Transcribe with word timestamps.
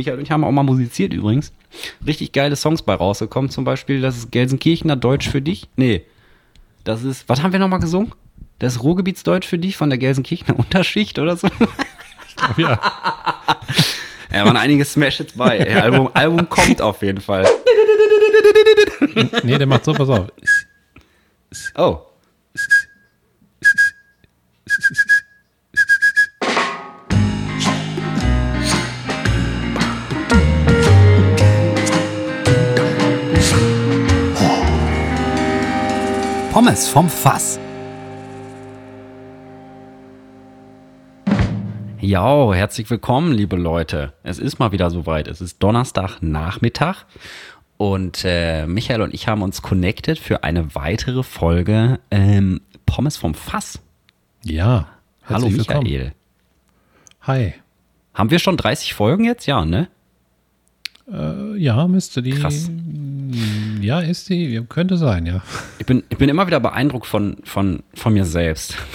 Michael 0.00 0.16
und 0.16 0.22
ich 0.24 0.30
haben 0.30 0.44
auch 0.44 0.50
mal 0.50 0.62
musiziert 0.62 1.12
übrigens. 1.12 1.52
Richtig 2.06 2.32
geile 2.32 2.56
Songs 2.56 2.80
bei 2.80 2.94
rausgekommen. 2.94 3.50
Zum 3.50 3.64
Beispiel, 3.64 4.00
das 4.00 4.16
ist 4.16 4.32
Gelsenkirchener 4.32 4.96
Deutsch 4.96 5.28
für 5.28 5.42
dich. 5.42 5.68
Nee, 5.76 6.02
das 6.84 7.04
ist, 7.04 7.28
was 7.28 7.42
haben 7.42 7.52
wir 7.52 7.58
nochmal 7.60 7.80
gesungen? 7.80 8.12
Das 8.58 8.82
Ruhrgebietsdeutsch 8.82 9.46
für 9.46 9.58
dich 9.58 9.76
von 9.76 9.90
der 9.90 9.98
Gelsenkirchener 9.98 10.58
Unterschicht 10.58 11.18
oder 11.18 11.36
so? 11.36 11.48
Ja. 12.56 12.80
Ja, 14.32 14.44
waren 14.44 14.56
einige 14.56 14.84
Smash-Hits 14.84 15.32
bei. 15.32 15.58
Ey, 15.58 15.74
Album, 15.74 16.08
Album 16.14 16.48
kommt 16.48 16.80
auf 16.80 17.02
jeden 17.02 17.20
Fall. 17.20 17.44
Nee, 19.42 19.58
der 19.58 19.66
macht 19.66 19.84
so, 19.84 19.92
pass 19.92 20.08
auf. 20.08 20.28
Oh. 21.76 21.98
Pommes 36.50 36.88
vom 36.88 37.08
Fass. 37.08 37.60
Ja, 42.00 42.52
herzlich 42.52 42.90
willkommen, 42.90 43.32
liebe 43.32 43.54
Leute. 43.54 44.14
Es 44.24 44.40
ist 44.40 44.58
mal 44.58 44.72
wieder 44.72 44.90
soweit. 44.90 45.28
Es 45.28 45.40
ist 45.40 45.62
Donnerstagnachmittag 45.62 47.04
und 47.76 48.22
äh, 48.24 48.66
Michael 48.66 49.02
und 49.02 49.14
ich 49.14 49.28
haben 49.28 49.42
uns 49.42 49.62
connected 49.62 50.18
für 50.18 50.42
eine 50.42 50.74
weitere 50.74 51.22
Folge 51.22 52.00
ähm, 52.10 52.60
Pommes 52.84 53.16
vom 53.16 53.34
Fass. 53.34 53.78
Ja. 54.44 54.88
Hallo 55.26 55.42
herzlich 55.44 55.58
willkommen. 55.58 55.84
Michael. 55.84 56.12
Hi. 57.22 57.54
Haben 58.12 58.32
wir 58.32 58.40
schon 58.40 58.56
30 58.56 58.94
Folgen 58.94 59.24
jetzt? 59.24 59.46
Ja, 59.46 59.64
ne? 59.64 59.86
Äh, 61.12 61.56
ja, 61.58 61.86
müsste 61.86 62.22
die. 62.22 62.32
Krass. 62.32 62.68
Ja, 63.80 64.00
ist 64.00 64.28
die. 64.28 64.62
Könnte 64.68 64.96
sein, 64.96 65.26
ja. 65.26 65.42
Ich 65.78 65.86
bin, 65.86 66.02
ich 66.08 66.18
bin 66.18 66.28
immer 66.28 66.46
wieder 66.46 66.60
beeindruckt 66.60 67.06
von, 67.06 67.36
von, 67.44 67.82
von 67.94 68.12
mir 68.12 68.24
selbst. 68.24 68.76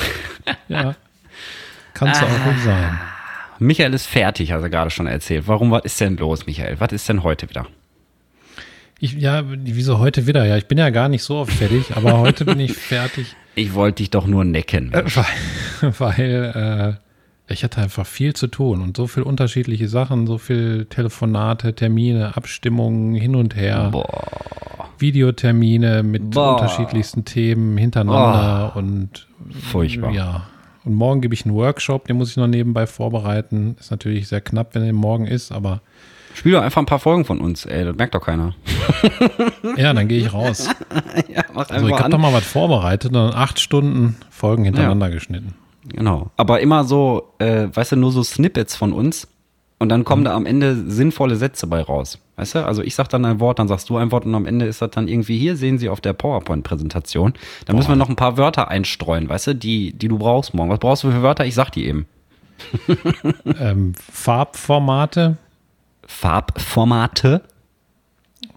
Ja. 0.67 0.95
Kannst 1.95 2.21
du 2.21 2.25
auch 2.25 2.45
ruhig 2.45 2.61
sein. 2.63 2.99
Michael 3.57 3.93
ist 3.95 4.05
fertig, 4.05 4.51
hat 4.51 4.61
er 4.61 4.69
gerade 4.69 4.91
schon 4.91 5.07
erzählt. 5.07 5.47
Warum, 5.47 5.71
was 5.71 5.85
ist 5.85 5.99
denn 5.99 6.17
los, 6.17 6.45
Michael? 6.45 6.79
Was 6.79 6.91
ist 6.91 7.09
denn 7.09 7.23
heute 7.23 7.49
wieder? 7.49 7.65
Ich, 8.99 9.13
ja, 9.13 9.43
wieso 9.47 9.97
heute 9.97 10.27
wieder? 10.27 10.45
Ja, 10.45 10.55
ich 10.57 10.67
bin 10.67 10.77
ja 10.77 10.89
gar 10.91 11.09
nicht 11.09 11.23
so 11.23 11.37
oft 11.37 11.51
fertig, 11.51 11.95
aber 11.95 12.19
heute 12.19 12.45
bin 12.45 12.59
ich 12.59 12.73
fertig, 12.75 13.35
Ich 13.55 13.73
wollte 13.73 13.97
dich 14.03 14.11
doch 14.11 14.27
nur 14.27 14.45
necken. 14.45 14.93
äh, 14.93 15.03
weil, 15.15 15.93
weil 15.99 16.97
äh, 16.99 17.04
ich 17.47 17.63
hatte 17.63 17.81
einfach 17.81 18.05
viel 18.05 18.33
zu 18.33 18.47
tun 18.47 18.81
und 18.81 18.97
so 18.97 19.07
viel 19.07 19.23
unterschiedliche 19.23 19.87
Sachen, 19.87 20.25
so 20.25 20.37
viel 20.37 20.85
Telefonate, 20.85 21.75
Termine, 21.75 22.35
Abstimmungen 22.35 23.13
hin 23.15 23.35
und 23.35 23.55
her. 23.55 23.91
Videotermine 24.97 26.03
mit 26.03 26.31
Boah. 26.31 26.53
unterschiedlichsten 26.53 27.25
Themen 27.25 27.77
hintereinander 27.77 28.75
und 28.75 29.27
Furchtbar. 29.71 30.11
ja. 30.11 30.47
Und 30.85 30.93
morgen 30.93 31.21
gebe 31.21 31.33
ich 31.33 31.45
einen 31.45 31.55
Workshop, 31.55 32.07
den 32.07 32.17
muss 32.17 32.29
ich 32.29 32.37
noch 32.37 32.47
nebenbei 32.47 32.87
vorbereiten. 32.87 33.75
Ist 33.79 33.91
natürlich 33.91 34.27
sehr 34.27 34.41
knapp, 34.41 34.75
wenn 34.75 34.83
er 34.83 34.93
morgen 34.93 35.25
ist, 35.25 35.51
aber 35.51 35.81
Spiel 36.35 36.51
doch 36.51 36.61
einfach 36.61 36.81
ein 36.81 36.85
paar 36.85 36.99
Folgen 36.99 37.23
von 37.23 37.39
uns, 37.39 37.65
ey. 37.65 37.85
Das 37.85 37.95
merkt 37.95 38.13
doch 38.13 38.21
keiner. 38.21 38.53
ja, 39.77 39.93
dann 39.93 40.07
gehe 40.07 40.19
ich 40.19 40.33
raus. 40.33 40.69
ja, 41.33 41.43
mach 41.53 41.69
Also 41.69 41.87
ich 41.87 41.93
habe 41.93 42.09
doch 42.09 42.17
mal 42.17 42.33
was 42.33 42.43
vorbereitet 42.43 43.11
und 43.11 43.13
dann 43.13 43.33
acht 43.33 43.59
Stunden 43.59 44.17
Folgen 44.29 44.65
hintereinander 44.65 45.09
geschnitten. 45.09 45.55
Genau. 45.89 46.31
Aber 46.37 46.61
immer 46.61 46.83
so, 46.83 47.33
äh, 47.39 47.67
weißt 47.71 47.93
du, 47.93 47.95
nur 47.97 48.11
so 48.11 48.23
Snippets 48.23 48.75
von 48.75 48.93
uns 48.93 49.27
und 49.77 49.89
dann 49.89 50.03
kommen 50.03 50.23
da 50.23 50.33
am 50.33 50.45
Ende 50.45 50.89
sinnvolle 50.89 51.35
Sätze 51.35 51.67
bei 51.67 51.81
raus. 51.81 52.19
Weißt 52.37 52.55
du? 52.55 52.65
Also 52.65 52.81
ich 52.81 52.95
sag 52.95 53.09
dann 53.09 53.25
ein 53.25 53.39
Wort, 53.39 53.59
dann 53.59 53.67
sagst 53.67 53.89
du 53.89 53.97
ein 53.97 54.11
Wort 54.11 54.25
und 54.25 54.33
am 54.35 54.45
Ende 54.45 54.65
ist 54.65 54.81
das 54.81 54.91
dann 54.91 55.07
irgendwie 55.07 55.37
hier, 55.37 55.57
sehen 55.57 55.77
Sie 55.77 55.89
auf 55.89 56.01
der 56.01 56.13
PowerPoint-Präsentation. 56.13 57.33
Da 57.65 57.73
müssen 57.73 57.89
wir 57.89 57.95
noch 57.95 58.09
ein 58.09 58.15
paar 58.15 58.37
Wörter 58.37 58.69
einstreuen, 58.69 59.29
weißt 59.29 59.47
du, 59.47 59.55
die, 59.55 59.93
die 59.93 60.07
du 60.07 60.17
brauchst 60.17 60.53
morgen. 60.53 60.69
Was 60.69 60.79
brauchst 60.79 61.03
du 61.03 61.11
für 61.11 61.21
Wörter? 61.21 61.45
Ich 61.45 61.55
sag 61.55 61.71
die 61.71 61.85
eben. 61.85 62.05
Ähm, 63.59 63.93
Farbformate, 64.11 65.37
Farbformate, 66.07 67.41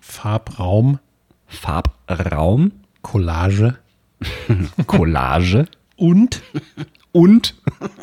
Farbraum, 0.01 0.99
Farbraum, 1.47 2.73
Collage 3.03 3.77
Collage 4.87 5.67
und 5.97 6.43
und 7.13 7.55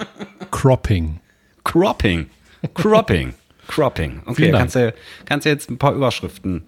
Cropping. 0.52 1.20
Cropping. 1.64 2.28
Cropping. 2.74 3.34
Cropping. 3.68 4.22
Okay, 4.26 4.52
kannst 4.52 4.76
du, 4.76 4.94
kannst 5.26 5.46
du 5.46 5.50
jetzt 5.50 5.70
ein 5.70 5.78
paar 5.78 5.94
Überschriften 5.94 6.64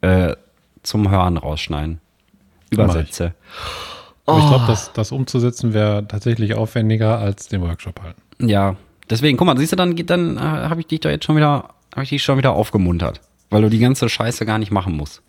äh, 0.00 0.34
zum 0.82 1.10
Hören 1.10 1.36
rausschneiden. 1.36 2.00
Übersätze. 2.70 3.34
Aber 4.26 4.38
ich 4.38 4.44
Oh. 4.44 4.48
glaube, 4.48 4.64
das, 4.66 4.92
das 4.92 5.12
umzusetzen 5.12 5.74
wäre 5.74 6.06
tatsächlich 6.06 6.54
aufwendiger 6.54 7.18
als 7.18 7.48
den 7.48 7.60
Workshop 7.60 8.00
halten. 8.02 8.22
Ja, 8.40 8.76
deswegen, 9.10 9.36
guck 9.36 9.46
mal, 9.46 9.56
siehst 9.58 9.72
du, 9.72 9.76
dann, 9.76 9.94
dann 9.96 10.36
äh, 10.36 10.40
habe 10.40 10.80
ich 10.80 10.86
dich 10.86 11.00
doch 11.00 11.10
jetzt 11.10 11.24
schon 11.24 11.36
wieder, 11.36 11.70
habe 11.92 12.04
ich 12.04 12.08
dich 12.10 12.22
schon 12.22 12.38
wieder 12.38 12.52
aufgemuntert. 12.52 13.20
Weil 13.50 13.62
du 13.62 13.68
die 13.68 13.78
ganze 13.80 14.08
Scheiße 14.08 14.46
gar 14.46 14.58
nicht 14.58 14.70
machen 14.70 14.96
musst. 14.96 15.22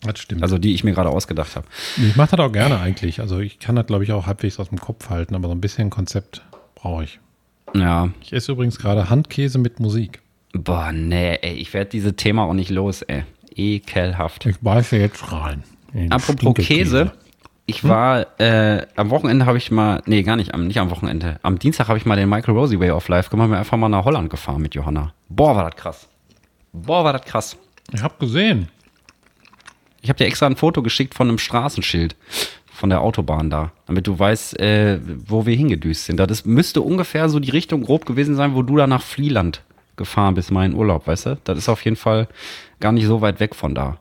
Das 0.00 0.18
stimmt. 0.18 0.42
Also 0.42 0.58
die 0.58 0.74
ich 0.74 0.84
mir 0.84 0.92
gerade 0.92 1.10
ausgedacht 1.10 1.56
habe. 1.56 1.66
ich 1.96 2.16
mache 2.16 2.36
das 2.36 2.46
auch 2.46 2.52
gerne 2.52 2.78
eigentlich. 2.78 3.20
Also 3.20 3.40
ich 3.40 3.58
kann 3.58 3.76
das, 3.76 3.86
glaube 3.86 4.04
ich, 4.04 4.12
auch 4.12 4.26
halbwegs 4.26 4.60
aus 4.60 4.68
dem 4.68 4.78
Kopf 4.78 5.10
halten, 5.10 5.34
aber 5.34 5.48
so 5.48 5.54
ein 5.54 5.60
bisschen 5.60 5.90
Konzept 5.90 6.42
brauche 6.74 7.04
ich. 7.04 7.18
Ja. 7.74 8.10
Ich 8.22 8.32
esse 8.32 8.52
übrigens 8.52 8.78
gerade 8.78 9.10
Handkäse 9.10 9.58
mit 9.58 9.80
Musik. 9.80 10.22
Boah, 10.52 10.92
nee, 10.92 11.34
ey, 11.42 11.54
ich 11.54 11.74
werde 11.74 11.90
dieses 11.90 12.14
Thema 12.16 12.44
auch 12.44 12.54
nicht 12.54 12.70
los, 12.70 13.02
ey. 13.02 13.24
Ekelhaft. 13.54 14.46
Ich 14.46 14.58
beiße 14.60 14.96
jetzt 14.96 15.32
rein. 15.32 15.64
Apropos. 16.10 16.54
Käse, 16.54 17.12
ich 17.66 17.84
war 17.84 18.40
äh, 18.40 18.86
am 18.96 19.10
Wochenende 19.10 19.44
habe 19.44 19.58
ich 19.58 19.70
mal, 19.70 20.02
nee, 20.06 20.22
gar 20.22 20.36
nicht, 20.36 20.54
am, 20.54 20.66
nicht 20.66 20.78
am 20.78 20.90
Wochenende. 20.90 21.38
Am 21.42 21.58
Dienstag 21.58 21.88
habe 21.88 21.98
ich 21.98 22.06
mal 22.06 22.16
den 22.16 22.28
Michael 22.28 22.54
Rosie 22.54 22.80
Way 22.80 22.92
of 22.92 23.08
Life 23.08 23.28
gemacht, 23.28 23.48
bin 23.48 23.58
einfach 23.58 23.76
mal 23.76 23.90
nach 23.90 24.04
Holland 24.04 24.30
gefahren 24.30 24.62
mit 24.62 24.74
Johanna. 24.74 25.12
Boah, 25.28 25.54
war 25.54 25.70
das 25.70 25.76
krass. 25.76 26.08
Boah, 26.72 27.04
war 27.04 27.12
das 27.12 27.22
krass. 27.22 27.56
Ich 27.92 28.02
habe 28.02 28.14
gesehen. 28.18 28.68
Ich 30.00 30.08
habe 30.08 30.18
dir 30.18 30.26
extra 30.26 30.46
ein 30.46 30.56
Foto 30.56 30.82
geschickt 30.82 31.14
von 31.14 31.28
einem 31.28 31.38
Straßenschild 31.38 32.16
von 32.66 32.90
der 32.90 33.00
Autobahn 33.00 33.50
da, 33.50 33.72
damit 33.86 34.06
du 34.06 34.16
weißt, 34.16 34.58
äh, 34.60 35.00
wo 35.26 35.46
wir 35.46 35.56
hingedüst 35.56 36.04
sind. 36.04 36.18
Das 36.18 36.44
müsste 36.44 36.80
ungefähr 36.80 37.28
so 37.28 37.40
die 37.40 37.50
Richtung 37.50 37.82
grob 37.82 38.06
gewesen 38.06 38.36
sein, 38.36 38.54
wo 38.54 38.62
du 38.62 38.76
da 38.76 38.86
nach 38.86 39.02
Flieland 39.02 39.62
gefahren 39.96 40.34
bist, 40.34 40.50
in 40.50 40.74
Urlaub, 40.74 41.08
weißt 41.08 41.26
du? 41.26 41.38
Das 41.42 41.58
ist 41.58 41.68
auf 41.68 41.84
jeden 41.84 41.96
Fall 41.96 42.28
gar 42.78 42.92
nicht 42.92 43.06
so 43.06 43.20
weit 43.20 43.40
weg 43.40 43.56
von 43.56 43.74
da. 43.74 43.98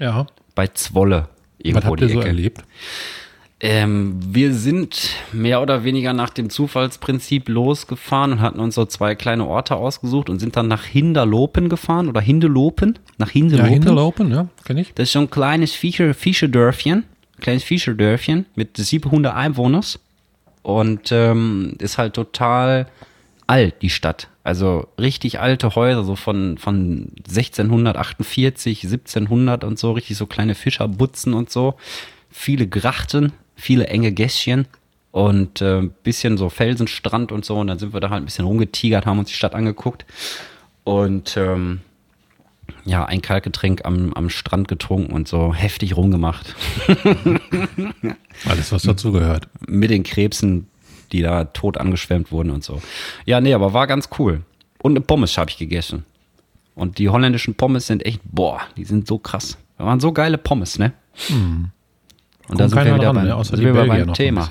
Ja. 0.00 0.26
Bei 0.56 0.66
Zwolle. 0.66 1.28
Was 1.58 1.66
Irgendwo 1.66 1.88
habt 1.88 2.00
die 2.00 2.04
ihr 2.04 2.10
so 2.10 2.20
erlebt? 2.20 2.64
Ähm, 3.62 4.18
wir 4.22 4.54
sind 4.54 5.10
mehr 5.32 5.60
oder 5.60 5.84
weniger 5.84 6.14
nach 6.14 6.30
dem 6.30 6.48
Zufallsprinzip 6.48 7.46
losgefahren 7.48 8.32
und 8.32 8.40
hatten 8.40 8.58
uns 8.58 8.74
so 8.74 8.86
zwei 8.86 9.14
kleine 9.14 9.46
Orte 9.46 9.76
ausgesucht 9.76 10.30
und 10.30 10.38
sind 10.38 10.56
dann 10.56 10.66
nach 10.66 10.84
Hinderlopen 10.84 11.68
gefahren 11.68 12.08
oder 12.08 12.22
Hindelopen, 12.22 12.98
nach 13.18 13.30
Ja, 13.34 13.64
Hindelopen. 13.64 14.30
Ja, 14.30 14.48
kenne 14.64 14.80
ich. 14.80 14.94
Das 14.94 15.08
ist 15.08 15.12
so 15.12 15.18
ein 15.18 15.30
kleines 15.30 15.72
Fischer, 15.72 16.14
Fischerdörfchen, 16.14 17.04
kleines 17.40 17.62
Fischerdörfchen 17.62 18.46
mit 18.54 18.78
700 18.78 19.34
Einwohnern 19.34 19.84
und 20.62 21.12
ähm, 21.12 21.74
ist 21.80 21.98
halt 21.98 22.14
total 22.14 22.86
alt, 23.46 23.82
die 23.82 23.90
Stadt. 23.90 24.28
Also 24.42 24.86
richtig 24.98 25.38
alte 25.38 25.74
Häuser, 25.74 26.04
so 26.04 26.16
von, 26.16 26.56
von 26.56 27.12
1648, 27.28 28.84
1700 28.84 29.64
und 29.64 29.78
so, 29.78 29.92
richtig 29.92 30.16
so 30.16 30.24
kleine 30.26 30.54
Fischerbutzen 30.54 31.34
und 31.34 31.50
so. 31.50 31.74
Viele 32.30 32.66
Grachten, 32.66 33.32
viele 33.60 33.86
enge 33.86 34.12
Gässchen 34.12 34.66
und 35.12 35.60
äh, 35.60 35.88
bisschen 36.02 36.38
so 36.38 36.48
Felsenstrand 36.48 37.32
und 37.32 37.44
so. 37.44 37.58
Und 37.58 37.66
dann 37.68 37.78
sind 37.78 37.92
wir 37.92 38.00
da 38.00 38.10
halt 38.10 38.22
ein 38.22 38.26
bisschen 38.26 38.44
rumgetigert, 38.44 39.06
haben 39.06 39.18
uns 39.18 39.28
die 39.28 39.34
Stadt 39.34 39.54
angeguckt. 39.54 40.04
Und 40.84 41.36
ähm, 41.36 41.80
ja, 42.84 43.04
ein 43.04 43.22
Kaltgetränk 43.22 43.84
am, 43.84 44.12
am 44.14 44.30
Strand 44.30 44.68
getrunken 44.68 45.12
und 45.12 45.28
so 45.28 45.54
heftig 45.54 45.96
rumgemacht. 45.96 46.54
Alles, 48.48 48.72
was 48.72 48.82
dazu 48.82 49.12
gehört. 49.12 49.48
Mit 49.66 49.90
den 49.90 50.02
Krebsen, 50.02 50.68
die 51.12 51.22
da 51.22 51.44
tot 51.44 51.78
angeschwemmt 51.78 52.32
wurden 52.32 52.50
und 52.50 52.64
so. 52.64 52.80
Ja, 53.26 53.40
nee, 53.40 53.54
aber 53.54 53.72
war 53.72 53.86
ganz 53.86 54.08
cool. 54.18 54.42
Und 54.78 54.92
eine 54.92 55.00
Pommes 55.00 55.36
habe 55.36 55.50
ich 55.50 55.58
gegessen. 55.58 56.04
Und 56.74 56.98
die 56.98 57.08
holländischen 57.08 57.54
Pommes 57.54 57.86
sind 57.86 58.06
echt, 58.06 58.20
boah, 58.24 58.60
die 58.76 58.84
sind 58.84 59.06
so 59.06 59.18
krass. 59.18 59.58
Das 59.76 59.86
waren 59.86 60.00
so 60.00 60.12
geile 60.12 60.38
Pommes, 60.38 60.78
ne? 60.78 60.92
Und 62.50 62.60
da 62.60 62.68
sind 62.68 62.78
wir 62.84 62.94
wieder 62.94 63.12
dran, 63.12 63.14
beim? 63.16 63.30
Außer 63.30 63.56
sind 63.56 63.64
wir 63.64 63.86
beim 63.86 64.12
Thema. 64.12 64.48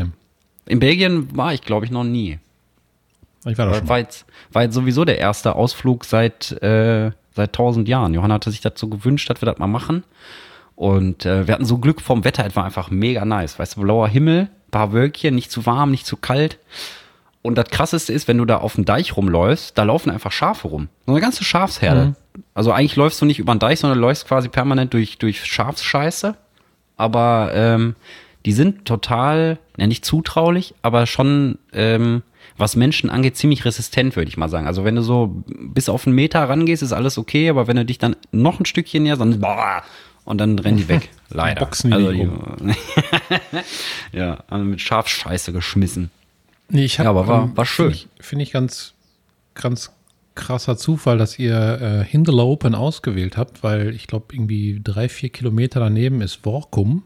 In 0.65 0.79
Belgien 0.79 1.35
war 1.35 1.53
ich, 1.53 1.61
glaube 1.61 1.85
ich, 1.85 1.91
noch 1.91 2.03
nie. 2.03 2.39
Ich 3.45 3.57
war 3.57 3.65
da 3.65 3.73
schon. 3.73 3.89
War 3.89 3.99
jetzt, 3.99 4.25
war 4.51 4.63
jetzt 4.63 4.75
sowieso 4.75 5.05
der 5.05 5.17
erste 5.17 5.55
Ausflug 5.55 6.05
seit, 6.05 6.51
äh, 6.61 7.11
seit 7.35 7.53
tausend 7.53 7.87
Jahren. 7.87 8.13
Johanna 8.13 8.35
hatte 8.35 8.51
sich 8.51 8.61
dazu 8.61 8.89
gewünscht, 8.89 9.29
dass 9.29 9.41
wir 9.41 9.47
das 9.47 9.57
mal 9.57 9.67
machen. 9.67 10.03
Und 10.75 11.25
äh, 11.25 11.47
wir 11.47 11.53
hatten 11.53 11.65
so 11.65 11.77
Glück 11.77 12.01
vom 12.01 12.23
Wetter, 12.23 12.45
es 12.45 12.55
war 12.55 12.63
einfach 12.63 12.89
mega 12.89 13.25
nice. 13.25 13.59
Weißt 13.59 13.75
du, 13.75 13.81
blauer 13.81 14.07
Himmel, 14.07 14.49
paar 14.71 14.93
Wölkchen, 14.93 15.35
nicht 15.35 15.51
zu 15.51 15.65
warm, 15.65 15.91
nicht 15.91 16.05
zu 16.05 16.15
kalt. 16.15 16.57
Und 17.41 17.57
das 17.57 17.69
krasseste 17.69 18.13
ist, 18.13 18.27
wenn 18.27 18.37
du 18.37 18.45
da 18.45 18.57
auf 18.57 18.75
dem 18.75 18.85
Deich 18.85 19.15
rumläufst, 19.15 19.77
da 19.77 19.83
laufen 19.83 20.09
einfach 20.09 20.31
Schafe 20.31 20.67
rum. 20.67 20.89
So 21.05 21.13
eine 21.13 21.21
ganze 21.21 21.43
Schafsherde. 21.43 22.15
Also 22.53 22.71
eigentlich 22.71 22.95
läufst 22.95 23.21
du 23.21 23.25
nicht 23.25 23.39
über 23.39 23.53
den 23.53 23.59
Deich, 23.59 23.79
sondern 23.79 23.99
läufst 23.99 24.27
quasi 24.27 24.49
permanent 24.49 24.93
durch, 24.93 25.17
durch 25.17 25.43
Schafsscheiße. 25.45 26.35
Aber 26.99 27.51
ähm, 27.53 27.95
die 28.45 28.51
sind 28.51 28.85
total, 28.85 29.57
ja 29.77 29.87
nicht 29.87 30.03
zutraulich, 30.05 30.73
aber 30.81 31.05
schon, 31.07 31.57
ähm, 31.73 32.23
was 32.57 32.75
Menschen 32.75 33.09
angeht, 33.09 33.37
ziemlich 33.37 33.63
resistent, 33.63 34.15
würde 34.17 34.27
ich 34.29 34.35
mal 34.35 34.49
sagen. 34.49 34.67
Also 34.67 34.83
wenn 34.83 34.95
du 34.95 35.01
so 35.01 35.33
bis 35.47 35.87
auf 35.87 36.05
einen 36.05 36.15
Meter 36.15 36.43
rangehst, 36.47 36.83
ist 36.83 36.91
alles 36.91 37.17
okay, 37.17 37.49
aber 37.49 37.67
wenn 37.67 37.77
du 37.77 37.85
dich 37.85 37.97
dann 37.99 38.15
noch 38.31 38.59
ein 38.59 38.65
Stückchen 38.65 39.03
näher, 39.03 39.15
dann 39.15 39.39
boah, 39.39 39.81
und 40.25 40.39
dann 40.39 40.59
rennen 40.59 40.77
die 40.77 40.89
weg. 40.89 41.09
Leider. 41.29 41.61
Boxen 41.61 41.89
die 41.91 41.95
also 41.95 42.11
dich 42.11 42.27
ja, 44.11 44.43
also 44.49 44.65
mit 44.65 44.81
Schafscheiße 44.81 45.53
geschmissen. 45.53 46.11
Nee, 46.69 46.85
ich 46.85 46.99
hab, 46.99 47.05
Ja, 47.05 47.09
aber 47.11 47.27
war- 47.27 47.43
ähm, 47.43 47.55
war 47.57 47.65
schön. 47.65 47.91
Finde 47.93 47.95
ich, 48.19 48.25
find 48.25 48.41
ich 48.41 48.51
ganz, 48.51 48.93
ganz 49.55 49.91
krasser 50.39 50.77
Zufall, 50.77 51.17
dass 51.17 51.37
ihr 51.37 51.53
äh, 51.81 52.03
Hindelopen 52.03 52.73
ausgewählt 52.73 53.37
habt, 53.37 53.61
weil 53.63 53.93
ich 53.93 54.07
glaube, 54.07 54.33
irgendwie 54.33 54.79
drei, 54.83 55.09
vier 55.09 55.29
Kilometer 55.29 55.79
daneben 55.79 56.21
ist 56.21 56.45
Workum. 56.45 57.03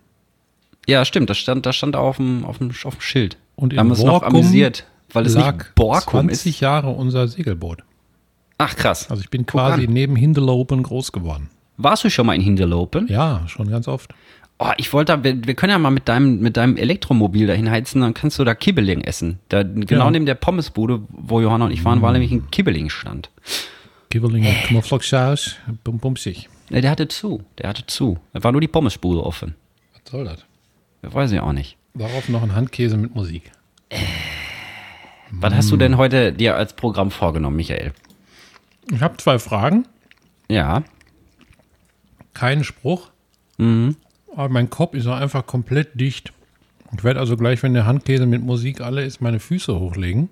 Ja, 0.88 1.04
stimmt, 1.06 1.30
das 1.30 1.38
stand, 1.38 1.66
das 1.66 1.76
stand 1.76 1.96
auf 1.96 2.18
dem, 2.18 2.46
auf 2.46 2.60
dem, 2.60 2.72
auf 2.84 2.96
dem 2.96 3.02
Schild. 3.02 3.38
Und 3.56 3.74
Wir 3.74 3.80
haben 3.80 3.88
in 3.88 3.92
uns 3.94 4.04
noch 4.04 4.24
amüsiert, 4.24 4.86
weil 5.12 5.26
es 5.26 5.34
lag 5.34 5.58
nicht 5.58 5.76
Borkum 5.76 6.28
20 6.28 6.46
ist. 6.56 6.60
Jahre 6.60 6.90
unser 6.90 7.28
Segelboot. 7.28 7.84
Ach 8.58 8.76
krass. 8.76 9.10
Also 9.10 9.22
ich 9.22 9.30
bin 9.30 9.46
Guck 9.46 9.52
quasi 9.60 9.86
an. 9.88 9.94
neben 9.94 10.16
Hindelopen 10.16 10.84
groß 10.84 11.12
geworden. 11.12 11.50
Warst 11.78 12.04
du 12.04 12.10
schon 12.10 12.26
mal 12.26 12.36
in 12.36 12.42
Hinterlopen? 12.42 13.08
Ja, 13.08 13.44
schon 13.48 13.70
ganz 13.70 13.88
oft. 13.88 14.14
Oh, 14.60 14.72
ich 14.78 14.94
wollte, 14.94 15.24
wir, 15.24 15.46
wir 15.46 15.56
können 15.56 15.72
ja 15.72 15.78
mal 15.80 15.90
mit 15.90 16.08
deinem, 16.08 16.40
mit 16.40 16.56
deinem 16.58 16.78
Elektromobil 16.78 17.48
dahin 17.48 17.70
heizen, 17.70 18.02
dann 18.02 18.14
kannst 18.14 18.40
du 18.40 18.44
da 18.44 18.56
Kibbeling 18.56 19.02
essen. 19.02 19.40
Da, 19.50 19.64
genau 19.64 20.06
Ja. 20.06 20.12
neben 20.12 20.26
der 20.26 20.36
Pommesbude, 20.36 21.02
wo 21.10 21.42
Johanna 21.42 21.66
und 21.66 21.72
ich 21.72 21.84
waren, 21.84 22.02
war 22.02 22.12
nämlich 22.14 22.32
ein 22.32 22.50
Kibbeling-Stand. 22.52 23.30
Kibbeling 24.10 24.44
mit 24.44 24.56
Knoflocksaus, 24.66 25.56
bum 25.84 25.98
bum 26.00 26.16
sich. 26.16 26.48
Ne, 26.70 26.82
der 26.82 26.92
hatte 26.92 27.08
zu, 27.08 27.44
der 27.58 27.70
hatte 27.70 27.86
zu. 27.88 28.20
Da 28.32 28.44
war 28.44 28.52
nur 28.52 28.62
die 28.62 28.68
Pommesbude 28.68 29.24
offen. 29.24 29.56
Was 29.94 30.12
soll 30.12 30.24
das? 30.26 30.46
Das 31.02 31.14
weiß 31.14 31.32
ich 31.32 31.40
auch 31.40 31.52
nicht. 31.52 31.78
Darauf 31.96 32.30
noch 32.30 32.44
ein 32.44 32.56
Handkäse 32.56 32.96
mit 32.96 33.16
Musik. 33.16 33.52
Was 35.32 35.54
hast 35.54 35.72
du 35.72 35.78
denn 35.78 35.98
heute 35.98 36.32
dir 36.32 36.56
als 36.56 36.74
Programm 36.76 37.12
vorgenommen, 37.12 37.56
Michael? 37.58 37.92
Ich 38.92 39.02
habe 39.02 39.18
zwei 39.18 39.40
Fragen, 39.40 39.88
Ja. 40.48 40.84
keinen 42.34 42.64
Spruch. 42.64 43.10
Mhm. 43.58 43.96
Aber 44.36 44.50
mein 44.50 44.70
Kopf 44.70 44.94
ist 44.96 45.08
einfach 45.08 45.46
komplett 45.46 46.00
dicht. 46.00 46.34
Ich 46.96 47.04
werde 47.04 47.20
also 47.20 47.38
gleich, 47.38 47.64
wenn 47.64 47.74
der 47.74 47.86
Handkäse 47.86 48.26
mit 48.26 48.44
Musik 48.44 48.82
alle 48.82 49.04
ist, 49.04 49.22
meine 49.22 49.40
Füße 49.40 49.80
hochlegen 49.80 50.30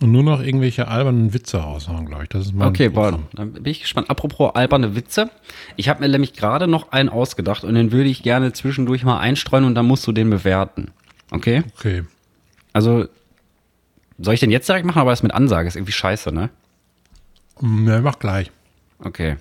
und 0.00 0.12
nur 0.12 0.22
noch 0.22 0.42
irgendwelche 0.42 0.88
albernen 0.88 1.32
Witze 1.32 1.58
raushauen, 1.58 2.06
glaube 2.06 2.24
ich. 2.24 2.28
Das 2.28 2.46
ist 2.46 2.54
mein 2.54 2.68
Okay, 2.68 2.88
boah, 2.88 3.18
dann 3.32 3.52
bin 3.52 3.66
ich 3.66 3.80
gespannt. 3.80 4.10
Apropos 4.10 4.54
alberne 4.54 4.94
Witze. 4.94 5.30
Ich 5.76 5.88
habe 5.88 6.00
mir 6.00 6.08
nämlich 6.08 6.34
gerade 6.34 6.66
noch 6.66 6.92
einen 6.92 7.08
ausgedacht 7.08 7.64
und 7.64 7.74
den 7.74 7.92
würde 7.92 8.08
ich 8.08 8.22
gerne 8.22 8.52
zwischendurch 8.52 9.04
mal 9.04 9.18
einstreuen 9.18 9.64
und 9.64 9.74
dann 9.74 9.86
musst 9.86 10.06
du 10.06 10.12
den 10.12 10.28
bewerten. 10.28 10.90
Okay? 11.30 11.62
Okay. 11.78 12.04
Also, 12.72 13.06
soll 14.18 14.34
ich 14.34 14.40
den 14.40 14.50
jetzt 14.50 14.68
direkt 14.68 14.84
machen, 14.84 15.00
aber 15.00 15.10
das 15.10 15.22
mit 15.22 15.32
Ansage 15.32 15.68
ist 15.68 15.76
irgendwie 15.76 15.92
scheiße, 15.92 16.30
ne? 16.32 16.50
Ne, 17.60 18.00
mach 18.02 18.18
gleich. 18.18 18.50
Okay. 18.98 19.36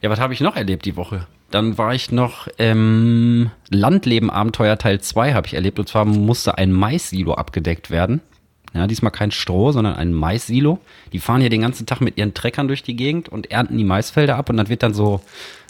Ja, 0.00 0.08
was 0.08 0.20
habe 0.20 0.32
ich 0.32 0.40
noch 0.40 0.56
erlebt 0.56 0.86
die 0.86 0.96
Woche? 0.96 1.26
Dann 1.50 1.78
war 1.78 1.94
ich 1.94 2.12
noch 2.12 2.48
ähm, 2.58 3.50
Landleben 3.70 4.30
Abenteuer 4.30 4.78
Teil 4.78 5.00
2 5.00 5.34
habe 5.34 5.46
ich 5.46 5.54
erlebt. 5.54 5.78
Und 5.78 5.88
zwar 5.88 6.04
musste 6.04 6.58
ein 6.58 6.72
Mais-Silo 6.72 7.34
abgedeckt 7.34 7.90
werden. 7.90 8.20
Ja, 8.72 8.86
diesmal 8.86 9.10
kein 9.10 9.32
Stroh, 9.32 9.72
sondern 9.72 9.96
ein 9.96 10.12
Mais-Silo. 10.12 10.78
Die 11.12 11.18
fahren 11.18 11.40
hier 11.40 11.50
den 11.50 11.62
ganzen 11.62 11.86
Tag 11.86 12.00
mit 12.00 12.16
ihren 12.16 12.34
Treckern 12.34 12.68
durch 12.68 12.84
die 12.84 12.94
Gegend 12.94 13.28
und 13.28 13.50
ernten 13.50 13.76
die 13.76 13.84
Maisfelder 13.84 14.36
ab 14.36 14.48
und 14.48 14.56
dann 14.56 14.68
wird 14.68 14.84
dann 14.84 14.94
so, 14.94 15.20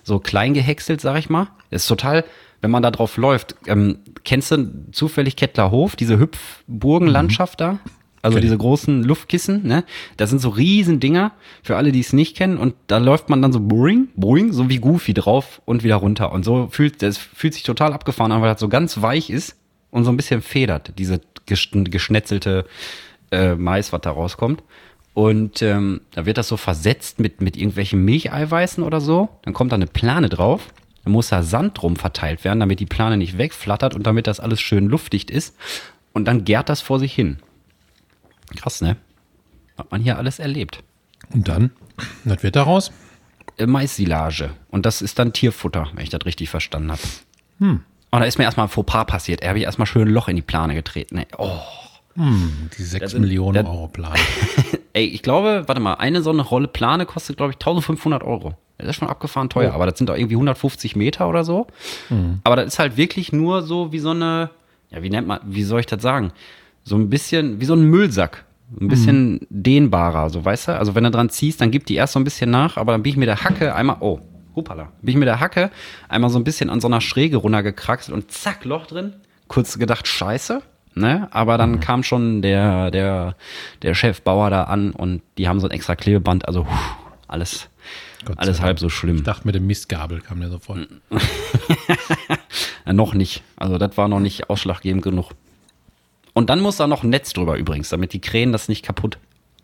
so 0.02 0.18
klein 0.18 0.52
gehäckselt, 0.52 1.00
sag 1.00 1.18
ich 1.18 1.30
mal. 1.30 1.48
Das 1.70 1.82
ist 1.82 1.88
total, 1.88 2.24
wenn 2.60 2.70
man 2.70 2.82
da 2.82 2.90
drauf 2.90 3.16
läuft. 3.16 3.56
Ähm, 3.66 4.00
kennst 4.24 4.50
du 4.50 4.90
zufällig 4.92 5.36
Kettlerhof, 5.36 5.96
diese 5.96 6.18
Hüpfburgenlandschaft 6.18 7.60
da? 7.60 7.78
Also 8.22 8.36
ich. 8.38 8.42
diese 8.42 8.58
großen 8.58 9.02
Luftkissen, 9.02 9.66
ne? 9.66 9.84
Das 10.16 10.30
sind 10.30 10.40
so 10.40 10.50
riesen 10.50 11.00
Dinger 11.00 11.32
für 11.62 11.76
alle, 11.76 11.90
die 11.90 12.00
es 12.00 12.12
nicht 12.12 12.36
kennen. 12.36 12.58
Und 12.58 12.74
da 12.86 12.98
läuft 12.98 13.30
man 13.30 13.40
dann 13.40 13.52
so 13.52 13.60
boing, 13.60 14.08
boing, 14.14 14.52
so 14.52 14.68
wie 14.68 14.78
Goofy 14.78 15.14
drauf 15.14 15.62
und 15.64 15.84
wieder 15.84 15.96
runter. 15.96 16.32
Und 16.32 16.44
so 16.44 16.68
fühlt, 16.70 17.02
das 17.02 17.16
fühlt 17.16 17.54
sich 17.54 17.62
total 17.62 17.92
abgefahren 17.92 18.32
an, 18.32 18.42
weil 18.42 18.50
das 18.50 18.60
so 18.60 18.68
ganz 18.68 19.00
weich 19.00 19.30
ist 19.30 19.56
und 19.90 20.04
so 20.04 20.10
ein 20.10 20.16
bisschen 20.16 20.42
federt, 20.42 20.92
diese 20.98 21.20
gesch- 21.48 21.90
geschnetzelte 21.90 22.66
äh, 23.30 23.54
Mais, 23.54 23.92
was 23.92 24.00
da 24.02 24.10
rauskommt. 24.10 24.62
Und 25.14 25.60
ähm, 25.62 26.02
da 26.12 26.24
wird 26.24 26.38
das 26.38 26.48
so 26.48 26.56
versetzt 26.56 27.18
mit, 27.18 27.40
mit 27.40 27.56
irgendwelchen 27.56 28.04
Milcheiweißen 28.04 28.84
oder 28.84 29.00
so. 29.00 29.28
Dann 29.42 29.54
kommt 29.54 29.72
da 29.72 29.76
eine 29.76 29.86
Plane 29.86 30.28
drauf. 30.28 30.68
Dann 31.04 31.12
muss 31.14 31.28
da 31.28 31.42
Sand 31.42 31.80
drum 31.80 31.96
verteilt 31.96 32.44
werden, 32.44 32.60
damit 32.60 32.78
die 32.78 32.86
Plane 32.86 33.16
nicht 33.16 33.38
wegflattert 33.38 33.94
und 33.94 34.06
damit 34.06 34.26
das 34.26 34.38
alles 34.40 34.60
schön 34.60 34.86
luftdicht 34.86 35.30
ist. 35.30 35.56
Und 36.12 36.26
dann 36.26 36.44
gärt 36.44 36.68
das 36.68 36.80
vor 36.82 36.98
sich 36.98 37.14
hin. 37.14 37.38
Krass, 38.56 38.80
ne? 38.80 38.96
Hat 39.78 39.90
man 39.90 40.00
hier 40.02 40.18
alles 40.18 40.38
erlebt. 40.38 40.82
Und 41.32 41.48
dann? 41.48 41.70
Was 42.24 42.42
wird 42.42 42.56
daraus? 42.56 42.92
Äh, 43.56 43.66
Mais-Silage. 43.66 44.50
Und 44.70 44.86
das 44.86 45.02
ist 45.02 45.18
dann 45.18 45.32
Tierfutter, 45.32 45.88
wenn 45.94 46.02
ich 46.02 46.10
das 46.10 46.24
richtig 46.26 46.50
verstanden 46.50 46.90
habe. 46.92 47.00
Hm. 47.58 47.80
Und 48.12 48.20
da 48.20 48.26
ist 48.26 48.38
mir 48.38 48.44
erstmal 48.44 48.66
ein 48.66 48.70
Fauxpas 48.70 49.04
passiert. 49.06 49.40
Er 49.42 49.50
habe 49.50 49.58
ich 49.58 49.64
erstmal 49.64 49.86
schön 49.86 50.08
ein 50.08 50.12
Loch 50.14 50.28
in 50.28 50.36
die 50.36 50.42
Plane 50.42 50.74
getreten. 50.74 51.18
Ey. 51.18 51.26
Oh. 51.38 51.58
Die 52.16 52.82
6 52.82 53.12
sind- 53.12 53.20
Millionen 53.20 53.66
Euro 53.66 53.86
Plan. 53.88 54.12
Ey, 54.92 55.04
ich 55.06 55.22
glaube, 55.22 55.62
warte 55.66 55.80
mal, 55.80 55.94
eine 55.94 56.20
so 56.22 56.30
eine 56.30 56.42
Rolle 56.42 56.66
Plane 56.66 57.06
kostet, 57.06 57.36
glaube 57.36 57.52
ich, 57.52 57.56
1500 57.56 58.24
Euro. 58.24 58.54
Das 58.78 58.88
ist 58.88 58.96
schon 58.96 59.08
abgefahren 59.08 59.48
teuer, 59.48 59.72
aber 59.74 59.86
das 59.86 59.96
sind 59.98 60.08
doch 60.08 60.16
irgendwie 60.16 60.34
150 60.34 60.96
Meter 60.96 61.28
oder 61.28 61.44
so. 61.44 61.66
Aber 62.44 62.56
das 62.56 62.66
ist 62.66 62.78
halt 62.78 62.96
wirklich 62.96 63.30
nur 63.30 63.62
so 63.62 63.92
wie 63.92 63.98
so 64.00 64.10
eine, 64.10 64.50
ja, 64.90 65.02
wie 65.02 65.10
nennt 65.10 65.28
man, 65.28 65.38
wie 65.44 65.62
soll 65.62 65.80
ich 65.80 65.86
das 65.86 66.02
sagen? 66.02 66.32
So 66.84 66.96
ein 66.96 67.08
bisschen, 67.10 67.60
wie 67.60 67.64
so 67.64 67.74
ein 67.74 67.82
Müllsack. 67.84 68.44
Ein 68.80 68.86
bisschen 68.86 69.40
dehnbarer, 69.50 70.30
so 70.30 70.44
weißt 70.44 70.68
du? 70.68 70.78
Also 70.78 70.94
wenn 70.94 71.02
du 71.02 71.10
dran 71.10 71.28
ziehst, 71.28 71.60
dann 71.60 71.72
gibt 71.72 71.88
die 71.88 71.96
erst 71.96 72.12
so 72.12 72.20
ein 72.20 72.24
bisschen 72.24 72.50
nach, 72.50 72.76
aber 72.76 72.92
dann 72.92 73.02
bin 73.02 73.10
ich 73.10 73.16
mit 73.16 73.26
der 73.26 73.42
Hacke 73.42 73.74
einmal, 73.74 73.96
oh, 73.98 74.20
hupala, 74.54 74.92
bin 75.02 75.12
ich 75.12 75.16
mit 75.16 75.26
der 75.26 75.40
Hacke 75.40 75.70
einmal 76.08 76.30
so 76.30 76.38
ein 76.38 76.44
bisschen 76.44 76.70
an 76.70 76.80
so 76.80 76.86
einer 76.86 77.00
Schräge 77.00 77.38
runtergekraxelt 77.38 78.14
und 78.14 78.30
zack, 78.30 78.64
Loch 78.64 78.86
drin. 78.86 79.14
Kurz 79.48 79.76
gedacht, 79.76 80.06
scheiße, 80.06 80.62
ne? 80.94 81.26
Aber 81.32 81.58
dann 81.58 81.80
kam 81.80 82.04
schon 82.04 82.42
der, 82.42 82.92
der, 82.92 83.34
der 83.82 83.94
Chefbauer 83.94 84.50
da 84.50 84.64
an 84.64 84.92
und 84.92 85.22
die 85.36 85.48
haben 85.48 85.58
so 85.58 85.66
ein 85.66 85.72
extra 85.72 85.96
Klebeband, 85.96 86.46
also 86.46 86.62
puh, 86.62 86.70
alles, 87.26 87.68
Gott 88.24 88.38
alles 88.38 88.60
halb 88.60 88.78
so 88.78 88.88
schlimm. 88.88 89.16
Ich 89.16 89.22
dachte, 89.24 89.46
mit 89.46 89.56
dem 89.56 89.66
Mistgabel 89.66 90.20
kam 90.20 90.40
der 90.40 90.50
so 90.50 90.58
voll. 90.58 90.86
Äh, 92.86 92.94
noch 92.94 93.12
nicht. 93.12 93.42
Also 93.56 93.76
das 93.76 93.98
war 93.98 94.08
noch 94.08 94.20
nicht 94.20 94.48
ausschlaggebend 94.48 95.02
genug. 95.02 95.32
Und 96.40 96.48
dann 96.48 96.60
muss 96.60 96.78
da 96.78 96.86
noch 96.86 97.02
ein 97.02 97.10
Netz 97.10 97.34
drüber 97.34 97.58
übrigens, 97.58 97.90
damit 97.90 98.14
die 98.14 98.18
Krähen 98.18 98.50
das 98.50 98.70
nicht 98.70 98.82
kaputt 98.82 99.18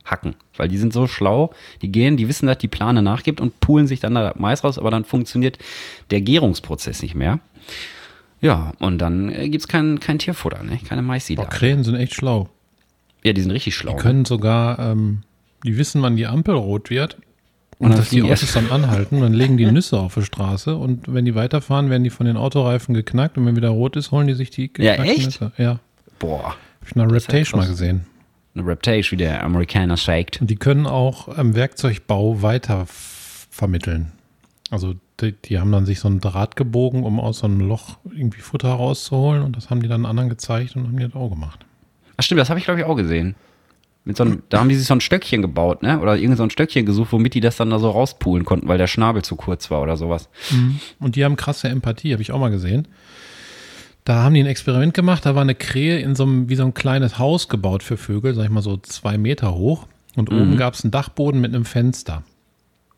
hacken. 0.04 0.36
Weil 0.58 0.68
die 0.68 0.76
sind 0.76 0.92
so 0.92 1.06
schlau, 1.06 1.54
die 1.80 1.90
gehen, 1.90 2.18
die 2.18 2.28
wissen, 2.28 2.46
dass 2.46 2.58
die 2.58 2.68
Plane 2.68 3.00
nachgibt 3.00 3.40
und 3.40 3.60
pulen 3.60 3.86
sich 3.86 4.00
dann 4.00 4.14
da 4.14 4.34
Mais 4.36 4.62
raus, 4.62 4.78
aber 4.78 4.90
dann 4.90 5.06
funktioniert 5.06 5.56
der 6.10 6.20
Gärungsprozess 6.20 7.00
nicht 7.00 7.14
mehr. 7.14 7.40
Ja, 8.42 8.74
und 8.78 8.98
dann 8.98 9.30
äh, 9.32 9.48
gibt's 9.48 9.68
kein, 9.68 10.00
kein 10.00 10.18
Tierfutter, 10.18 10.62
ne? 10.64 10.78
keine 10.86 11.00
Maissilage. 11.00 11.48
Krähen 11.48 11.82
sind 11.82 11.94
echt 11.94 12.14
schlau. 12.14 12.50
Ja, 13.24 13.32
die 13.32 13.40
sind 13.40 13.52
richtig 13.52 13.74
schlau. 13.74 13.92
Die 13.92 14.02
können 14.02 14.26
sogar, 14.26 14.78
ähm, 14.78 15.22
die 15.64 15.78
wissen, 15.78 16.02
wann 16.02 16.14
die 16.16 16.26
Ampel 16.26 16.56
rot 16.56 16.90
wird. 16.90 17.16
Und 17.78 17.92
Und 17.92 17.98
dass 17.98 18.10
die 18.10 18.22
Autos 18.22 18.52
dann 18.52 18.70
anhalten, 18.70 19.22
dann 19.22 19.32
legen 19.32 19.56
die 19.56 19.64
Nüsse 19.72 19.98
auf 19.98 20.12
die 20.12 20.24
Straße 20.24 20.76
und 20.76 21.10
wenn 21.10 21.24
die 21.24 21.34
weiterfahren, 21.34 21.88
werden 21.88 22.04
die 22.04 22.10
von 22.10 22.26
den 22.26 22.36
Autoreifen 22.36 22.94
geknackt 22.94 23.38
und 23.38 23.46
wenn 23.46 23.56
wieder 23.56 23.70
rot 23.70 23.96
ist, 23.96 24.10
holen 24.10 24.26
die 24.26 24.34
sich 24.34 24.50
die 24.50 24.70
Ja, 24.76 24.92
echt? 24.96 25.24
Nüsse. 25.24 25.52
Ja, 25.56 25.80
Boah, 26.18 26.56
hab 26.94 26.96
ich 26.96 27.02
Das 27.02 27.22
ist 27.22 27.26
ja 27.28 27.32
Reptation 27.32 27.60
mal 27.60 27.68
gesehen. 27.68 28.06
eine 28.54 28.66
Reptage, 28.66 29.08
wie 29.12 29.16
der 29.16 29.42
Amerikaner 29.44 29.96
sagt. 29.96 30.38
Die 30.42 30.56
können 30.56 30.86
auch 30.86 31.28
im 31.28 31.54
Werkzeugbau 31.54 32.42
weiter 32.42 32.86
vermitteln. 32.88 34.12
Also 34.70 34.94
die, 35.20 35.32
die 35.32 35.58
haben 35.58 35.72
dann 35.72 35.86
sich 35.86 36.00
so 36.00 36.08
ein 36.08 36.20
Draht 36.20 36.56
gebogen, 36.56 37.04
um 37.04 37.20
aus 37.20 37.38
so 37.38 37.46
einem 37.46 37.60
Loch 37.60 37.98
irgendwie 38.14 38.40
Futter 38.40 38.70
rauszuholen 38.70 39.42
und 39.42 39.56
das 39.56 39.70
haben 39.70 39.80
die 39.80 39.88
dann 39.88 40.04
anderen 40.04 40.28
gezeigt 40.28 40.76
und 40.76 40.84
haben 40.86 40.98
die 40.98 41.04
das 41.04 41.14
auch 41.14 41.30
gemacht. 41.30 41.64
Ach 42.16 42.22
stimmt, 42.22 42.40
das 42.40 42.50
habe 42.50 42.58
ich 42.58 42.64
glaube 42.64 42.80
ich 42.80 42.86
auch 42.86 42.96
gesehen. 42.96 43.34
Mit 44.04 44.16
so 44.16 44.22
einem, 44.22 44.42
da 44.50 44.60
haben 44.60 44.68
die 44.68 44.76
sich 44.76 44.86
so 44.86 44.94
ein 44.94 45.00
Stöckchen 45.00 45.42
gebaut, 45.42 45.82
ne? 45.82 45.98
Oder 45.98 46.16
irgend 46.16 46.36
so 46.36 46.44
ein 46.44 46.50
Stöckchen 46.50 46.86
gesucht, 46.86 47.10
womit 47.10 47.34
die 47.34 47.40
das 47.40 47.56
dann 47.56 47.70
da 47.70 47.80
so 47.80 47.90
rauspulen 47.90 48.44
konnten, 48.44 48.68
weil 48.68 48.78
der 48.78 48.86
Schnabel 48.86 49.22
zu 49.22 49.34
kurz 49.34 49.68
war 49.70 49.82
oder 49.82 49.96
sowas. 49.96 50.28
Und 51.00 51.16
die 51.16 51.24
haben 51.24 51.34
krasse 51.34 51.68
Empathie, 51.68 52.12
habe 52.12 52.22
ich 52.22 52.30
auch 52.30 52.38
mal 52.38 52.50
gesehen. 52.50 52.86
Da 54.06 54.22
haben 54.22 54.34
die 54.34 54.40
ein 54.40 54.46
Experiment 54.46 54.94
gemacht, 54.94 55.26
da 55.26 55.34
war 55.34 55.42
eine 55.42 55.56
Krähe 55.56 55.98
in 55.98 56.14
so 56.14 56.22
einem, 56.22 56.48
wie 56.48 56.54
so 56.54 56.62
ein 56.62 56.74
kleines 56.74 57.18
Haus 57.18 57.48
gebaut 57.48 57.82
für 57.82 57.96
Vögel, 57.96 58.34
sag 58.34 58.44
ich 58.44 58.50
mal 58.50 58.62
so 58.62 58.76
zwei 58.76 59.18
Meter 59.18 59.56
hoch. 59.56 59.88
Und 60.14 60.30
oben 60.30 60.56
gab 60.56 60.74
es 60.74 60.84
einen 60.84 60.92
Dachboden 60.92 61.40
mit 61.40 61.52
einem 61.52 61.64
Fenster. 61.64 62.22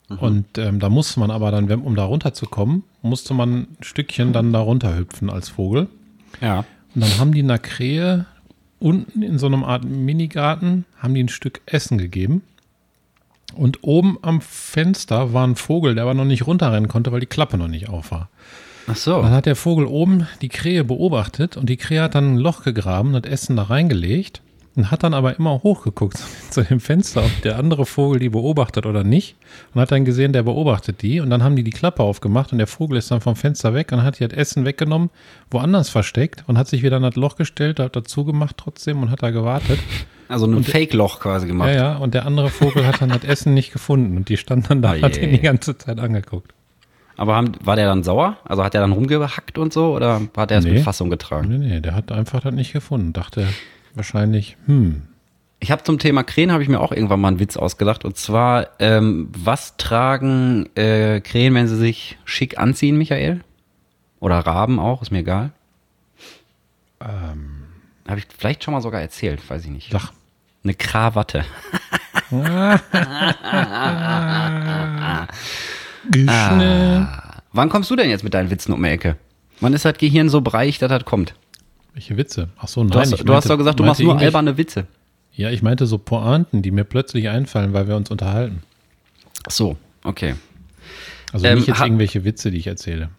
Und 0.08 0.58
ähm, 0.58 0.80
da 0.80 0.90
musste 0.90 1.18
man 1.18 1.30
aber 1.30 1.50
dann, 1.50 1.70
um 1.70 1.96
da 1.96 2.04
runterzukommen, 2.04 2.84
musste 3.00 3.32
man 3.32 3.54
ein 3.54 3.76
Stückchen 3.80 4.34
dann 4.34 4.52
da 4.52 4.60
runterhüpfen 4.60 5.30
als 5.30 5.48
Vogel. 5.48 5.88
Ja. 6.42 6.66
Und 6.94 7.02
dann 7.02 7.18
haben 7.18 7.32
die 7.32 7.42
einer 7.42 7.58
Krähe 7.58 8.26
unten 8.78 9.22
in 9.22 9.38
so 9.38 9.46
einem 9.46 9.64
Art 9.64 9.84
Minigarten 9.84 10.84
haben 10.98 11.14
die 11.14 11.24
ein 11.24 11.30
Stück 11.30 11.62
Essen 11.64 11.96
gegeben. 11.96 12.42
Und 13.54 13.82
oben 13.82 14.18
am 14.20 14.42
Fenster 14.42 15.32
war 15.32 15.46
ein 15.46 15.56
Vogel, 15.56 15.94
der 15.94 16.04
aber 16.04 16.14
noch 16.14 16.26
nicht 16.26 16.46
runterrennen 16.46 16.88
konnte, 16.88 17.12
weil 17.12 17.20
die 17.20 17.26
Klappe 17.26 17.56
noch 17.56 17.68
nicht 17.68 17.88
auf 17.88 18.10
war. 18.10 18.28
Ach 18.90 18.96
so. 18.96 19.22
Dann 19.22 19.32
hat 19.32 19.46
der 19.46 19.56
Vogel 19.56 19.86
oben 19.86 20.26
die 20.40 20.48
Krähe 20.48 20.82
beobachtet 20.82 21.56
und 21.56 21.68
die 21.68 21.76
Krähe 21.76 22.02
hat 22.02 22.14
dann 22.14 22.34
ein 22.34 22.38
Loch 22.38 22.64
gegraben 22.64 23.14
und 23.14 23.26
Essen 23.26 23.56
da 23.56 23.64
reingelegt 23.64 24.40
und 24.76 24.90
hat 24.90 25.02
dann 25.02 25.12
aber 25.12 25.36
immer 25.36 25.62
hochgeguckt 25.62 26.22
zu 26.50 26.62
dem 26.62 26.80
Fenster, 26.80 27.24
ob 27.24 27.42
der 27.42 27.58
andere 27.58 27.84
Vogel 27.84 28.20
die 28.20 28.28
beobachtet 28.28 28.86
oder 28.86 29.04
nicht. 29.04 29.36
Und 29.74 29.80
hat 29.80 29.90
dann 29.90 30.04
gesehen, 30.04 30.32
der 30.32 30.44
beobachtet 30.44 31.02
die. 31.02 31.20
Und 31.20 31.30
dann 31.30 31.42
haben 31.42 31.56
die 31.56 31.64
die 31.64 31.70
Klappe 31.70 32.02
aufgemacht 32.02 32.52
und 32.52 32.58
der 32.58 32.66
Vogel 32.66 32.96
ist 32.96 33.10
dann 33.10 33.20
vom 33.20 33.36
Fenster 33.36 33.74
weg 33.74 33.92
und 33.92 34.02
hat 34.02 34.20
die 34.20 34.26
das 34.26 34.38
Essen 34.38 34.64
weggenommen, 34.64 35.10
woanders 35.50 35.90
versteckt 35.90 36.44
und 36.46 36.56
hat 36.56 36.68
sich 36.68 36.82
wieder 36.82 36.96
in 36.96 37.02
das 37.02 37.16
Loch 37.16 37.36
gestellt, 37.36 37.80
hat 37.80 37.96
dazu 37.96 38.24
gemacht 38.24 38.56
trotzdem 38.56 39.02
und 39.02 39.10
hat 39.10 39.22
da 39.22 39.30
gewartet. 39.30 39.80
Also 40.28 40.46
ein 40.46 40.62
Fake-Loch 40.62 41.20
quasi 41.20 41.46
gemacht. 41.46 41.70
Ja, 41.70 41.74
ja, 41.74 41.96
und 41.96 42.14
der 42.14 42.26
andere 42.26 42.50
Vogel 42.50 42.86
hat 42.86 43.00
dann 43.00 43.08
das 43.08 43.24
Essen 43.24 43.54
nicht 43.54 43.72
gefunden 43.72 44.16
und 44.16 44.28
die 44.28 44.36
stand 44.36 44.70
dann 44.70 44.82
da, 44.82 44.94
Oh 44.94 45.02
hat 45.02 45.16
ihn 45.16 45.30
die 45.30 45.40
ganze 45.40 45.76
Zeit 45.76 45.98
angeguckt. 45.98 46.52
Aber 47.18 47.34
haben, 47.34 47.52
war 47.62 47.76
der 47.76 47.86
dann 47.86 48.02
sauer? 48.04 48.36
Also 48.44 48.64
hat 48.64 48.74
er 48.74 48.80
dann 48.80 48.92
rumgehackt 48.92 49.58
und 49.58 49.72
so? 49.72 49.94
Oder 49.94 50.20
hat 50.36 50.50
er 50.50 50.58
es 50.58 50.64
Nee. 50.64 50.74
mit 50.74 50.82
Fassung 50.84 51.10
getragen? 51.10 51.48
Nee, 51.48 51.58
nee, 51.58 51.80
der 51.80 51.94
hat 51.94 52.10
einfach 52.12 52.40
das 52.40 52.54
nicht 52.54 52.72
gefunden. 52.72 53.12
Dachte 53.12 53.46
wahrscheinlich, 53.94 54.56
hm, 54.66 55.02
Ich 55.60 55.72
habe 55.72 55.82
zum 55.82 55.98
Thema 55.98 56.22
Krähen 56.22 56.52
habe 56.52 56.62
ich 56.62 56.68
mir 56.68 56.80
auch 56.80 56.92
irgendwann 56.92 57.20
mal 57.20 57.28
einen 57.28 57.40
Witz 57.40 57.56
ausgedacht. 57.56 58.04
Und 58.04 58.16
zwar, 58.16 58.68
ähm, 58.78 59.28
was 59.36 59.76
tragen 59.76 60.68
äh, 60.76 61.20
Krähen, 61.20 61.54
wenn 61.54 61.66
sie 61.66 61.76
sich 61.76 62.16
schick 62.24 62.58
anziehen, 62.58 62.96
Michael? 62.96 63.40
Oder 64.20 64.38
Raben 64.38 64.78
auch, 64.78 65.02
ist 65.02 65.10
mir 65.10 65.18
egal. 65.18 65.50
ähm, 67.00 67.64
Habe 68.06 68.20
ich 68.20 68.26
vielleicht 68.36 68.62
schon 68.62 68.72
mal 68.74 68.80
sogar 68.80 69.00
erzählt, 69.00 69.48
weiß 69.50 69.64
ich 69.64 69.70
nicht. 69.70 69.90
sag. 69.90 70.12
Eine 70.62 70.74
Krawatte. 70.74 71.44
Geschnell. 76.10 77.06
Wann 77.52 77.68
kommst 77.68 77.90
du 77.90 77.96
denn 77.96 78.10
jetzt 78.10 78.24
mit 78.24 78.34
deinen 78.34 78.50
Witzen 78.50 78.72
um 78.72 78.82
die 78.82 78.88
Ecke? 78.88 79.16
Wann 79.60 79.72
ist 79.72 79.84
das 79.84 79.96
Gehirn 79.98 80.28
so 80.28 80.40
breich, 80.40 80.78
dass 80.78 80.88
das 80.90 81.04
kommt? 81.04 81.34
Welche 81.94 82.16
Witze? 82.16 82.48
Ach 82.58 82.68
so, 82.68 82.82
nein. 82.84 82.90
Du 82.92 82.98
hast, 83.00 83.12
ich 83.12 83.24
du 83.24 83.34
hast 83.34 83.44
meinte- 83.44 83.48
doch 83.48 83.58
gesagt, 83.58 83.80
du 83.80 83.82
meinte 83.84 84.02
machst 84.04 84.14
nur 84.14 84.18
alberne 84.18 84.56
Witze. 84.56 84.86
Ja, 85.32 85.50
ich 85.50 85.62
meinte 85.62 85.86
so 85.86 85.98
Pointen, 85.98 86.62
die 86.62 86.70
mir 86.70 86.84
plötzlich 86.84 87.28
einfallen, 87.28 87.72
weil 87.72 87.88
wir 87.88 87.96
uns 87.96 88.10
unterhalten. 88.10 88.62
Ach 89.46 89.50
so, 89.50 89.76
okay. 90.04 90.34
Also 91.32 91.46
Ähm, 91.46 91.58
nicht 91.58 91.68
jetzt 91.68 91.80
irgendwelche 91.80 92.24
Witze, 92.24 92.50
die 92.50 92.58
ich 92.58 92.66
erzähle. 92.66 93.10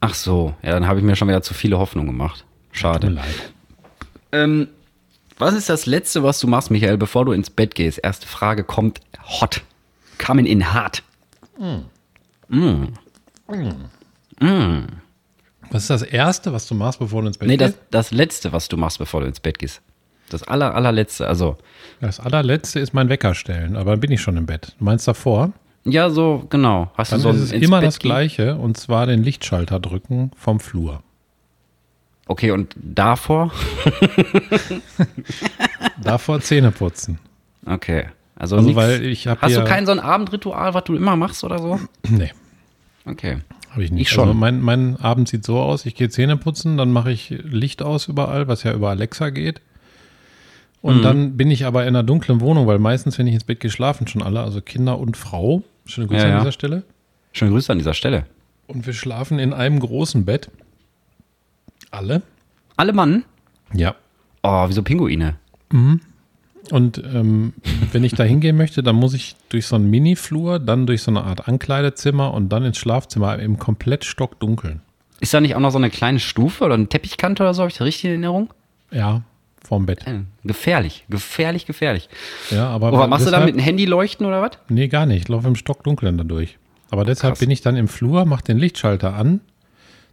Ach 0.00 0.14
so, 0.14 0.54
ja, 0.62 0.70
dann 0.72 0.86
habe 0.86 0.98
ich 0.98 1.04
mir 1.04 1.14
schon 1.16 1.28
wieder 1.28 1.42
zu 1.42 1.54
viele 1.54 1.78
Hoffnungen 1.78 2.08
gemacht. 2.10 2.40
Tut 2.40 2.72
mir 2.72 2.78
Schade. 2.78 3.08
leid. 3.08 3.52
Ähm, 4.32 4.68
was 5.38 5.54
ist 5.54 5.68
das 5.68 5.86
Letzte, 5.86 6.22
was 6.22 6.40
du 6.40 6.46
machst, 6.46 6.70
Michael, 6.70 6.96
bevor 6.98 7.24
du 7.24 7.32
ins 7.32 7.50
Bett 7.50 7.74
gehst? 7.74 8.00
Erste 8.02 8.26
Frage 8.26 8.64
kommt 8.64 9.00
hot. 9.40 9.62
Coming 10.18 10.46
in 10.46 10.72
hot. 12.52 12.88
Was 15.70 15.82
ist 15.82 15.90
das 15.90 16.02
Erste, 16.02 16.52
was 16.52 16.66
du 16.66 16.74
machst, 16.74 16.98
bevor 16.98 17.22
du 17.22 17.28
ins 17.28 17.38
Bett 17.38 17.48
Nee, 17.48 17.56
das, 17.56 17.72
gehst? 17.72 17.82
das 17.90 18.10
Letzte, 18.10 18.52
was 18.52 18.68
du 18.68 18.76
machst, 18.76 18.98
bevor 18.98 19.20
du 19.22 19.26
ins 19.26 19.40
Bett 19.40 19.58
gehst. 19.58 19.80
Das 20.28 20.42
aller, 20.42 20.74
allerletzte, 20.74 21.26
also. 21.26 21.56
Das 22.00 22.20
allerletzte 22.20 22.80
ist 22.80 22.92
mein 22.94 23.08
Wecker 23.08 23.34
stellen, 23.34 23.76
aber 23.76 23.92
dann 23.92 24.00
bin 24.00 24.10
ich 24.12 24.20
schon 24.20 24.36
im 24.36 24.46
Bett. 24.46 24.74
Du 24.78 24.84
meinst 24.84 25.06
davor? 25.08 25.52
Ja, 25.84 26.10
so, 26.10 26.46
genau. 26.48 26.90
Hast 26.96 27.12
Dann 27.12 27.22
du 27.22 27.32
so 27.32 27.36
ist 27.36 27.42
es 27.44 27.52
immer 27.52 27.80
Bett 27.80 27.88
das? 27.88 27.98
Gleiche 27.98 28.56
und 28.56 28.76
zwar 28.76 29.06
den 29.06 29.22
Lichtschalter 29.22 29.80
drücken 29.80 30.30
vom 30.36 30.60
Flur. 30.60 31.02
Okay, 32.26 32.50
und 32.52 32.74
davor? 32.80 33.50
Davor 36.02 36.40
Zähne 36.40 36.70
putzen. 36.70 37.18
Okay. 37.66 38.06
Also, 38.36 38.56
Also, 38.56 38.74
weil 38.74 39.04
ich 39.04 39.26
habe 39.26 39.40
Hast 39.40 39.56
du 39.56 39.64
kein 39.64 39.86
so 39.86 39.92
ein 39.92 40.00
Abendritual, 40.00 40.72
was 40.74 40.84
du 40.84 40.94
immer 40.94 41.16
machst 41.16 41.42
oder 41.44 41.58
so? 41.58 41.80
Nee, 42.08 42.30
Okay. 43.04 43.38
habe 43.70 43.84
ich 43.84 43.90
nicht. 43.90 44.02
Ich 44.02 44.08
schon. 44.10 44.28
Also 44.28 44.34
mein, 44.34 44.60
mein 44.60 44.96
Abend 44.96 45.28
sieht 45.28 45.44
so 45.44 45.58
aus, 45.60 45.86
ich 45.86 45.94
gehe 45.94 46.08
Zähne 46.10 46.36
putzen, 46.36 46.76
dann 46.76 46.92
mache 46.92 47.10
ich 47.10 47.30
Licht 47.30 47.82
aus 47.82 48.06
überall, 48.08 48.46
was 48.48 48.62
ja 48.62 48.72
über 48.72 48.90
Alexa 48.90 49.30
geht. 49.30 49.60
Und 50.82 50.98
Mhm. 50.98 51.02
dann 51.02 51.36
bin 51.36 51.50
ich 51.50 51.64
aber 51.64 51.82
in 51.82 51.88
einer 51.88 52.02
dunklen 52.02 52.40
Wohnung, 52.40 52.66
weil 52.66 52.78
meistens, 52.78 53.18
wenn 53.18 53.26
ich 53.26 53.34
ins 53.34 53.44
Bett 53.44 53.60
gehe, 53.60 53.70
schlafen 53.70 54.06
schon 54.08 54.22
alle, 54.22 54.40
also 54.40 54.60
Kinder 54.60 54.98
und 54.98 55.16
Frau. 55.16 55.62
Schöne 55.86 56.06
Grüße 56.08 56.20
Ja, 56.20 56.24
an 56.26 56.30
ja. 56.32 56.38
dieser 56.40 56.52
Stelle. 56.52 56.82
Schöne 57.32 57.50
Grüße 57.52 57.70
an 57.72 57.78
dieser 57.78 57.94
Stelle. 57.94 58.26
Und 58.66 58.86
wir 58.86 58.92
schlafen 58.92 59.38
in 59.38 59.52
einem 59.52 59.80
großen 59.80 60.24
Bett. 60.24 60.50
Alle? 61.90 62.22
Alle 62.76 62.92
Mann? 62.92 63.24
Ja. 63.72 63.94
Oh, 64.42 64.64
wieso 64.68 64.82
Pinguine? 64.82 65.36
Und 66.70 66.98
ähm, 66.98 67.54
wenn 67.92 68.04
ich 68.04 68.12
da 68.14 68.22
hingehen 68.24 68.56
möchte, 68.56 68.82
dann 68.82 68.96
muss 68.96 69.14
ich 69.14 69.34
durch 69.48 69.66
so 69.66 69.74
einen 69.76 69.90
Mini-Flur, 69.90 70.58
dann 70.60 70.86
durch 70.86 71.02
so 71.02 71.10
eine 71.10 71.24
Art 71.24 71.48
Ankleidezimmer 71.48 72.32
und 72.32 72.50
dann 72.50 72.64
ins 72.64 72.78
Schlafzimmer 72.78 73.38
im 73.40 73.58
komplett 73.58 74.04
stockdunkeln. 74.04 74.80
Ist 75.20 75.34
da 75.34 75.40
nicht 75.40 75.54
auch 75.56 75.60
noch 75.60 75.70
so 75.72 75.78
eine 75.78 75.90
kleine 75.90 76.20
Stufe 76.20 76.64
oder 76.64 76.74
eine 76.74 76.88
Teppichkante 76.88 77.42
oder 77.42 77.52
so? 77.54 77.62
Habe 77.62 77.70
ich 77.70 77.78
das 77.78 77.86
richtig 77.86 78.04
in 78.04 78.10
Erinnerung? 78.10 78.50
Ja, 78.92 79.22
vorm 79.64 79.86
Bett. 79.86 80.06
Äh, 80.06 80.20
gefährlich, 80.44 81.04
gefährlich, 81.08 81.66
gefährlich. 81.66 82.08
Ja, 82.50 82.68
aber 82.68 82.92
Oh, 82.92 82.98
was 82.98 83.08
machst 83.08 83.26
du 83.26 83.30
da 83.30 83.38
deshalb- 83.38 83.54
mit 83.54 83.60
dem 83.62 83.64
Handy 83.64 83.84
leuchten 83.84 84.26
oder 84.26 84.40
was? 84.42 84.52
Nee, 84.68 84.88
gar 84.88 85.06
nicht. 85.06 85.22
Ich 85.22 85.28
laufe 85.28 85.48
im 85.48 85.56
Stockdunkeln 85.56 86.16
da 86.16 86.24
durch. 86.24 86.58
Aber 86.90 87.04
deshalb 87.04 87.32
Krass. 87.32 87.40
bin 87.40 87.50
ich 87.50 87.60
dann 87.62 87.76
im 87.76 87.88
Flur, 87.88 88.24
mache 88.24 88.44
den 88.44 88.58
Lichtschalter 88.58 89.14
an, 89.14 89.40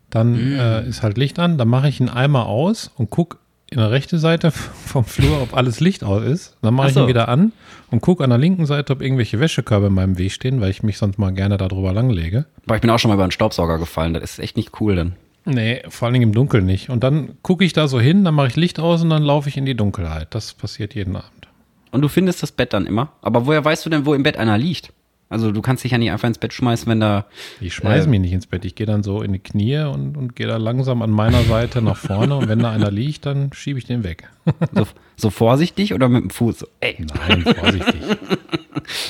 dann 0.09 0.33
Mm. 0.55 0.59
äh, 0.59 0.87
ist 0.87 1.03
halt 1.03 1.17
Licht 1.17 1.37
an, 1.39 1.57
dann 1.57 1.67
mache 1.67 1.89
ich 1.89 1.99
einen 1.99 2.09
Eimer 2.09 2.45
aus 2.47 2.89
und 2.95 3.09
gucke 3.09 3.37
in 3.71 3.77
der 3.77 3.91
rechten 3.91 4.19
Seite 4.19 4.51
vom 4.85 5.05
Flur, 5.05 5.41
ob 5.41 5.55
alles 5.55 5.79
Licht 5.79 6.03
aus 6.03 6.23
ist. 6.23 6.57
Dann 6.61 6.73
mache 6.73 6.85
Ach 6.85 6.89
ich 6.89 6.93
so. 6.95 7.01
ihn 7.01 7.07
wieder 7.07 7.29
an 7.29 7.51
und 7.91 8.01
gucke 8.01 8.23
an 8.23 8.29
der 8.29 8.39
linken 8.39 8.65
Seite, 8.65 8.93
ob 8.93 9.01
irgendwelche 9.01 9.39
Wäschekörbe 9.39 9.87
in 9.87 9.93
meinem 9.93 10.17
Weg 10.17 10.31
stehen, 10.31 10.61
weil 10.61 10.71
ich 10.71 10.83
mich 10.83 10.97
sonst 10.97 11.17
mal 11.17 11.31
gerne 11.31 11.57
darüber 11.57 11.93
langlege. 11.93 12.45
Boah, 12.65 12.75
ich 12.75 12.81
bin 12.81 12.89
auch 12.89 12.99
schon 12.99 13.09
mal 13.09 13.15
über 13.15 13.23
einen 13.23 13.31
Staubsauger 13.31 13.77
gefallen. 13.77 14.13
Das 14.13 14.23
ist 14.23 14.39
echt 14.39 14.57
nicht 14.57 14.79
cool 14.81 14.95
dann. 14.95 15.15
Nee, 15.45 15.81
vor 15.89 16.05
allen 16.05 16.13
Dingen 16.13 16.29
im 16.29 16.33
Dunkeln 16.35 16.65
nicht. 16.65 16.89
Und 16.89 17.03
dann 17.03 17.37
gucke 17.41 17.63
ich 17.63 17.73
da 17.73 17.87
so 17.87 17.99
hin, 17.99 18.23
dann 18.23 18.35
mache 18.35 18.47
ich 18.47 18.55
Licht 18.55 18.79
aus 18.79 19.01
und 19.01 19.09
dann 19.09 19.23
laufe 19.23 19.49
ich 19.49 19.57
in 19.57 19.65
die 19.65 19.75
Dunkelheit. 19.75 20.27
Das 20.31 20.53
passiert 20.53 20.93
jeden 20.95 21.15
Abend. 21.15 21.47
Und 21.91 22.01
du 22.01 22.07
findest 22.07 22.43
das 22.43 22.51
Bett 22.51 22.73
dann 22.73 22.85
immer. 22.85 23.13
Aber 23.21 23.45
woher 23.47 23.63
weißt 23.65 23.85
du 23.85 23.89
denn, 23.89 24.05
wo 24.05 24.13
im 24.13 24.23
Bett 24.23 24.37
einer 24.37 24.57
liegt? 24.57 24.93
Also 25.31 25.51
du 25.51 25.61
kannst 25.61 25.83
dich 25.83 25.91
ja 25.91 25.99
nicht 25.99 26.11
einfach 26.11 26.27
ins 26.27 26.39
Bett 26.39 26.53
schmeißen, 26.53 26.87
wenn 26.87 26.99
da. 26.99 27.25
Ich 27.61 27.75
schmeiße 27.75 28.07
Äh. 28.07 28.09
mich 28.09 28.19
nicht 28.19 28.33
ins 28.33 28.47
Bett. 28.47 28.65
Ich 28.65 28.73
gehe 28.73 28.87
dann 28.87 29.03
so 29.03 29.21
in 29.21 29.31
die 29.31 29.39
Knie 29.39 29.77
und, 29.81 30.17
und 30.17 30.35
gehe 30.35 30.47
da 30.47 30.57
langsam 30.57 31.03
an 31.03 31.11
meiner 31.11 31.43
Seite 31.43 31.81
nach 31.83 31.97
vorne. 31.97 32.35
Und 32.35 32.47
wenn 32.47 32.59
da 32.59 32.71
einer 32.71 32.89
liegt, 32.89 33.27
dann 33.27 33.53
schiebe 33.53 33.77
ich 33.79 33.85
den 33.85 34.03
weg. 34.03 34.27
So, 34.73 34.87
so 35.15 35.29
vorsichtig 35.29 35.93
oder 35.93 36.09
mit 36.09 36.23
dem 36.23 36.29
Fuß? 36.31 36.59
So, 36.59 36.67
ey, 36.79 36.95
Nein, 37.27 37.43
vorsichtig. 37.43 38.01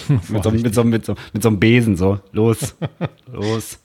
mit 0.30 0.44
so, 0.44 0.52
mit, 0.52 0.76
so, 0.76 0.84
mit, 0.84 1.06
so, 1.06 1.16
mit 1.34 1.42
so 1.44 1.50
einem 1.50 1.60
Besen 1.60 1.96
so. 1.96 2.20
Los, 2.34 2.76
los. 3.32 3.80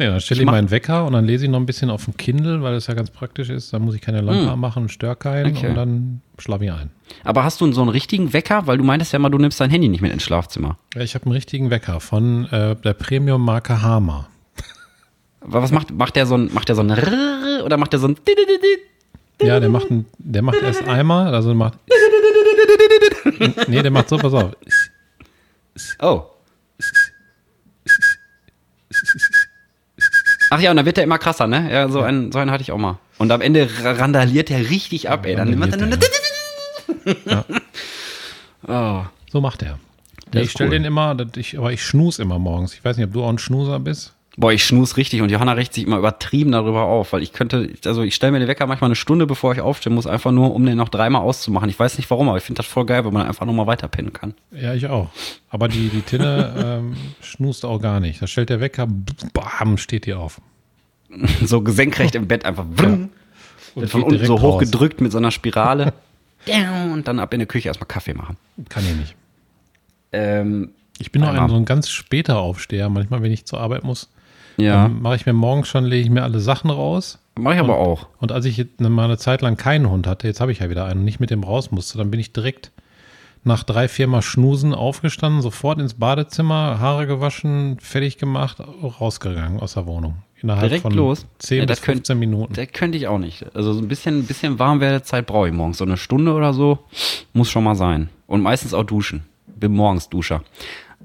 Nee, 0.00 0.06
dann 0.06 0.18
stelle 0.22 0.40
Ich 0.40 0.46
ich 0.46 0.50
meinen 0.50 0.70
Wecker 0.70 1.04
und 1.04 1.12
dann 1.12 1.26
lese 1.26 1.44
ich 1.44 1.50
noch 1.50 1.60
ein 1.60 1.66
bisschen 1.66 1.90
auf 1.90 2.06
dem 2.06 2.16
Kindle, 2.16 2.62
weil 2.62 2.72
das 2.72 2.86
ja 2.86 2.94
ganz 2.94 3.10
praktisch 3.10 3.50
ist. 3.50 3.74
Dann 3.74 3.82
muss 3.82 3.94
ich 3.94 4.00
keine 4.00 4.22
Lampe 4.22 4.50
anmachen 4.50 4.84
und 4.84 4.88
störe 4.88 5.14
keinen 5.14 5.54
Okay. 5.54 5.68
und 5.68 5.74
dann 5.74 6.22
schlafe 6.38 6.64
ich 6.64 6.72
ein. 6.72 6.90
Aber 7.22 7.44
hast 7.44 7.60
du 7.60 7.70
so 7.70 7.82
einen 7.82 7.90
richtigen 7.90 8.32
Wecker? 8.32 8.66
Weil 8.66 8.78
du 8.78 8.84
meintest 8.84 9.12
ja 9.12 9.18
mal, 9.18 9.28
du 9.28 9.36
nimmst 9.36 9.60
dein 9.60 9.68
Handy 9.68 9.88
nicht 9.88 10.00
mit 10.00 10.10
ins 10.10 10.22
Schlafzimmer. 10.22 10.78
Ja, 10.94 11.02
ich 11.02 11.14
habe 11.14 11.26
einen 11.26 11.32
richtigen 11.32 11.68
Wecker 11.68 12.00
von 12.00 12.46
äh, 12.46 12.76
der 12.76 12.94
Premium-Marke 12.94 13.82
Hama. 13.82 14.28
Was 15.42 15.70
macht, 15.70 15.90
macht 15.90 16.16
der 16.16 16.24
so 16.24 16.34
ein, 16.34 16.48
macht 16.54 16.68
der 16.70 16.76
so 16.76 16.82
ein 16.82 16.90
Rrrr 16.90 17.62
oder 17.66 17.76
macht 17.76 17.92
der 17.92 18.00
so 18.00 18.08
ein 18.08 18.16
Ja, 19.42 19.60
der 19.60 19.68
macht, 19.68 19.90
ein, 19.90 20.06
der 20.16 20.40
macht 20.40 20.62
erst 20.62 20.82
einmal, 20.88 21.34
also 21.34 21.52
macht. 21.54 21.74
Nee, 23.68 23.82
der 23.82 23.90
macht 23.90 24.08
so, 24.08 24.16
pass 24.16 24.32
auf. 24.32 24.56
Oh. 26.00 26.22
Ach 30.50 30.60
ja, 30.60 30.70
und 30.70 30.76
dann 30.76 30.86
wird 30.86 30.96
der 30.96 31.04
immer 31.04 31.18
krasser, 31.18 31.46
ne? 31.46 31.68
Ja, 31.72 31.88
so 31.88 32.02
einen, 32.02 32.32
so 32.32 32.38
einen 32.38 32.50
hatte 32.50 32.62
ich 32.62 32.72
auch 32.72 32.78
mal. 32.78 32.98
Und 33.18 33.30
am 33.30 33.40
Ende 33.40 33.68
ra- 33.82 33.92
randaliert 33.92 34.48
der 34.48 34.68
richtig 34.70 35.08
ab, 35.08 35.24
ey. 35.24 35.36
Dann 35.36 35.56
macht 35.58 35.72
er 35.72 35.78
nur 35.78 35.98
Ja. 37.24 37.44
Oh. 38.66 39.04
So 39.32 39.40
macht 39.40 39.62
er. 39.62 39.78
Der 40.32 40.42
ich 40.42 40.50
stelle 40.50 40.68
cool. 40.68 40.76
den 40.76 40.84
immer, 40.84 41.16
ich, 41.36 41.56
aber 41.58 41.72
ich 41.72 41.82
schnus 41.84 42.18
immer 42.18 42.38
morgens. 42.38 42.74
Ich 42.74 42.84
weiß 42.84 42.96
nicht, 42.96 43.06
ob 43.06 43.12
du 43.12 43.24
auch 43.24 43.30
ein 43.30 43.38
Schnuser 43.38 43.80
bist. 43.80 44.12
Boah, 44.40 44.52
ich 44.52 44.64
schnus 44.64 44.96
richtig 44.96 45.20
und 45.20 45.30
Johanna 45.30 45.52
regt 45.52 45.74
sich 45.74 45.84
immer 45.86 45.98
übertrieben 45.98 46.52
darüber 46.52 46.84
auf, 46.84 47.12
weil 47.12 47.22
ich 47.22 47.34
könnte, 47.34 47.70
also 47.84 48.02
ich 48.02 48.14
stelle 48.14 48.32
mir 48.32 48.38
den 48.38 48.48
Wecker 48.48 48.66
manchmal 48.66 48.88
eine 48.88 48.94
Stunde, 48.96 49.26
bevor 49.26 49.52
ich 49.52 49.60
aufstehen 49.60 49.94
muss, 49.94 50.06
einfach 50.06 50.32
nur, 50.32 50.54
um 50.54 50.64
den 50.64 50.78
noch 50.78 50.88
dreimal 50.88 51.20
auszumachen. 51.20 51.68
Ich 51.68 51.78
weiß 51.78 51.98
nicht 51.98 52.10
warum, 52.10 52.28
aber 52.30 52.38
ich 52.38 52.44
finde 52.44 52.60
das 52.60 52.66
voll 52.66 52.86
geil, 52.86 53.04
wenn 53.04 53.12
man 53.12 53.26
einfach 53.26 53.44
nochmal 53.44 53.66
weiterpennen 53.66 54.14
kann. 54.14 54.32
Ja, 54.50 54.72
ich 54.72 54.86
auch. 54.86 55.10
Aber 55.50 55.68
die, 55.68 55.90
die 55.90 56.00
Tinne 56.00 56.54
ähm, 56.80 56.96
schnust 57.20 57.66
auch 57.66 57.80
gar 57.82 58.00
nicht. 58.00 58.22
Da 58.22 58.26
stellt 58.26 58.48
der 58.48 58.60
Wecker, 58.60 58.88
bam, 59.34 59.76
steht 59.76 60.06
die 60.06 60.14
auf. 60.14 60.40
So 61.44 61.62
senkrecht 61.66 62.14
im 62.14 62.26
Bett 62.26 62.44
einfach. 62.46 62.64
Vrm, 62.74 63.10
Und 63.74 63.82
wird 63.82 63.90
von 63.90 64.02
unten 64.04 64.24
so 64.24 64.36
raus. 64.36 64.54
hochgedrückt 64.54 65.00
mit 65.02 65.12
so 65.12 65.18
einer 65.18 65.32
Spirale. 65.32 65.92
und 66.94 67.06
dann 67.08 67.18
ab 67.18 67.34
in 67.34 67.40
der 67.40 67.46
Küche 67.46 67.68
erstmal 67.68 67.88
Kaffee 67.88 68.14
machen. 68.14 68.36
Kann 68.70 68.84
ich 68.88 68.94
nicht. 68.96 69.14
Ähm, 70.12 70.70
Ich 70.98 71.12
bin 71.12 71.20
noch 71.20 71.28
ein, 71.28 71.48
so 71.48 71.56
ein 71.56 71.64
ganz 71.66 71.90
später 71.90 72.38
Aufsteher. 72.38 72.88
Manchmal, 72.88 73.22
wenn 73.22 73.32
ich 73.32 73.44
zur 73.44 73.60
Arbeit 73.60 73.84
muss, 73.84 74.08
ja. 74.62 74.84
dann 74.84 75.02
mache 75.02 75.16
ich 75.16 75.26
mir 75.26 75.32
morgens 75.32 75.68
schon, 75.68 75.84
lege 75.84 76.02
ich 76.04 76.10
mir 76.10 76.22
alle 76.22 76.40
Sachen 76.40 76.70
raus. 76.70 77.18
Mach 77.38 77.54
ich 77.54 77.60
aber 77.60 77.78
auch. 77.78 78.06
Und 78.18 78.32
als 78.32 78.44
ich 78.44 78.64
mal 78.78 79.04
eine 79.04 79.18
Zeit 79.18 79.40
lang 79.42 79.56
keinen 79.56 79.88
Hund 79.90 80.06
hatte, 80.06 80.26
jetzt 80.26 80.40
habe 80.40 80.52
ich 80.52 80.58
ja 80.60 80.70
wieder 80.70 80.84
einen 80.84 81.00
und 81.00 81.04
nicht 81.04 81.20
mit 81.20 81.30
dem 81.30 81.42
raus 81.44 81.70
musste, 81.70 81.96
dann 81.98 82.10
bin 82.10 82.20
ich 82.20 82.32
direkt 82.32 82.70
nach 83.42 83.62
drei, 83.64 83.88
vier 83.88 84.06
Mal 84.06 84.20
Schnusen 84.20 84.74
aufgestanden, 84.74 85.40
sofort 85.40 85.78
ins 85.80 85.94
Badezimmer, 85.94 86.78
Haare 86.78 87.06
gewaschen, 87.06 87.78
fertig 87.80 88.18
gemacht, 88.18 88.58
rausgegangen 89.00 89.60
aus 89.60 89.74
der 89.74 89.86
Wohnung. 89.86 90.16
Innerhalb 90.42 90.64
Direkt 90.68 90.82
von 90.82 90.92
los? 90.92 91.26
10 91.38 91.58
Ja, 91.58 91.64
bis 91.64 91.78
das 91.78 91.82
könnt- 91.84 91.96
15 91.98 92.18
Minuten. 92.18 92.54
Das 92.54 92.68
könnte 92.72 92.96
ich 92.98 93.08
auch 93.08 93.18
nicht. 93.18 93.44
Also 93.54 93.72
so 93.72 93.80
ein 93.80 93.88
bisschen, 93.88 94.20
ein 94.20 94.24
bisschen 94.26 94.58
Warmwerdezeit 94.58 95.26
brauche 95.26 95.48
ich 95.48 95.54
morgens. 95.54 95.78
So 95.78 95.84
eine 95.84 95.96
Stunde 95.96 96.32
oder 96.32 96.52
so 96.54 96.78
muss 97.32 97.50
schon 97.50 97.64
mal 97.64 97.74
sein. 97.74 98.08
Und 98.26 98.40
meistens 98.42 98.72
auch 98.74 98.84
duschen. 98.84 99.22
Bin 99.46 99.72
morgens 99.72 100.08
Duscher. 100.08 100.42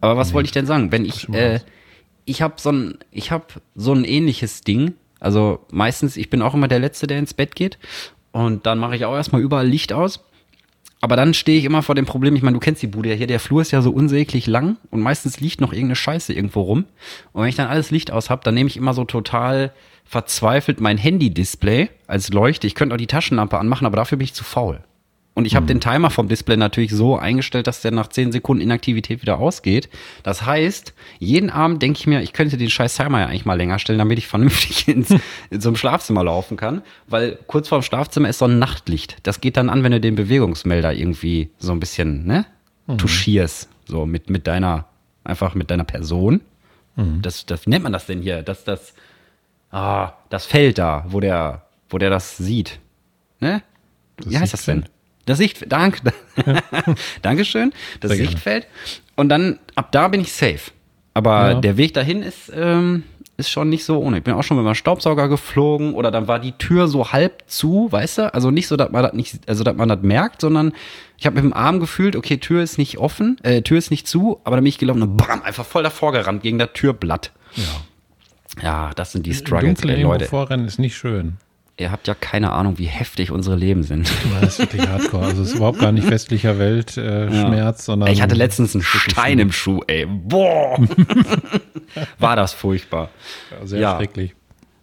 Aber 0.01 0.15
was 0.17 0.33
wollte 0.33 0.47
ich 0.47 0.51
denn 0.53 0.65
sagen? 0.65 0.91
Wenn 0.91 1.03
ich, 1.05 1.27
äh, 1.33 1.59
ich 2.25 2.41
habe 2.41 2.55
so 2.58 2.72
ein, 2.72 2.98
ich 3.12 3.32
habe 3.32 3.46
so 3.75 3.94
ein 3.94 4.03
ähnliches 4.03 4.62
Ding. 4.62 4.94
Also 5.20 5.60
meistens, 5.72 6.17
ich 6.17 6.29
bin 6.29 6.41
auch 6.41 6.53
immer 6.53 6.67
der 6.67 6.79
Letzte, 6.79 7.08
der 7.08 7.20
ins 7.20 7.34
Bett 7.34 7.55
geht. 7.55 7.77
Und 8.32 8.65
dann 8.65 8.79
mache 8.79 8.96
ich 8.96 9.05
auch 9.05 9.15
erstmal 9.15 9.41
überall 9.41 9.67
Licht 9.67 9.94
aus. 9.94 10.24
Aber 11.01 11.15
dann 11.15 11.34
stehe 11.34 11.60
ich 11.60 11.65
immer 11.65 11.84
vor 11.84 11.94
dem 11.94 12.05
Problem, 12.05 12.36
ich 12.36 12.41
meine, 12.41 12.55
du 12.55 12.60
kennst 12.60 12.82
die 12.82 12.88
Bude 12.88 13.10
ja 13.10 13.15
hier, 13.15 13.27
der 13.27 13.39
Flur 13.39 13.62
ist 13.62 13.72
ja 13.72 13.82
so 13.82 13.91
unsäglich 13.91 14.48
lang 14.48 14.77
und 14.89 15.01
meistens 15.01 15.39
liegt 15.39 15.62
noch 15.62 15.72
irgendeine 15.72 15.98
Scheiße 15.98 16.34
irgendwo 16.34 16.62
rum. 16.62 16.86
Und 17.32 17.44
wenn 17.44 17.50
ich 17.50 17.55
dann 17.55 17.67
alles 17.67 17.91
Licht 17.91 18.12
aus 18.12 18.29
habe, 18.29 18.44
dann 18.44 18.55
nehme 18.55 18.70
ich 18.70 18.77
immer 18.77 18.94
so 18.94 19.03
total 19.03 19.72
verzweifelt 20.03 20.79
mein 20.82 20.98
Handy-Display 20.98 21.89
als 22.08 22.29
Leuchte. 22.29 22.65
Ich 22.65 22.75
könnte 22.75 22.96
auch 22.96 22.98
die 22.98 23.08
Taschenlampe 23.08 23.60
anmachen, 23.60 23.86
aber 23.86 23.98
dafür 23.98 24.17
bin 24.17 24.25
ich 24.25 24.34
zu 24.34 24.44
faul. 24.44 24.84
Und 25.36 25.46
ich 25.46 25.58
habe 25.58 25.65
den 25.65 25.82
Timer 25.82 26.10
vom 26.10 26.30
Display 26.30 26.56
natürlich 26.56 26.92
so 26.92 27.18
eingestellt, 27.18 27.68
dass 27.68 27.82
der 27.82 27.92
nach 27.92 28.08
10 28.08 28.32
Sekunden 28.32 28.62
Inaktivität 28.62 29.22
wieder 29.22 29.38
ausgeht. 29.38 29.89
Das 30.24 30.46
heißt, 30.46 30.94
jeden 31.20 31.50
Abend 31.50 31.82
denke 31.82 32.00
ich 32.00 32.08
mir, 32.08 32.22
ich 32.22 32.32
könnte 32.32 32.56
den 32.56 32.70
scheiß 32.70 32.96
Timer 32.96 33.20
ja 33.20 33.25
eigentlich 33.27 33.46
mal 33.46 33.56
länger 33.56 33.77
stellen, 33.77 34.00
damit 34.00 34.18
ich 34.18 34.27
vernünftig 34.27 34.88
ins, 34.88 35.13
in 35.50 35.60
so 35.60 35.70
einem 35.70 35.75
Schlafzimmer 35.75 36.24
laufen 36.24 36.56
kann. 36.56 36.82
Weil 37.08 37.38
kurz 37.48 37.68
vorm 37.68 37.82
Schlafzimmer 37.82 38.30
ist 38.30 38.39
so 38.39 38.46
ein 38.46 38.60
Nachtlicht. 38.60 39.18
Das 39.24 39.42
geht 39.42 39.58
dann 39.58 39.70
an, 39.70 39.84
wenn 39.84 39.92
du 39.92 40.00
den 40.00 40.15
Bewegungsmelder 40.15 40.94
irgendwie 40.94 41.50
so 41.60 41.74
ein 41.74 41.82
bisschen, 41.82 42.25
ne, 42.25 42.46
touchierst. 42.98 43.70
So 43.88 44.06
mit, 44.06 44.30
mit 44.30 44.48
deiner, 44.48 44.86
einfach 45.25 45.54
mit 45.54 45.70
deiner 45.70 45.84
Person. 45.84 46.42
Das, 47.22 47.46
das, 47.46 47.65
wie 47.65 47.72
nennt 47.72 47.84
man 47.84 47.92
das 47.92 48.06
denn 48.06 48.22
hier? 48.22 48.42
Das, 48.42 48.63
das, 48.63 48.94
ah, 49.70 50.13
das 50.30 50.46
Feld 50.46 50.77
da, 50.77 51.04
wo 51.10 51.20
der, 51.20 51.63
wo 51.89 51.98
der 51.98 52.10
das 52.10 52.38
sieht. 52.38 52.80
Ne? 53.42 53.62
Wie 54.24 54.38
heißt 54.38 54.54
das 54.54 54.63
denn? 54.63 54.86
Das 55.25 55.38
Sichtfeld, 55.39 55.72
danke. 55.72 56.13
Dankeschön. 57.22 57.72
Das 58.00 58.10
Sehr 58.10 58.17
gerne. 58.17 58.29
Sichtfeld. 58.32 58.67
Und 59.15 59.29
dann, 59.29 59.60
ab 59.75 59.91
da 59.91 60.08
bin 60.08 60.22
ich 60.22 60.32
safe. 60.34 60.72
Aber 61.13 61.51
Ja. 61.51 61.60
der 61.62 61.77
Weg 61.77 61.94
dahin 61.94 62.22
ist, 62.22 62.51
ähm, 62.53 63.03
ist 63.38 63.50
schon 63.50 63.70
nicht 63.70 63.84
so 63.86 64.00
ohne. 64.00 64.17
Ich 64.20 64.24
bin 64.24 64.34
auch 64.34 64.44
schon 64.44 64.58
mit 64.58 64.65
meinem 64.65 64.75
Staubsauger 64.75 65.27
geflogen 65.27 65.94
oder 65.94 66.12
dann 66.12 66.27
war 66.27 66.39
die 66.39 66.53
Tür 66.53 66.88
so 66.88 67.12
halb 67.12 67.44
zu, 67.48 67.88
weißt 67.91 68.17
du? 68.20 68.34
Also 68.34 68.51
nicht 68.51 68.67
so, 68.67 68.75
dass 68.77 68.91
man 68.91 69.03
das 69.03 69.13
nicht, 69.13 69.39
also 69.50 69.63
dass 69.63 69.75
man 69.75 69.89
das 69.89 70.00
merkt, 70.01 70.41
sondern 70.41 70.74
ich 71.17 71.25
habe 71.25 71.36
mit 71.36 71.44
dem 71.44 71.53
Arm 71.53 71.79
gefühlt, 71.79 72.15
okay, 72.15 72.38
Tür 72.38 72.62
ist 72.62 72.77
nicht 72.77 72.98
offen, 72.98 73.38
äh, 73.44 73.62
Tür 73.62 73.77
ist 73.77 73.91
nicht 73.91 74.08
zu, 74.08 74.39
aber 74.44 74.58
dann 74.58 74.63
bin 74.63 74.70
ich 74.70 74.77
gelaufen 74.77 75.01
und 75.01 75.17
bam, 75.17 75.41
einfach 75.41 75.65
voll 75.65 75.84
davor 75.84 76.12
gerannt 76.12 76.44
gegen 76.44 76.60
das 76.60 76.70
Türblatt. 76.74 77.32
Ja. 77.55 77.63
Ja, 78.63 78.91
das 78.96 79.12
sind 79.12 79.25
die 79.25 79.34
Struggles, 79.34 79.82
Dunkeln 79.82 79.98
ey, 79.98 80.03
Leute. 80.03 80.25
vorrennen 80.25 80.65
ist 80.65 80.79
nicht 80.79 80.96
schön. 80.96 81.38
Ihr 81.77 81.91
habt 81.91 82.08
ja 82.08 82.15
keine 82.15 82.53
Ahnung, 82.53 82.77
wie 82.77 82.86
heftig 82.86 83.32
unsere 83.32 83.58
Leben 83.58 83.84
sind. 83.84 84.10
Das 84.39 84.53
ist 84.53 84.60
wirklich 84.60 84.88
hardcore. 84.88 85.25
Also 85.25 85.41
es 85.41 85.50
ist 85.50 85.55
überhaupt 85.55 85.79
gar 85.79 85.91
nicht 85.91 86.10
westlicher 86.10 86.58
Welt 86.58 86.96
äh, 86.96 87.29
Schmerz, 87.29 87.84
sondern 87.84 88.10
Ich 88.10 88.22
hatte 88.22 88.36
letztens 88.36 88.75
einen 88.75 88.84
Stein 88.84 89.39
im 89.39 89.51
Schuh, 89.51 89.82
ey. 89.88 90.05
Boah. 90.05 90.79
War 92.20 92.38
das 92.38 92.53
furchtbar. 92.53 93.10
sehr 93.65 93.82
ja. 93.82 93.98
schrecklich. 93.98 94.36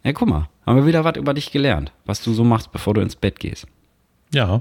Ja, 0.04 0.12
guck 0.12 0.28
mal. 0.28 0.48
Haben 0.66 0.76
wir 0.76 0.86
wieder 0.86 1.02
was 1.04 1.16
über 1.16 1.32
dich 1.32 1.50
gelernt, 1.50 1.92
was 2.04 2.22
du 2.22 2.34
so 2.34 2.44
machst, 2.44 2.72
bevor 2.72 2.92
du 2.92 3.00
ins 3.00 3.16
Bett 3.16 3.40
gehst. 3.40 3.66
Ja. 4.32 4.60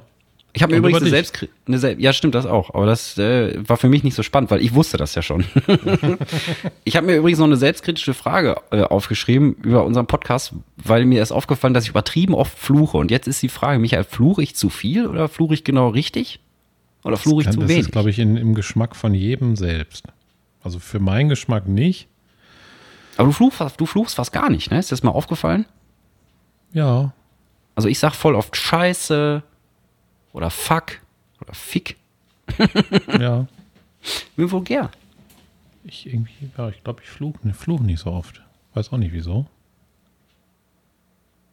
Ich 0.53 0.63
habe 0.63 0.75
übrigens 0.75 1.01
eine. 1.01 1.10
Selbstkri 1.10 1.50
eine 1.65 2.01
Ja, 2.01 2.12
stimmt 2.12 2.36
das 2.36 2.46
auch. 2.46 2.74
Aber 2.74 2.86
das 2.86 3.17
äh, 3.17 3.58
war 3.67 3.77
für 3.77 3.88
mich 3.88 4.03
nicht 4.03 4.15
so 4.15 4.24
spannend, 4.24 4.51
weil 4.51 4.62
ich 4.62 4.74
wusste 4.74 4.98
das 4.98 5.15
ja 5.15 5.22
schon. 5.22 5.46
ich 6.84 6.98
habe 6.98 7.08
mir 7.08 7.15
übrigens 7.15 7.39
noch 7.39 7.46
eine 7.46 7.55
selbstkritische 7.55 8.13
Frage 8.13 8.58
äh, 8.72 8.81
aufgeschrieben 8.81 9.55
über 9.63 9.86
unseren 9.86 10.08
Podcast, 10.08 10.53
weil 10.77 11.05
mir 11.05 11.22
ist 11.22 11.31
aufgefallen, 11.31 11.74
dass 11.74 11.85
ich 11.85 11.92
übertrieben 11.92 12.33
oft 12.33 12.57
fluche. 12.57 12.98
Und 12.98 13.11
jetzt 13.11 13.27
ist 13.27 13.42
die 13.42 13.50
Frage, 13.50 13.79
Michael, 13.79 14.03
fluche 14.03 14.44
ich 14.44 14.55
zu 14.55 14.70
viel 14.70 15.07
oder 15.07 15.29
fluche 15.29 15.53
ich 15.53 15.64
genau 15.64 15.90
richtig? 15.90 16.40
Oder 17.03 17.18
fluche 17.18 17.42
ich 17.42 17.46
Kann- 17.46 17.53
zu 17.53 17.59
das 17.61 17.70
wenig? 17.70 17.81
ist, 17.83 17.92
glaube 17.92 18.09
ich, 18.09 18.20
in, 18.20 18.35
im 18.35 18.53
Geschmack 18.53 18.96
von 18.96 19.14
jedem 19.14 19.55
selbst. 19.55 20.05
Also 20.64 20.79
für 20.79 21.00
meinen 21.00 21.29
Geschmack 21.29 21.68
nicht. 21.68 22.07
Aber 23.18 23.27
du 23.27 23.33
fluchst, 23.33 23.61
du 23.77 23.85
fluchst 23.85 24.16
fast 24.16 24.31
gar 24.31 24.50
nicht, 24.50 24.72
ne? 24.72 24.79
Ist 24.79 24.92
das 24.92 25.03
mal 25.03 25.11
aufgefallen? 25.11 25.66
Ja. 26.74 27.14
Also 27.75 27.87
ich 27.87 28.00
sag 28.00 28.14
voll 28.14 28.35
oft 28.35 28.55
Scheiße 28.55 29.44
oder 30.33 30.50
Fuck 30.50 31.00
oder 31.41 31.53
Fick. 31.53 31.98
ja. 33.20 33.48
Bin 34.35 34.51
vulgär. 34.51 34.89
Ich 35.83 36.05
irgendwie, 36.07 36.50
ja, 36.57 36.70
ich 36.70 36.83
glaube, 36.83 37.01
ich 37.03 37.09
fluche 37.09 37.37
ne, 37.44 37.53
fluch 37.53 37.79
nicht 37.81 38.00
so 38.00 38.11
oft. 38.11 38.41
Weiß 38.74 38.91
auch 38.91 38.98
nicht 38.98 39.13
wieso. 39.13 39.46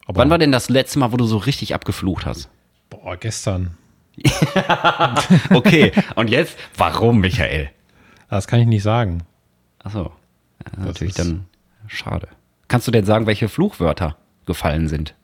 Aber 0.07 0.21
Wann 0.21 0.31
war 0.31 0.38
denn 0.38 0.53
das 0.53 0.69
letzte 0.69 0.99
Mal, 0.99 1.12
wo 1.12 1.17
du 1.17 1.27
so 1.27 1.37
richtig 1.38 1.75
abgeflucht 1.75 2.27
hast? 2.27 2.49
boah, 2.91 3.17
gestern. 3.17 3.77
Okay, 5.51 5.93
und 6.17 6.29
jetzt, 6.31 6.57
warum, 6.77 7.21
Michael? 7.21 7.71
Das 8.31 8.47
kann 8.47 8.61
ich 8.61 8.67
nicht 8.67 8.83
sagen. 8.83 9.23
Achso, 9.79 10.12
ja, 10.77 10.85
natürlich 10.85 11.11
ist- 11.17 11.19
dann 11.19 11.47
schade. 11.87 12.29
Kannst 12.69 12.87
du 12.87 12.91
denn 12.91 13.05
sagen, 13.05 13.27
welche 13.27 13.49
Fluchwörter 13.49 14.17
gefallen 14.47 14.88
sind? 14.88 15.14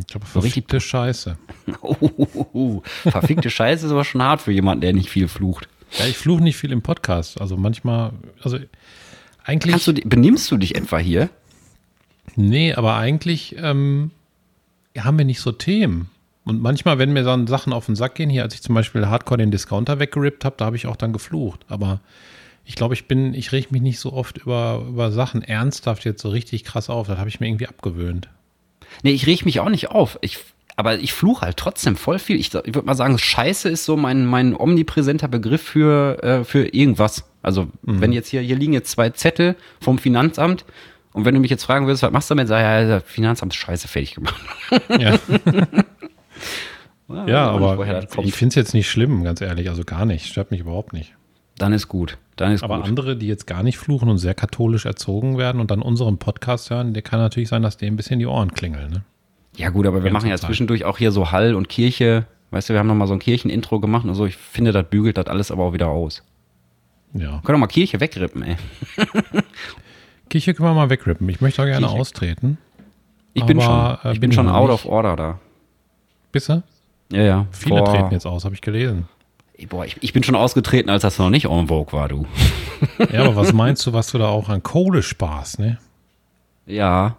Ich 0.00 0.06
glaube, 0.08 0.26
So 0.26 0.40
richtig 0.40 0.64
verfickte 0.64 0.80
Scheiße. 0.80 1.38
Oh, 1.82 2.82
verfickte 2.84 3.50
Scheiße 3.50 3.86
ist 3.86 3.92
aber 3.92 4.04
schon 4.04 4.22
hart 4.22 4.42
für 4.42 4.52
jemanden, 4.52 4.82
der 4.82 4.92
nicht 4.92 5.08
viel 5.08 5.28
flucht. 5.28 5.68
Ja, 5.98 6.06
ich 6.06 6.16
fluche 6.16 6.42
nicht 6.42 6.56
viel 6.56 6.72
im 6.72 6.82
Podcast. 6.82 7.40
Also 7.40 7.56
manchmal, 7.56 8.12
also 8.42 8.58
eigentlich. 9.44 9.72
Kannst 9.72 9.86
du, 9.86 9.92
benimmst 9.92 10.50
du 10.50 10.56
dich 10.56 10.74
etwa 10.74 10.98
hier? 10.98 11.30
Nee, 12.36 12.74
aber 12.74 12.96
eigentlich 12.96 13.56
ähm, 13.58 14.10
haben 14.98 15.18
wir 15.18 15.24
nicht 15.24 15.40
so 15.40 15.52
Themen. 15.52 16.10
Und 16.44 16.60
manchmal, 16.60 16.98
wenn 16.98 17.12
mir 17.12 17.22
dann 17.22 17.46
Sachen 17.46 17.72
auf 17.72 17.86
den 17.86 17.94
Sack 17.94 18.16
gehen, 18.16 18.30
hier, 18.30 18.42
als 18.42 18.54
ich 18.54 18.62
zum 18.62 18.74
Beispiel 18.74 19.06
Hardcore 19.06 19.38
den 19.38 19.50
Discounter 19.50 19.98
weggerippt 19.98 20.44
habe, 20.44 20.56
da 20.58 20.64
habe 20.64 20.76
ich 20.76 20.86
auch 20.86 20.96
dann 20.96 21.12
geflucht. 21.12 21.60
Aber 21.68 22.00
ich 22.64 22.74
glaube, 22.74 22.94
ich 22.94 23.06
bin, 23.06 23.34
ich 23.34 23.52
reg 23.52 23.70
mich 23.70 23.82
nicht 23.82 24.00
so 24.00 24.12
oft 24.12 24.38
über, 24.38 24.84
über 24.88 25.12
Sachen 25.12 25.42
ernsthaft 25.42 26.04
jetzt 26.04 26.22
so 26.22 26.30
richtig 26.30 26.64
krass 26.64 26.90
auf. 26.90 27.06
Das 27.06 27.18
habe 27.18 27.28
ich 27.28 27.38
mir 27.38 27.46
irgendwie 27.46 27.68
abgewöhnt. 27.68 28.28
Nee, 29.02 29.12
ich 29.12 29.26
reg 29.26 29.44
mich 29.44 29.60
auch 29.60 29.68
nicht 29.68 29.90
auf. 29.90 30.18
Ich, 30.20 30.38
aber 30.76 30.98
ich 30.98 31.12
fluche 31.12 31.46
halt 31.46 31.56
trotzdem 31.56 31.96
voll 31.96 32.18
viel. 32.18 32.38
Ich, 32.38 32.54
ich 32.54 32.74
würde 32.74 32.86
mal 32.86 32.94
sagen, 32.94 33.18
Scheiße 33.18 33.68
ist 33.68 33.84
so 33.84 33.96
mein, 33.96 34.26
mein 34.26 34.54
omnipräsenter 34.54 35.28
Begriff 35.28 35.62
für, 35.62 36.22
äh, 36.22 36.44
für 36.44 36.66
irgendwas. 36.74 37.24
Also, 37.42 37.68
wenn 37.82 38.12
jetzt 38.12 38.28
hier, 38.28 38.40
hier 38.40 38.56
liegen 38.56 38.72
jetzt 38.72 38.90
zwei 38.90 39.10
Zettel 39.10 39.56
vom 39.80 39.98
Finanzamt 39.98 40.64
und 41.12 41.24
wenn 41.24 41.34
du 41.34 41.40
mich 41.40 41.50
jetzt 41.50 41.64
fragen 41.64 41.86
würdest, 41.86 42.02
was 42.02 42.12
machst 42.12 42.30
du 42.30 42.34
damit, 42.34 42.48
sag 42.48 42.58
ich, 42.58 42.88
ja, 42.88 43.00
Finanzamt 43.00 43.52
ist 43.52 43.58
scheiße 43.58 43.88
fertig 43.88 44.14
gemacht. 44.14 44.40
Ja, 44.88 44.98
ja 47.26 47.52
nicht, 47.52 47.62
aber 47.62 48.24
ich 48.24 48.34
finde 48.34 48.50
es 48.50 48.54
jetzt 48.54 48.74
nicht 48.74 48.88
schlimm, 48.88 49.24
ganz 49.24 49.40
ehrlich. 49.40 49.68
Also 49.68 49.84
gar 49.84 50.06
nicht. 50.06 50.26
Stört 50.26 50.50
mich 50.50 50.60
überhaupt 50.60 50.92
nicht. 50.92 51.14
Dann 51.58 51.72
ist 51.72 51.88
gut. 51.88 52.18
Dann 52.36 52.52
ist 52.52 52.62
Aber 52.64 52.76
gut. 52.78 52.86
andere, 52.86 53.16
die 53.16 53.26
jetzt 53.26 53.46
gar 53.46 53.62
nicht 53.62 53.78
fluchen 53.78 54.08
und 54.08 54.18
sehr 54.18 54.34
katholisch 54.34 54.86
erzogen 54.86 55.36
werden 55.38 55.60
und 55.60 55.70
dann 55.70 55.82
unseren 55.82 56.18
Podcast 56.18 56.70
hören, 56.70 56.94
der 56.94 57.02
kann 57.02 57.20
natürlich 57.20 57.48
sein, 57.50 57.62
dass 57.62 57.76
denen 57.76 57.94
ein 57.94 57.96
bisschen 57.96 58.18
die 58.18 58.26
Ohren 58.26 58.52
klingeln. 58.54 58.90
Ne? 58.90 59.02
Ja, 59.56 59.68
gut, 59.68 59.86
aber 59.86 59.96
wir 59.96 60.04
Ganze 60.04 60.14
machen 60.14 60.30
ja 60.30 60.38
zwischendurch 60.38 60.84
auch 60.84 60.96
hier 60.98 61.12
so 61.12 61.30
Hall 61.30 61.54
und 61.54 61.68
Kirche. 61.68 62.24
Weißt 62.50 62.68
du, 62.68 62.72
wir 62.74 62.80
haben 62.80 62.86
noch 62.86 62.94
mal 62.94 63.06
so 63.06 63.12
ein 63.12 63.18
Kirchenintro 63.18 63.80
gemacht 63.80 64.04
und 64.06 64.14
so. 64.14 64.24
Ich 64.26 64.36
finde, 64.36 64.72
das 64.72 64.88
bügelt 64.88 65.18
das 65.18 65.26
alles 65.26 65.50
aber 65.50 65.64
auch 65.64 65.72
wieder 65.74 65.88
aus. 65.88 66.22
Ja. 67.14 67.40
Können 67.44 67.56
wir 67.56 67.58
mal 67.58 67.66
Kirche 67.66 68.00
wegrippen, 68.00 68.42
ey. 68.42 68.56
Kirche 70.30 70.54
können 70.54 70.68
wir 70.70 70.74
mal 70.74 70.90
wegrippen. 70.90 71.28
Ich 71.28 71.40
möchte 71.40 71.62
auch 71.62 71.66
gerne 71.66 71.86
Kirche. 71.86 72.00
austreten. 72.00 72.58
Ich 73.34 73.44
bin 73.44 73.60
schon, 73.60 73.98
äh, 74.04 74.12
ich 74.12 74.20
bin 74.20 74.32
schon 74.32 74.48
out 74.48 74.70
nicht. 74.70 74.74
of 74.74 74.86
order 74.86 75.16
da. 75.16 75.38
Bist 76.32 76.48
du? 76.48 76.62
Ja, 77.12 77.22
ja. 77.22 77.46
Viele 77.50 77.78
Vor- 77.78 77.86
treten 77.92 78.12
jetzt 78.12 78.26
aus, 78.26 78.44
habe 78.44 78.54
ich 78.54 78.60
gelesen. 78.62 79.06
Boah, 79.68 79.84
ich, 79.84 79.96
ich 80.00 80.12
bin 80.12 80.22
schon 80.22 80.34
ausgetreten, 80.34 80.90
als 80.90 81.02
das 81.02 81.18
noch 81.18 81.30
nicht 81.30 81.46
en 81.46 81.68
vogue 81.68 81.92
war, 81.92 82.08
du. 82.08 82.26
Ja, 83.12 83.22
aber 83.22 83.36
was 83.36 83.52
meinst 83.52 83.86
du, 83.86 83.92
was 83.92 84.10
du 84.10 84.18
da 84.18 84.26
auch 84.26 84.48
an 84.48 84.62
Kohle 84.62 85.02
sparst, 85.02 85.60
ne? 85.60 85.78
Ja, 86.66 87.16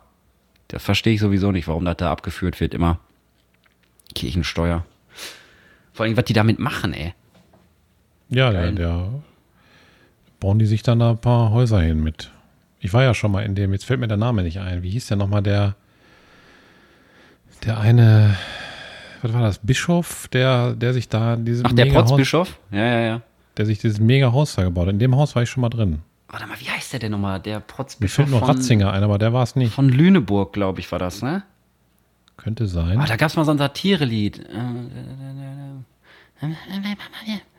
das 0.67 0.83
verstehe 0.83 1.13
ich 1.13 1.21
sowieso 1.21 1.51
nicht, 1.51 1.67
warum 1.67 1.85
das 1.85 1.97
da 1.97 2.11
abgeführt 2.11 2.59
wird 2.59 2.73
immer. 2.73 2.99
Kirchensteuer. 4.13 4.85
Vor 5.93 6.05
allem, 6.05 6.17
was 6.17 6.25
die 6.25 6.33
damit 6.33 6.59
machen, 6.59 6.93
ey. 6.93 7.13
Ja, 8.29 8.51
der, 8.51 8.71
der 8.71 9.09
bauen 10.39 10.59
die 10.59 10.65
sich 10.65 10.83
dann 10.83 10.99
da 10.99 11.11
ein 11.11 11.19
paar 11.19 11.51
Häuser 11.51 11.79
hin 11.79 12.03
mit. 12.03 12.31
Ich 12.79 12.91
war 12.91 13.03
ja 13.03 13.13
schon 13.13 13.31
mal 13.31 13.45
in 13.45 13.55
dem, 13.55 13.71
jetzt 13.71 13.85
fällt 13.85 13.99
mir 13.99 14.07
der 14.07 14.17
Name 14.17 14.43
nicht 14.43 14.59
ein. 14.59 14.83
Wie 14.83 14.89
hieß 14.89 15.07
der 15.07 15.17
nochmal 15.17 15.43
der, 15.43 15.75
der 17.65 17.79
eine, 17.79 18.35
was 19.23 19.33
war 19.33 19.41
das, 19.41 19.59
Bischof, 19.59 20.27
der, 20.33 20.73
der 20.73 20.93
sich 20.93 21.09
da 21.09 21.35
diese 21.35 21.63
Ach, 21.65 21.73
der 21.73 21.85
Protzbischof? 21.85 22.59
Ja, 22.71 22.85
ja, 22.85 22.99
ja. 22.99 23.21
der 23.57 23.65
sich 23.65 23.79
dieses 23.79 23.99
mega 23.99 24.31
Haus 24.31 24.55
da 24.55 24.63
gebaut 24.63 24.87
hat. 24.87 24.93
In 24.93 24.99
dem 24.99 25.15
Haus 25.15 25.35
war 25.35 25.43
ich 25.43 25.49
schon 25.49 25.61
mal 25.61 25.69
drin. 25.69 25.99
Warte 26.27 26.47
mal, 26.47 26.59
wie 26.59 26.69
heißt 26.69 26.93
der 26.93 26.99
denn 26.99 27.11
nochmal? 27.11 27.39
Der 27.39 27.57
Mir 27.57 27.61
Protzbischof 27.61 28.15
fällt 28.15 28.29
nur 28.29 28.39
von, 28.39 28.49
Ratzinger 28.49 28.91
ein, 28.91 29.03
aber 29.03 29.17
der 29.17 29.33
war 29.33 29.43
es 29.43 29.55
nicht. 29.55 29.73
von 29.73 29.89
Lüneburg, 29.89 30.53
glaube 30.53 30.79
ich, 30.79 30.91
war 30.91 30.99
das, 30.99 31.21
ne? 31.21 31.43
Könnte 32.37 32.67
sein. 32.67 32.99
Ah, 32.99 33.05
da 33.05 33.15
gab 33.15 33.29
es 33.29 33.35
mal 33.35 33.45
so 33.45 33.51
ein 33.51 33.57
Satirelied. 33.59 34.39
Äh, 34.39 34.53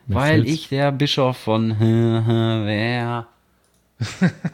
Weil 0.07 0.45
ich 0.45 0.69
der 0.69 0.91
Bischof 0.91 1.37
von 1.37 1.75
wer. 1.79 3.27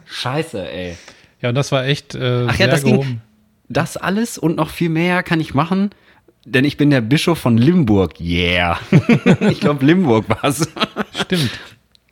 Scheiße, 0.06 0.70
ey. 0.70 0.96
Ja, 1.40 1.48
und 1.50 1.54
das 1.56 1.72
war 1.72 1.84
echt 1.84 2.14
äh, 2.14 2.46
Ach 2.48 2.54
sehr 2.54 2.66
ja, 2.66 2.72
das 2.72 2.84
ging. 2.84 2.92
gehoben. 2.94 3.22
Das 3.68 3.96
alles 3.96 4.38
und 4.38 4.56
noch 4.56 4.70
viel 4.70 4.88
mehr 4.90 5.22
kann 5.22 5.40
ich 5.40 5.54
machen, 5.54 5.90
denn 6.44 6.64
ich 6.64 6.76
bin 6.76 6.90
der 6.90 7.00
Bischof 7.00 7.38
von 7.38 7.56
Limburg. 7.56 8.20
Yeah. 8.20 8.78
ich 9.50 9.60
glaube, 9.60 9.84
Limburg 9.84 10.26
war's. 10.28 10.68
Stimmt. 11.20 11.50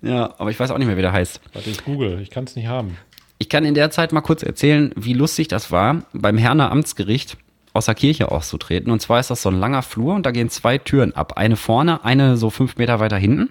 ja, 0.03 0.35
aber 0.39 0.51
ich 0.51 0.59
weiß 0.59 0.71
auch 0.71 0.79
nicht 0.79 0.87
mehr, 0.87 0.97
wie 0.97 1.03
der 1.03 1.13
heißt. 1.13 1.41
Warte, 1.53 1.71
ich 1.71 1.85
google. 1.85 2.21
Ich 2.21 2.31
kann 2.31 2.45
es 2.45 2.57
nicht 2.57 2.67
haben. 2.67 2.97
Ich 3.39 3.49
kann 3.49 3.65
in 3.65 3.75
der 3.75 3.91
Zeit 3.91 4.13
mal 4.13 4.21
kurz 4.21 4.43
erzählen, 4.43 4.93
wie 4.97 5.15
lustig 5.15 5.49
das 5.49 5.71
war, 5.71 6.03
beim 6.13 6.37
Herner 6.37 6.71
Amtsgericht 6.71 7.39
aus 7.73 7.87
der 7.87 7.95
Kirche 7.95 8.31
auszutreten. 8.31 8.93
Und 8.93 9.01
zwar 9.01 9.21
ist 9.21 9.31
das 9.31 9.43
so 9.43 9.49
ein 9.49 9.59
langer 9.59 9.83
Flur 9.83 10.15
und 10.15 10.27
da 10.27 10.31
gehen 10.31 10.51
zwei 10.51 10.79
Türen 10.79 11.15
ab. 11.15 11.39
Eine 11.39 11.57
vorne, 11.57 12.05
eine 12.05 12.37
so 12.37 12.51
fünf 12.51 12.77
Meter 12.77 13.01
weiter 13.01 13.17
hinten. 13.17 13.51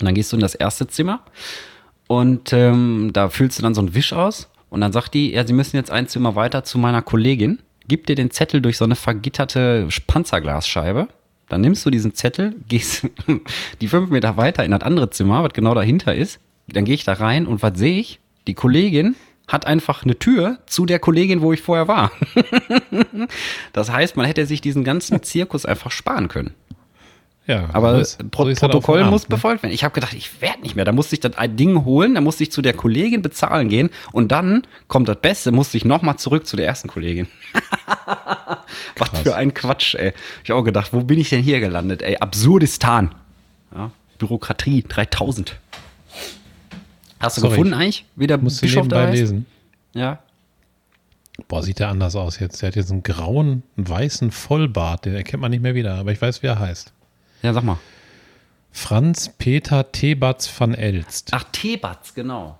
Und 0.00 0.06
dann 0.06 0.14
gehst 0.14 0.32
du 0.32 0.36
in 0.36 0.40
das 0.40 0.54
erste 0.54 0.86
Zimmer 0.86 1.20
und 2.06 2.52
ähm, 2.52 3.10
da 3.12 3.28
füllst 3.28 3.58
du 3.58 3.62
dann 3.62 3.74
so 3.74 3.80
einen 3.80 3.94
Wisch 3.94 4.12
aus. 4.12 4.48
Und 4.70 4.80
dann 4.80 4.92
sagt 4.92 5.14
die, 5.14 5.32
ja, 5.32 5.46
sie 5.46 5.52
müssen 5.52 5.76
jetzt 5.76 5.90
ein 5.90 6.08
Zimmer 6.08 6.34
weiter 6.34 6.64
zu 6.64 6.78
meiner 6.78 7.02
Kollegin. 7.02 7.58
Gib 7.88 8.06
dir 8.06 8.14
den 8.14 8.30
Zettel 8.30 8.60
durch 8.60 8.76
so 8.76 8.84
eine 8.84 8.96
vergitterte 8.96 9.88
Panzerglasscheibe. 10.06 11.08
Dann 11.48 11.60
nimmst 11.60 11.84
du 11.84 11.90
diesen 11.90 12.14
Zettel, 12.14 12.56
gehst 12.68 13.08
die 13.80 13.88
fünf 13.88 14.10
Meter 14.10 14.36
weiter 14.36 14.64
in 14.64 14.70
das 14.70 14.82
andere 14.82 15.10
Zimmer, 15.10 15.42
was 15.42 15.52
genau 15.52 15.74
dahinter 15.74 16.14
ist. 16.14 16.40
Dann 16.68 16.84
gehe 16.84 16.94
ich 16.94 17.04
da 17.04 17.14
rein 17.14 17.46
und 17.46 17.62
was 17.62 17.78
sehe 17.78 17.98
ich? 17.98 18.20
Die 18.46 18.54
Kollegin 18.54 19.16
hat 19.48 19.66
einfach 19.66 20.04
eine 20.04 20.18
Tür 20.18 20.58
zu 20.66 20.86
der 20.86 20.98
Kollegin, 20.98 21.42
wo 21.42 21.52
ich 21.52 21.60
vorher 21.60 21.88
war. 21.88 22.12
das 23.72 23.90
heißt, 23.90 24.16
man 24.16 24.24
hätte 24.24 24.46
sich 24.46 24.60
diesen 24.60 24.84
ganzen 24.84 25.22
Zirkus 25.22 25.66
einfach 25.66 25.90
sparen 25.90 26.28
können. 26.28 26.54
Ja, 27.46 27.68
Aber 27.72 27.98
ist- 27.98 28.18
Pro 28.30 28.44
so 28.44 28.50
das 28.50 28.60
dem 28.60 28.70
Protokoll 28.70 29.00
Abend, 29.00 29.10
muss 29.10 29.22
ne? 29.24 29.28
befolgt 29.30 29.62
werden. 29.64 29.72
Ich 29.72 29.82
habe 29.82 29.92
gedacht, 29.92 30.14
ich 30.14 30.40
werde 30.40 30.60
nicht 30.60 30.76
mehr. 30.76 30.84
Da 30.84 30.92
musste 30.92 31.16
ich 31.16 31.20
das 31.20 31.36
ein 31.36 31.56
Ding 31.56 31.84
holen, 31.84 32.14
da 32.14 32.20
musste 32.20 32.44
ich 32.44 32.52
zu 32.52 32.62
der 32.62 32.72
Kollegin 32.72 33.20
bezahlen 33.20 33.68
gehen 33.68 33.90
und 34.12 34.30
dann 34.30 34.62
kommt 34.86 35.08
das 35.08 35.16
Beste, 35.20 35.50
musste 35.50 35.76
ich 35.76 35.84
nochmal 35.84 36.16
zurück 36.18 36.46
zu 36.46 36.56
der 36.56 36.66
ersten 36.66 36.88
Kollegin. 36.88 37.26
Was 38.98 39.08
für 39.20 39.34
ein 39.34 39.54
Quatsch, 39.54 39.94
ey. 39.96 40.12
Ich 40.44 40.50
hab 40.50 40.56
auch 40.58 40.62
gedacht, 40.62 40.92
wo 40.92 41.02
bin 41.02 41.18
ich 41.18 41.30
denn 41.30 41.42
hier 41.42 41.58
gelandet, 41.60 42.02
ey? 42.02 42.16
Absurdistan. 42.18 43.14
Ja, 43.74 43.90
Bürokratie 44.18 44.84
3000. 44.88 45.56
Hast 47.18 47.36
du 47.36 47.40
Sorry, 47.40 47.52
gefunden 47.54 47.74
eigentlich, 47.74 48.04
wie 48.16 48.26
der 48.26 48.38
Musst 48.38 48.60
Bischof 48.60 48.86
da 48.88 48.96
nebenbei 48.98 49.10
heißt? 49.12 49.20
lesen. 49.20 49.46
Ja. 49.94 50.18
Boah, 51.48 51.62
sieht 51.62 51.78
der 51.78 51.88
anders 51.88 52.14
aus 52.16 52.38
jetzt. 52.38 52.62
Der 52.62 52.68
hat 52.68 52.76
jetzt 52.76 52.90
einen 52.90 53.02
grauen, 53.02 53.62
einen 53.76 53.88
weißen 53.88 54.30
Vollbart. 54.30 55.06
Den 55.06 55.14
erkennt 55.14 55.40
man 55.40 55.50
nicht 55.50 55.62
mehr 55.62 55.74
wieder. 55.74 55.94
Aber 55.96 56.12
ich 56.12 56.20
weiß, 56.20 56.42
wie 56.42 56.46
er 56.48 56.58
heißt. 56.58 56.92
Ja, 57.42 57.52
sag 57.52 57.64
mal. 57.64 57.78
Franz 58.70 59.28
Peter 59.36 59.92
Tebatz 59.92 60.50
van 60.58 60.74
Elst. 60.74 61.28
Ach, 61.32 61.44
Tebatz, 61.52 62.14
genau. 62.14 62.58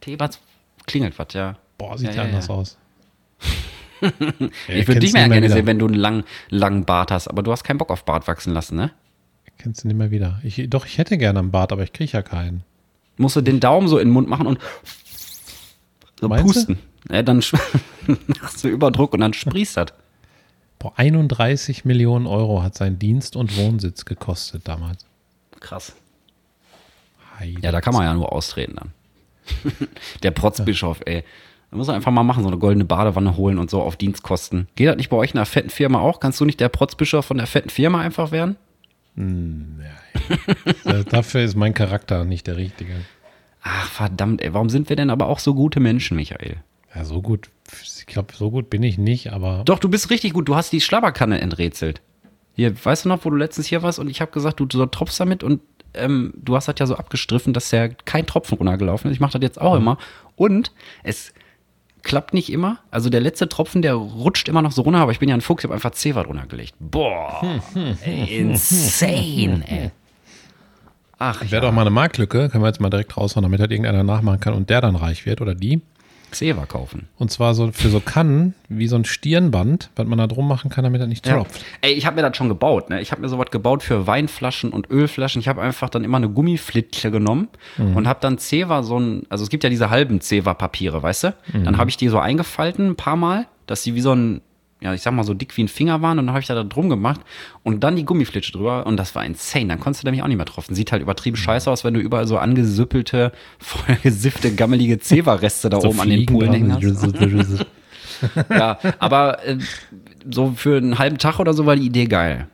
Tebatz 0.00 0.40
klingelt 0.86 1.18
was, 1.18 1.32
ja. 1.34 1.56
Boah, 1.76 1.96
sieht 1.96 2.08
ja, 2.08 2.14
ja, 2.16 2.22
anders 2.22 2.48
ja. 2.48 2.54
aus. 2.54 2.78
Ich 4.68 4.86
würde 4.86 5.00
dich 5.00 5.12
mehr 5.12 5.28
gerne 5.28 5.50
sehen, 5.50 5.66
wenn 5.66 5.80
du 5.80 5.86
einen 5.86 5.96
langen, 5.96 6.22
langen 6.50 6.84
Bart 6.84 7.10
hast, 7.10 7.26
aber 7.26 7.42
du 7.42 7.50
hast 7.50 7.64
keinen 7.64 7.78
Bock 7.78 7.90
auf 7.90 8.04
Bart 8.04 8.28
wachsen 8.28 8.52
lassen, 8.52 8.76
ne? 8.76 8.92
Kennst 9.58 9.82
du 9.82 9.88
nicht 9.88 9.96
mehr 9.96 10.12
wieder. 10.12 10.40
Ich, 10.44 10.70
doch, 10.70 10.86
ich 10.86 10.98
hätte 10.98 11.18
gerne 11.18 11.40
einen 11.40 11.50
Bart, 11.50 11.72
aber 11.72 11.82
ich 11.82 11.92
kriege 11.92 12.12
ja 12.12 12.22
keinen. 12.22 12.62
Musst 13.16 13.34
du 13.34 13.40
den 13.40 13.58
Daumen 13.58 13.88
so 13.88 13.98
in 13.98 14.06
den 14.06 14.12
Mund 14.12 14.28
machen 14.28 14.46
und 14.46 14.60
so 16.20 16.28
Meinst 16.28 16.44
du? 16.44 16.46
pusten. 16.46 16.78
Ja, 17.10 17.22
dann 17.22 17.38
machst 18.40 18.62
du 18.62 18.68
Überdruck 18.68 19.14
und 19.14 19.20
dann 19.20 19.32
sprießt 19.32 19.78
das. 19.78 19.92
Boah, 20.78 20.92
31 20.96 21.84
Millionen 21.84 22.26
Euro 22.26 22.62
hat 22.62 22.74
sein 22.76 22.98
Dienst- 22.98 23.34
und 23.36 23.56
Wohnsitz 23.56 24.04
gekostet 24.04 24.62
damals. 24.68 25.04
Krass. 25.60 25.94
Heide. 27.38 27.60
Ja, 27.60 27.72
da 27.72 27.80
kann 27.80 27.94
man 27.94 28.04
ja 28.04 28.14
nur 28.14 28.32
austreten 28.32 28.76
dann. 28.76 28.92
Der 30.22 30.30
Protzbischof, 30.30 31.00
ey. 31.06 31.24
Da 31.70 31.76
muss 31.76 31.88
er 31.88 31.94
einfach 31.94 32.12
mal 32.12 32.22
machen, 32.22 32.42
so 32.42 32.48
eine 32.48 32.58
goldene 32.58 32.84
Badewanne 32.84 33.36
holen 33.36 33.58
und 33.58 33.68
so 33.70 33.82
auf 33.82 33.96
Dienstkosten. 33.96 34.68
Geht 34.74 34.88
das 34.88 34.96
nicht 34.96 35.10
bei 35.10 35.16
euch 35.16 35.32
in 35.32 35.38
einer 35.38 35.46
fetten 35.46 35.68
Firma 35.70 35.98
auch? 36.00 36.20
Kannst 36.20 36.40
du 36.40 36.44
nicht 36.44 36.60
der 36.60 36.68
Protzbischof 36.70 37.26
von 37.26 37.36
der 37.38 37.46
fetten 37.46 37.68
Firma 37.68 38.00
einfach 38.00 38.30
werden? 38.30 38.56
Äh, 40.84 41.04
Dafür 41.10 41.42
ist 41.42 41.56
mein 41.56 41.74
Charakter 41.74 42.24
nicht 42.24 42.46
der 42.46 42.56
richtige. 42.56 42.94
Ach, 43.62 43.86
verdammt, 43.90 44.40
ey. 44.40 44.54
Warum 44.54 44.70
sind 44.70 44.88
wir 44.88 44.96
denn 44.96 45.10
aber 45.10 45.26
auch 45.26 45.40
so 45.40 45.54
gute 45.54 45.80
Menschen, 45.80 46.16
Michael? 46.16 46.58
Ja, 46.94 47.04
so 47.04 47.22
gut. 47.22 47.50
Ich 47.82 48.06
glaube, 48.06 48.32
so 48.34 48.50
gut 48.50 48.70
bin 48.70 48.82
ich 48.82 48.98
nicht, 48.98 49.32
aber 49.32 49.62
Doch, 49.64 49.78
du 49.78 49.88
bist 49.88 50.10
richtig 50.10 50.32
gut. 50.32 50.48
Du 50.48 50.56
hast 50.56 50.72
die 50.72 50.80
Schlabberkanne 50.80 51.40
enträtselt. 51.40 52.00
Hier, 52.54 52.72
weißt 52.82 53.04
du 53.04 53.08
noch, 53.10 53.24
wo 53.24 53.30
du 53.30 53.36
letztens 53.36 53.66
hier 53.66 53.82
warst 53.82 53.98
und 53.98 54.08
ich 54.08 54.20
habe 54.20 54.32
gesagt, 54.32 54.58
du 54.58 54.66
so 54.70 54.86
tropfst 54.86 55.20
damit 55.20 55.44
und 55.44 55.60
ähm, 55.94 56.32
du 56.36 56.56
hast 56.56 56.66
das 56.68 56.74
ja 56.78 56.86
so 56.86 56.96
abgestriffen, 56.96 57.52
dass 57.52 57.70
ja 57.70 57.88
kein 57.88 58.26
Tropfen 58.26 58.58
runtergelaufen 58.58 59.10
ist. 59.10 59.16
Ich 59.16 59.20
mache 59.20 59.32
das 59.32 59.42
jetzt 59.42 59.60
auch 59.60 59.74
immer. 59.74 59.98
Und 60.36 60.72
es 61.02 61.32
klappt 62.02 62.34
nicht 62.34 62.50
immer. 62.50 62.78
Also 62.90 63.10
der 63.10 63.20
letzte 63.20 63.48
Tropfen, 63.48 63.82
der 63.82 63.94
rutscht 63.94 64.48
immer 64.48 64.62
noch 64.62 64.72
so 64.72 64.82
runter, 64.82 65.00
aber 65.00 65.12
ich 65.12 65.18
bin 65.18 65.28
ja 65.28 65.34
ein 65.34 65.40
Fuchs, 65.40 65.62
ich 65.62 65.64
habe 65.64 65.74
einfach 65.74 65.90
C-Watt 65.90 66.26
runtergelegt. 66.26 66.74
Boah, 66.78 67.60
insane, 68.04 69.64
ey. 69.68 69.90
Ach, 71.18 71.50
wäre 71.50 71.62
doch 71.62 71.72
mal 71.72 71.80
eine 71.82 71.90
Marktlücke. 71.90 72.48
Können 72.48 72.62
wir 72.62 72.68
jetzt 72.68 72.80
mal 72.80 72.90
direkt 72.90 73.16
raushauen, 73.16 73.42
damit 73.42 73.60
halt 73.60 73.72
irgendeiner 73.72 74.04
nachmachen 74.04 74.38
kann 74.38 74.54
und 74.54 74.70
der 74.70 74.80
dann 74.80 74.94
reich 74.94 75.26
wird 75.26 75.40
oder 75.40 75.54
die. 75.54 75.80
C-Watt 76.30 76.68
kaufen. 76.68 77.08
Und 77.16 77.30
zwar 77.30 77.54
so 77.54 77.70
für 77.72 77.88
so 77.88 78.00
Kannen, 78.00 78.54
wie 78.68 78.86
so 78.88 78.96
ein 78.96 79.04
Stirnband, 79.04 79.90
was 79.96 80.06
man 80.06 80.18
da 80.18 80.26
drum 80.26 80.46
machen 80.48 80.70
kann, 80.70 80.84
damit 80.84 81.00
er 81.00 81.06
nicht 81.06 81.24
tropft. 81.24 81.64
Ey, 81.80 81.92
ich 81.92 82.06
habe 82.06 82.16
mir 82.16 82.22
das 82.22 82.36
schon 82.36 82.48
gebaut. 82.48 82.90
Ne? 82.90 83.00
Ich 83.00 83.10
habe 83.12 83.20
mir 83.20 83.28
sowas 83.28 83.50
gebaut 83.50 83.82
für 83.82 84.06
Weinflaschen 84.06 84.70
und 84.70 84.90
Ölflaschen. 84.90 85.40
Ich 85.40 85.48
habe 85.48 85.60
einfach 85.60 85.88
dann 85.90 86.04
immer 86.04 86.18
eine 86.18 86.28
Gummiflitsche 86.28 87.10
genommen 87.10 87.48
und 87.94 88.06
habe 88.08 88.20
dann 88.20 88.38
Zewa 88.38 88.82
so 88.82 88.98
ein, 88.98 89.22
also 89.28 89.44
es 89.44 89.50
gibt 89.50 89.64
ja 89.64 89.70
diese 89.70 89.90
halben 89.90 90.20
Zewa-Papiere, 90.20 91.02
weißt 91.02 91.24
du? 91.24 91.34
Dann 91.64 91.78
habe 91.78 91.90
ich 91.90 91.96
die 91.96 92.08
so 92.08 92.18
eingefalten 92.18 92.88
ein 92.88 92.96
paar 92.96 93.16
Mal, 93.16 93.46
dass 93.66 93.82
die 93.82 93.94
wie 93.94 94.00
so 94.00 94.12
ein, 94.14 94.40
ja, 94.80 94.94
ich 94.94 95.02
sag 95.02 95.12
mal 95.12 95.24
so 95.24 95.34
dick 95.34 95.56
wie 95.56 95.62
ein 95.64 95.68
Finger 95.68 96.02
waren 96.02 96.18
und 96.18 96.26
dann 96.26 96.34
habe 96.34 96.40
ich 96.40 96.46
da, 96.46 96.54
da 96.54 96.62
drum 96.64 96.88
gemacht 96.88 97.20
und 97.64 97.82
dann 97.82 97.96
die 97.96 98.04
Gummiflitsche 98.04 98.52
drüber 98.52 98.86
und 98.86 98.96
das 98.96 99.14
war 99.14 99.24
insane. 99.24 99.66
Dann 99.66 99.80
konntest 99.80 100.02
du 100.04 100.06
nämlich 100.06 100.22
auch 100.22 100.28
nicht 100.28 100.36
mehr 100.36 100.46
tropfen. 100.46 100.74
Sieht 100.74 100.92
halt 100.92 101.02
übertrieben 101.02 101.36
scheiße 101.36 101.70
aus, 101.70 101.82
wenn 101.84 101.94
du 101.94 102.00
überall 102.00 102.26
so 102.26 102.38
angesüppelte, 102.38 103.32
vollgesiffte, 103.58 104.54
gammelige 104.54 104.98
Zewa-Reste 104.98 105.68
da 105.70 105.80
So 105.80 105.88
oben 105.88 106.00
an 106.00 106.08
den 106.10 106.26
Polen 106.26 106.50
dran. 106.52 106.80
hängen 106.80 107.42
hast. 107.42 107.66
Ja, 108.50 108.78
aber 108.98 109.46
äh, 109.46 109.58
so 110.28 110.50
für 110.56 110.76
einen 110.78 110.98
halben 110.98 111.18
Tag 111.18 111.38
oder 111.38 111.54
so 111.54 111.66
war 111.66 111.76
die 111.76 111.86
Idee 111.86 112.06
geil. 112.06 112.48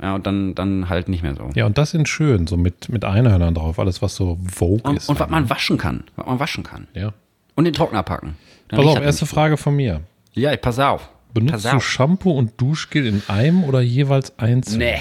Ja, 0.00 0.14
und 0.14 0.26
dann, 0.26 0.54
dann 0.54 0.88
halt 0.88 1.10
nicht 1.10 1.22
mehr 1.22 1.34
so. 1.34 1.50
Ja, 1.54 1.66
und 1.66 1.76
das 1.76 1.90
sind 1.90 2.08
schön, 2.08 2.46
so 2.46 2.56
mit, 2.56 2.88
mit 2.88 3.04
Einhörnern 3.04 3.52
drauf, 3.54 3.78
alles 3.78 4.00
was 4.00 4.16
so 4.16 4.38
Vogue 4.50 4.80
Und, 4.82 4.96
ist. 4.96 5.10
und 5.10 5.20
was 5.20 5.28
man 5.28 5.50
waschen 5.50 5.76
kann. 5.76 6.04
Was 6.16 6.24
man 6.26 6.40
waschen 6.40 6.64
kann. 6.64 6.86
ja. 6.94 7.12
Und 7.54 7.64
den 7.64 7.74
Trockner 7.74 8.02
packen. 8.02 8.36
Dann 8.68 8.78
Pass 8.80 8.96
auf, 8.96 9.02
erste 9.02 9.26
Frage 9.26 9.58
von 9.58 9.76
mir. 9.76 10.00
Ja, 10.32 10.54
ich 10.54 10.60
pass 10.62 10.78
auf. 10.78 11.10
Benutzt 11.32 11.52
pass 11.52 11.62
du 11.62 11.76
auf. 11.76 11.84
Shampoo 11.84 12.32
und 12.32 12.60
Duschgel 12.60 13.06
in 13.06 13.22
einem 13.28 13.64
oder 13.64 13.80
jeweils 13.80 14.38
einzeln? 14.38 14.78
Nee. 14.78 15.00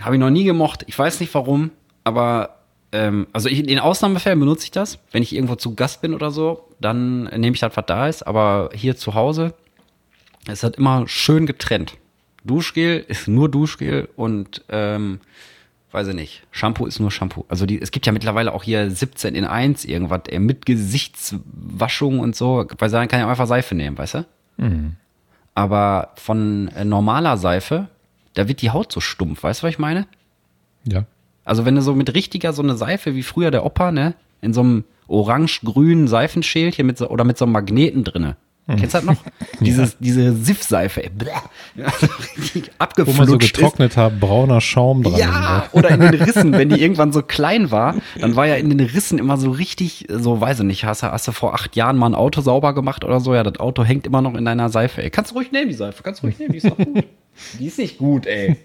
Habe 0.00 0.16
ich 0.16 0.20
noch 0.20 0.30
nie 0.30 0.44
gemocht. 0.44 0.84
Ich 0.86 0.98
weiß 0.98 1.20
nicht 1.20 1.34
warum, 1.34 1.70
aber 2.04 2.62
ähm, 2.92 3.26
also 3.32 3.48
ich, 3.48 3.66
in 3.68 3.78
Ausnahmefällen 3.78 4.38
benutze 4.38 4.64
ich 4.64 4.70
das. 4.70 4.98
Wenn 5.10 5.22
ich 5.22 5.34
irgendwo 5.34 5.56
zu 5.56 5.74
Gast 5.74 6.02
bin 6.02 6.14
oder 6.14 6.30
so, 6.30 6.68
dann 6.80 7.24
nehme 7.24 7.54
ich 7.54 7.60
das, 7.60 7.76
was 7.76 7.86
da 7.86 8.08
ist. 8.08 8.26
Aber 8.26 8.70
hier 8.74 8.96
zu 8.96 9.14
Hause 9.14 9.54
ist 10.50 10.62
halt 10.62 10.76
immer 10.76 11.06
schön 11.08 11.46
getrennt. 11.46 11.96
Duschgel 12.44 13.04
ist 13.06 13.28
nur 13.28 13.48
Duschgel 13.48 14.08
und 14.16 14.64
ähm, 14.68 15.20
weiß 15.92 16.08
ich 16.08 16.14
nicht. 16.14 16.42
Shampoo 16.50 16.86
ist 16.86 16.98
nur 16.98 17.10
Shampoo. 17.10 17.44
Also 17.48 17.66
die, 17.66 17.80
es 17.80 17.92
gibt 17.92 18.06
ja 18.06 18.12
mittlerweile 18.12 18.52
auch 18.52 18.64
hier 18.64 18.90
17 18.90 19.34
in 19.34 19.44
1 19.44 19.84
irgendwas 19.84 20.22
ey, 20.28 20.38
mit 20.38 20.66
Gesichtswaschung 20.66 22.18
und 22.18 22.34
so. 22.34 22.66
Weil 22.78 22.90
dann 22.90 23.08
kann 23.08 23.20
ich 23.20 23.26
auch 23.26 23.30
einfach 23.30 23.46
Seife 23.46 23.74
nehmen, 23.74 23.96
weißt 23.96 24.14
du? 24.14 24.26
Aber 25.54 26.10
von 26.14 26.68
äh, 26.68 26.84
normaler 26.84 27.36
Seife, 27.36 27.88
da 28.34 28.48
wird 28.48 28.62
die 28.62 28.70
Haut 28.70 28.92
so 28.92 29.00
stumpf, 29.00 29.42
weißt 29.42 29.62
du, 29.62 29.66
was 29.66 29.74
ich 29.74 29.78
meine? 29.78 30.06
Ja. 30.84 31.04
Also 31.44 31.64
wenn 31.64 31.74
du 31.74 31.82
so 31.82 31.94
mit 31.94 32.14
richtiger 32.14 32.52
so 32.52 32.62
eine 32.62 32.76
Seife 32.76 33.14
wie 33.14 33.22
früher 33.22 33.50
der 33.50 33.64
Opa, 33.64 33.92
ne, 33.92 34.14
in 34.40 34.54
so 34.54 34.60
einem 34.60 34.84
orange-grünen 35.08 36.08
Seifenschälchen 36.08 36.86
mit 36.86 36.98
so, 36.98 37.08
oder 37.08 37.24
mit 37.24 37.36
so 37.36 37.44
einem 37.44 37.52
Magneten 37.52 38.04
drinne. 38.04 38.36
Kennst 38.76 38.94
du 38.94 38.98
das 38.98 39.04
noch? 39.04 39.16
Dieses, 39.60 39.96
diese 39.98 40.34
Siffseife, 40.34 41.04
ey. 41.04 41.10
Bläh. 41.10 41.30
Ja, 41.76 41.90
so 42.00 42.06
richtig 42.36 42.66
Wo 42.68 42.72
abgeflutscht 42.78 43.18
man 43.18 43.26
so 43.28 43.36
ist. 43.38 43.40
getrockneter 43.54 44.10
brauner 44.10 44.60
Schaum 44.60 45.02
dran 45.02 45.14
Ja, 45.16 45.58
ist. 45.60 45.74
oder 45.74 45.90
in 45.90 46.00
den 46.00 46.14
Rissen, 46.14 46.52
wenn 46.52 46.68
die 46.68 46.80
irgendwann 46.80 47.12
so 47.12 47.22
klein 47.22 47.70
war, 47.70 47.94
dann 48.20 48.34
war 48.36 48.46
ja 48.46 48.54
in 48.56 48.70
den 48.70 48.80
Rissen 48.80 49.18
immer 49.18 49.36
so 49.36 49.50
richtig, 49.50 50.06
so 50.08 50.40
weiß 50.40 50.60
ich 50.60 50.64
nicht, 50.66 50.84
hast 50.84 51.02
du, 51.02 51.06
hast 51.12 51.28
du 51.28 51.32
vor 51.32 51.54
acht 51.54 51.76
Jahren 51.76 51.96
mal 51.96 52.06
ein 52.06 52.14
Auto 52.14 52.40
sauber 52.40 52.74
gemacht 52.74 53.04
oder 53.04 53.20
so, 53.20 53.34
ja, 53.34 53.42
das 53.42 53.60
Auto 53.60 53.84
hängt 53.84 54.06
immer 54.06 54.22
noch 54.22 54.34
in 54.34 54.44
deiner 54.44 54.68
Seife, 54.68 55.02
ey. 55.02 55.10
Kannst 55.10 55.30
du 55.30 55.36
ruhig 55.36 55.52
nehmen, 55.52 55.68
die 55.68 55.74
Seife, 55.74 56.02
kannst 56.02 56.22
du 56.22 56.26
ruhig 56.26 56.38
nehmen, 56.38 56.52
die 56.52 56.58
ist 56.58 56.68
doch 56.68 56.76
gut. 56.76 57.04
die 57.58 57.66
ist 57.66 57.78
nicht 57.78 57.98
gut, 57.98 58.26
ey. 58.26 58.56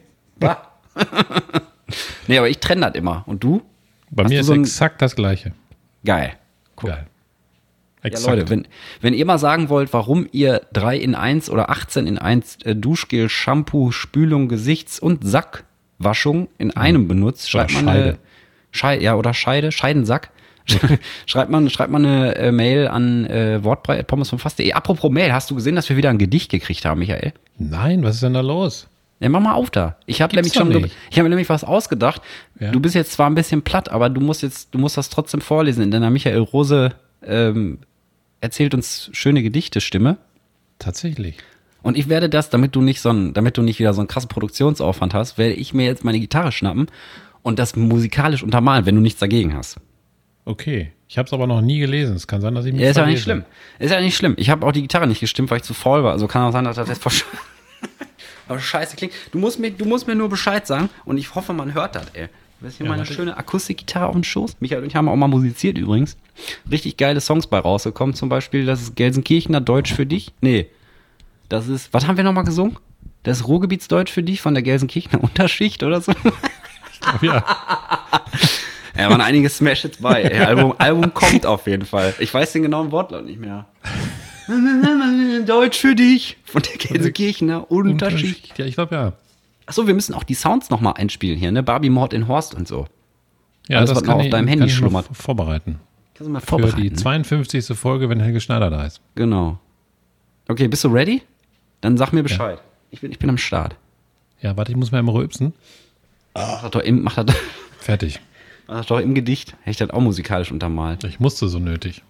Nee, 2.27 2.37
aber 2.37 2.49
ich 2.49 2.59
trenne 2.59 2.81
das 2.81 2.95
immer. 2.95 3.23
Und 3.27 3.43
du? 3.43 3.61
Bei 4.09 4.23
Hast 4.23 4.29
mir 4.29 4.41
ist 4.41 4.47
so 4.47 4.53
exakt 4.53 5.01
das 5.01 5.15
gleiche. 5.15 5.53
Geil. 6.05 6.33
Cool. 6.81 6.89
Geil. 6.91 7.05
Ja, 8.13 8.19
Exakt. 8.19 8.37
Leute, 8.37 8.49
wenn, 8.49 8.67
wenn 9.01 9.13
ihr 9.13 9.25
mal 9.25 9.39
sagen 9.39 9.69
wollt, 9.69 9.93
warum 9.93 10.27
ihr 10.31 10.61
3 10.73 10.97
in 10.97 11.15
1 11.15 11.49
oder 11.49 11.69
18 11.69 12.07
in 12.07 12.17
1 12.17 12.59
äh, 12.63 12.75
Duschgel, 12.75 13.29
Shampoo, 13.29 13.91
Spülung, 13.91 14.47
Gesichts- 14.47 14.99
und 14.99 15.27
Sackwaschung 15.27 16.49
in 16.57 16.75
einem 16.75 17.07
benutzt, 17.07 17.49
schreibt 17.49 17.71
Oder 17.71 17.81
man 17.81 17.89
eine 17.89 18.03
Scheide. 18.03 18.19
Scheide, 18.71 19.03
ja, 19.03 19.15
oder 19.15 19.33
Scheide, 19.33 19.71
Scheidensack. 19.71 20.31
schreibt 21.25 21.49
man, 21.49 21.69
schreibt 21.69 21.91
man 21.91 22.05
eine 22.05 22.35
äh, 22.35 22.51
Mail 22.51 22.89
an 22.89 23.25
äh, 23.25 23.61
Fass.de. 23.61 24.73
Apropos 24.73 25.09
Mail, 25.09 25.31
hast 25.31 25.49
du 25.49 25.55
gesehen, 25.55 25.75
dass 25.75 25.87
wir 25.87 25.95
wieder 25.95 26.09
ein 26.09 26.17
Gedicht 26.17 26.51
gekriegt 26.51 26.83
haben, 26.83 26.99
Michael? 26.99 27.31
Nein, 27.57 28.03
was 28.03 28.15
ist 28.15 28.23
denn 28.23 28.33
da 28.33 28.41
los? 28.41 28.87
Ja, 29.19 29.29
mach 29.29 29.39
mal 29.39 29.53
auf 29.53 29.71
da. 29.71 29.97
Ich 30.05 30.21
habe 30.21 30.35
nämlich 30.35 30.53
schon, 30.53 30.69
nicht. 30.69 30.95
ich 31.09 31.17
habe 31.17 31.23
mir 31.23 31.29
nämlich 31.29 31.49
was 31.49 31.63
ausgedacht. 31.63 32.21
Ja. 32.59 32.71
Du 32.71 32.79
bist 32.79 32.93
jetzt 32.93 33.13
zwar 33.13 33.29
ein 33.29 33.35
bisschen 33.35 33.63
platt, 33.63 33.89
aber 33.89 34.09
du 34.09 34.21
musst 34.21 34.43
jetzt, 34.43 34.73
du 34.73 34.77
musst 34.77 34.97
das 34.97 35.09
trotzdem 35.09 35.41
vorlesen. 35.41 35.81
In 35.81 35.91
deiner 35.91 36.11
Michael 36.11 36.39
Rose 36.39 36.91
ähm, 37.25 37.79
erzählt 38.41 38.73
uns 38.73 39.09
schöne 39.13 39.43
Gedichte-Stimme. 39.43 40.17
Tatsächlich. 40.79 41.37
Und 41.81 41.97
ich 41.97 42.09
werde 42.09 42.29
das, 42.29 42.49
damit 42.49 42.75
du 42.75 42.81
nicht 42.81 43.01
so 43.01 43.09
ein, 43.09 43.33
damit 43.33 43.57
du 43.57 43.61
nicht 43.61 43.79
wieder 43.79 43.93
so 43.93 44.01
einen 44.01 44.07
krassen 44.07 44.29
Produktionsaufwand 44.29 45.13
hast, 45.13 45.37
werde 45.37 45.53
ich 45.53 45.73
mir 45.73 45.85
jetzt 45.85 46.03
meine 46.03 46.19
Gitarre 46.19 46.51
schnappen 46.51 46.87
und 47.43 47.59
das 47.59 47.75
musikalisch 47.75 48.43
untermalen, 48.43 48.85
wenn 48.85 48.95
du 48.95 49.01
nichts 49.01 49.19
dagegen 49.19 49.55
hast. 49.55 49.77
Okay. 50.45 50.91
Ich 51.07 51.17
habe 51.17 51.27
es 51.27 51.33
aber 51.33 51.47
noch 51.47 51.61
nie 51.61 51.79
gelesen. 51.79 52.15
Es 52.15 52.27
kann 52.27 52.41
sein, 52.41 52.53
dass 52.55 52.65
ich 52.65 52.73
mich 52.73 52.81
Ja, 52.81 52.89
ist 52.89 52.97
ja 52.97 53.05
nicht 53.05 53.23
schlimm. 53.23 53.45
Ist 53.79 53.91
ja 53.91 54.01
nicht 54.01 54.17
schlimm. 54.17 54.35
Ich 54.37 54.49
habe 54.49 54.65
auch 54.65 54.71
die 54.71 54.81
Gitarre 54.81 55.07
nicht 55.07 55.21
gestimmt, 55.21 55.49
weil 55.49 55.57
ich 55.57 55.63
zu 55.63 55.73
faul 55.73 56.03
war. 56.03 56.11
Also 56.11 56.27
kann 56.27 56.43
auch 56.43 56.51
sein, 56.51 56.65
dass 56.65 56.75
das 56.75 56.89
jetzt 56.89 57.05
aber 58.47 58.59
scheiße 58.59 58.97
klingt. 58.97 59.13
Du 59.31 59.39
musst, 59.39 59.59
mir, 59.59 59.71
du 59.71 59.85
musst 59.85 60.07
mir 60.07 60.15
nur 60.15 60.29
Bescheid 60.29 60.67
sagen 60.67 60.89
und 61.05 61.17
ich 61.17 61.35
hoffe, 61.35 61.53
man 61.53 61.73
hört 61.73 61.95
das, 61.95 62.07
ey. 62.13 62.27
Du 62.59 62.65
hast 62.67 62.77
hier 62.77 62.85
Ja, 62.85 62.91
meine 62.91 63.01
warte. 63.03 63.13
schöne 63.13 63.37
Akustikgitarre 63.37 64.07
auf 64.07 64.13
dem 64.13 64.23
Schoß. 64.23 64.57
Michael 64.59 64.81
und 64.81 64.87
ich 64.87 64.95
haben 64.95 65.07
auch 65.09 65.15
mal 65.15 65.27
musiziert 65.27 65.77
übrigens. 65.77 66.17
Richtig 66.71 66.97
geile 66.97 67.21
Songs 67.21 67.47
bei 67.47 67.59
rausgekommen. 67.59 68.15
Zum 68.15 68.29
Beispiel, 68.29 68.65
das 68.65 68.81
ist 68.81 68.95
Gelsenkirchener 68.95 69.61
Deutsch 69.61 69.93
für 69.93 70.05
dich. 70.05 70.33
Nee. 70.41 70.67
Das 71.49 71.67
ist, 71.67 71.93
was 71.93 72.07
haben 72.07 72.17
wir 72.17 72.23
nochmal 72.23 72.43
gesungen? 72.45 72.77
Das 73.23 73.39
ist 73.39 73.47
Ruhrgebietsdeutsch 73.47 74.11
für 74.11 74.23
dich 74.23 74.41
von 74.41 74.53
der 74.53 74.63
Gelsenkirchener 74.63 75.23
Unterschicht 75.23 75.83
oder 75.83 76.01
so. 76.01 76.13
Ja. 77.21 77.43
Ja, 78.97 79.09
waren 79.11 79.21
einige 79.21 79.47
Smash-Hits 79.49 79.97
bei. 80.01 80.23
Ey, 80.23 80.39
Album, 80.39 80.73
Album 80.79 81.13
kommt 81.13 81.45
auf 81.45 81.67
jeden 81.67 81.85
Fall. 81.85 82.15
Ich 82.17 82.33
weiß 82.33 82.53
den 82.53 82.63
genauen 82.63 82.91
Wortlaut 82.91 83.25
nicht 83.25 83.39
mehr. 83.39 83.67
Deutsch 85.45 85.77
für 85.77 85.93
dich. 85.93 86.37
Von 86.43 86.63
der 86.63 86.77
Gelsenkirchener 86.77 87.69
Unterschicht. 87.69 88.57
Ja, 88.57 88.65
ich 88.65 88.73
glaube 88.75 88.95
ja. 88.95 89.13
Achso, 89.67 89.85
wir 89.85 89.93
müssen 89.93 90.13
auch 90.15 90.23
die 90.23 90.33
Sounds 90.33 90.69
nochmal 90.71 90.93
einspielen 90.97 91.37
hier, 91.37 91.51
ne? 91.51 91.61
Barbie 91.61 91.89
Mord 91.89 92.13
in 92.13 92.27
Horst 92.27 92.55
und 92.55 92.67
so. 92.67 92.87
Ja, 93.67 93.77
Alles, 93.79 93.91
was 93.93 94.01
noch 94.03 94.15
auf 94.15 94.29
deinem 94.29 94.47
Handy 94.47 94.59
kann 94.61 94.67
ich 94.69 94.75
schlummert. 94.75 95.07
vorbereiten. 95.11 95.79
Kannst 96.15 96.29
du 96.29 96.31
mal 96.33 96.39
Für 96.39 96.47
vorbereiten? 96.47 96.81
die 96.81 96.89
ne? 96.89 96.95
52. 96.95 97.77
Folge, 97.77 98.09
wenn 98.09 98.19
Helge 98.19 98.39
Schneider 98.39 98.69
da 98.69 98.85
ist. 98.85 99.01
Genau. 99.15 99.59
Okay, 100.47 100.67
bist 100.67 100.83
du 100.83 100.87
ready? 100.87 101.21
Dann 101.81 101.97
sag 101.97 102.13
mir 102.13 102.23
Bescheid. 102.23 102.59
Ich, 102.89 103.01
bin, 103.01 103.11
ich 103.11 103.19
bin 103.19 103.29
am 103.29 103.37
Start. 103.37 103.75
Ja, 104.41 104.55
warte, 104.55 104.71
ich 104.71 104.77
muss 104.77 104.91
mal 104.91 104.99
immer 104.99 105.13
rülpsen. 105.13 105.53
Mach 106.33 106.61
das 106.61 106.71
doch 106.71 106.79
im, 106.81 107.03
mach 107.03 107.15
das, 107.21 107.35
Fertig. 107.79 108.19
mach 108.67 108.77
das 108.77 108.85
doch 108.87 108.99
im 108.99 109.13
Gedicht. 109.13 109.51
Hätte 109.61 109.71
ich 109.71 109.77
das 109.77 109.89
auch 109.89 109.99
musikalisch 110.01 110.51
untermalt. 110.51 111.03
Ich 111.03 111.19
musste 111.19 111.49
so 111.49 111.59
nötig. 111.59 112.03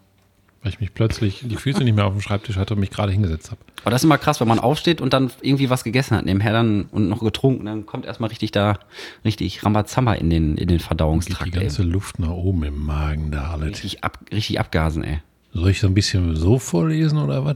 Weil 0.68 0.74
ich 0.74 0.82
mich 0.82 0.94
plötzlich 0.94 1.44
die 1.46 1.56
Füße 1.56 1.82
nicht 1.86 1.96
mehr 1.96 2.04
auf 2.04 2.12
dem 2.12 2.20
Schreibtisch 2.20 2.58
hatte 2.58 2.74
und 2.74 2.82
mich 2.82 2.90
gerade 2.90 3.10
hingesetzt 3.14 3.52
habe. 3.52 3.62
Aber 3.84 3.92
das 3.92 4.02
ist 4.02 4.04
immer 4.04 4.18
krass, 4.18 4.42
wenn 4.42 4.50
man 4.50 4.60
aufsteht 4.60 5.00
und 5.00 5.14
dann 5.14 5.32
irgendwie 5.42 5.70
was 5.70 5.86
gegessen 5.86 6.18
hat 6.18 6.26
nebenher 6.26 6.52
dann 6.52 6.88
und 6.92 7.08
noch 7.08 7.22
getrunken, 7.22 7.68
dann 7.68 7.86
kommt 7.86 8.06
erstmal 8.06 8.28
richtig 8.28 8.52
da, 8.52 8.78
richtig 9.24 9.64
Rambazamba 9.64 10.16
in 10.16 10.30
den, 10.30 10.58
in 10.58 10.68
den 10.68 10.80
Die 10.80 10.84
Verdauungstrakt. 10.84 11.56
ey. 11.56 11.62
ganze 11.62 11.84
Luft 11.84 12.20
nach 12.20 12.32
oben 12.32 12.64
im 12.64 12.86
Magen 12.86 13.32
da 13.32 13.52
alles. 13.52 13.70
Richtig, 13.70 14.04
ab, 14.04 14.20
richtig 14.30 14.60
abgasen, 14.60 15.06
ey. 15.06 15.22
Soll 15.54 15.70
ich 15.70 15.80
so 15.80 15.88
ein 15.88 15.94
bisschen 15.94 16.36
so 16.36 16.60
vorlesen 16.60 17.18
oder 17.18 17.46
was? 17.46 17.56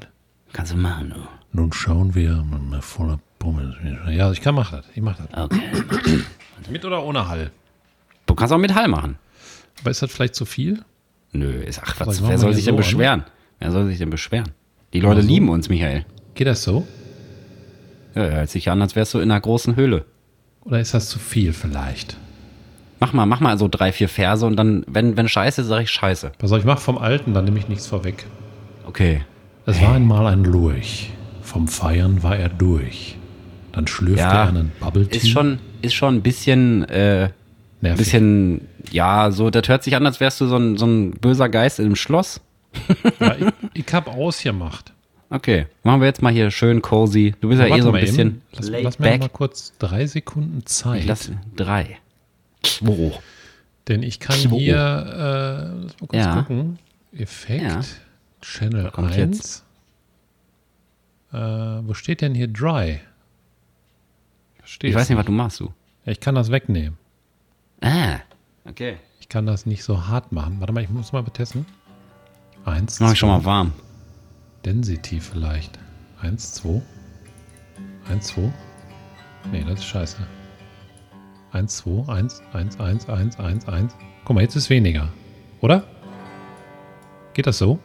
Kannst 0.54 0.72
du 0.72 0.78
machen, 0.78 1.10
du. 1.14 1.28
Nun 1.52 1.74
schauen 1.74 2.16
wir 2.16 2.46
mal 2.50 2.82
voller 2.82 3.20
Pommes. 3.40 3.76
Ja, 4.10 4.32
ich 4.32 4.40
kann 4.40 4.56
machen 4.56 4.78
das. 4.78 4.86
Ich 4.96 5.02
mache 5.02 5.28
das. 5.30 5.44
Okay. 5.52 6.22
Mit 6.70 6.86
oder 6.86 7.04
ohne 7.04 7.28
Hall? 7.28 7.52
Du 8.26 8.36
kannst 8.36 8.54
auch 8.54 8.58
mit 8.58 8.74
Hall 8.74 8.88
machen. 8.88 9.18
Aber 9.82 9.92
ist 9.92 10.02
das 10.02 10.14
vielleicht 10.14 10.36
zu 10.36 10.46
viel? 10.46 10.86
Nö, 11.34 11.52
ist, 11.52 11.82
ach, 11.84 12.00
was, 12.00 12.20
machen 12.20 12.32
wer 12.32 12.38
soll 12.38 12.54
sich 12.54 12.66
denn 12.66 12.74
so, 12.74 12.78
ne? 12.78 12.84
beschweren? 12.84 13.24
Wer 13.60 13.72
soll 13.72 13.88
sich 13.88 13.98
denn 13.98 14.10
beschweren? 14.10 14.52
Die 14.94 15.00
Leute 15.00 15.22
so. 15.22 15.28
lieben 15.28 15.50
uns, 15.50 15.70
Michael. 15.70 16.06
Geht 16.34 16.48
das 16.48 16.64
so? 16.64 16.86
Ja, 18.16 18.24
hört 18.24 18.50
sich 18.50 18.70
an, 18.70 18.82
als 18.82 18.96
wärst 18.96 19.14
du 19.14 19.20
in 19.20 19.32
einer 19.32 19.40
großen 19.40 19.76
Höhle. 19.76 20.06
Oder 20.64 20.80
ist 20.80 20.94
das 20.94 21.10
zu 21.10 21.20
viel 21.20 21.54
vielleicht? 21.54 22.18
Mach 23.00 23.14
mal, 23.14 23.26
mach 23.26 23.40
mal 23.40 23.58
so 23.58 23.68
drei, 23.68 23.92
vier 23.92 24.10
Verse 24.10 24.46
und 24.46 24.56
dann, 24.58 24.84
wenn, 24.88 25.18
wenn 25.18 25.28
scheiße, 25.28 25.64
sag 25.64 25.82
ich 25.82 25.90
scheiße. 25.90 26.34
Pass 26.38 26.52
auf, 26.52 26.60
ich 26.60 26.66
mache 26.66 26.82
vom 26.82 26.98
Alten, 26.98 27.34
dann 27.34 27.46
nehme 27.46 27.58
ich 27.58 27.68
nichts 27.68 27.88
vorweg. 27.88 28.26
Okay. 28.86 29.22
Es 29.66 29.82
war 29.82 29.94
einmal 29.94 30.28
ein 30.28 30.44
Lurch. 30.44 31.12
Vom 31.42 31.68
Feiern 31.68 32.22
war 32.24 32.36
er 32.36 32.50
durch. 32.50 33.18
Dann 33.72 33.88
schlürfte 33.88 34.22
Ja, 34.22 34.44
er 34.44 34.50
einen 34.50 34.72
Bubble 34.80 35.08
Tea. 35.08 35.18
Ist 35.18 35.30
schon, 35.30 35.60
ist 35.82 35.94
schon 35.94 36.16
ein 36.16 36.22
bisschen, 36.22 36.84
äh, 36.90 37.30
Nervig. 37.82 37.98
bisschen, 37.98 38.68
ja, 38.92 39.32
so, 39.32 39.50
das 39.50 39.68
hört 39.68 39.84
sich 39.84 39.96
an, 39.96 40.06
als 40.06 40.20
wärst 40.20 40.40
du 40.42 40.46
so 40.48 40.58
ein, 40.58 40.78
so 40.78 40.86
ein 40.86 41.12
böser 41.12 41.50
Geist 41.50 41.80
im 41.80 41.96
Schloss. 41.96 42.42
Ja, 43.20 43.36
ich, 43.36 43.48
ich 43.86 43.94
habe 43.94 44.12
ausgemacht. 44.12 44.94
Okay, 45.30 45.68
machen 45.84 46.02
wir 46.02 46.08
jetzt 46.08 46.22
mal 46.22 46.32
hier 46.32 46.52
schön 46.52 46.82
cozy. 46.82 47.34
Du 47.42 47.50
bist 47.50 47.62
ja 47.62 47.68
eh 47.76 47.82
so 47.82 47.92
ein 47.92 48.00
bisschen 48.02 48.28
eben. 48.28 48.42
Lass, 48.54 48.70
lass 48.70 49.00
mir 49.00 49.18
mal 49.18 49.30
kurz 49.30 49.74
drei 49.80 50.06
Sekunden 50.06 50.66
Zeit. 50.66 51.02
Ich 51.02 51.06
lass 51.08 51.32
drei. 51.56 51.98
Zwei. 52.64 53.14
denn 53.88 54.04
ich 54.04 54.20
kann 54.20 54.36
Zwei. 54.36 54.58
hier, 54.58 54.76
äh, 54.76 55.84
lass 55.84 56.02
mal 56.02 56.08
kurz 56.08 56.14
Ja. 56.26 56.36
gucken. 56.42 56.80
Effekt, 57.18 57.64
Ja. 57.64 57.82
Channel 58.42 58.92
kommt 58.92 59.12
1. 59.14 59.64
Äh, 61.32 61.38
wo 61.38 61.94
steht 61.94 62.22
denn 62.22 62.36
hier 62.36 62.48
Dry? 62.48 63.00
Steht 64.64 64.90
Ich 64.92 64.96
weiß 64.96 65.10
nicht, 65.10 65.18
was 65.18 65.26
du 65.26 65.32
machst, 65.32 65.60
du. 65.60 65.72
Ich 66.06 66.20
kann 66.20 66.36
das 66.36 66.52
wegnehmen. 66.52 66.98
Ah, 67.82 68.20
okay. 68.68 68.98
Ich 69.20 69.30
kann 69.30 69.46
das 69.46 69.66
nicht 69.66 69.84
so 69.84 70.08
hart 70.08 70.32
machen. 70.32 70.60
Warte 70.60 70.74
mal, 70.74 70.84
ich 70.84 70.90
muss 70.90 71.12
mal 71.14 71.24
testen. 71.24 71.66
Eins, 72.66 73.00
mach 73.00 73.14
ich 73.14 73.20
schon 73.20 73.30
mal 73.30 73.44
warm. 73.44 73.74
Density 74.66 75.20
vielleicht. 75.20 75.80
Eins, 76.22 76.54
zwei. 76.54 76.82
Eins, 78.10 78.28
zwei. 78.28 78.52
Nee, 79.52 79.64
das 79.68 79.80
ist 79.80 79.86
scheiße. 79.86 80.18
Eins, 81.52 81.78
zwei, 81.78 82.08
eins, 82.14 82.42
eins, 82.54 82.80
eins, 82.80 83.10
eins, 83.10 83.40
eins, 83.40 83.68
eins. 83.68 83.96
Guck 84.24 84.36
mal, 84.36 84.42
jetzt 84.42 84.56
ist 84.56 84.70
weniger. 84.70 85.10
Oder? 85.62 85.84
Geht 87.34 87.48
das 87.48 87.58
so? 87.58 87.80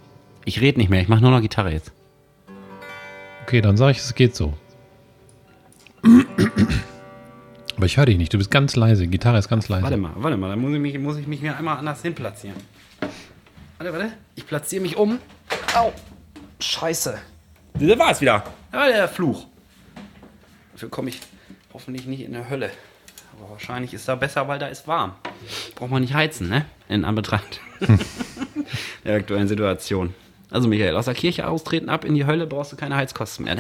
Ich 0.45 0.61
rede 0.61 0.79
nicht 0.79 0.91
mehr, 0.91 1.01
ich 1.01 1.09
mache 1.09 1.23
nur 1.23 1.31
noch 1.31 1.41
Gitarre 1.41 1.73
jetzt. 1.73 1.93
Okay, 3.45 3.61
dann 3.61 3.77
sage 3.77 3.93
ich, 3.93 3.99
es 3.99 4.15
geht 4.15 4.37
so. 4.37 4.55
Aber 7.77 7.87
ich 7.87 7.97
höre 7.97 8.07
dich 8.07 8.17
nicht. 8.17 8.33
Du 8.33 8.39
bist 8.39 8.51
ganz 8.51 8.75
leise. 8.75 9.03
Die 9.03 9.11
Gitarre 9.11 9.39
ist 9.39 9.49
ganz 9.49 9.69
leise. 9.69 9.83
Warte 9.83 9.97
mal, 9.97 10.13
warte 10.17 10.37
mal, 10.37 10.49
dann 10.49 10.61
muss 10.61 10.73
ich 10.73 10.81
mich, 10.81 10.99
muss 10.99 11.17
ich 11.19 11.27
mich 11.27 11.41
hier 11.41 11.57
einmal 11.57 11.77
anders 11.77 12.03
hin 12.03 12.15
platzieren. 12.15 12.57
Warte, 13.79 13.93
warte. 13.93 14.13
Ich 14.35 14.47
platziere 14.47 14.83
mich 14.83 14.97
um. 14.97 15.19
Au. 15.75 15.93
Scheiße. 16.59 17.19
Da 17.75 17.99
war 17.99 18.11
es 18.11 18.21
wieder. 18.21 18.43
Da 18.73 18.79
war 18.79 18.89
der 18.89 19.09
Fluch. 19.09 19.47
Dafür 20.73 20.89
komme 20.89 21.11
ich 21.11 21.21
hoffentlich 21.75 22.07
nicht 22.07 22.23
in 22.23 22.33
der 22.33 22.49
Hölle. 22.49 22.71
Aber 23.39 23.51
wahrscheinlich 23.51 23.93
ist 23.93 24.09
da 24.09 24.15
besser, 24.15 24.49
weil 24.49 24.59
da 24.59 24.69
ist 24.69 24.89
warm. 24.89 25.13
Braucht 25.75 25.91
man 25.91 26.01
nicht 26.01 26.15
heizen, 26.15 26.49
ne? 26.49 26.65
In 26.89 27.05
Anbetracht 27.05 27.61
der 29.05 29.17
aktuellen 29.17 29.49
Situation. 29.49 30.15
Also 30.51 30.69
Michael, 30.69 30.97
aus 30.97 31.05
der 31.05 31.15
Kirche 31.15 31.47
austreten 31.47 31.91
ab 31.91 32.05
in 32.05 32.15
die 32.15 32.25
Hölle 32.25 32.47
brauchst 32.47 32.73
du 32.73 32.77
keine 32.77 32.97
Heizkosten 32.97 33.45
mehr. 33.45 33.57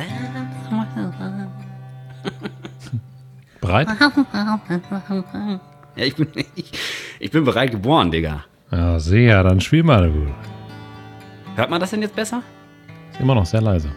Bereit? 3.66 3.88
Ja, 5.96 6.04
ich 6.04 6.14
bin, 6.14 6.28
ich, 6.54 6.72
ich 7.18 7.30
bin 7.30 7.44
bereit 7.44 7.70
geboren, 7.70 8.10
Digga. 8.10 8.44
Ja, 8.70 8.98
sehr. 9.00 9.42
Dann 9.42 9.60
spiel 9.60 9.82
mal. 9.82 10.12
Hört 11.56 11.70
man 11.70 11.80
das 11.80 11.90
denn 11.90 12.02
jetzt 12.02 12.14
besser? 12.14 12.42
Ist 13.10 13.20
immer 13.20 13.34
noch 13.34 13.46
sehr 13.46 13.62
leise. 13.62 13.88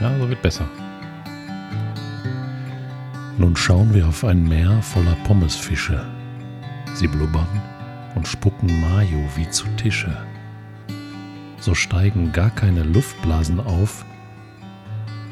Ja, 0.00 0.16
so 0.18 0.28
wird 0.28 0.40
besser. 0.40 0.66
Nun 3.38 3.54
schauen 3.56 3.92
wir 3.92 4.06
auf 4.06 4.24
ein 4.24 4.48
Meer 4.48 4.80
voller 4.82 5.16
Pommesfische. 5.26 6.06
Sie 6.94 7.08
blubbern 7.08 7.48
und 8.14 8.26
spucken 8.26 8.80
Mayo 8.80 9.28
wie 9.34 9.50
zu 9.50 9.66
Tische. 9.76 10.16
So 11.58 11.74
steigen 11.74 12.32
gar 12.32 12.50
keine 12.50 12.82
Luftblasen 12.82 13.60
auf, 13.60 14.06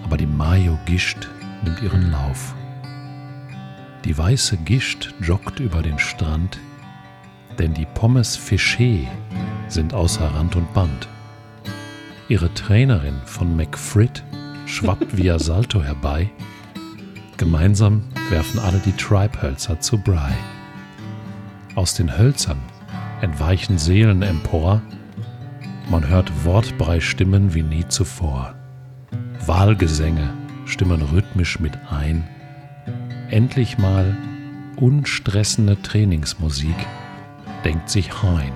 aber 0.03 0.17
die 0.17 0.27
Mayo-Gischt 0.27 1.29
nimmt 1.63 1.81
ihren 1.81 2.11
Lauf. 2.11 2.55
Die 4.05 4.17
weiße 4.17 4.59
Gischt 4.59 5.15
joggt 5.21 5.61
über 5.61 5.81
den 5.81 5.99
Strand, 5.99 6.59
denn 7.59 7.73
die 7.73 7.87
Pommes 7.87 8.39
Fiché 8.39 9.07
sind 9.69 9.95
außer 9.95 10.27
Rand 10.27 10.57
und 10.57 10.73
Band. 10.75 11.09
Ihre 12.29 12.53
Trainerin 12.53 13.17
von 13.25 13.57
McFrit 13.57 14.23
schwappt 14.67 15.17
via 15.17 15.39
Salto 15.41 15.83
herbei. 15.83 16.31
Gemeinsam 17.39 18.03
werfen 18.29 18.61
alle 18.61 18.79
die 18.79 18.93
Treibhölzer 18.93 19.81
zu 19.81 19.97
Bry. 19.97 20.33
Aus 21.75 21.95
den 21.95 22.17
Hölzern 22.17 22.61
entweichen 23.23 23.79
Seelen 23.79 24.21
empor. 24.21 24.83
Man 25.91 26.07
hört 26.07 26.31
Wortbrei-Stimmen 26.45 27.55
wie 27.55 27.63
nie 27.63 27.89
zuvor. 27.89 28.55
Wahlgesänge 29.47 30.35
stimmen 30.67 31.01
rhythmisch 31.01 31.59
mit 31.59 31.79
ein. 31.91 32.29
Endlich 33.35 33.79
mal 33.79 34.17
unstressende 34.77 35.77
Trainingsmusik, 35.83 36.77
denkt 37.65 37.91
sich 37.91 38.23
Hein. 38.23 38.53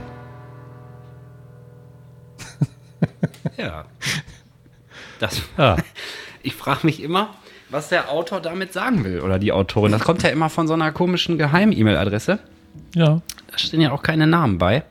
Ja. 3.57 3.87
Das, 5.19 5.43
Ja. 5.57 5.79
ich 6.45 6.55
frage 6.55 6.87
mich 6.87 7.03
immer, 7.03 7.35
was 7.71 7.89
der 7.89 8.09
Autor 8.09 8.41
damit 8.41 8.73
sagen 8.73 9.03
will 9.03 9.19
oder 9.19 9.41
die 9.41 9.51
Autorin. 9.51 9.91
Das 9.91 10.05
kommt 10.05 10.23
ja 10.23 10.29
immer 10.29 10.49
von 10.49 10.69
so 10.69 10.75
einer 10.75 10.93
komischen 10.93 11.39
Geheim-E-Mail-Adresse. 11.39 12.39
Ja, 12.95 13.21
Da 13.51 13.59
stehen 13.59 13.81
ja 13.81 13.91
auch 13.91 14.05
keine 14.05 14.29
Namen 14.29 14.59
bei. 14.59 14.85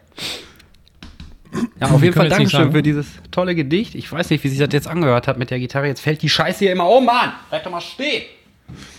Ja, 1.80 1.88
auf 1.88 2.02
Wir 2.02 2.08
jeden 2.08 2.14
Fall 2.14 2.28
Dankeschön 2.28 2.74
für 2.74 2.84
dieses 2.84 3.08
tolle 3.32 3.56
Gedicht. 3.56 3.96
Ich 3.96 4.12
weiß 4.12 4.32
nicht, 4.32 4.44
wie 4.44 4.50
sich 4.50 4.60
das 4.60 4.74
jetzt 4.74 4.90
angehört 4.90 5.30
hat 5.30 5.38
mit 5.38 5.50
der 5.50 5.60
Gitarre. 5.60 5.88
Jetzt 5.88 6.02
fällt 6.02 6.22
die 6.24 6.30
Scheiße 6.30 6.60
hier 6.60 6.74
immer 6.74 6.90
um, 6.90 7.06
Mann! 7.06 7.32
Bleib 7.50 7.64
doch 7.64 7.72
mal 7.72 7.80
stehen! 7.80 8.24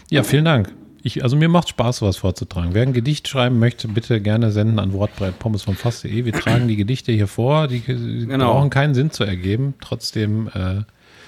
ja 0.08 0.22
vielen 0.22 0.46
Dank. 0.46 0.72
Ich, 1.08 1.22
also 1.24 1.36
mir 1.36 1.48
macht 1.48 1.70
Spaß, 1.70 1.96
sowas 1.98 2.18
vorzutragen. 2.18 2.74
Wer 2.74 2.82
ein 2.82 2.92
Gedicht 2.92 3.28
schreiben 3.28 3.58
möchte, 3.58 3.88
bitte 3.88 4.20
gerne 4.20 4.52
senden 4.52 4.78
an 4.78 4.92
wortbreit 4.92 5.36
vom 5.40 5.56
Fass.de. 5.56 6.26
Wir 6.26 6.32
tragen 6.34 6.68
die 6.68 6.76
Gedichte 6.76 7.12
hier 7.12 7.28
vor. 7.28 7.66
Die 7.66 7.80
die 7.80 8.26
Genau. 8.26 8.52
brauchen 8.52 8.68
keinen 8.68 8.94
Sinn 8.94 9.10
zu 9.10 9.24
ergeben. 9.24 9.72
Trotzdem, 9.80 10.50
äh, 10.54 10.82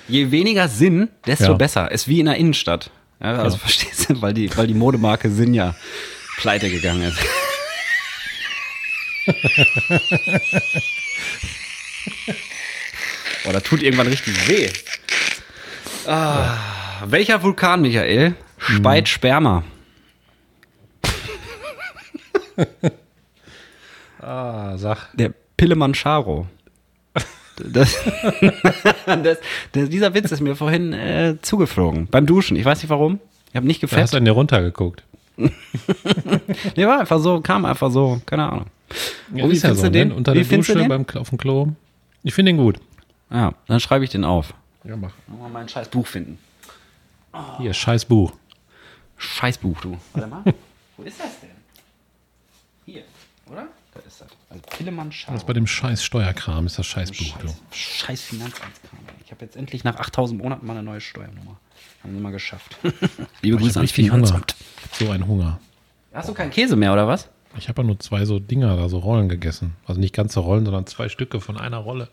Je 0.07 0.31
weniger 0.31 0.69
Sinn, 0.69 1.09
desto 1.27 1.45
Ja. 1.53 1.55
besser. 1.55 1.91
Ist 1.91 2.09
wie 2.09 2.21
in 2.21 2.27
der 2.27 2.37
Innenstadt. 2.37 2.91
Ja, 3.23 3.37
also 3.39 3.57
Ja. 3.57 3.61
verstehst 3.63 4.11
du, 4.11 4.21
weil 4.21 4.35
die, 4.35 4.55
weil 4.55 4.67
die 4.67 4.75
Modemarke 4.75 5.31
Sinn 5.31 5.55
ja 5.55 5.75
pleite 6.37 6.69
gegangen 6.71 7.05
ist. 7.05 7.19
Boah, 13.45 13.53
da 13.53 13.61
tut 13.61 13.83
irgendwann 13.83 14.07
richtig 14.09 14.49
weh. 14.49 14.69
Ah, 16.07 16.57
welcher 17.07 17.43
Vulkan, 17.43 17.81
Michael, 17.83 18.35
speit 18.61 19.09
Sperma? 19.09 19.65
ah, 24.21 24.77
sag. 24.77 25.09
Der 25.15 25.33
Pillemanscharo. 25.57 26.47
Das, 27.63 27.95
das, 29.07 29.39
das, 29.73 29.89
dieser 29.91 30.15
Witz 30.15 30.33
ist 30.33 30.41
mir 30.41 30.57
vorhin 30.57 30.93
äh, 30.93 31.37
zugeflogen. 31.43 32.07
Beim 32.07 32.27
Duschen. 32.27 32.57
Ich 32.57 32.65
weiß 32.65 32.83
nicht 32.83 32.91
warum. 32.91 33.21
Ich 33.51 33.57
habe 33.57 33.67
nicht 33.67 33.83
Du 33.83 33.89
hast 33.91 34.15
an 34.15 34.25
dir 34.25 34.33
runtergeguckt. 34.33 35.05
Nee, 36.77 36.87
war 36.87 37.01
einfach 37.01 37.19
so, 37.19 37.41
kam 37.41 37.65
einfach 37.65 37.91
so. 37.91 38.21
Keine 38.27 38.51
Ahnung. 38.51 38.67
Ja, 39.35 39.45
Oh, 39.45 39.49
wie 39.49 39.53
ist 39.55 39.63
ja 39.63 39.69
findest 39.71 39.81
so, 39.81 39.87
du 39.87 39.91
den? 39.93 40.09
Ne? 40.09 40.15
Unter 40.15 40.33
Wie 40.33 40.39
der 40.39 40.45
findest 40.45 40.69
du 40.71 40.75
Dusche 40.75 40.89
den? 40.89 41.05
beim, 41.07 41.21
auf 41.21 41.31
dem 41.31 41.39
Klo. 41.39 41.69
Ich 42.23 42.35
finde 42.35 42.51
ihn 42.51 42.59
gut. 42.59 42.79
Ja, 43.31 43.55
dann 43.67 43.81
schreibe 43.81 44.05
ich 44.05 44.11
den 44.11 44.25
auf. 44.25 44.53
Ja, 44.85 44.97
mach. 44.97 45.13
Mal 45.29 45.49
mein 45.51 45.69
scheiß 45.69 45.89
Buch 45.89 46.07
finden. 46.07 46.39
Hier, 47.59 47.73
scheiß 47.73 48.05
Buch. 48.05 48.33
Scheiß 49.21 49.59
Buch, 49.59 49.79
du. 49.83 49.99
Warte 50.15 50.29
mal. 50.29 50.43
Wo 50.97 51.03
ist 51.03 51.21
das 51.21 51.41
denn? 51.41 51.51
Hier, 52.87 53.03
oder? 53.47 53.67
Da 53.93 54.01
ist 54.01 54.23
das. 54.23 54.29
Also 54.49 54.63
Pillemanscharo. 54.71 55.35
Das 55.35 55.45
bei 55.45 55.53
dem 55.53 55.67
scheiß 55.67 56.03
Steuerkram 56.03 56.65
ist 56.67 56.79
das 56.79 56.87
scheiß 56.87 57.11
Buch, 57.13 57.37
du. 57.39 57.49
Scheiß, 57.49 57.61
scheiß 57.71 58.23
Finanzamtskram. 58.23 58.99
Ich 59.25 59.31
habe 59.31 59.45
jetzt 59.45 59.57
endlich 59.57 59.85
nach 59.85 59.97
8000 59.97 60.41
Monaten 60.41 60.67
mal 60.67 60.73
eine 60.73 60.83
neue 60.83 61.03
Steuernummer. 61.03 61.59
Haben 62.03 62.15
wir 62.15 62.21
mal 62.21 62.33
geschafft. 62.33 62.79
Liebe 63.43 63.57
Ich 63.57 63.63
Grüße 63.63 63.81
Hunger. 63.81 63.89
Finanzamt. 63.89 64.57
So 64.93 65.11
ein 65.11 65.27
Hunger. 65.27 65.61
Hast 66.15 66.29
du 66.31 66.35
keinen 66.35 66.51
Käse 66.51 66.77
mehr, 66.77 66.93
oder 66.93 67.07
was? 67.07 67.29
Ich 67.59 67.69
habe 67.69 67.83
ja 67.83 67.87
nur 67.87 67.99
zwei 68.01 68.25
so 68.25 68.39
Dinger, 68.39 68.77
da 68.77 68.89
so 68.89 68.99
Rollen 68.99 69.29
gegessen. 69.29 69.77
Also 69.87 70.01
nicht 70.01 70.15
ganze 70.15 70.41
Rollen, 70.41 70.65
sondern 70.65 70.87
zwei 70.87 71.11
Stücke 71.11 71.41
von 71.43 71.59
einer 71.59 71.79
Rolle. 71.79 72.09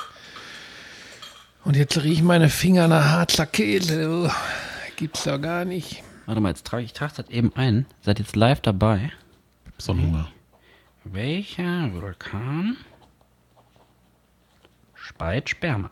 Und 1.63 1.77
jetzt 1.77 2.01
riechen 2.03 2.25
meine 2.25 2.49
Finger 2.49 2.89
nach 2.89 3.05
harter 3.05 3.45
Käse. 3.45 4.27
Oh, 4.27 4.31
Gibt's 4.97 5.23
doch 5.23 5.39
gar 5.39 5.63
nicht. 5.63 6.03
Warte 6.27 6.41
mal, 6.41 6.49
jetzt 6.49 6.67
trage 6.67 6.83
ich 6.83 6.91
trage 6.91 7.13
das 7.15 7.29
eben 7.29 7.55
ein. 7.55 7.85
Seid 8.01 8.19
jetzt 8.19 8.35
live 8.35 8.59
dabei. 8.59 9.11
So 9.77 9.93
ein 9.93 10.01
Hunger. 10.01 10.27
Welcher 11.05 11.93
Vulkan 11.93 12.75
speit 14.93 15.49
Sperma? 15.49 15.89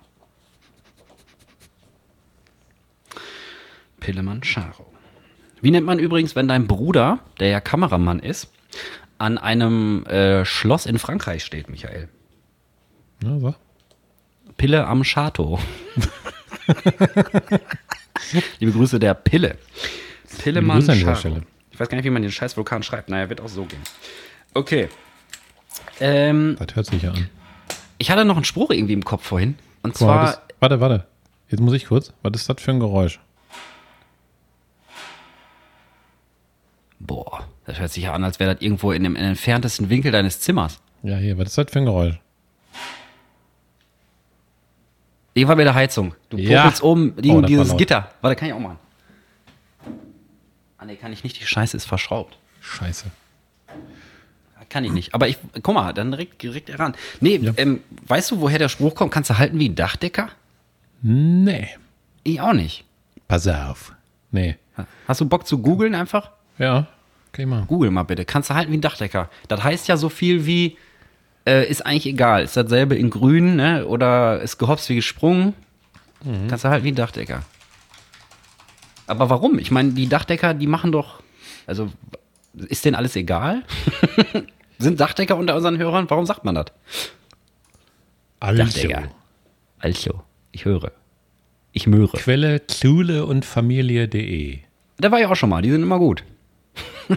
Pillemanscharo. 4.01 4.85
Wie 5.61 5.71
nennt 5.71 5.85
man 5.85 5.99
übrigens, 5.99 6.35
wenn 6.35 6.49
dein 6.49 6.67
Bruder, 6.67 7.19
der 7.39 7.47
ja 7.47 7.61
Kameramann 7.61 8.19
ist, 8.19 8.51
an 9.17 9.37
einem 9.37 10.05
äh, 10.05 10.43
Schloss 10.43 10.85
in 10.85 10.99
Frankreich 10.99 11.45
steht, 11.45 11.69
Michael? 11.69 12.09
Ja, 13.23 13.39
so. 13.39 13.55
Pille 14.57 14.85
am 14.85 15.03
Chateau. 15.03 15.61
Liebe 18.59 18.73
Grüße 18.73 18.99
der 18.99 19.13
Pille. 19.13 19.57
Pillemann. 20.35 20.81
Stelle. 20.81 21.43
Ich 21.71 21.79
weiß 21.79 21.89
gar 21.89 21.95
nicht, 21.97 22.05
wie 22.05 22.09
man 22.09 22.21
den 22.21 22.31
scheiß 22.31 22.55
Vulkan 22.57 22.83
schreibt. 22.83 23.09
Naja, 23.09 23.29
wird 23.29 23.41
auch 23.41 23.49
so 23.49 23.65
gehen. 23.65 23.81
Okay. 24.53 24.89
Ähm, 25.99 26.55
Das 26.59 26.75
hört 26.75 26.85
sich 26.85 27.01
ja 27.01 27.11
an. 27.11 27.29
ich 27.97 28.09
hatte 28.11 28.23
noch 28.25 28.35
einen 28.37 28.45
Spruch 28.45 28.69
irgendwie 28.71 28.93
im 28.93 29.03
Kopf 29.03 29.25
vorhin. 29.25 29.57
Und 29.83 29.91
Guck 29.91 29.97
zwar, 29.97 30.25
das, 30.25 30.41
warte, 30.59 30.79
warte. 30.79 31.05
Jetzt 31.49 31.59
muss 31.59 31.73
ich 31.73 31.85
kurz. 31.87 32.13
Was 32.23 32.31
ist 32.35 32.49
das 32.49 32.61
für 32.61 32.71
ein 32.71 32.79
Geräusch? 32.79 33.19
boah, 36.99 37.47
das 37.65 37.79
hört 37.79 37.91
sich 37.91 38.03
ja 38.05 38.13
an, 38.13 38.23
als 38.23 38.39
wäre 38.39 38.53
das 38.55 38.63
irgendwo 38.63 38.91
in 38.91 39.03
dem, 39.03 39.15
entferntesten 39.15 39.89
Winkel 39.89 40.11
deines 40.11 40.39
Zimmers. 40.39 40.79
Ja, 41.03 41.17
hier, 41.17 41.37
was 41.37 41.49
ist 41.49 41.57
das 41.57 41.67
für 41.69 41.79
ein 41.79 41.85
Geräusch? 41.85 42.15
War 45.37 45.55
bei 45.55 45.63
der 45.65 45.75
Heizung. 45.75 46.15
Du 46.29 46.37
Ja. 46.37 46.63
popelst 46.63 46.81
oben 46.81 47.13
Oh, 47.27 47.41
dieses. 47.41 47.75
Gitter. 47.77 48.09
Warte, 48.21 48.35
kann 48.37 48.47
ich 48.47 48.53
auch 48.53 48.59
machen. 48.59 48.79
Ah, 50.85 50.91
nee, 50.91 50.97
kann 50.97 51.11
ich 51.11 51.23
nicht. 51.23 51.39
Die 51.41 51.45
Scheiße 51.47 51.75
ist 51.75 51.85
verschraubt. 51.85 52.37
Scheiße. 52.61 53.05
Kann 54.69 54.83
ich 54.83 54.91
nicht. 54.91 55.13
Aber 55.15 55.27
ich, 55.27 55.37
guck 55.63 55.73
mal, 55.75 55.93
dann 55.93 56.11
direkt, 56.11 56.41
direkt 56.43 56.77
ran. 56.77 56.95
Nee, 57.21 57.37
Ja. 57.37 57.53
ähm, 57.57 57.81
weißt 58.07 58.31
du, 58.31 58.41
woher 58.41 58.59
der 58.59 58.69
Spruch 58.69 58.93
kommt? 58.95 59.11
Kannst 59.11 59.29
du 59.31 59.37
halten 59.37 59.57
wie 59.59 59.69
ein 59.69 59.75
Dachdecker? 59.75 60.29
Nee. 61.01 61.69
Ich 62.23 62.39
auch 62.41 62.53
nicht. 62.53 62.83
Pass 63.27 63.47
auf. 63.47 63.93
Nee. 64.31 64.57
Hast 65.07 65.21
du 65.21 65.25
Bock 65.27 65.47
zu 65.47 65.59
googeln 65.59 65.95
einfach? 65.95 66.31
Ja. 66.57 66.87
Okay, 67.31 67.45
mal. 67.45 67.65
Google 67.65 67.91
mal 67.91 68.03
bitte. 68.03 68.25
Kannst 68.25 68.49
du 68.49 68.53
halten 68.55 68.71
wie 68.71 68.77
ein 68.77 68.81
Dachdecker. 68.81 69.29
Das 69.47 69.63
heißt 69.63 69.87
ja 69.87 69.97
so 69.97 70.09
viel 70.09 70.45
wie, 70.45 70.77
äh, 71.47 71.67
ist 71.67 71.85
eigentlich 71.85 72.05
egal. 72.07 72.43
Ist 72.43 72.57
dasselbe 72.57 72.95
in 72.95 73.09
grün, 73.09 73.55
ne? 73.55 73.85
Oder 73.87 74.41
ist 74.41 74.57
gehopst 74.57 74.89
wie 74.89 74.95
gesprungen. 74.95 75.53
Kannst 76.47 76.63
du 76.65 76.69
halten 76.69 76.83
wie 76.85 76.91
ein 76.91 76.95
Dachdecker. 76.95 77.43
Aber 79.07 79.29
warum? 79.29 79.59
Ich 79.59 79.71
meine, 79.71 79.91
die 79.91 80.07
Dachdecker, 80.07 80.53
die 80.53 80.67
machen 80.67 80.91
doch, 80.91 81.21
also, 81.67 81.91
ist 82.53 82.85
denen 82.85 82.95
alles 82.95 83.15
egal? 83.15 83.63
Sind 84.77 84.99
Dachdecker 84.99 85.37
unter 85.37 85.55
unseren 85.55 85.77
Hörern? 85.77 86.09
Warum 86.09 86.25
sagt 86.25 86.43
man 86.43 86.55
das? 86.55 86.65
Also. 88.39 88.63
Dachdecker. 88.63 89.09
Also, 89.79 90.21
ich 90.51 90.65
höre. 90.65 90.91
Ich 91.71 91.87
möhre. 91.87 92.17
Quelle 92.17 92.67
Zule 92.67 93.25
und 93.25 93.45
Familie.de. 93.45 94.59
Da 94.97 95.11
war 95.11 95.19
ich 95.19 95.25
auch 95.25 95.35
schon 95.35 95.49
mal, 95.49 95.61
die 95.61 95.71
sind 95.71 95.83
immer 95.83 95.99
gut. 95.99 96.23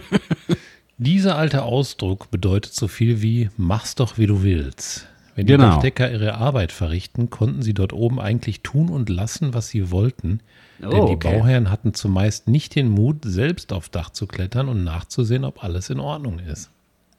Dieser 0.97 1.37
alte 1.37 1.63
Ausdruck 1.63 2.29
bedeutet 2.29 2.73
so 2.73 2.89
viel 2.89 3.21
wie 3.21 3.49
mach's 3.55 3.95
doch 3.95 4.17
wie 4.17 4.27
du 4.27 4.43
willst. 4.43 5.07
Wenn 5.39 5.47
die 5.47 5.53
Genau. 5.53 5.69
Dachdecker 5.75 6.11
ihre 6.11 6.35
Arbeit 6.35 6.71
verrichten, 6.71 7.29
konnten 7.29 7.61
sie 7.61 7.73
dort 7.73 7.93
oben 7.93 8.19
eigentlich 8.19 8.61
tun 8.61 8.89
und 8.89 9.09
lassen, 9.09 9.53
was 9.53 9.69
sie 9.69 9.89
wollten. 9.91 10.41
Oh, 10.81 10.89
denn 10.89 11.05
die 11.07 11.13
okay. 11.13 11.37
Bauherren 11.39 11.69
hatten 11.71 11.93
zumeist 11.93 12.47
nicht 12.47 12.75
den 12.75 12.89
Mut, 12.89 13.17
selbst 13.23 13.71
aufs 13.73 13.91
Dach 13.91 14.09
zu 14.09 14.27
klettern 14.27 14.67
und 14.69 14.83
nachzusehen, 14.83 15.43
ob 15.45 15.63
alles 15.63 15.89
in 15.89 15.99
Ordnung 15.99 16.39
ist. 16.39 16.69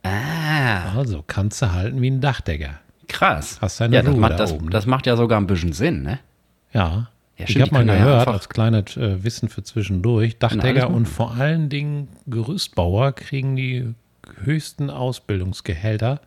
Ah, 0.02 0.96
Also 0.96 1.22
kannst 1.26 1.60
du 1.62 1.72
halten 1.72 2.00
wie 2.00 2.10
ein 2.10 2.20
Dachdecker. 2.20 2.80
krass. 3.08 3.58
Hast 3.60 3.80
deine 3.80 3.96
ja, 3.96 4.02
das 4.02 4.12
Ruhe 4.12 4.20
macht, 4.20 4.32
da 4.32 4.36
das, 4.36 4.52
oben, 4.52 4.70
das 4.70 4.86
macht 4.86 5.06
ja 5.06 5.16
sogar 5.16 5.40
ein 5.40 5.46
bisschen 5.46 5.72
Sinn, 5.72 6.02
ne? 6.02 6.18
Ja. 6.72 7.08
Ja, 7.36 7.44
ich 7.46 7.50
stimmt, 7.50 7.72
habe 7.72 7.80
die 7.82 7.86
mal 7.86 7.96
ja 7.96 8.04
gehört, 8.04 8.20
einfach- 8.20 8.32
als 8.34 8.48
kleines 8.48 8.96
äh, 8.96 9.24
Wissen 9.24 9.48
für 9.48 9.62
zwischendurch, 9.62 10.36
alles 10.40 10.56
Dachdecker 10.56 10.90
und 10.90 11.06
vor 11.06 11.34
allen 11.36 11.68
Dingen 11.70 12.08
Gerüstbauer 12.26 13.12
kriegen 13.12 13.56
die 13.56 13.94
höchsten 14.44 14.90
Ausbildungsgehälter, 14.90 16.20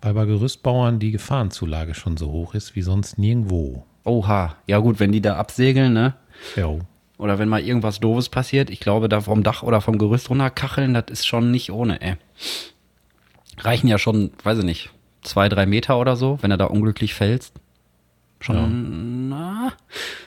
weil 0.00 0.14
bei 0.14 0.24
Gerüstbauern 0.24 0.98
die 0.98 1.10
Gefahrenzulage 1.10 1.94
schon 1.94 2.16
so 2.16 2.30
hoch 2.30 2.54
ist 2.54 2.76
wie 2.76 2.82
sonst 2.82 3.18
nirgendwo. 3.18 3.84
Oha. 4.04 4.56
Ja 4.66 4.78
gut, 4.78 5.00
wenn 5.00 5.12
die 5.12 5.20
da 5.20 5.36
absegeln, 5.36 5.92
ne? 5.92 6.14
Jo. 6.56 6.80
Oder 7.18 7.38
wenn 7.38 7.48
mal 7.48 7.60
irgendwas 7.60 7.98
Doofes 8.00 8.28
passiert, 8.28 8.70
ich 8.70 8.80
glaube, 8.80 9.08
da 9.08 9.20
vom 9.20 9.42
Dach 9.42 9.62
oder 9.62 9.80
vom 9.80 9.98
Gerüst 9.98 10.30
runterkacheln, 10.30 10.94
das 10.94 11.06
ist 11.08 11.26
schon 11.26 11.50
nicht 11.50 11.72
ohne, 11.72 12.00
ey. 12.00 12.16
Reichen 13.58 13.88
ja 13.88 13.98
schon, 13.98 14.30
weiß 14.44 14.58
ich 14.58 14.64
nicht, 14.64 14.90
zwei, 15.22 15.48
drei 15.48 15.66
Meter 15.66 15.98
oder 15.98 16.14
so, 16.14 16.38
wenn 16.42 16.52
er 16.52 16.56
da 16.56 16.66
unglücklich 16.66 17.14
fällst. 17.14 17.54
Schon, 18.40 19.28
na, 19.28 19.72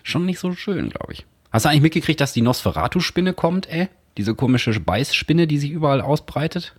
schon 0.03 0.26
nicht 0.26 0.39
so 0.39 0.51
schön, 0.53 0.89
glaube 0.89 1.13
ich. 1.13 1.26
Hast 1.49 1.63
du 1.63 1.69
eigentlich 1.69 1.82
mitgekriegt, 1.82 2.19
dass 2.19 2.34
die 2.34 2.41
Nosferatu-Spinne 2.41 3.34
kommt, 3.34 3.69
ey? 3.69 3.88
Diese 4.17 4.36
komische 4.36 4.78
Beißspinne, 4.78 5.47
die 5.47 5.57
sich 5.57 5.72
überall 5.72 6.01
ausbreitet? 6.01 6.76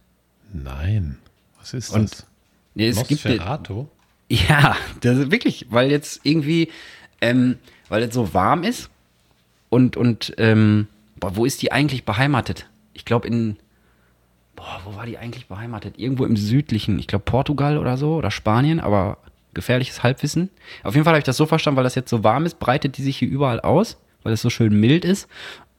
Nein. 0.52 1.18
Was 1.58 1.72
ist 1.72 1.90
Und 1.90 2.12
das? 2.12 2.26
Ja, 2.74 2.86
es 2.86 3.06
gibt 3.06 3.24
eine, 3.26 3.36
Nosferatu? 3.36 3.86
Ja, 4.28 4.76
das 5.00 5.18
ist 5.18 5.30
wirklich, 5.30 5.66
weil 5.70 5.90
jetzt 5.90 6.20
irgendwie, 6.24 6.68
ähm, 7.20 7.58
weil 7.88 8.02
es 8.02 8.14
so 8.14 8.32
warm 8.32 8.64
ist 8.64 8.90
und, 9.68 9.96
und, 9.96 10.34
ähm, 10.38 10.88
boah, 11.16 11.36
wo 11.36 11.44
ist 11.44 11.62
die 11.62 11.70
eigentlich 11.72 12.04
beheimatet? 12.04 12.66
Ich 12.94 13.04
glaube 13.04 13.28
in, 13.28 13.56
boah, 14.56 14.80
wo 14.84 14.96
war 14.96 15.06
die 15.06 15.18
eigentlich 15.18 15.46
beheimatet? 15.46 15.98
Irgendwo 15.98 16.24
im 16.24 16.36
südlichen, 16.36 16.98
ich 16.98 17.06
glaube 17.06 17.24
Portugal 17.24 17.78
oder 17.78 17.96
so 17.96 18.16
oder 18.16 18.30
Spanien, 18.30 18.80
aber 18.80 19.18
gefährliches 19.54 20.02
Halbwissen. 20.02 20.50
Auf 20.82 20.94
jeden 20.94 21.04
Fall 21.04 21.12
habe 21.12 21.18
ich 21.18 21.24
das 21.24 21.36
so 21.36 21.46
verstanden, 21.46 21.76
weil 21.76 21.84
das 21.84 21.94
jetzt 21.94 22.10
so 22.10 22.24
warm 22.24 22.46
ist, 22.46 22.58
breitet 22.58 22.96
die 22.96 23.02
sich 23.02 23.18
hier 23.18 23.28
überall 23.28 23.60
aus, 23.60 23.98
weil 24.22 24.32
es 24.32 24.42
so 24.42 24.50
schön 24.50 24.78
mild 24.78 25.04
ist. 25.04 25.28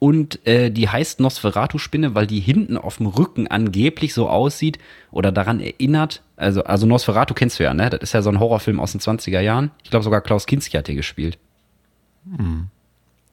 Und 0.03 0.45
äh, 0.45 0.69
die 0.69 0.89
heißt 0.89 1.21
Nosferatu-Spinne, 1.21 2.13
weil 2.13 2.27
die 2.27 2.41
hinten 2.41 2.75
auf 2.75 2.97
dem 2.97 3.05
Rücken 3.05 3.47
angeblich 3.47 4.13
so 4.13 4.27
aussieht 4.27 4.77
oder 5.11 5.31
daran 5.31 5.61
erinnert. 5.61 6.23
Also, 6.35 6.65
also 6.65 6.85
Nosferatu 6.85 7.33
kennst 7.33 7.57
du 7.57 7.63
ja, 7.63 7.73
ne? 7.73 7.89
Das 7.89 8.01
ist 8.01 8.11
ja 8.11 8.21
so 8.21 8.29
ein 8.29 8.37
Horrorfilm 8.41 8.81
aus 8.81 8.91
den 8.91 8.99
20er 8.99 9.39
Jahren. 9.39 9.71
Ich 9.81 9.91
glaube 9.91 10.03
sogar 10.03 10.19
Klaus 10.19 10.45
Kinski 10.45 10.75
hat 10.75 10.87
hier 10.87 10.97
gespielt. 10.97 11.37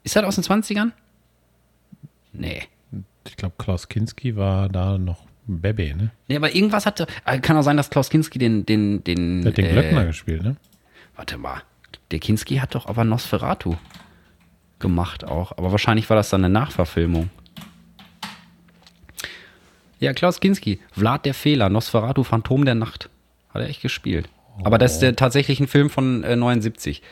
Ist 0.04 0.14
das 0.14 0.22
aus 0.22 0.36
den 0.36 0.44
20ern? 0.44 0.92
Nee. 2.32 2.62
Ich 3.26 3.36
glaube, 3.36 3.56
Klaus 3.58 3.88
Kinski 3.88 4.36
war 4.36 4.68
da 4.68 4.96
noch 4.96 5.26
ein 5.48 5.60
Baby, 5.60 5.92
ne? 5.94 6.12
Nee, 6.28 6.36
aber 6.36 6.54
irgendwas 6.54 6.86
hatte. 6.86 7.08
äh, 7.24 7.40
Kann 7.40 7.56
auch 7.56 7.62
sein, 7.62 7.78
dass 7.78 7.90
Klaus 7.90 8.10
Kinski 8.10 8.38
den. 8.38 8.64
den, 8.64 9.02
den 9.02 9.42
Der 9.42 9.50
hat 9.50 9.58
den 9.58 9.64
äh, 9.64 9.72
Glöckner 9.72 10.06
gespielt, 10.06 10.44
ne? 10.44 10.54
Warte 11.16 11.36
mal. 11.36 11.62
Der 12.12 12.20
Kinski 12.20 12.58
hat 12.58 12.76
doch 12.76 12.86
aber 12.86 13.02
Nosferatu 13.02 13.74
gemacht 14.80 15.24
auch. 15.24 15.52
Aber 15.52 15.70
wahrscheinlich 15.70 16.08
war 16.10 16.16
das 16.16 16.30
dann 16.30 16.44
eine 16.44 16.52
Nachverfilmung. 16.52 17.30
Ja, 20.00 20.14
Klaus 20.14 20.40
Kinski. 20.40 20.80
Vlad 20.92 21.26
der 21.26 21.34
Fehler. 21.34 21.68
Nosferatu, 21.68 22.24
Phantom 22.24 22.64
der 22.64 22.74
Nacht. 22.74 23.10
Hat 23.50 23.62
er 23.62 23.68
echt 23.68 23.82
gespielt. 23.82 24.28
Aber 24.64 24.78
das 24.78 24.94
ist 24.94 25.00
der 25.00 25.16
tatsächlich 25.16 25.60
ein 25.60 25.68
Film 25.68 25.90
von 25.90 26.24
äh, 26.24 26.36
79. 26.36 27.02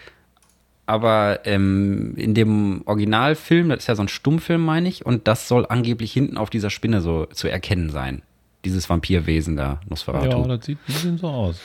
Aber 0.86 1.40
ähm, 1.44 2.14
in 2.16 2.32
dem 2.32 2.82
Originalfilm, 2.86 3.68
das 3.68 3.80
ist 3.80 3.88
ja 3.88 3.94
so 3.94 4.02
ein 4.02 4.08
Stummfilm, 4.08 4.64
meine 4.64 4.88
ich, 4.88 5.04
und 5.04 5.28
das 5.28 5.46
soll 5.46 5.66
angeblich 5.68 6.12
hinten 6.12 6.38
auf 6.38 6.48
dieser 6.48 6.70
Spinne 6.70 7.02
so 7.02 7.26
zu 7.26 7.48
erkennen 7.48 7.90
sein. 7.90 8.22
Dieses 8.64 8.88
Vampirwesen 8.88 9.56
da, 9.56 9.80
Nosferatu. 9.88 10.40
Ja, 10.40 10.56
das 10.56 10.64
sieht 10.64 10.78
ein 10.78 10.86
bisschen 10.86 11.18
so 11.18 11.28
aus. 11.28 11.60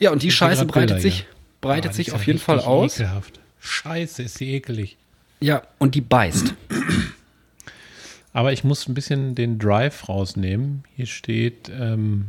Ja, 0.00 0.10
und 0.10 0.22
die 0.24 0.30
Scheiße 0.32 0.66
grad 0.66 0.74
Bilder 0.74 0.86
breitet 0.94 1.02
sich, 1.02 1.14
hier. 1.18 1.26
breitet 1.60 1.92
die 1.92 1.96
sich 1.96 2.12
auf 2.12 2.26
jeden 2.26 2.40
Fall 2.40 2.58
aus. 2.58 2.98
Ekelhaft. 2.98 3.40
Scheiße, 3.60 4.24
ist 4.24 4.40
die 4.40 4.54
ekelig. 4.54 4.98
Ja, 5.40 5.62
und 5.78 5.94
die 5.94 6.00
beißt. 6.00 6.54
Aber 8.32 8.52
ich 8.52 8.64
muss 8.64 8.88
ein 8.88 8.94
bisschen 8.94 9.34
den 9.34 9.58
Drive 9.58 10.08
rausnehmen. 10.08 10.84
Hier 10.96 11.06
steht 11.06 11.70
ähm, 11.72 12.26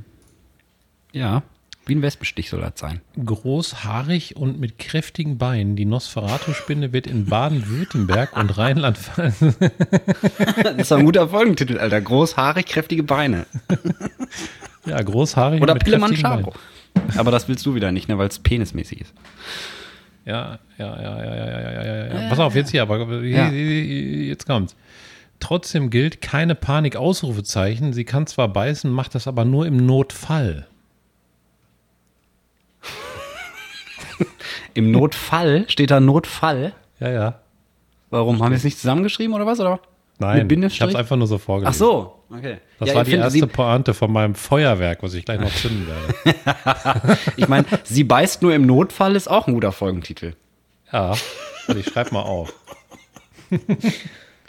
Ja, 1.14 1.42
wie 1.88 1.94
ein 1.96 2.02
Wespenstich 2.02 2.50
soll 2.50 2.62
das 2.62 2.74
sein. 2.78 3.00
großhaarig 3.24 4.36
und 4.36 4.60
mit 4.60 4.80
kräftigen 4.80 5.38
Beinen. 5.38 5.76
Die 5.76 5.86
Nosferatu-Spinne 5.86 6.94
wird 6.94 7.06
in 7.06 7.28
Baden-Württemberg 7.28 8.36
und 8.36 8.58
Rheinland-Pfalz. 8.58 9.36
Das 10.64 10.76
ist 10.78 10.92
ein 10.92 11.06
guter 11.06 11.30
Folgentitel, 11.30 11.78
Alter. 11.78 12.02
Großhaarig, 12.02 12.66
kräftige 12.66 13.04
Beine. 13.04 13.46
ja, 14.86 15.00
großhaarig 15.02 15.62
Oder 15.62 15.74
und 15.74 15.84
mit 15.84 15.88
kräftigen 15.88 16.10
Pillemanscharo. 16.24 16.54
Beinen. 16.96 17.20
Aber 17.20 17.30
das 17.32 17.48
willst 17.48 17.64
du 17.68 17.76
wieder 17.76 17.92
nicht, 17.92 18.08
ne, 18.10 18.18
weil 18.18 18.30
es 18.30 18.40
penismäßig 18.40 19.02
ist. 19.02 19.14
Ja, 20.26 20.60
ja, 20.78 21.02
ja, 21.02 21.24
ja, 21.24 21.24
ja, 21.24 21.36
ja, 21.36 21.72
ja, 21.72 21.84
ja, 21.84 22.22
ja. 22.22 22.30
Pass 22.30 22.40
auf, 22.40 22.56
jetzt 22.56 22.72
hier, 22.72 22.82
aber 22.82 23.22
Ja. 23.24 23.50
jetzt 23.50 24.46
kommt's. 24.48 24.76
Trotzdem 25.40 25.90
gilt 25.90 26.22
keine 26.22 26.56
Panik, 26.56 26.96
Ausrufezeichen. 26.96 27.94
Sie 27.94 28.06
kann 28.06 28.26
zwar 28.26 28.48
beißen, 28.48 28.90
macht 28.90 29.14
das 29.16 29.28
aber 29.28 29.46
nur 29.46 29.68
im 29.68 29.86
Notfall. 29.86 30.66
Im 34.74 34.92
Notfall 34.92 35.66
steht 35.68 35.92
da 35.92 36.00
Notfall. 36.00 36.74
Ja, 37.00 37.10
ja. 37.10 37.40
Warum? 38.10 38.42
Haben 38.42 38.52
wir 38.52 38.58
es 38.58 38.64
nicht 38.64 38.80
zusammengeschrieben 38.80 39.34
oder 39.36 39.46
was? 39.46 39.60
Oder? 39.60 39.80
Nein, 40.18 40.48
Mit 40.48 40.72
ich 40.72 40.82
habe 40.82 40.92
es 40.92 40.96
einfach 40.98 41.18
nur 41.18 41.28
so 41.28 41.38
vorgelesen. 41.38 41.74
Ach 41.74 41.78
so, 41.78 42.24
okay. 42.30 42.58
Das 42.80 42.90
Ja, 42.90 42.96
war 42.96 43.04
die 43.04 43.14
erste 43.16 43.40
sie, 43.40 43.46
Pointe 43.48 43.94
von 43.94 44.12
meinem 44.12 44.34
Feuerwerk, 44.34 45.04
was 45.04 45.14
ich 45.14 45.26
gleich 45.26 45.40
noch 45.42 45.54
zünden 45.54 45.86
werde. 45.88 47.18
Ich 47.36 47.48
meine, 47.50 47.66
sie 47.84 48.04
beißt 48.06 48.42
nur 48.42 48.54
im 48.54 48.66
Notfall 48.66 49.16
ist 49.16 49.28
auch 49.28 49.48
ein 49.48 49.54
guter 49.54 49.72
Folgentitel. 49.74 50.34
Ja, 50.92 51.16
warte, 51.68 51.80
ich 51.80 51.88
schreibe 51.88 52.14
mal 52.14 52.22
auf. 52.22 52.54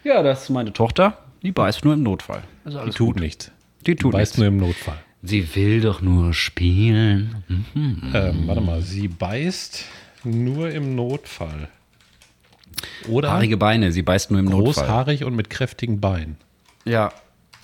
Ja, 0.05 0.23
das 0.23 0.45
ist 0.45 0.51
meine 0.51 0.73
Tochter. 0.73 1.19
Die 1.43 1.53
beißt 1.53 1.85
nur 1.85 1.95
im 1.95 2.03
Notfall. 2.03 2.43
Also 2.65 2.85
Die 2.85 2.91
tut 2.91 3.07
gut. 3.15 3.21
nichts. 3.21 3.51
Die 3.87 3.97
tut 3.97 4.13
Beißt 4.13 4.33
nichts. 4.33 4.39
nur 4.39 4.47
im 4.49 4.57
Notfall. 4.59 4.99
Sie 5.23 5.55
will 5.57 5.81
doch 5.81 6.01
nur 6.01 6.33
spielen. 6.35 7.45
Ähm, 8.15 8.45
warte 8.47 8.61
mal, 8.61 8.83
sie 8.83 9.09
beißt 9.09 9.85
nur 10.25 10.71
im 10.71 10.95
Notfall. 10.95 11.69
Oder 13.09 13.31
Haarige 13.31 13.57
Beine, 13.57 13.93
sie 13.93 14.03
beißt 14.03 14.31
nur 14.31 14.41
im 14.41 14.47
Notfall. 14.47 14.85
großhaarig 14.85 15.25
und 15.25 15.35
mit 15.35 15.51
kräftigen 15.51 16.01
Beinen. 16.01 16.37
Ja. 16.85 17.13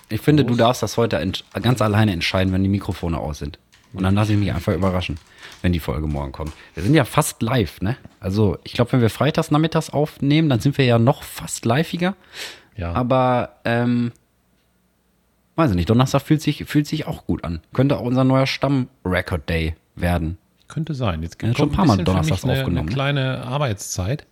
Ich 0.09 0.21
finde, 0.21 0.45
du 0.45 0.55
darfst 0.55 0.83
das 0.83 0.97
heute 0.97 1.31
ganz 1.61 1.81
alleine 1.81 2.11
entscheiden, 2.11 2.53
wenn 2.53 2.61
die 2.61 2.69
Mikrofone 2.69 3.17
aus 3.17 3.39
sind. 3.39 3.57
Und 3.93 4.03
dann 4.03 4.15
lasse 4.15 4.33
ich 4.33 4.39
mich 4.39 4.51
einfach 4.51 4.73
überraschen, 4.73 5.17
wenn 5.61 5.71
die 5.71 5.79
Folge 5.79 6.07
morgen 6.07 6.31
kommt. 6.31 6.53
Wir 6.73 6.83
sind 6.83 6.93
ja 6.93 7.05
fast 7.05 7.41
live, 7.41 7.81
ne? 7.81 7.95
Also, 8.19 8.57
ich 8.63 8.73
glaube, 8.73 8.91
wenn 8.93 9.01
wir 9.01 9.09
freitags 9.09 9.51
nachmittags 9.51 9.89
aufnehmen, 9.91 10.49
dann 10.49 10.59
sind 10.59 10.77
wir 10.77 10.85
ja 10.85 10.99
noch 10.99 11.23
fast 11.23 11.65
liveiger. 11.65 12.15
Ja. 12.75 12.93
Aber, 12.93 13.57
ähm, 13.65 14.11
weiß 15.55 15.71
ich 15.71 15.75
nicht, 15.75 15.89
Donnerstag 15.89 16.21
fühlt 16.23 16.41
sich, 16.41 16.65
fühlt 16.65 16.87
sich 16.87 17.05
auch 17.07 17.25
gut 17.25 17.43
an. 17.43 17.61
Könnte 17.73 17.97
auch 17.97 18.05
unser 18.05 18.23
neuer 18.23 18.47
Stamm-Record-Day 18.47 19.75
werden. 19.95 20.37
Könnte 20.67 20.95
sein. 20.95 21.21
Jetzt 21.21 21.41
Ja, 21.41 21.53
schon 21.55 21.69
ein 21.69 21.75
paar 21.75 21.85
Mal 21.85 21.97
donnerstags 22.03 22.43
eine, 22.43 22.53
aufgenommen, 22.53 22.87
Eine 22.87 22.95
kleine 22.95 23.43
Arbeitszeit. 23.43 24.25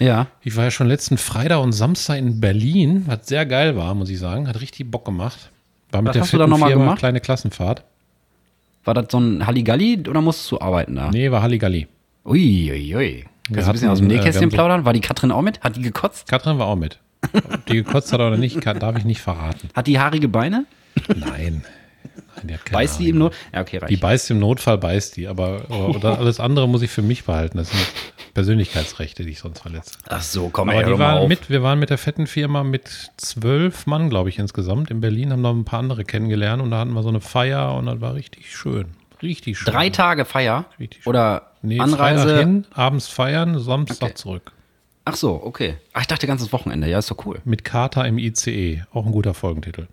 Ja. 0.00 0.26
Ich 0.42 0.56
war 0.56 0.64
ja 0.64 0.70
schon 0.70 0.88
letzten 0.88 1.18
Freitag 1.18 1.60
und 1.60 1.72
Samstag 1.72 2.18
in 2.18 2.40
Berlin, 2.40 3.04
was 3.06 3.26
sehr 3.28 3.44
geil 3.46 3.76
war, 3.76 3.94
muss 3.94 4.08
ich 4.10 4.18
sagen. 4.18 4.48
Hat 4.48 4.60
richtig 4.60 4.90
Bock 4.90 5.04
gemacht. 5.04 5.50
War 5.92 6.02
mit 6.02 6.08
Was 6.08 6.12
der 6.14 6.22
hast 6.22 6.32
du 6.32 6.38
da 6.38 6.44
vierten 6.44 6.50
noch 6.50 6.58
mal 6.58 6.68
Firma, 6.68 6.84
gemacht? 6.84 6.98
kleine 6.98 7.20
Klassenfahrt. 7.20 7.84
War 8.84 8.94
das 8.94 9.06
so 9.10 9.18
ein 9.18 9.46
Halligalli 9.46 10.04
oder 10.08 10.20
musstest 10.22 10.50
du 10.52 10.60
arbeiten 10.60 10.94
da? 10.96 11.10
Nee, 11.10 11.30
war 11.30 11.42
Halligalli. 11.42 11.86
Ui, 12.24 12.70
ui, 12.72 12.96
ui. 12.96 13.24
Kannst 13.52 13.66
du 13.66 13.70
ein 13.70 13.72
bisschen 13.72 13.88
aus 13.90 13.98
dem 13.98 14.10
äh, 14.10 14.14
Nähkästchen 14.14 14.50
so- 14.50 14.54
plaudern? 14.56 14.84
War 14.84 14.92
die 14.92 15.00
Katrin 15.00 15.30
auch 15.32 15.42
mit? 15.42 15.60
Hat 15.60 15.76
die 15.76 15.82
gekotzt? 15.82 16.28
Katrin 16.28 16.58
war 16.58 16.66
auch 16.66 16.76
mit. 16.76 16.98
Ob 17.34 17.66
die 17.66 17.74
gekotzt 17.74 18.12
hat 18.12 18.20
oder 18.20 18.36
nicht, 18.38 18.60
kann, 18.62 18.78
darf 18.78 18.96
ich 18.96 19.04
nicht 19.04 19.20
verraten. 19.20 19.68
Hat 19.74 19.86
die 19.86 19.98
haarige 19.98 20.28
Beine? 20.28 20.64
Nein. 21.14 21.62
Die 22.42 22.54
Beißt 22.72 22.98
die 22.98 23.04
Ahnung. 23.04 23.12
im 23.12 23.18
Not? 23.18 23.34
Ja, 23.54 23.60
okay, 23.60 23.78
reicht. 23.78 23.90
Die 23.90 23.96
beißt 23.96 24.30
im 24.30 24.38
Notfall, 24.38 24.78
beißt 24.78 25.16
die. 25.16 25.28
Aber 25.28 25.70
oder 25.70 26.18
alles 26.18 26.40
andere 26.40 26.68
muss 26.68 26.82
ich 26.82 26.90
für 26.90 27.02
mich 27.02 27.24
behalten. 27.24 27.58
Das 27.58 27.70
sind 27.70 27.80
Persönlichkeitsrechte, 28.34 29.24
die 29.24 29.30
ich 29.30 29.40
sonst 29.40 29.60
verletze. 29.60 29.98
Ach 30.08 30.22
so, 30.22 30.48
komm 30.48 30.68
Aber 30.70 30.78
ey, 30.78 30.84
die 30.84 30.90
mal 30.92 30.98
waren 30.98 31.28
mit, 31.28 31.50
wir 31.50 31.62
waren 31.62 31.78
mit 31.78 31.90
der 31.90 31.98
fetten 31.98 32.26
Firma 32.26 32.62
mit 32.62 33.10
zwölf 33.16 33.86
Mann, 33.86 34.08
glaube 34.10 34.28
ich, 34.28 34.38
insgesamt 34.38 34.90
in 34.90 35.00
Berlin, 35.00 35.32
haben 35.32 35.42
noch 35.42 35.54
ein 35.54 35.64
paar 35.64 35.80
andere 35.80 36.04
kennengelernt 36.04 36.62
und 36.62 36.70
da 36.70 36.78
hatten 36.78 36.92
wir 36.92 37.02
so 37.02 37.08
eine 37.08 37.20
Feier 37.20 37.74
und 37.74 37.86
das 37.86 38.00
war 38.00 38.14
richtig 38.14 38.54
schön. 38.54 38.86
Richtig 39.22 39.58
schön. 39.58 39.72
Drei 39.72 39.90
Tage 39.90 40.24
Feier? 40.24 40.64
Richtig 40.78 41.02
schön. 41.02 41.10
Oder 41.10 41.50
nee, 41.62 41.78
Anreise? 41.80 42.22
Freitag 42.24 42.38
hin, 42.38 42.66
abends 42.72 43.08
feiern, 43.08 43.58
Samstag 43.58 44.08
Okay. 44.10 44.14
zurück. 44.14 44.52
Ach 45.04 45.16
so, 45.16 45.40
okay. 45.42 45.76
Ach, 45.92 46.02
ich 46.02 46.06
dachte 46.06 46.26
ganzes 46.26 46.52
Wochenende. 46.52 46.88
Ja, 46.88 46.98
ist 46.98 47.10
doch 47.10 47.26
cool. 47.26 47.40
Mit 47.44 47.64
Kater 47.64 48.06
im 48.06 48.18
ICE. 48.18 48.84
Auch 48.92 49.04
ein 49.06 49.12
guter 49.12 49.34
Folgentitel. 49.34 49.88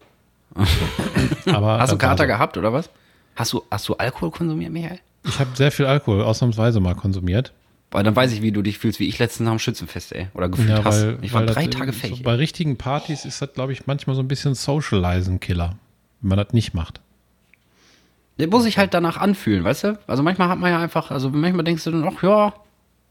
Aber 1.48 1.80
Hast 1.80 1.92
du 1.94 1.98
Kater 1.98 2.24
so. 2.24 2.28
gehabt 2.28 2.58
oder 2.58 2.74
was? 2.74 2.90
Hast 3.36 3.54
du, 3.54 3.64
hast 3.70 3.88
du 3.88 3.96
Alkohol 3.96 4.32
konsumiert, 4.32 4.72
Michael? 4.72 5.00
Ich 5.26 5.40
habe 5.40 5.50
sehr 5.56 5.72
viel 5.72 5.86
Alkohol 5.86 6.22
ausnahmsweise 6.24 6.80
mal 6.80 6.96
konsumiert. 6.96 7.54
Weil 7.92 8.04
dann 8.04 8.16
weiß 8.16 8.34
ich, 8.34 8.42
wie 8.42 8.52
du 8.52 8.62
dich 8.62 8.78
fühlst, 8.80 9.00
wie 9.00 9.08
ich 9.08 9.18
letztens 9.20 9.48
am 9.50 9.60
Schützenfest, 9.60 10.12
ey. 10.14 10.28
Oder 10.34 10.50
gefühlt 10.50 10.70
Ja, 10.70 10.84
hast. 10.84 11.04
weil, 11.06 11.18
Ich 11.22 11.34
war 11.34 11.46
drei 11.46 11.68
das, 11.68 11.76
Tage 11.76 11.94
so 11.94 12.00
fähig. 12.00 12.24
Bei 12.24 12.34
richtigen 12.36 12.78
Partys 12.78 13.24
ist 13.26 13.42
das, 13.42 13.54
glaube 13.54 13.72
ich, 13.72 13.88
manchmal 13.88 14.16
so 14.16 14.22
ein 14.22 14.28
bisschen 14.28 14.56
Socializen-Killer, 14.56 15.76
wenn 16.22 16.30
man 16.30 16.38
das 16.38 16.54
nicht 16.54 16.74
macht. 16.74 17.00
Der 18.40 18.48
muss 18.48 18.64
sich 18.64 18.78
halt 18.78 18.94
danach 18.94 19.18
anfühlen, 19.18 19.64
weißt 19.64 19.84
du? 19.86 20.00
Also 20.06 20.22
manchmal 20.22 20.50
hat 20.50 20.60
man 20.60 20.70
ja 20.72 20.80
einfach, 20.80 21.12
also 21.12 21.30
manchmal 21.30 21.64
denkst 21.64 21.84
du 21.86 21.92
dann, 21.92 22.04
ach 22.04 22.22
ja, 22.24 22.54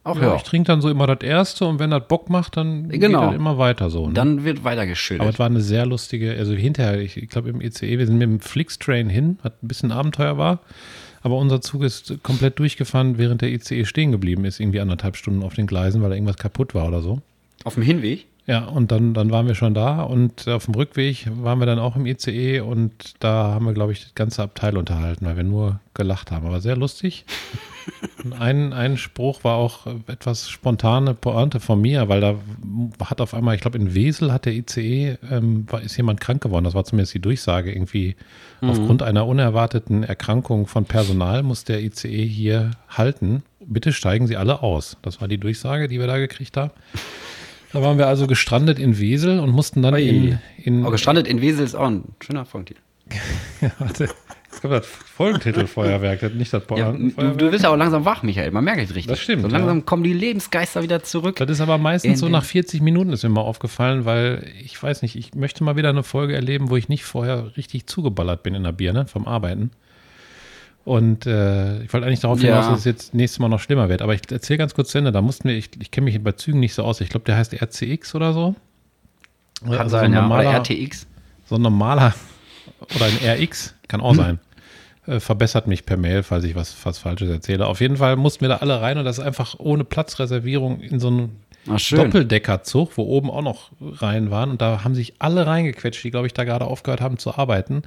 ach 0.06 0.16
ja. 0.20 0.36
Ich 0.36 0.42
trinke 0.42 0.68
dann 0.68 0.80
so 0.80 0.88
immer 0.88 1.06
das 1.06 1.20
Erste 1.26 1.66
und 1.66 1.78
wenn 1.78 1.90
das 1.90 2.06
Bock 2.08 2.30
macht, 2.30 2.56
dann 2.56 2.88
Genau. 2.88 3.20
geht 3.20 3.28
das 3.30 3.34
immer 3.36 3.58
weiter 3.58 3.90
so. 3.90 4.06
Ne? 4.08 4.14
Dann 4.14 4.44
wird 4.44 4.58
Aber 4.58 4.70
weitergeschüttet. 4.70 5.28
es 5.28 5.38
war 5.38 5.46
eine 5.46 5.60
sehr 5.60 5.84
lustige, 5.86 6.34
also 6.36 6.52
hinterher, 6.54 7.00
ich, 7.00 7.16
ich 7.16 7.28
glaube 7.28 7.50
im 7.50 7.60
ICE, 7.60 7.98
wir 7.98 8.06
sind 8.06 8.16
mit 8.18 8.28
dem 8.28 8.40
Flixtrain 8.40 9.08
hin, 9.08 9.38
was 9.42 9.52
ein 9.62 9.68
bisschen 9.68 9.92
Abenteuer 9.92 10.38
war. 10.38 10.60
Aber 11.22 11.36
unser 11.38 11.60
Zug 11.60 11.82
ist 11.82 12.22
komplett 12.22 12.58
durchgefahren, 12.60 13.18
während 13.18 13.42
der 13.42 13.50
ICE 13.50 13.84
stehen 13.84 14.12
geblieben 14.12 14.44
ist, 14.44 14.60
irgendwie 14.60 14.80
anderthalb 14.80 15.16
Stunden 15.16 15.42
auf 15.42 15.54
den 15.54 15.66
Gleisen, 15.66 16.00
weil 16.00 16.10
da 16.10 16.14
irgendwas 16.14 16.36
kaputt 16.36 16.74
war 16.74 16.86
oder 16.86 17.02
so. 17.02 17.20
Auf 17.64 17.74
dem 17.74 17.82
Hinweg? 17.82 18.26
Ja, 18.46 18.64
und 18.66 18.92
dann, 18.92 19.12
dann 19.12 19.32
waren 19.32 19.48
wir 19.48 19.56
schon 19.56 19.74
da 19.74 20.02
und 20.02 20.46
auf 20.46 20.66
dem 20.66 20.74
Rückweg 20.76 21.26
waren 21.42 21.58
wir 21.58 21.66
dann 21.66 21.80
auch 21.80 21.96
im 21.96 22.06
ICE 22.06 22.60
und 22.60 22.92
da 23.18 23.54
haben 23.54 23.66
wir, 23.66 23.72
glaube 23.72 23.90
ich, 23.90 24.02
das 24.04 24.14
ganze 24.14 24.40
Abteil 24.44 24.76
unterhalten, 24.76 25.26
weil 25.26 25.36
wir 25.36 25.42
nur 25.42 25.80
gelacht 25.94 26.30
haben. 26.30 26.46
Aber 26.46 26.60
sehr 26.60 26.76
lustig. 26.76 27.24
Ein, 28.38 28.72
ein 28.72 28.96
Spruch 28.96 29.44
war 29.44 29.56
auch 29.56 29.86
etwas 30.08 30.50
spontane 30.50 31.14
Pointe 31.14 31.60
von 31.60 31.80
mir, 31.80 32.08
weil 32.08 32.20
da 32.20 32.34
hat 33.04 33.20
auf 33.20 33.34
einmal, 33.34 33.54
ich 33.54 33.60
glaube, 33.60 33.78
in 33.78 33.94
Wesel 33.94 34.32
hat 34.32 34.46
der 34.46 34.54
ICE, 34.54 35.16
ähm, 35.30 35.66
war, 35.70 35.82
ist 35.82 35.96
jemand 35.96 36.20
krank 36.20 36.42
geworden. 36.42 36.64
Das 36.64 36.74
war 36.74 36.84
zumindest 36.84 37.14
die 37.14 37.20
Durchsage. 37.20 37.72
Irgendwie 37.72 38.16
aufgrund 38.60 39.02
einer 39.02 39.26
unerwarteten 39.26 40.02
Erkrankung 40.02 40.66
von 40.66 40.84
Personal 40.84 41.42
muss 41.42 41.64
der 41.64 41.82
ICE 41.82 42.26
hier 42.26 42.72
halten. 42.88 43.42
Bitte 43.60 43.92
steigen 43.92 44.26
Sie 44.26 44.36
alle 44.36 44.62
aus. 44.62 44.96
Das 45.02 45.20
war 45.20 45.28
die 45.28 45.38
Durchsage, 45.38 45.88
die 45.88 46.00
wir 46.00 46.06
da 46.06 46.18
gekriegt 46.18 46.56
haben. 46.56 46.72
Da 47.72 47.82
waren 47.82 47.98
wir 47.98 48.06
also 48.06 48.26
gestrandet 48.26 48.78
in 48.78 48.98
Wesel 48.98 49.38
und 49.38 49.50
mussten 49.50 49.82
dann 49.82 49.94
in, 49.96 50.38
in 50.56 50.82
Aber 50.82 50.92
gestrandet 50.92 51.26
in 51.26 51.40
Wesel 51.40 51.64
ist 51.64 51.74
auch 51.74 51.86
ein 51.86 52.04
schöner 52.20 52.44
Folgentitel. 52.44 52.80
Warte, 53.78 54.08
kommt 54.68 54.80
das 54.82 54.86
Folgentitel-Feuerwerk, 54.86 56.20
das 56.20 56.32
nicht 56.32 56.52
das 56.52 56.62
Ja, 56.62 56.76
du, 56.76 56.92
Pointenfeuerwerk. 56.92 57.38
du 57.38 57.50
bist 57.50 57.64
ja 57.64 57.70
auch 57.70 57.76
langsam 57.76 58.04
wach, 58.04 58.22
Michael. 58.22 58.50
Man 58.50 58.64
merkt 58.64 58.80
es 58.82 58.90
richtig. 58.90 59.06
Das 59.06 59.20
stimmt, 59.20 59.42
So 59.42 59.48
langsam 59.48 59.78
ja. 59.78 59.84
kommen 59.84 60.02
die 60.02 60.12
Lebensgeister 60.12 60.82
wieder 60.82 61.02
zurück. 61.02 61.36
Das 61.36 61.50
ist 61.50 61.60
aber 61.60 61.78
meistens 61.78 62.20
so 62.20 62.28
nach 62.28 62.44
40 62.44 62.80
Minuten 62.82 63.12
ist 63.12 63.22
mir 63.22 63.28
mal 63.30 63.40
aufgefallen, 63.42 64.04
weil 64.04 64.50
ich 64.62 64.80
weiß 64.82 65.02
nicht, 65.02 65.16
ich 65.16 65.34
möchte 65.34 65.64
mal 65.64 65.76
wieder 65.76 65.88
eine 65.90 66.02
Folge 66.02 66.34
erleben, 66.34 66.70
wo 66.70 66.76
ich 66.76 66.88
nicht 66.88 67.04
vorher 67.04 67.56
richtig 67.56 67.86
zugeballert 67.86 68.42
bin 68.42 68.54
in 68.54 68.62
der 68.64 68.72
Birne 68.72 69.06
vom 69.06 69.26
Arbeiten. 69.26 69.70
Und 70.84 71.26
äh, 71.26 71.82
ich 71.82 71.92
wollte 71.92 72.06
eigentlich 72.06 72.20
darauf 72.20 72.40
Ja. 72.40 72.50
hinaus, 72.54 72.68
dass 72.70 72.78
es 72.80 72.84
jetzt 72.84 73.12
nächstes 73.14 73.40
Mal 73.40 73.48
noch 73.48 73.58
schlimmer 73.60 73.88
wird. 73.88 74.02
Aber 74.02 74.14
ich 74.14 74.20
erzähle 74.30 74.58
ganz 74.58 74.72
kurz 74.74 74.90
zu 74.90 74.98
Ende. 74.98 75.10
Da 75.10 75.20
mussten 75.20 75.48
wir, 75.48 75.56
ich, 75.56 75.70
ich 75.80 75.90
kenne 75.90 76.04
mich 76.04 76.22
bei 76.22 76.32
Zügen 76.32 76.60
nicht 76.60 76.74
so 76.74 76.84
aus. 76.84 77.00
Ich 77.00 77.08
glaube, 77.08 77.24
der 77.24 77.36
heißt 77.36 77.54
RCX 77.60 78.14
oder 78.14 78.32
so. 78.32 78.54
Kann 79.64 79.74
Also 79.78 79.90
sein, 79.90 80.00
so 80.00 80.06
ein 80.06 80.12
ja. 80.12 80.18
Oder 80.20 80.28
normaler- 80.44 80.54
RTX. 80.60 81.06
so 81.46 81.56
ein 81.56 81.62
normaler 81.62 82.14
oder 82.94 83.06
ein 83.06 83.18
RX, 83.42 83.74
kann 83.88 84.00
Hm. 84.00 84.06
auch 84.06 84.14
sein. 84.22 84.38
Äh, 85.06 85.20
verbessert 85.20 85.66
mich 85.66 85.86
per 85.86 85.96
Mail, 85.96 86.22
falls 86.22 86.44
ich 86.44 86.54
was, 86.54 86.74
was 86.84 86.98
Falsches 86.98 87.30
erzähle. 87.30 87.66
Auf 87.66 87.80
jeden 87.80 87.96
Fall 87.96 88.16
mussten 88.16 88.40
wir 88.42 88.48
da 88.48 88.56
alle 88.56 88.80
rein 88.80 88.98
und 88.98 89.04
das 89.04 89.18
ist 89.18 89.24
einfach 89.24 89.54
ohne 89.58 89.84
Platzreservierung 89.84 90.80
in 90.80 90.98
so 90.98 91.08
einen 91.08 91.40
Ach, 91.68 91.78
schön. 91.78 91.98
Doppeldeckerzug, 91.98 92.96
wo 92.96 93.02
oben 93.02 93.30
auch 93.30 93.42
noch 93.42 93.70
Reihen 93.80 94.30
waren. 94.30 94.50
Und 94.50 94.60
da 94.60 94.84
haben 94.84 94.94
sich 94.94 95.14
alle 95.18 95.46
reingequetscht, 95.46 96.02
die, 96.04 96.10
glaube 96.10 96.26
ich, 96.26 96.34
da 96.34 96.44
gerade 96.44 96.64
aufgehört 96.64 97.00
haben 97.00 97.18
zu 97.18 97.36
arbeiten. 97.36 97.82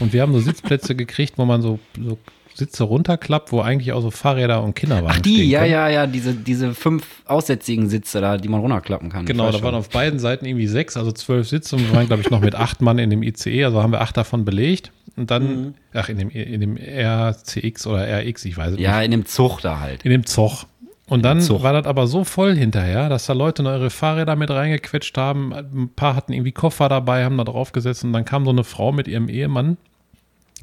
Und 0.00 0.12
wir 0.12 0.22
haben 0.22 0.32
so 0.32 0.40
Sitzplätze 0.40 0.94
gekriegt, 0.96 1.38
wo 1.38 1.44
man 1.44 1.62
so, 1.62 1.78
so 2.00 2.18
Sitze 2.54 2.84
runterklappt, 2.84 3.52
wo 3.52 3.60
eigentlich 3.60 3.92
auch 3.92 4.02
so 4.02 4.10
Fahrräder 4.10 4.62
und 4.62 4.74
Kinderwagen 4.74 5.16
Ach, 5.18 5.20
die, 5.20 5.48
ja, 5.48 5.60
können. 5.60 5.72
ja, 5.72 5.88
ja, 5.88 6.06
diese, 6.06 6.34
diese 6.34 6.74
fünf 6.74 7.22
aussätzigen 7.24 7.88
Sitze 7.88 8.20
da, 8.20 8.36
die 8.36 8.48
man 8.48 8.60
runterklappen 8.60 9.08
kann. 9.08 9.24
Genau, 9.24 9.50
da 9.50 9.62
waren 9.62 9.74
auf 9.74 9.88
beiden 9.88 10.18
Seiten 10.18 10.44
irgendwie 10.44 10.66
sechs, 10.66 10.96
also 10.96 11.12
zwölf 11.12 11.48
Sitze 11.48 11.76
und 11.76 11.88
wir 11.88 11.94
waren, 11.94 12.06
glaube 12.06 12.22
ich, 12.22 12.30
noch 12.30 12.40
mit 12.40 12.54
acht 12.54 12.82
Mann 12.82 12.98
in 12.98 13.10
dem 13.10 13.22
ICE, 13.22 13.64
also 13.64 13.82
haben 13.82 13.92
wir 13.92 14.00
acht 14.00 14.16
davon 14.16 14.44
belegt. 14.44 14.92
Und 15.16 15.30
dann, 15.30 15.42
Mhm. 15.64 15.74
ach, 15.94 16.08
in 16.08 16.18
dem, 16.18 16.30
in 16.30 16.60
dem 16.60 16.76
RCX 16.76 17.86
oder 17.86 18.06
RX, 18.20 18.44
ich 18.44 18.56
weiß 18.56 18.68
es 18.72 18.76
nicht. 18.76 18.82
Ja, 18.84 19.02
in 19.02 19.10
dem 19.10 19.26
Zug 19.26 19.60
da 19.60 19.80
halt. 19.80 20.02
In 20.04 20.10
dem 20.10 20.26
Zug. 20.26 20.64
Und 21.08 21.22
dann 21.24 21.40
Zug. 21.40 21.62
war 21.64 21.72
das 21.72 21.86
aber 21.86 22.06
so 22.06 22.22
voll 22.24 22.54
hinterher, 22.54 23.08
dass 23.08 23.26
da 23.26 23.32
Leute 23.32 23.64
noch 23.64 23.72
ihre 23.72 23.90
Fahrräder 23.90 24.36
mit 24.36 24.50
reingequetscht 24.50 25.18
haben. 25.18 25.52
Ein 25.52 25.90
paar 25.94 26.14
hatten 26.14 26.32
irgendwie 26.32 26.52
Koffer 26.52 26.88
dabei, 26.88 27.24
haben 27.24 27.36
da 27.36 27.42
drauf 27.44 27.72
gesetzt 27.72 28.04
und 28.04 28.12
dann 28.12 28.24
kam 28.24 28.44
so 28.44 28.50
eine 28.52 28.62
Frau 28.62 28.92
mit 28.92 29.08
ihrem 29.08 29.28
Ehemann, 29.28 29.76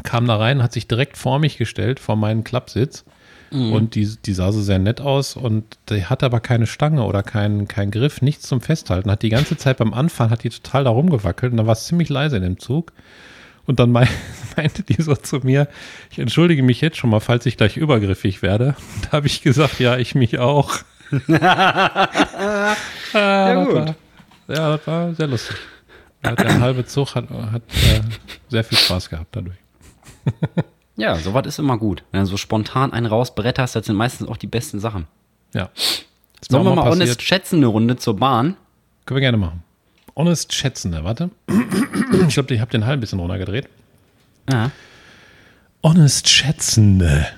kam 0.04 0.26
da 0.26 0.38
rein, 0.38 0.64
hat 0.64 0.72
sich 0.72 0.88
direkt 0.88 1.18
vor 1.18 1.40
mich 1.40 1.58
gestellt, 1.58 2.00
vor 2.00 2.16
meinen 2.16 2.44
Klappsitz. 2.44 3.04
Und 3.50 3.96
die, 3.96 4.06
die 4.26 4.34
sah 4.34 4.52
so 4.52 4.62
sehr 4.62 4.78
nett 4.78 5.00
aus 5.00 5.38
und 5.38 5.64
die 5.90 6.04
hatte 6.06 6.26
aber 6.26 6.42
keine 6.42 6.68
Stange 6.68 7.04
oder 7.06 7.24
keinen 7.24 7.70
keinen 7.70 7.92
Griff, 7.92 8.22
nichts 8.22 8.46
zum 8.46 8.60
Festhalten. 8.60 9.10
Hat 9.10 9.22
die 9.22 9.30
ganze 9.30 9.56
Zeit 9.56 9.78
beim 9.78 9.94
Anfahren, 9.94 10.32
hat 10.32 10.44
die 10.44 10.50
total 10.50 10.84
da 10.84 10.90
rumgewackelt 10.90 11.52
und 11.54 11.58
dann 11.58 11.66
war 11.66 11.72
es 11.72 11.86
ziemlich 11.88 12.10
leise 12.10 12.36
in 12.36 12.44
dem 12.44 12.60
Zug. 12.60 12.92
Und 13.68 13.80
dann 13.80 13.92
mei- 13.92 14.08
meinte 14.58 14.82
die 14.84 15.00
so 15.02 15.16
zu 15.16 15.38
mir, 15.44 15.68
ich 16.10 16.18
entschuldige 16.20 16.64
mich 16.64 16.82
jetzt 16.82 16.98
schon 16.98 17.10
mal, 17.12 17.20
falls 17.20 17.46
ich 17.46 17.58
gleich 17.58 17.78
übergriffig 17.78 18.42
werde. 18.42 18.76
Da 19.04 19.12
habe 19.18 19.28
ich 19.28 19.42
gesagt, 19.44 19.80
ja, 19.80 19.98
ich 19.98 20.16
mich 20.16 20.40
auch. 20.40 20.78
ja, 21.28 22.08
gut. 23.64 23.76
War, 23.76 23.96
ja, 24.48 24.78
das 24.78 24.88
war 24.88 25.14
sehr 25.14 25.28
lustig. 25.28 25.56
Hat 26.24 26.40
Der 26.40 26.60
halbe 26.60 26.86
Zug 26.86 27.16
hat, 27.16 27.30
hat 27.30 27.62
äh, 27.70 28.02
sehr 28.50 28.64
viel 28.64 28.78
Spaß 28.78 29.10
gehabt 29.10 29.36
dadurch. 29.36 29.58
Ja, 30.96 31.16
sowas 31.16 31.46
ist 31.46 31.60
immer 31.60 31.78
gut. 31.78 32.04
Wenn 32.12 32.22
du 32.22 32.26
so 32.26 32.38
spontan 32.38 32.92
einen 32.92 33.06
rausbretterst, 33.06 33.76
das 33.76 33.86
sind 33.86 33.96
meistens 33.96 34.28
auch 34.28 34.38
die 34.38 34.48
besten 34.48 34.80
Sachen. 34.80 35.06
Ja. 35.54 35.70
Sollen 36.50 36.66
wir 36.66 36.76
mal 36.76 36.90
honest 36.90 37.22
schätzen, 37.22 37.58
eine 37.58 37.68
Runde 37.68 37.98
zur 37.98 38.16
Bahn? 38.18 38.56
Können 39.06 39.18
wir 39.18 39.22
gerne 39.22 39.38
machen. 39.38 39.64
Honest 40.18 40.52
Schätzende, 40.54 41.04
warte. 41.04 41.30
Ich 42.28 42.34
glaube, 42.34 42.54
ich 42.54 42.60
habe 42.60 42.72
den 42.72 42.86
Hall 42.86 42.94
ein 42.94 43.00
bisschen 43.00 43.20
runtergedreht. 43.20 43.70
Ja. 44.52 44.72
Honest 45.84 46.28
Schätzende. 46.28 47.28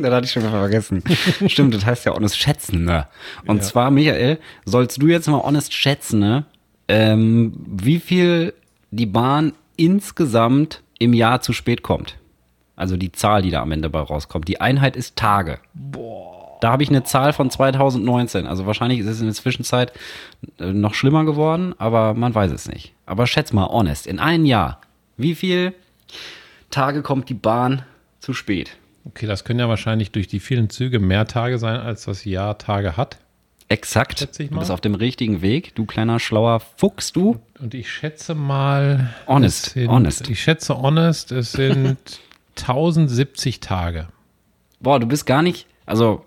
Das 0.00 0.12
hatte 0.12 0.26
ich 0.26 0.32
schon 0.32 0.42
wieder 0.42 0.52
vergessen. 0.52 1.02
Stimmt, 1.46 1.74
das 1.74 1.84
heißt 1.84 2.04
ja 2.04 2.14
honest 2.14 2.38
schätzen. 2.38 2.84
Ne? 2.84 3.06
Und 3.46 3.64
zwar, 3.64 3.90
Michael, 3.90 4.38
sollst 4.64 5.00
du 5.02 5.08
jetzt 5.08 5.26
mal 5.26 5.42
honest 5.42 5.72
schätzen, 5.72 6.20
ne? 6.20 6.44
ähm, 6.88 7.52
wie 7.66 7.98
viel 7.98 8.54
die 8.90 9.06
Bahn 9.06 9.52
insgesamt 9.76 10.82
im 10.98 11.12
Jahr 11.12 11.40
zu 11.40 11.52
spät 11.52 11.82
kommt. 11.82 12.16
Also 12.76 12.96
die 12.96 13.12
Zahl, 13.12 13.42
die 13.42 13.50
da 13.50 13.62
am 13.62 13.72
Ende 13.72 13.90
bei 13.90 14.00
rauskommt. 14.00 14.48
Die 14.48 14.60
Einheit 14.60 14.96
ist 14.96 15.16
Tage. 15.16 15.58
Da 16.60 16.72
habe 16.72 16.82
ich 16.82 16.88
eine 16.88 17.04
Zahl 17.04 17.32
von 17.32 17.50
2019. 17.50 18.46
Also 18.46 18.66
wahrscheinlich 18.66 19.00
ist 19.00 19.06
es 19.06 19.20
in 19.20 19.26
der 19.26 19.34
Zwischenzeit 19.34 19.92
äh, 20.58 20.72
noch 20.72 20.94
schlimmer 20.94 21.24
geworden, 21.24 21.74
aber 21.78 22.14
man 22.14 22.34
weiß 22.34 22.52
es 22.52 22.68
nicht. 22.68 22.94
Aber 23.04 23.26
schätz 23.26 23.52
mal, 23.52 23.66
honest, 23.68 24.06
in 24.06 24.18
einem 24.18 24.44
Jahr, 24.44 24.80
wie 25.16 25.34
viel 25.34 25.74
Tage 26.70 27.02
kommt 27.02 27.28
die 27.28 27.34
Bahn 27.34 27.82
zu 28.20 28.32
spät? 28.32 28.76
Okay, 29.04 29.26
das 29.26 29.44
können 29.44 29.60
ja 29.60 29.68
wahrscheinlich 29.68 30.10
durch 30.10 30.26
die 30.26 30.40
vielen 30.40 30.68
Züge 30.68 30.98
mehr 30.98 31.26
Tage 31.26 31.58
sein, 31.58 31.78
als 31.78 32.04
das 32.04 32.24
Jahr 32.24 32.58
Tage 32.58 32.96
hat. 32.96 33.18
Exakt. 33.68 34.38
Du 34.38 34.58
bist 34.58 34.70
auf 34.70 34.80
dem 34.80 34.94
richtigen 34.94 35.42
Weg, 35.42 35.74
du 35.74 35.86
kleiner 35.86 36.20
schlauer 36.20 36.60
Fuchs, 36.60 37.12
du. 37.12 37.40
Und 37.58 37.74
ich 37.74 37.90
schätze 37.90 38.34
mal. 38.34 39.14
Honest, 39.26 39.68
es 39.68 39.72
sind, 39.72 39.90
honest. 39.90 40.28
Ich 40.28 40.40
schätze 40.40 40.76
honest, 40.76 41.32
es 41.32 41.52
sind 41.52 41.98
1070 42.56 43.60
Tage. 43.60 44.08
Boah, 44.80 45.00
du 45.00 45.06
bist 45.06 45.26
gar 45.26 45.42
nicht, 45.42 45.66
also, 45.84 46.25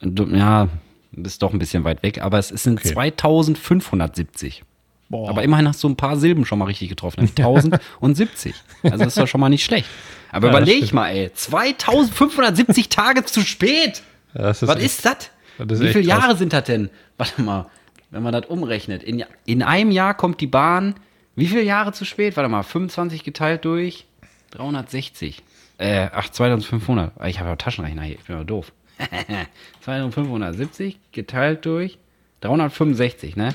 ja, 0.00 0.68
du 1.12 1.22
bist 1.22 1.42
doch 1.42 1.52
ein 1.52 1.58
bisschen 1.58 1.84
weit 1.84 2.02
weg, 2.02 2.20
aber 2.22 2.38
es, 2.38 2.48
sind 2.48 2.78
Okay. 2.80 2.92
2570. 2.92 4.62
Boah. 5.10 5.30
Aber 5.30 5.42
immerhin 5.42 5.66
hast 5.66 5.82
du 5.82 5.88
ein 5.88 5.96
paar 5.96 6.16
Silben 6.18 6.44
schon 6.44 6.58
mal 6.58 6.66
richtig 6.66 6.90
getroffen, 6.90 7.20
nämlich 7.20 7.34
1070. 7.38 8.54
Also 8.82 8.98
das 8.98 9.06
ist 9.08 9.18
doch 9.18 9.26
schon 9.26 9.40
mal 9.40 9.48
nicht 9.48 9.64
schlecht. 9.64 9.88
Aber 10.30 10.48
Ja, 10.48 10.52
überleg 10.58 10.76
stimmt. 10.78 10.92
mal, 10.92 11.08
ey, 11.10 11.32
2570 11.32 12.88
Tage 12.90 13.24
zu 13.24 13.40
spät. 13.40 14.02
Das 14.34 14.62
ist 14.62 14.68
Was 14.68 14.76
echt- 14.76 14.84
ist 14.86 15.04
das? 15.06 15.30
das 15.58 15.80
ist 15.80 15.86
Wie 15.86 15.92
viele. 15.92 16.04
Jahre 16.04 16.36
sind 16.36 16.52
das 16.52 16.64
denn? 16.64 16.90
Warte 17.16 17.40
mal, 17.42 17.66
wenn 18.10 18.22
man 18.22 18.32
das 18.32 18.46
umrechnet. 18.46 19.02
In, 19.02 19.24
in 19.46 19.62
einem 19.62 19.90
Jahr 19.90 20.12
kommt 20.14 20.40
die 20.42 20.46
Bahn, 20.46 20.94
wie 21.36 21.46
viele 21.46 21.62
Jahre 21.62 21.92
zu 21.92 22.04
spät? 22.04 22.36
Warte 22.36 22.48
mal, 22.50 22.62
25 22.62 23.24
geteilt 23.24 23.64
durch 23.64 24.06
360. 24.50 25.42
Äh, 25.78 26.08
ach, 26.12 26.28
2500. 26.28 27.12
Ah, 27.18 27.28
Ich 27.28 27.38
habe 27.40 27.48
ja 27.48 27.56
Taschenrechner 27.56 28.02
hier, 28.02 28.16
ich 28.16 28.24
bin 28.24 28.36
ja 28.36 28.44
doof. 28.44 28.72
2570 29.82 30.98
geteilt 31.12 31.64
durch 31.64 31.98
365, 32.40 33.36
ne? 33.36 33.54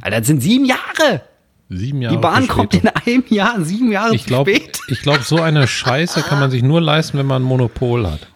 Alter, 0.00 0.18
das 0.18 0.26
sind 0.26 0.40
sieben 0.40 0.64
Jahre. 0.64 1.22
Sieben 1.68 2.02
Jahre. 2.02 2.16
Die 2.16 2.20
Bahn 2.20 2.48
kommt 2.48 2.74
in 2.74 2.88
einem 2.88 3.24
Jahr 3.28 3.60
sieben 3.62 3.92
Jahre 3.92 4.14
Ich 4.14 4.22
zu 4.22 4.28
glaube, 4.28 4.56
spät. 4.56 4.80
ich 4.88 5.02
glaub, 5.02 5.20
so 5.22 5.40
eine 5.40 5.68
Scheiße 5.68 6.22
kann 6.22 6.40
man 6.40 6.50
sich 6.50 6.64
nur 6.64 6.80
leisten, 6.80 7.16
wenn 7.18 7.26
man 7.26 7.42
ein 7.42 7.46
Monopol 7.46 8.10
hat. 8.10 8.26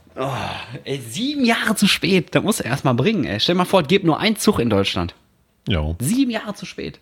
Ey, 0.84 1.01
sieben 1.01 1.45
Jahre 1.45 1.74
zu 1.74 1.88
spät. 1.88 2.34
Das 2.36 2.45
muss 2.45 2.61
er 2.61 2.66
erstmal 2.70 2.95
bringen, 2.95 3.24
ey. 3.24 3.40
Stell 3.40 3.57
dir 3.57 3.59
mal 3.59 3.64
vor, 3.64 3.80
es 3.80 3.88
gibt 3.88 4.05
nur 4.05 4.20
einen 4.20 4.36
Zug 4.36 4.61
in 4.61 4.70
Deutschland. 4.70 5.14
Jo. 5.68 5.97
Sieben 6.01 6.30
Jahre 6.30 6.55
zu 6.55 6.66
spät. 6.66 7.01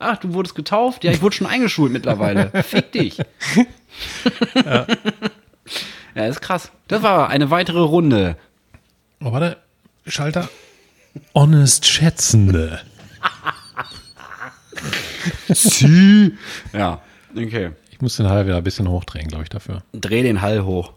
Ach, 0.00 0.16
du 0.16 0.32
wurdest 0.34 0.56
getauft? 0.56 1.04
Ja, 1.04 1.12
ich 1.12 1.22
wurde 1.22 1.36
schon 1.36 1.46
eingeschult 1.46 1.92
mittlerweile. 1.92 2.50
Fick 2.64 2.90
dich. 2.90 3.18
ja. 6.14 6.26
ist 6.26 6.40
krass. 6.40 6.72
Das 6.88 7.02
war 7.02 7.28
eine 7.28 7.50
weitere 7.50 7.80
Runde. 7.80 8.36
Oh, 9.22 9.32
warte. 9.32 9.58
Schalter. 10.06 10.48
Honest 11.34 11.86
Schätzende. 11.86 12.80
Ja, 16.72 17.00
okay. 17.36 17.70
Ich 17.90 18.00
muss 18.00 18.16
den 18.16 18.28
Hall 18.28 18.46
wieder 18.46 18.56
ein 18.56 18.64
bisschen 18.64 18.88
hochdrehen, 18.88 19.28
glaube 19.28 19.42
ich, 19.44 19.50
dafür. 19.50 19.82
Dreh 19.92 20.22
den 20.22 20.40
Hall 20.40 20.64
hoch. 20.64 20.92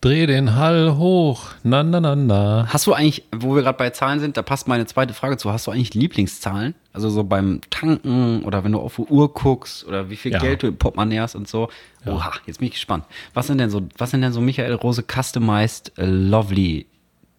Dreh 0.00 0.26
den 0.26 0.54
Hall 0.54 0.96
hoch. 0.96 1.50
Na, 1.64 1.82
na, 1.82 2.00
na, 2.00 2.14
na. 2.14 2.66
Hast 2.72 2.86
du 2.86 2.94
eigentlich, 2.94 3.24
wo 3.34 3.54
wir 3.56 3.62
gerade 3.62 3.76
bei 3.76 3.90
Zahlen 3.90 4.20
sind, 4.20 4.36
da 4.36 4.42
passt 4.42 4.68
meine 4.68 4.86
zweite 4.86 5.12
Frage 5.12 5.36
zu, 5.36 5.52
hast 5.52 5.66
du 5.66 5.72
eigentlich 5.72 5.92
Lieblingszahlen? 5.94 6.74
Also 6.92 7.10
so 7.10 7.24
beim 7.24 7.60
Tanken 7.68 8.42
oder 8.44 8.62
wenn 8.64 8.72
du 8.72 8.80
auf 8.80 8.96
die 8.96 9.02
Uhr 9.02 9.32
guckst 9.34 9.84
oder 9.86 10.08
wie 10.08 10.16
viel 10.16 10.32
Ja. 10.32 10.38
Geld 10.38 10.62
du 10.62 10.68
im 10.68 10.76
Portemonnaie 10.78 11.18
hast 11.18 11.34
und 11.34 11.48
so. 11.48 11.68
Oha, 12.06 12.32
jetzt 12.46 12.58
bin 12.58 12.68
ich 12.68 12.74
gespannt. 12.74 13.04
Was 13.34 13.48
sind 13.48 13.58
denn 13.58 13.70
so, 13.70 13.82
was 13.98 14.12
sind 14.12 14.22
denn 14.22 14.32
so 14.32 14.40
Michael 14.40 14.74
Rose 14.74 15.02
Customized 15.02 15.92
äh, 15.98 16.06
Lovely? 16.06 16.86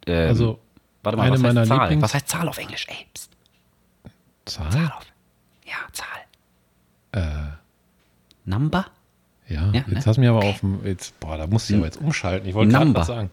Ähm, 0.09 0.29
Also, 0.29 0.59
warte 1.03 1.17
mal, 1.17 1.23
eine 1.31 1.33
was 1.41 1.43
heißt 1.55 1.67
Zahl? 1.67 1.89
Lieblings- 1.89 2.01
Was 2.01 2.13
heißt 2.13 2.27
Zahl 2.29 2.47
auf 2.49 2.57
Englisch? 2.57 2.87
Ey, 2.89 3.05
pst. 3.13 3.29
Zahl? 4.45 4.91
auf. 4.97 5.05
Ja, 5.65 5.75
Zahl. 5.91 6.07
Äh, 7.11 7.51
Number? 8.45 8.85
ja, 9.47 9.71
Ja, 9.71 9.83
jetzt 9.87 9.87
ne? 9.89 10.05
hast 10.05 10.15
du 10.15 10.21
mir 10.21 10.29
aber 10.31 10.43
auf 10.43 10.59
dem, 10.61 10.85
jetzt, 10.85 11.19
boah, 11.19 11.37
da 11.37 11.45
musst 11.47 11.69
du 11.69 11.75
aber 11.75 11.85
jetzt 11.85 11.99
umschalten. 12.01 12.47
Ich 12.47 12.55
wollte 12.55 12.71
gerade 12.71 12.85
Number. 12.85 12.99
was 13.01 13.07
sagen. 13.07 13.29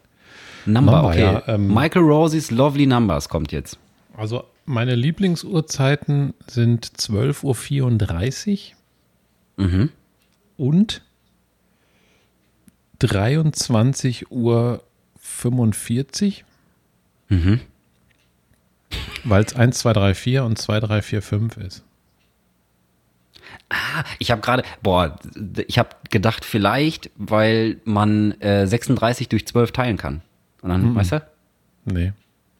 Number, 0.66 0.92
Number, 0.92 1.08
okay. 1.08 1.20
ja, 1.22 1.42
ähm, 1.46 1.68
Michael 1.72 2.02
Rosie's 2.02 2.50
Lovely 2.50 2.86
Numbers 2.86 3.28
kommt 3.28 3.52
jetzt. 3.52 3.78
Also 4.16 4.44
meine 4.64 4.94
Lieblingsuhrzeiten 4.94 6.34
sind 6.48 6.86
12.34 6.86 8.72
Uhr 9.58 9.64
Mhm. 9.64 9.90
und 10.56 11.02
23.45 13.00 14.26
Uhr. 14.30 14.82
Mhm. 17.28 17.60
Weil 19.24 19.44
es 19.44 19.54
1, 19.54 19.78
2, 19.78 19.92
3, 19.92 20.14
4 20.14 20.44
und 20.44 20.58
2, 20.58 20.80
3, 20.80 21.02
4, 21.02 21.22
5 21.22 21.56
ist. 21.58 21.84
Ich 24.18 24.30
habe 24.30 24.40
gerade, 24.42 24.62
boah, 24.82 25.18
ich 25.66 25.78
habe 25.78 25.90
gedacht, 26.10 26.44
vielleicht, 26.44 27.10
weil 27.16 27.80
man 27.84 28.40
äh, 28.40 28.66
36 28.66 29.28
durch 29.28 29.46
12 29.46 29.72
teilen 29.72 29.96
kann. 29.96 30.22
Und 30.62 30.70
dann, 30.70 30.94
weißt 30.94 31.12
du? 31.12 31.22
Nee. 31.84 32.12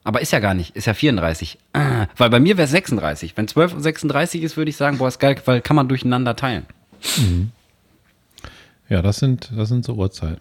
Aber 0.03 0.21
ist 0.21 0.31
ja 0.31 0.39
gar 0.39 0.53
nicht, 0.53 0.75
ist 0.75 0.87
ja 0.87 0.93
34. 0.93 1.57
Ah, 1.73 2.07
weil 2.15 2.29
bei 2.29 2.39
mir 2.39 2.57
wäre 2.57 2.65
es 2.65 2.71
36. 2.71 3.35
Wenn 3.35 3.47
12 3.47 3.73
und 3.73 3.81
36 3.81 4.41
ist, 4.41 4.57
würde 4.57 4.69
ich 4.69 4.77
sagen, 4.77 4.97
boah, 4.97 5.07
ist 5.07 5.19
geil, 5.19 5.35
weil 5.45 5.61
kann 5.61 5.75
man 5.75 5.89
durcheinander 5.89 6.35
teilen. 6.35 6.65
Ja, 8.89 9.01
das 9.01 9.17
sind, 9.17 9.51
das 9.55 9.67
sind 9.69 9.83
so 9.83 9.95
Uhrzeiten. 9.95 10.39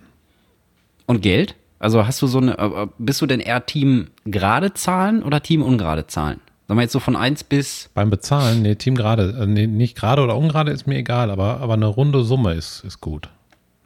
Und 1.06 1.20
Geld? 1.20 1.56
Also 1.86 2.04
hast 2.04 2.20
du 2.20 2.26
so 2.26 2.38
eine, 2.38 2.58
äh, 2.58 2.88
bist 2.98 3.22
du 3.22 3.26
denn 3.26 3.38
eher 3.38 3.64
Team 3.64 4.08
gerade 4.24 4.74
Zahlen 4.74 5.22
oder 5.22 5.40
Team 5.40 5.62
ungerade 5.62 6.08
Zahlen? 6.08 6.40
Sagen 6.66 6.78
wir 6.78 6.82
jetzt 6.82 6.90
so 6.90 6.98
von 6.98 7.14
1 7.14 7.44
bis, 7.44 7.90
Beim 7.94 8.10
Bezahlen, 8.10 8.62
nee, 8.62 8.74
Team 8.74 8.96
gerade, 8.96 9.38
äh, 9.40 9.46
nee, 9.46 9.68
nicht 9.68 9.96
gerade 9.96 10.22
oder 10.22 10.36
ungerade 10.36 10.72
ist 10.72 10.88
mir 10.88 10.96
egal, 10.96 11.30
aber, 11.30 11.60
aber 11.60 11.74
eine 11.74 11.86
runde 11.86 12.24
Summe 12.24 12.54
ist, 12.54 12.82
ist 12.82 13.00
gut. 13.00 13.28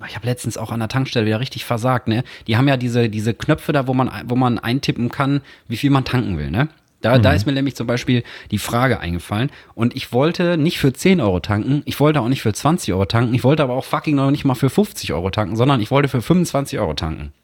ich 0.09 0.16
habe 0.16 0.24
letztens 0.24 0.57
auch 0.57 0.70
an 0.70 0.80
der 0.80 0.88
Tankstelle 0.88 1.26
wieder 1.26 1.40
richtig 1.40 1.66
versagt, 1.66 2.09
ne? 2.09 2.24
Die 2.46 2.57
haben 2.57 2.68
ja 2.68 2.78
diese, 2.78 3.11
diese 3.11 3.34
Knöpfe 3.34 3.72
da, 3.72 3.86
wo 3.86 3.92
man, 3.92 4.11
wo 4.24 4.34
man 4.34 4.59
eintippen 4.59 5.11
kann, 5.11 5.42
wie 5.68 5.76
viel 5.76 5.90
man 5.90 6.07
tanken 6.07 6.38
will, 6.38 6.51
ne? 6.51 6.68
Da, 7.03 7.18
da 7.18 7.32
ist 7.32 7.44
mir 7.44 7.53
nämlich 7.53 7.76
zum 7.76 7.86
Beispiel 7.86 8.22
die 8.51 8.59
Frage 8.59 9.01
eingefallen. 9.01 9.51
Und 9.74 9.94
ich 9.94 10.12
wollte 10.12 10.57
nicht 10.57 10.78
für 10.78 10.94
10 10.94 11.20
Euro 11.20 11.40
tanken, 11.40 11.82
ich 11.84 12.01
wollte 12.01 12.22
auch 12.22 12.28
nicht 12.28 12.40
für 12.40 12.55
20 12.55 12.94
Euro 12.94 13.05
tanken, 13.05 13.34
ich 13.34 13.44
wollte 13.44 13.62
aber 13.62 13.74
auch 13.74 13.84
fucking 13.84 14.16
noch 14.16 14.30
nicht 14.30 14.46
mal 14.46 14.55
für 14.55 14.70
50 14.70 15.12
Euro 15.12 15.28
tanken, 15.28 15.57
sondern 15.57 15.80
ich 15.82 15.90
wollte 15.90 16.09
für 16.09 16.22
25 16.22 16.78
Euro 16.78 16.94
tanken. 16.94 17.34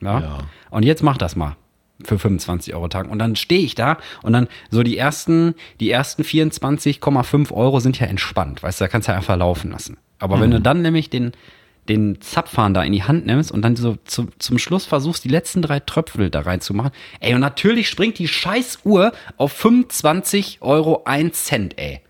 Ja. 0.00 0.20
Ja. 0.20 0.38
Und 0.70 0.84
jetzt 0.84 1.02
mach 1.02 1.16
das 1.16 1.36
mal 1.36 1.56
für 2.02 2.18
25 2.18 2.74
Euro 2.74 2.88
tanken. 2.88 3.12
Und 3.12 3.18
dann 3.18 3.36
stehe 3.36 3.62
ich 3.62 3.74
da 3.74 3.98
und 4.22 4.32
dann 4.32 4.48
so 4.70 4.82
die 4.82 4.98
ersten, 4.98 5.54
die 5.80 5.90
ersten 5.90 6.22
24,5 6.22 7.52
Euro 7.52 7.80
sind 7.80 7.98
ja 7.98 8.06
entspannt. 8.06 8.62
Weißt 8.62 8.80
du, 8.80 8.84
da 8.84 8.88
kannst 8.88 9.08
du 9.08 9.12
ja 9.12 9.18
einfach 9.18 9.36
laufen 9.36 9.70
lassen. 9.70 9.96
Aber 10.18 10.40
wenn 10.40 10.50
du 10.50 10.60
dann 10.60 10.80
nämlich 10.82 11.10
den, 11.10 11.32
den 11.88 12.20
Zapfhahn 12.20 12.72
da 12.72 12.82
in 12.82 12.92
die 12.92 13.02
Hand 13.02 13.26
nimmst 13.26 13.52
und 13.52 13.62
dann 13.62 13.76
so 13.76 13.96
zu, 14.04 14.28
zum 14.38 14.58
Schluss 14.58 14.86
versuchst, 14.86 15.24
die 15.24 15.28
letzten 15.28 15.60
drei 15.60 15.80
Tröpfel 15.80 16.30
da 16.30 16.40
reinzumachen, 16.40 16.92
ey, 17.20 17.34
und 17.34 17.40
natürlich 17.40 17.88
springt 17.88 18.18
die 18.18 18.28
scheiß 18.28 18.80
Uhr 18.84 19.12
auf 19.36 19.52
25 19.52 20.58
Euro 20.62 21.02
1 21.04 21.44
Cent, 21.44 21.78
ey. 21.78 22.00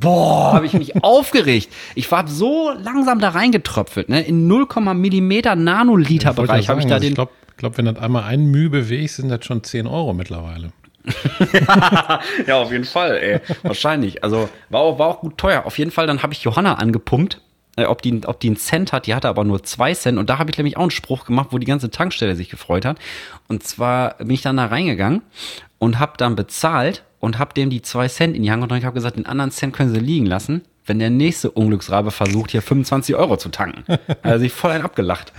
Boah, 0.00 0.52
habe 0.54 0.66
ich 0.66 0.72
mich 0.72 0.96
aufgeregt. 1.04 1.68
Ich 1.94 2.10
war 2.10 2.26
so 2.26 2.70
langsam 2.70 3.20
da 3.20 3.30
reingetröpfelt, 3.30 4.08
ne? 4.08 4.22
In 4.22 4.46
0, 4.46 4.66
Millimeter 4.94 5.56
Nanoliter 5.56 6.34
Bereich 6.34 6.68
habe 6.68 6.80
ich 6.80 6.86
da 6.86 6.98
den. 6.98 7.10
Ich 7.10 7.14
glaube, 7.14 7.32
glaub, 7.56 7.78
wenn 7.78 7.84
das 7.84 7.96
einmal 7.98 8.24
ein 8.24 8.46
Mühe 8.46 8.70
bewegst, 8.70 9.16
sind 9.16 9.28
das 9.28 9.44
schon 9.44 9.62
10 9.62 9.86
Euro 9.86 10.12
mittlerweile. 10.12 10.72
Ja, 12.46 12.56
auf 12.56 12.70
jeden 12.70 12.84
Fall, 12.84 13.16
ey. 13.16 13.40
Wahrscheinlich. 13.62 14.22
Also 14.22 14.48
war 14.68 14.80
auch, 14.80 14.98
war 14.98 15.08
auch 15.08 15.20
gut 15.20 15.38
teuer. 15.38 15.64
Auf 15.66 15.78
jeden 15.78 15.90
Fall, 15.90 16.06
dann 16.06 16.22
habe 16.22 16.32
ich 16.32 16.42
Johanna 16.42 16.74
angepumpt, 16.74 17.40
äh, 17.76 17.84
ob, 17.84 18.02
die, 18.02 18.20
ob 18.26 18.40
die 18.40 18.48
einen 18.48 18.56
Cent 18.56 18.92
hat. 18.92 19.06
Die 19.06 19.14
hatte 19.14 19.28
aber 19.28 19.44
nur 19.44 19.62
zwei 19.62 19.94
Cent. 19.94 20.18
Und 20.18 20.30
da 20.30 20.38
habe 20.38 20.50
ich 20.50 20.58
nämlich 20.58 20.76
auch 20.76 20.82
einen 20.82 20.90
Spruch 20.90 21.24
gemacht, 21.24 21.48
wo 21.50 21.58
die 21.58 21.66
ganze 21.66 21.90
Tankstelle 21.90 22.36
sich 22.36 22.48
gefreut 22.50 22.84
hat. 22.84 22.98
Und 23.48 23.64
zwar 23.64 24.14
bin 24.18 24.30
ich 24.30 24.42
dann 24.42 24.56
da 24.56 24.66
reingegangen 24.66 25.22
und 25.78 25.98
habe 25.98 26.12
dann 26.16 26.36
bezahlt 26.36 27.04
und 27.22 27.38
habe 27.38 27.54
dem 27.54 27.70
die 27.70 27.82
zwei 27.82 28.08
Cent 28.08 28.34
in 28.34 28.42
die 28.42 28.50
Hand 28.50 28.64
und 28.64 28.76
ich 28.76 28.84
habe 28.84 28.94
gesagt, 28.94 29.16
den 29.16 29.26
anderen 29.26 29.52
Cent 29.52 29.72
können 29.72 29.94
sie 29.94 30.00
liegen 30.00 30.26
lassen, 30.26 30.62
wenn 30.84 30.98
der 30.98 31.08
nächste 31.08 31.52
Unglücksrabe 31.52 32.10
versucht, 32.10 32.50
hier 32.50 32.62
25 32.62 33.14
Euro 33.14 33.36
zu 33.36 33.48
tanken. 33.48 33.84
Also 34.22 34.40
sich 34.40 34.52
voll 34.52 34.72
ein 34.72 34.82
abgelacht. 34.82 35.32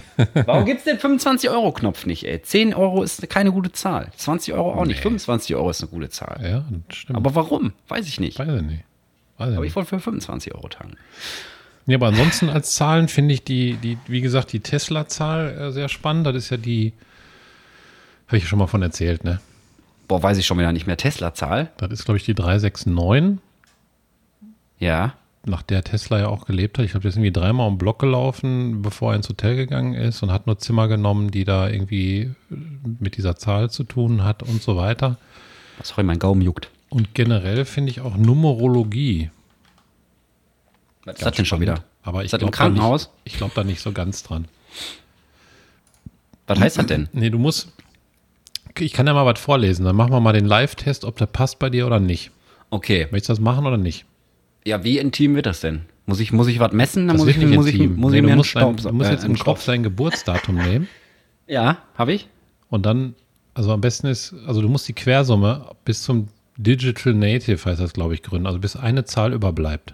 Warum 0.46 0.64
gibt's 0.66 0.86
den 0.86 0.98
25-Euro-Knopf 0.98 2.06
nicht, 2.06 2.26
ey? 2.26 2.42
10 2.42 2.74
Euro 2.74 3.04
ist 3.04 3.30
keine 3.30 3.52
gute 3.52 3.74
Zahl. 3.74 4.10
20 4.16 4.54
Euro 4.54 4.74
auch 4.74 4.86
nicht. 4.86 5.02
25 5.02 5.58
Euro 5.58 5.70
ist 5.70 5.82
eine 5.82 5.90
gute 5.90 6.10
Zahl. 6.10 6.40
Ja, 6.42 6.64
stimmt. 6.90 7.18
Aber 7.18 7.36
warum? 7.36 7.74
Weiß 7.90 8.08
ich 8.08 8.18
nicht. 8.18 8.40
Weiß 8.40 8.48
ich 8.48 8.62
nicht. 8.62 8.84
Weiß 9.38 9.50
ich 9.50 9.58
Aber 9.58 9.66
ich 9.66 9.76
wollte 9.76 9.90
für 9.90 10.00
25 10.00 10.56
Euro 10.56 10.70
tanken. 10.70 10.96
Ja, 11.86 11.98
aber 11.98 12.08
ansonsten 12.08 12.50
als 12.50 12.76
Zahlen 12.76 13.10
finde 13.10 13.34
ich 13.34 13.44
die, 13.44 13.74
die, 13.76 13.98
wie 14.08 14.22
gesagt, 14.22 14.54
die 14.54 14.62
Tesla-Zahl 14.62 15.50
äh, 15.50 15.72
sehr 15.74 15.90
spannend. 15.90 16.28
Das 16.28 16.36
ist 16.36 16.50
ja 16.50 16.58
die, 16.58 16.94
habe 18.28 18.38
ich 18.38 18.44
ja 18.44 18.50
schon 18.50 18.60
mal 18.60 18.68
von 18.68 18.82
erzählt, 18.82 19.26
ne? 19.26 19.42
Boah, 20.08 20.22
weiß 20.22 20.38
ich 20.38 20.46
schon 20.46 20.58
wieder 20.60 20.72
nicht 20.74 20.86
mehr. 20.88 20.98
Tesla-Zahl? 20.98 21.72
Das 21.78 21.92
ist, 21.92 22.06
glaube 22.06 22.18
ich, 22.18 22.24
die 22.26 22.36
369, 22.36 23.40
Ja. 24.80 25.14
nach 25.46 25.62
der 25.62 25.84
Tesla 25.84 26.20
ja 26.20 26.28
auch 26.28 26.46
gelebt 26.46 26.78
hat. 26.78 26.86
Ich 26.86 26.92
glaube, 26.92 27.02
der 27.04 27.10
ist 27.10 27.16
irgendwie 27.16 27.32
dreimal 27.32 27.68
um 27.68 27.78
Block 27.78 28.00
gelaufen, 28.00 28.82
bevor 28.82 29.12
er 29.14 29.16
ins 29.18 29.30
Hotel 29.30 29.56
gegangen 29.56 29.94
ist 29.94 30.22
und 30.24 30.32
hat 30.32 30.46
nur 30.48 30.58
Zimmer 30.60 30.88
genommen, 30.88 31.32
die 31.32 31.44
da 31.46 31.68
irgendwie 31.70 32.32
äh, 32.52 32.56
mit 33.00 33.18
dieser 33.18 33.36
Zahl 33.36 33.70
zu 33.70 33.84
tun 33.84 34.24
hat 34.24 34.44
und 34.44 34.62
so 34.62 34.76
weiter. 34.78 35.18
Sorry, 35.82 36.04
mein 36.04 36.20
Gaumen 36.20 36.42
juckt. 36.42 36.70
Und 36.90 37.14
generell 37.16 37.66
finde 37.66 37.90
ich 37.92 38.02
auch 38.02 38.16
Numerologie. 38.18 39.32
Was 41.06 41.16
ist 41.16 41.26
das 41.26 41.36
denn 41.36 41.46
schon 41.46 41.60
wieder? 41.62 41.84
Aber 42.04 42.24
ich 42.24 42.30
glaube 42.30 42.42
da, 42.42 42.46
nicht- 42.48 42.56
Krankenhaus? 42.58 43.10
ich 43.24 43.38
glaub 43.38 43.54
da 43.56 43.64
nicht 43.64 43.82
so 43.82 43.92
ganz 43.94 44.24
dran. 44.24 44.46
Was 46.48 46.60
heißt 46.60 46.78
das 46.78 46.86
denn? 46.88 47.08
Nee, 47.14 47.30
du 47.30 47.40
musst. 47.40 47.72
Ich 48.80 48.94
kann 48.94 49.08
ja 49.08 49.14
mal 49.14 49.26
was 49.26 49.40
vorlesen. 49.40 49.86
Dann 49.86 49.96
machen 49.96 50.12
wir 50.12 50.20
mal 50.20 50.34
den 50.34 50.46
Live-Test, 50.46 51.06
ob 51.06 51.18
der 51.18 51.26
passt 51.28 51.60
bei 51.60 51.70
dir 51.70 51.86
oder 51.86 52.00
nicht. 52.00 52.32
Okay. 52.70 53.08
Möchtest 53.12 53.30
du 53.30 53.34
das 53.34 53.40
machen 53.40 53.66
oder 53.66 53.78
nicht? 53.78 54.06
Ja, 54.66 54.84
wie 54.84 54.98
intim 54.98 55.36
wird 55.36 55.46
das 55.46 55.60
denn? 55.62 55.82
Muss 56.06 56.20
ich, 56.20 56.32
muss 56.34 56.48
ich 56.48 56.60
was 56.60 56.72
messen? 56.74 57.08
Dann 57.08 57.18
Das 57.18 57.26
muss 57.26 57.36
ich, 57.36 57.46
muss 57.46 57.68
ich, 57.68 57.80
muss 57.90 58.12
Nee, 58.12 58.18
ich 58.18 58.22
du 58.24 58.28
mir 58.28 58.34
einen 58.34 58.44
Staub 58.44 58.78
du 58.78 58.92
musst 58.92 59.10
äh, 59.10 59.14
jetzt 59.14 59.24
im 59.26 59.38
Kopf 59.38 59.66
dein 59.66 59.84
Geburtsdatum 59.84 60.56
nehmen 60.56 60.88
Ja, 61.48 61.78
habe 61.98 62.14
ich? 62.14 62.28
und 62.70 62.86
dann, 62.86 63.14
also 63.54 63.72
am 63.72 63.82
besten 63.82 64.08
ist, 64.08 64.34
also 64.48 64.62
du 64.62 64.68
musst 64.70 64.88
die 64.88 64.94
Quersumme 64.94 65.66
bis 65.86 66.02
zum 66.02 66.28
Digital 66.58 67.14
Native, 67.14 67.64
heißt 67.64 67.80
das, 67.82 67.94
glaube 67.94 68.14
ich, 68.16 68.24
gründen. 68.24 68.48
Also 68.48 68.60
bis 68.60 68.76
eine 68.76 69.06
Zahl 69.06 69.34
überbleibt. 69.34 69.94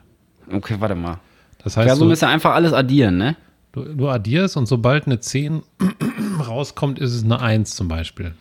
Okay, 0.51 0.75
warte 0.79 0.95
mal. 0.95 1.19
Das 1.63 1.75
heißt, 1.77 1.87
Ja, 1.87 1.95
so 1.95 2.03
du, 2.05 2.09
müsst 2.09 2.23
ihr 2.23 2.29
einfach 2.29 2.53
alles 2.55 2.73
addieren, 2.73 3.17
ne? 3.17 3.35
du, 3.73 3.83
du 3.83 4.07
addierst 4.09 4.55
und 4.57 4.65
sobald 4.67 5.05
eine 5.07 5.19
10 5.19 5.61
rauskommt, 6.47 6.99
ist 6.99 7.13
es 7.13 7.23
eine 7.23 7.39
1 7.41 7.75
zum 7.75 7.87
Beispiel. 7.87 8.33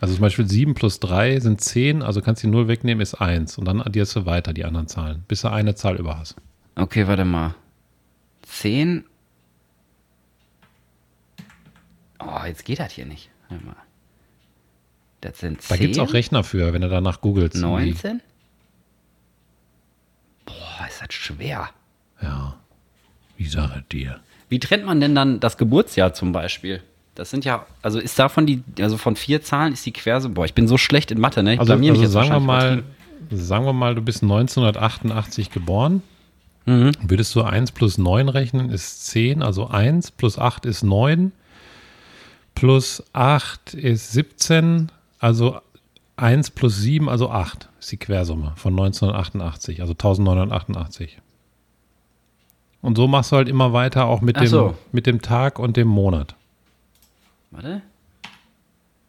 Also 0.00 0.14
zum 0.14 0.22
Beispiel 0.22 0.46
7 0.46 0.74
plus 0.74 1.00
3 1.00 1.40
sind 1.40 1.60
10, 1.60 2.02
also 2.02 2.20
kannst 2.20 2.42
du 2.42 2.48
die 2.48 2.52
0 2.52 2.68
wegnehmen, 2.68 3.00
ist 3.00 3.14
1. 3.14 3.56
Und 3.58 3.64
dann 3.64 3.80
addierst 3.80 4.14
du 4.14 4.26
weiter 4.26 4.52
die 4.52 4.64
anderen 4.64 4.88
Zahlen, 4.88 5.24
bis 5.26 5.40
du 5.42 5.50
eine 5.50 5.74
Zahl 5.74 5.96
über 5.96 6.18
hast. 6.18 6.36
Okay, 6.74 7.06
warte 7.08 7.24
mal. 7.24 7.54
10. 8.42 9.04
Oh, 12.20 12.44
jetzt 12.46 12.64
geht 12.64 12.78
das 12.78 12.92
hier 12.92 13.06
nicht. 13.06 13.30
Warte 13.48 13.64
mal. 13.64 13.76
Das 15.22 15.38
sind 15.38 15.62
10. 15.62 15.68
Da 15.68 15.82
gibt 15.82 15.96
es 15.96 15.98
auch 15.98 16.12
Rechner 16.12 16.44
für, 16.44 16.72
wenn 16.74 16.82
du 16.82 16.88
danach 16.88 17.22
googelst. 17.22 17.56
19? 17.56 18.20
Boah, 20.44 20.86
ist 20.86 21.00
das 21.00 21.14
schwer. 21.14 21.70
Ja. 22.20 22.58
Wie 23.36 23.46
sage 23.46 23.82
dir? 23.90 24.20
Wie 24.48 24.60
trennt 24.60 24.84
man 24.84 25.00
denn 25.00 25.14
dann 25.14 25.40
das 25.40 25.56
Geburtsjahr 25.56 26.12
zum 26.12 26.32
Beispiel? 26.32 26.82
Das 27.16 27.30
sind 27.30 27.44
ja, 27.44 27.66
also 27.82 27.98
ist 27.98 28.18
davon 28.18 28.46
die, 28.46 28.62
also 28.78 28.96
von 28.98 29.16
vier 29.16 29.42
Zahlen 29.42 29.72
ist 29.72 29.84
die 29.86 29.92
Quersumme. 29.92 30.34
Boah, 30.34 30.44
ich 30.44 30.54
bin 30.54 30.68
so 30.68 30.76
schlecht 30.76 31.10
in 31.10 31.18
Mathe, 31.18 31.42
ne? 31.42 31.54
Ich 31.54 31.60
Also, 31.60 31.76
mich 31.76 31.90
also 31.90 32.06
sagen 32.06 32.28
wir 32.28 32.40
mal, 32.40 32.82
sagen 33.30 33.64
wir 33.64 33.72
mal, 33.72 33.94
du 33.94 34.02
bist 34.02 34.22
1988 34.22 35.50
geboren. 35.50 36.02
Mhm. 36.66 36.92
Würdest 37.00 37.34
du 37.34 37.42
1 37.42 37.72
plus 37.72 37.96
9 37.96 38.28
rechnen, 38.28 38.70
ist 38.70 39.06
10, 39.06 39.42
also 39.42 39.68
1 39.68 40.10
plus 40.12 40.38
8 40.38 40.66
ist 40.66 40.82
9, 40.82 41.32
plus 42.54 43.02
8 43.12 43.74
ist 43.74 44.12
17, 44.12 44.92
also 45.18 45.58
1 46.16 46.50
plus 46.50 46.76
7, 46.78 47.08
also 47.08 47.30
8 47.30 47.68
ist 47.80 47.92
die 47.92 47.96
Quersumme 47.96 48.52
von 48.56 48.72
1988, 48.72 49.80
also 49.80 49.92
1988. 49.92 51.18
Und 52.82 52.96
so 52.96 53.08
machst 53.08 53.32
du 53.32 53.36
halt 53.36 53.48
immer 53.48 53.72
weiter 53.72 54.06
auch 54.06 54.20
mit, 54.20 54.36
Ach 54.36 54.42
dem, 54.42 54.48
so. 54.48 54.74
mit 54.92 55.06
dem 55.06 55.22
Tag 55.22 55.58
und 55.58 55.76
dem 55.76 55.88
Monat. 55.88 56.36
Warte. 57.56 57.80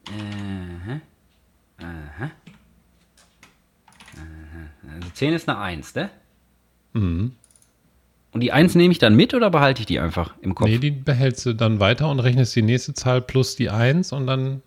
Aha. 0.07 1.01
Aha. 1.79 2.31
Aha. 4.15 4.91
Also 4.95 5.09
10 5.13 5.33
ist 5.33 5.49
eine 5.49 5.59
1, 5.59 5.95
ne? 5.95 6.09
Mhm. 6.93 7.33
Und 8.31 8.41
die 8.41 8.53
1 8.53 8.75
nehme 8.75 8.93
ich 8.93 8.99
dann 8.99 9.15
mit 9.15 9.33
oder 9.33 9.49
behalte 9.49 9.81
ich 9.81 9.85
die 9.85 9.99
einfach 9.99 10.33
im 10.39 10.55
Kopf? 10.55 10.67
Nee, 10.67 10.77
die 10.77 10.91
behältst 10.91 11.45
du 11.45 11.53
dann 11.53 11.81
weiter 11.81 12.09
und 12.09 12.21
rechnest 12.21 12.55
die 12.55 12.61
nächste 12.61 12.93
Zahl 12.93 13.21
plus 13.21 13.57
die 13.57 13.69
1 13.69 14.13
und 14.13 14.27
dann 14.27 14.61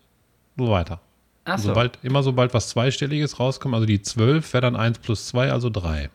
so 0.57 0.69
weiter. 0.69 1.01
Ach 1.45 1.57
so. 1.57 1.69
Sobald, 1.69 1.97
immer 2.03 2.21
sobald 2.21 2.53
was 2.53 2.69
Zweistelliges 2.69 3.39
rauskommt, 3.39 3.73
also 3.73 3.87
die 3.87 4.03
12 4.03 4.53
wäre 4.53 4.61
dann 4.61 4.75
1 4.75 4.99
plus 4.99 5.27
2, 5.27 5.51
also 5.51 5.71
3. 5.71 6.11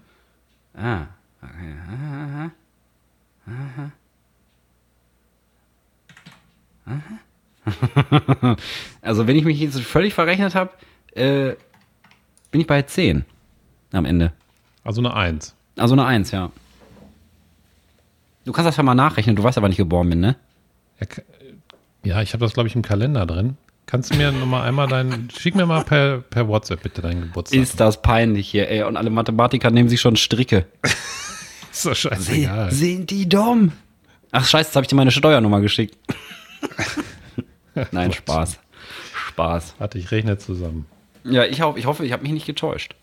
Ah, 0.75 1.07
okay. 1.43 1.75
Aha. 1.89 2.53
Aha. 3.47 3.93
Aha. 6.87 7.19
also, 9.03 9.27
wenn 9.27 9.37
ich 9.37 9.45
mich 9.45 9.61
jetzt 9.61 9.81
völlig 9.81 10.15
verrechnet 10.15 10.55
habe, 10.55 10.71
äh, 11.15 11.55
bin 12.51 12.61
ich 12.61 12.67
bei 12.67 12.83
10 12.83 13.25
am 13.93 14.05
Ende. 14.05 14.33
Also 14.85 15.01
eine 15.01 15.15
1. 15.15 15.55
Also 15.77 15.95
eine 15.95 16.05
1, 16.05 16.31
ja. 16.31 16.51
Du 18.45 18.53
kannst 18.53 18.69
das 18.69 18.77
ja 18.77 18.83
mal 18.83 18.95
nachrechnen, 18.95 19.35
du 19.35 19.43
weißt 19.43 19.59
aber 19.59 19.69
nicht 19.69 19.79
geboren 19.79 20.09
bin, 20.09 20.21
ne? 20.21 20.37
Ja, 22.05 22.23
ich 22.23 22.33
habe 22.33 22.45
das, 22.45 22.55
glaube 22.55 22.69
ich, 22.69 22.77
im 22.77 22.83
Kalender 22.83 23.27
drin. 23.27 23.57
Kannst 23.87 24.13
du 24.13 24.17
mir 24.17 24.33
nochmal 24.33 24.67
einmal 24.67 24.89
dein, 24.89 25.29
schick 25.37 25.55
mir 25.55 25.67
mal 25.67 25.83
per, 25.85 26.19
per 26.19 26.49
WhatsApp 26.49 26.83
bitte 26.83 27.03
deinen 27.03 27.23
Geburtstag. 27.23 27.61
Ist 27.61 27.79
das 27.81 28.03
peinlich 28.03 28.49
hier, 28.49 28.69
ey. 28.69 28.83
Und 28.83 28.97
alle 28.97 29.11
Mathematiker 29.11 29.71
nehmen 29.71 29.89
sich 29.89 30.01
schon 30.01 30.17
Stricke. 30.17 30.67
ist 31.73 31.87
doch 31.87 31.95
scheißegal. 31.95 32.71
Sind 32.73 33.11
die 33.11 33.29
dumm? 33.29 33.73
Ach 34.33 34.45
scheiße, 34.45 34.69
jetzt 34.69 34.77
habe 34.77 34.85
ich 34.85 34.89
dir 34.89 34.97
meine 34.97 35.11
Steuernummer 35.13 35.61
geschickt. 35.61 35.97
Nein, 37.93 38.13
Spaß. 38.13 38.59
Spaß. 39.29 39.75
Warte, 39.79 39.99
ich 39.99 40.11
rechne 40.11 40.39
zusammen. 40.39 40.87
Ja, 41.25 41.45
ich, 41.45 41.61
hoffe, 41.61 41.79
ich 41.79 41.87
hoffe, 41.87 42.05
ich 42.05 42.13
habe 42.13 42.23
mich 42.23 42.33
nicht 42.33 42.47
getäuscht. 42.47 42.95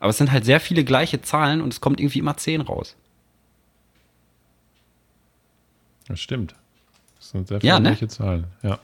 Aber 0.00 0.10
es 0.10 0.18
sind 0.18 0.32
halt 0.32 0.44
sehr 0.44 0.58
viele 0.60 0.84
gleiche 0.84 1.20
Zahlen 1.22 1.60
und 1.60 1.72
es 1.72 1.80
kommt 1.80 2.00
irgendwie 2.00 2.18
immer 2.18 2.36
10 2.36 2.62
raus. 2.62 2.96
Das 6.08 6.20
stimmt. 6.20 6.54
Das 7.18 7.30
sind 7.30 7.46
sehr 7.48 7.60
viele 7.60 7.68
Ja, 7.72 7.78
ne? 7.78 7.90
gleiche 7.90 8.08
Zahlen. 8.08 8.46
Ja. 8.62 8.78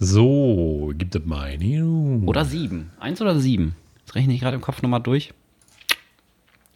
So, 0.00 0.92
gibt 0.96 1.14
es 1.14 1.24
meine. 1.24 1.84
Oder 2.26 2.44
7. 2.44 2.90
Eins 2.98 3.20
oder 3.22 3.38
7. 3.38 3.76
Das 4.06 4.14
rechne 4.16 4.34
ich 4.34 4.40
gerade 4.40 4.56
im 4.56 4.60
Kopf 4.62 4.82
nochmal 4.82 5.00
durch. 5.00 5.32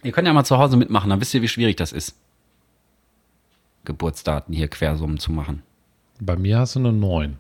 Ihr 0.05 0.13
könnt 0.13 0.27
ja 0.29 0.33
mal 0.33 0.45
zu 0.45 0.59
Hause 0.59 0.77
mitmachen, 0.77 1.11
dann 1.11 1.21
wisst 1.21 1.35
ihr, 1.35 1.43
wie 1.43 1.49
schwierig 1.49 1.77
das 1.77 1.93
ist. 1.93 2.15
Geburtsdaten 3.89 4.55
hier 4.55 4.69
Quersummen 4.69 5.19
zu 5.19 5.33
machen. 5.33 5.63
Bei 6.21 6.37
mir 6.37 6.59
hast 6.59 6.75
du 6.77 6.79
eine 6.81 6.93
9. 6.93 7.37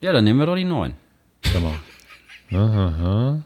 Ja, 0.00 0.12
dann 0.12 0.24
nehmen 0.24 0.38
wir 0.40 0.46
doch 0.46 0.56
die 0.56 0.64
9. 0.64 0.94
Sag 1.44 1.62
mal. 1.62 1.74
Aha, 2.58 3.42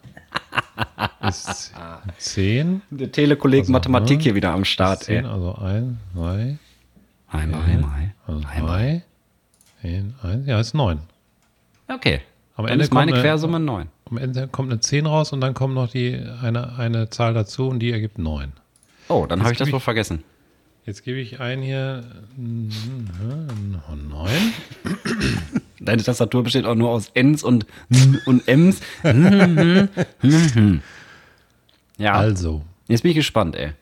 aha. 1.21 1.29
Ist 1.29 1.73
10. 2.19 2.83
Der 2.91 3.11
Telekolleg 3.13 3.61
Also, 3.61 3.73
Mathematik 3.73 4.21
hier 4.23 4.35
wieder 4.35 4.53
am 4.53 4.65
Start, 4.65 5.05
10, 5.05 5.25
ey. 5.25 5.31
also 5.31 5.55
1, 5.57 5.97
2, 6.15 6.59
Einmal, 7.29 7.61
einmal. 7.63 8.15
also 8.27 8.47
einmal. 8.49 8.79
3, 8.79 9.03
10, 9.83 10.15
1. 10.23 10.47
Ja, 10.47 10.61
ist 10.61 10.75
9. 10.75 11.01
Okay. 11.89 12.21
Am 12.57 12.65
Dann 12.65 12.73
Ende 12.75 12.85
ist 12.85 12.93
meine 12.93 13.13
kommt 13.13 13.19
eine- 13.19 13.29
Quersumme 13.29 13.61
9. 13.61 13.89
Am 14.11 14.19
Ende 14.19 14.49
kommt 14.49 14.71
eine 14.71 14.81
10 14.81 15.07
raus 15.07 15.33
und 15.33 15.41
dann 15.41 15.55
kommt 15.55 15.75
noch 15.75 15.89
die, 15.91 16.21
eine, 16.43 16.77
eine 16.79 17.11
Zahl 17.11 17.35
dazu 17.35 17.69
und 17.69 17.81
die 17.81 17.91
ergibt 17.93 18.19
9. 18.19 18.53
Oh, 19.09 19.27
dann 19.29 19.41
habe 19.43 19.53
ich 19.53 19.59
das 19.59 19.71
wohl 19.73 19.79
ich- 19.79 19.85
vergessen. 19.85 20.23
Jetzt 20.87 21.03
gebe 21.03 21.19
ich 21.19 21.41
ein 21.41 21.63
hier 21.63 22.05
mm, 22.37 22.69
9. 24.09 24.31
Deine 25.81 26.03
Tastatur 26.03 26.45
besteht 26.45 26.65
auch 26.65 26.77
nur 26.77 26.91
aus 26.91 27.11
Ns 27.15 27.43
und 27.43 27.67
und 28.25 28.47
Ms. 28.47 28.81
ja, 31.99 32.13
Also, 32.13 32.63
jetzt 32.87 33.03
bin 33.03 33.11
ich 33.11 33.17
gespannt, 33.17 33.57
ey. 33.57 33.73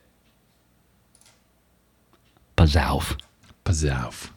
Pass 2.56 2.74
auf. 2.76 3.18
pass 3.64 3.84
auf. 3.84 4.32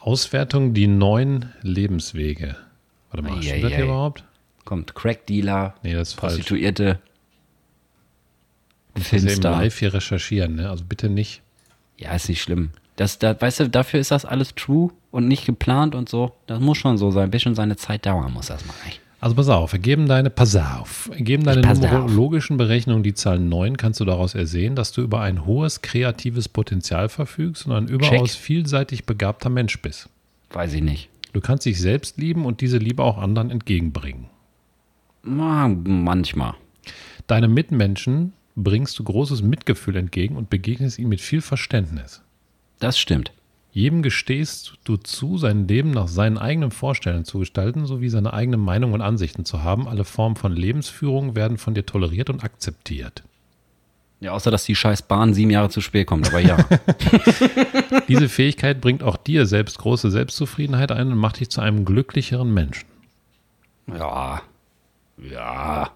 Auswertung 0.00 0.74
die 0.74 0.88
neun 0.88 1.52
Lebenswege. 1.62 2.56
Warte 3.10 3.22
mal, 3.28 3.40
stimmt 3.42 3.62
das 3.62 3.70
Eieiei. 3.70 3.76
hier 3.76 3.84
überhaupt? 3.84 4.24
Kommt 4.64 4.94
Crack-Dealer, 4.94 5.74
Nee, 5.82 5.92
das 5.94 6.08
ist 6.08 6.14
falsch. 6.14 6.34
Prostituierte, 6.34 6.98
Ich 7.04 7.09
das 8.94 9.08
Filmstar. 9.08 9.52
live 9.52 9.78
hier 9.78 9.94
recherchieren, 9.94 10.56
ne? 10.56 10.70
Also 10.70 10.84
bitte 10.88 11.08
nicht. 11.08 11.42
Ja, 11.96 12.14
ist 12.14 12.28
nicht 12.28 12.42
schlimm. 12.42 12.70
Das, 12.96 13.18
da, 13.18 13.38
weißt 13.40 13.60
du, 13.60 13.68
dafür 13.68 14.00
ist 14.00 14.10
das 14.10 14.24
alles 14.24 14.54
true 14.54 14.90
und 15.10 15.28
nicht 15.28 15.46
geplant 15.46 15.94
und 15.94 16.08
so. 16.08 16.32
Das 16.46 16.60
muss 16.60 16.78
schon 16.78 16.98
so 16.98 17.10
sein. 17.10 17.24
Ein 17.24 17.30
bisschen 17.30 17.54
seine 17.54 17.76
Zeit 17.76 18.06
dauern 18.06 18.32
muss 18.32 18.46
das 18.46 18.64
mal. 18.66 18.74
Also 19.20 19.36
pass 19.36 19.50
auf, 19.50 19.74
ergeben 19.74 20.08
deine, 20.08 20.30
pass 20.30 20.56
auf, 20.56 21.10
ergeben 21.12 21.44
deine 21.44 21.60
numerologischen 21.60 22.56
Berechnungen 22.56 23.02
die 23.02 23.12
Zahl 23.12 23.38
9, 23.38 23.76
kannst 23.76 24.00
du 24.00 24.06
daraus 24.06 24.34
ersehen, 24.34 24.76
dass 24.76 24.92
du 24.92 25.02
über 25.02 25.20
ein 25.20 25.44
hohes 25.44 25.82
kreatives 25.82 26.48
Potenzial 26.48 27.10
verfügst 27.10 27.66
und 27.66 27.72
ein 27.72 27.88
überaus 27.88 28.34
vielseitig 28.34 29.04
begabter 29.04 29.50
Mensch 29.50 29.80
bist. 29.82 30.08
Weiß 30.52 30.72
ich 30.72 30.80
nicht. 30.80 31.10
Du 31.34 31.40
kannst 31.40 31.66
dich 31.66 31.78
selbst 31.78 32.16
lieben 32.16 32.46
und 32.46 32.62
diese 32.62 32.78
Liebe 32.78 33.04
auch 33.04 33.18
anderen 33.18 33.50
entgegenbringen. 33.50 34.26
Na, 35.22 35.68
manchmal. 35.68 36.54
Deine 37.26 37.48
Mitmenschen 37.48 38.32
bringst 38.56 38.98
du 38.98 39.04
großes 39.04 39.42
Mitgefühl 39.42 39.96
entgegen 39.96 40.36
und 40.36 40.50
begegnest 40.50 40.98
ihnen 40.98 41.08
mit 41.08 41.20
viel 41.20 41.40
Verständnis. 41.40 42.22
Das 42.78 42.98
stimmt. 42.98 43.32
Jedem 43.72 44.02
gestehst 44.02 44.78
du 44.82 44.96
zu, 44.96 45.38
sein 45.38 45.68
Leben 45.68 45.92
nach 45.92 46.08
seinen 46.08 46.38
eigenen 46.38 46.72
Vorstellungen 46.72 47.24
zu 47.24 47.38
gestalten, 47.38 47.86
sowie 47.86 48.08
seine 48.08 48.32
eigene 48.32 48.56
Meinung 48.56 48.92
und 48.92 49.00
Ansichten 49.00 49.44
zu 49.44 49.62
haben. 49.62 49.86
Alle 49.86 50.04
Formen 50.04 50.34
von 50.34 50.52
Lebensführung 50.52 51.36
werden 51.36 51.56
von 51.56 51.74
dir 51.74 51.86
toleriert 51.86 52.30
und 52.30 52.42
akzeptiert. 52.42 53.22
Ja, 54.18 54.32
außer 54.32 54.50
dass 54.50 54.64
die 54.64 54.74
scheiß 54.74 55.02
Bahn 55.02 55.34
sieben 55.34 55.50
Jahre 55.50 55.70
zu 55.70 55.80
spät 55.80 56.08
kommt, 56.08 56.28
aber 56.28 56.40
ja. 56.40 56.56
Diese 58.08 58.28
Fähigkeit 58.28 58.80
bringt 58.80 59.02
auch 59.02 59.16
dir 59.16 59.46
selbst 59.46 59.78
große 59.78 60.10
Selbstzufriedenheit 60.10 60.90
ein 60.90 61.12
und 61.12 61.18
macht 61.18 61.40
dich 61.40 61.48
zu 61.48 61.60
einem 61.60 61.84
glücklicheren 61.84 62.52
Menschen. 62.52 62.88
ja. 63.86 64.42
Ja. 65.16 65.90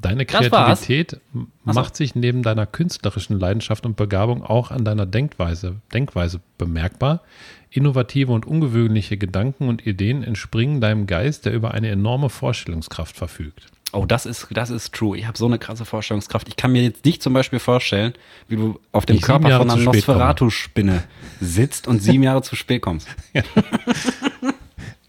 Deine. 0.00 0.24
Kreativität 0.24 1.20
macht 1.64 1.96
sich 1.96 2.14
neben 2.14 2.42
deiner 2.42 2.66
künstlerischen 2.66 3.38
Leidenschaft 3.38 3.84
und 3.86 3.96
Begabung 3.96 4.42
auch 4.42 4.70
an 4.70 4.84
deiner 4.84 5.06
Denkweise, 5.06 5.76
Denkweise 5.92 6.40
bemerkbar. 6.58 7.22
Innovative 7.70 8.32
und 8.32 8.46
ungewöhnliche 8.46 9.16
Gedanken 9.16 9.68
und 9.68 9.86
Ideen 9.86 10.24
entspringen 10.24 10.80
deinem 10.80 11.06
Geist, 11.06 11.44
der 11.46 11.52
über 11.52 11.72
eine 11.72 11.88
enorme 11.88 12.28
Vorstellungskraft 12.28 13.16
verfügt. 13.16 13.66
Oh, 13.92 14.06
das 14.06 14.24
ist, 14.24 14.48
das 14.52 14.70
ist 14.70 14.94
true. 14.94 15.18
Ich 15.18 15.26
habe 15.26 15.36
so 15.36 15.46
eine 15.46 15.58
krasse 15.58 15.84
Vorstellungskraft. 15.84 16.48
Ich 16.48 16.56
kann 16.56 16.72
mir 16.72 16.82
jetzt 16.82 17.04
nicht 17.04 17.22
zum 17.22 17.32
Beispiel 17.32 17.58
vorstellen, 17.58 18.14
wie 18.48 18.56
du 18.56 18.80
auf 18.92 19.04
dem 19.04 19.16
Ich 19.16 19.22
Körper 19.22 19.56
von 19.58 19.70
einer. 19.70 19.82
Nosferatu-Spinne 19.82 21.02
sitzt 21.40 21.88
und 21.88 22.00
sieben 22.00 22.22
Jahre 22.22 22.42
zu 22.42 22.54
spät 22.54 22.82
kommst. 22.82 23.08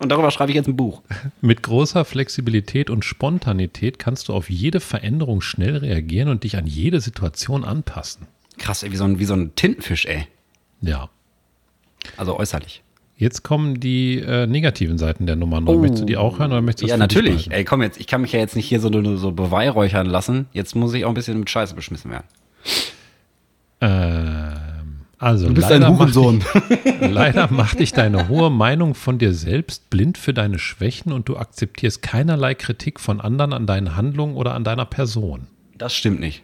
und 0.01 0.09
darüber 0.09 0.31
schreibe 0.31 0.51
ich 0.51 0.55
jetzt 0.55 0.67
ein 0.67 0.75
Buch. 0.75 1.01
Mit 1.41 1.63
großer 1.63 2.05
Flexibilität 2.05 2.89
und 2.89 3.05
Spontanität 3.05 3.99
kannst 3.99 4.27
du 4.27 4.33
auf 4.33 4.49
jede 4.49 4.79
Veränderung 4.79 5.41
schnell 5.41 5.77
reagieren 5.77 6.29
und 6.29 6.43
dich 6.43 6.57
an 6.57 6.67
jede 6.67 6.99
Situation 7.01 7.63
anpassen. 7.63 8.27
Krass, 8.57 8.83
ey, 8.83 8.91
wie 8.91 8.97
so 8.97 9.05
ein, 9.05 9.19
wie 9.19 9.25
so 9.25 9.33
ein 9.33 9.55
Tintenfisch, 9.55 10.05
ey. 10.05 10.27
Ja. 10.81 11.09
Also 12.17 12.37
äußerlich. 12.37 12.83
Jetzt 13.15 13.43
kommen 13.43 13.79
die 13.79 14.17
äh, 14.17 14.47
negativen 14.47 14.97
Seiten 14.97 15.27
der 15.27 15.35
Nummer 15.35 15.61
9. 15.61 15.79
Möchtest 15.79 16.01
du 16.01 16.05
die 16.07 16.17
auch 16.17 16.39
hören 16.39 16.51
oder 16.51 16.61
möchtest 16.61 16.85
du 16.85 16.87
Ja, 16.87 16.97
natürlich. 16.97 17.51
Ey, 17.51 17.63
komm 17.63 17.83
jetzt, 17.83 17.99
ich 17.99 18.07
kann 18.07 18.21
mich 18.21 18.31
ja 18.31 18.39
jetzt 18.39 18.55
nicht 18.55 18.67
hier 18.67 18.79
so, 18.79 18.89
so 19.17 19.31
beweihräuchern 19.31 20.07
lassen. 20.07 20.47
Jetzt 20.53 20.75
muss 20.75 20.91
ich 20.95 21.05
auch 21.05 21.09
ein 21.09 21.13
bisschen 21.13 21.39
mit 21.39 21.47
Scheiße 21.47 21.75
beschmissen 21.75 22.09
werden. 22.09 22.25
Ähm, 23.79 24.70
also, 25.21 25.47
Du 25.47 25.53
bist 25.53 25.69
leider 25.69 25.85
ein 25.85 25.97
Hurensohn. 25.99 26.43
leider 26.99 27.51
macht 27.51 27.79
dich 27.79 27.93
deine 27.93 28.27
hohe 28.27 28.49
Meinung 28.49 28.95
von 28.95 29.19
dir 29.19 29.35
selbst 29.35 29.91
blind 29.91 30.17
für 30.17 30.33
deine 30.33 30.57
Schwächen 30.57 31.11
und 31.11 31.29
du 31.29 31.37
akzeptierst 31.37 32.01
keinerlei 32.01 32.55
Kritik 32.55 32.99
von 32.99 33.21
anderen 33.21 33.53
an 33.53 33.67
deinen 33.67 33.95
Handlungen 33.95 34.35
oder 34.35 34.55
an 34.55 34.63
deiner 34.63 34.85
Person. 34.85 35.45
Das 35.77 35.93
stimmt 35.93 36.21
nicht. 36.21 36.41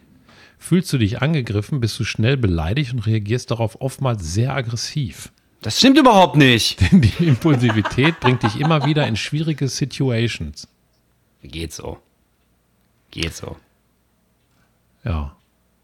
Fühlst 0.58 0.92
du 0.92 0.98
dich 0.98 1.20
angegriffen, 1.20 1.80
bist 1.80 1.98
du 1.98 2.04
schnell 2.04 2.36
beleidigt 2.36 2.92
und 2.92 3.00
reagierst 3.00 3.50
darauf 3.50 3.80
oftmals 3.80 4.32
sehr 4.32 4.54
aggressiv. 4.54 5.32
Das 5.60 5.78
stimmt 5.78 5.98
überhaupt 5.98 6.36
nicht. 6.36 6.80
Denn 6.92 7.00
die 7.00 7.26
Impulsivität 7.26 8.20
bringt 8.20 8.44
dich 8.44 8.60
immer 8.60 8.86
wieder 8.86 9.08
in 9.08 9.16
schwierige 9.16 9.66
Situations. 9.66 10.68
Geht 11.42 11.72
so. 11.72 11.98
Geht 13.10 13.34
so. 13.34 13.56
Ja. 15.02 15.34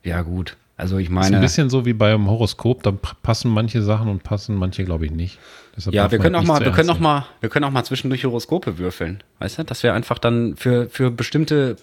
Ja, 0.04 0.22
gut. 0.22 0.56
Also 0.76 0.98
ich 0.98 1.04
Ist 1.06 1.10
ein 1.10 1.14
meine. 1.14 1.40
bisschen 1.40 1.70
so 1.70 1.86
wie 1.86 1.92
beim 1.92 2.28
Horoskop, 2.28 2.82
da 2.82 2.90
passen 3.22 3.50
manche 3.50 3.80
Sachen 3.82 4.08
und 4.08 4.24
passen 4.24 4.56
manche, 4.56 4.84
glaube 4.84 5.06
ich, 5.06 5.12
nicht. 5.12 5.38
Deshalb 5.76 5.94
Ja, 5.94 6.10
wir 6.10 6.18
können 6.18 6.34
auch 6.34 6.42
mal, 6.44 6.60
wir 6.64 6.72
können 6.72 6.90
auch 6.90 6.98
mal, 6.98 7.26
wir 7.40 7.48
können 7.48 7.64
auch 7.64 7.70
mal 7.70 7.84
zwischendurch 7.84 8.24
Horoskope 8.24 8.76
würfeln. 8.78 9.22
Weißt 9.38 9.58
du, 9.58 9.62
dass 9.64 9.82
wir 9.84 9.94
einfach 9.94 10.18
dann 10.18 10.56
für, 10.56 10.88
für 10.88 11.10
bestimmte 11.12 11.76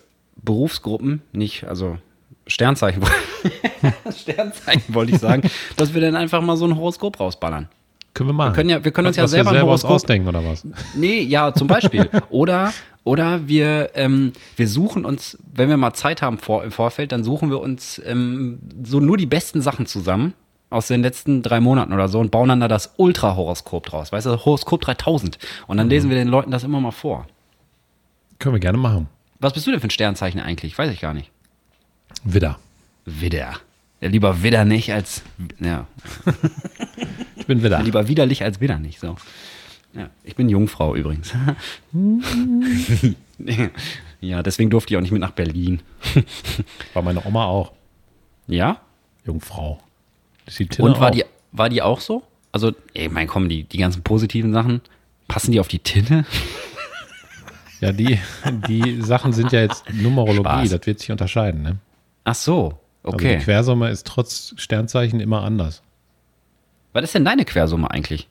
Berufsgruppen, 0.43 1.21
nicht, 1.31 1.65
also 1.65 1.97
Sternzeichen, 2.47 3.01
Sternzeichen 4.15 4.93
wollte 4.93 5.13
ich 5.13 5.19
sagen, 5.19 5.49
dass 5.77 5.93
wir 5.93 6.01
dann 6.01 6.15
einfach 6.15 6.41
mal 6.41 6.57
so 6.57 6.65
ein 6.65 6.75
Horoskop 6.75 7.19
rausballern. 7.19 7.67
Können 8.13 8.29
wir 8.29 8.33
machen. 8.33 8.53
können 8.53 8.69
ja- 8.69 8.83
wir 8.83 8.91
können 8.91 9.07
uns 9.07 9.15
ja 9.15 9.23
Was 9.23 9.31
selber 9.31 9.51
wir 9.51 9.51
ein 9.51 9.55
selber 9.61 9.71
was 9.71 9.83
Horoskop- 9.85 9.95
ausdenken 9.95 10.27
oder 10.27 10.43
was? 10.43 10.65
Nee, 10.95 11.21
ja, 11.21 11.53
zum 11.53 11.67
Beispiel. 11.67 12.09
Oder, 12.29 12.73
oder 13.03 13.47
wir, 13.47 13.91
ähm, 13.95 14.33
wir 14.55 14.67
suchen 14.67 15.05
uns, 15.05 15.37
wenn 15.53 15.69
wir 15.69 15.77
mal 15.77 15.93
Zeit 15.93 16.21
haben 16.21 16.37
vor, 16.37 16.63
im 16.63 16.71
Vorfeld, 16.71 17.11
dann 17.11 17.23
suchen 17.23 17.49
wir 17.49 17.59
uns 17.59 18.01
ähm, 18.05 18.59
so 18.83 18.99
nur 18.99 19.17
die 19.17 19.25
besten 19.25 19.61
Sachen 19.61 19.85
zusammen 19.85 20.33
aus 20.69 20.87
den 20.87 21.01
letzten 21.01 21.41
drei 21.41 21.59
Monaten 21.59 21.93
oder 21.93 22.07
so 22.07 22.19
und 22.19 22.31
bauen 22.31 22.49
dann 22.49 22.59
da 22.59 22.67
das 22.67 22.93
Ultra-Horoskop 22.97 23.85
draus. 23.85 24.11
Weißt 24.11 24.25
du, 24.25 24.45
Horoskop 24.45 24.81
3000. 24.81 25.37
Und 25.67 25.77
dann 25.77 25.89
lesen 25.89 26.09
wir 26.09 26.17
den 26.17 26.29
Leuten 26.29 26.51
das 26.51 26.63
immer 26.63 26.79
mal 26.79 26.91
vor. 26.91 27.27
Können 28.39 28.55
wir 28.55 28.59
gerne 28.59 28.77
machen. 28.77 29.07
Was 29.39 29.53
bist 29.53 29.67
du 29.67 29.71
denn 29.71 29.79
für 29.81 29.87
ein 29.87 29.91
Sternzeichen 29.91 30.39
eigentlich? 30.39 30.77
Weiß 30.77 30.91
ich 30.91 31.01
gar 31.01 31.13
nicht. 31.13 31.31
Widder. 32.23 32.59
Widder. 33.05 33.53
Ja, 33.99 34.09
lieber 34.09 34.43
Widder 34.43 34.63
nicht 34.65 34.93
als, 34.93 35.23
ja, 35.59 35.87
Ich 37.35 37.47
bin 37.47 37.63
Widder. 37.63 37.81
lieber 37.81 38.07
widerlich 38.07 38.43
als 38.43 38.61
Widder 38.61 38.79
nicht, 38.79 38.99
so. 38.99 39.15
Ja, 39.93 40.09
ich 40.23 40.35
bin 40.35 40.47
Jungfrau 40.47 40.95
übrigens. 40.95 41.33
ja, 44.21 44.43
deswegen 44.43 44.69
durfte 44.69 44.93
ich 44.93 44.97
auch 44.97 45.01
nicht 45.01 45.11
mit 45.11 45.21
nach 45.21 45.31
Berlin. 45.31 45.81
War 46.93 47.01
meine 47.01 47.25
Oma 47.25 47.45
auch. 47.45 47.73
Ja? 48.47 48.81
Jungfrau. 49.25 49.79
Und 50.79 50.99
war 50.99 51.09
auch. 51.09 51.11
die, 51.11 51.23
war 51.51 51.69
die 51.69 51.81
auch 51.81 51.99
so? 51.99 52.23
Also, 52.51 52.73
ey, 52.93 53.09
mein, 53.09 53.27
komm, 53.27 53.47
die, 53.47 53.63
die 53.63 53.77
ganzen 53.77 54.01
positiven 54.03 54.51
Sachen, 54.53 54.81
passen 55.27 55.51
die 55.51 55.59
auf 55.59 55.67
die 55.67 55.79
Tinne? 55.79 56.25
Ja, 57.79 57.91
die, 57.91 58.19
die 58.67 59.01
Sachen 59.01 59.33
sind 59.33 59.51
ja 59.51 59.61
jetzt 59.61 59.85
Numerologie, 59.91 60.67
Spaß. 60.67 60.69
das 60.69 60.85
wird 60.85 60.99
sich 60.99 61.11
unterscheiden. 61.11 61.61
Ne? 61.63 61.77
Ach 62.23 62.35
so, 62.35 62.79
Also 63.03 63.15
okay. 63.15 63.37
die 63.37 63.43
Quersumme 63.43 63.89
ist 63.89 64.05
trotz 64.05 64.53
Sternzeichen 64.57 65.19
immer 65.19 65.43
anders. 65.43 65.81
Was 66.93 67.05
ist 67.05 67.15
denn 67.15 67.25
deine 67.25 67.45
Quersumme 67.45 67.89
eigentlich? 67.89 68.27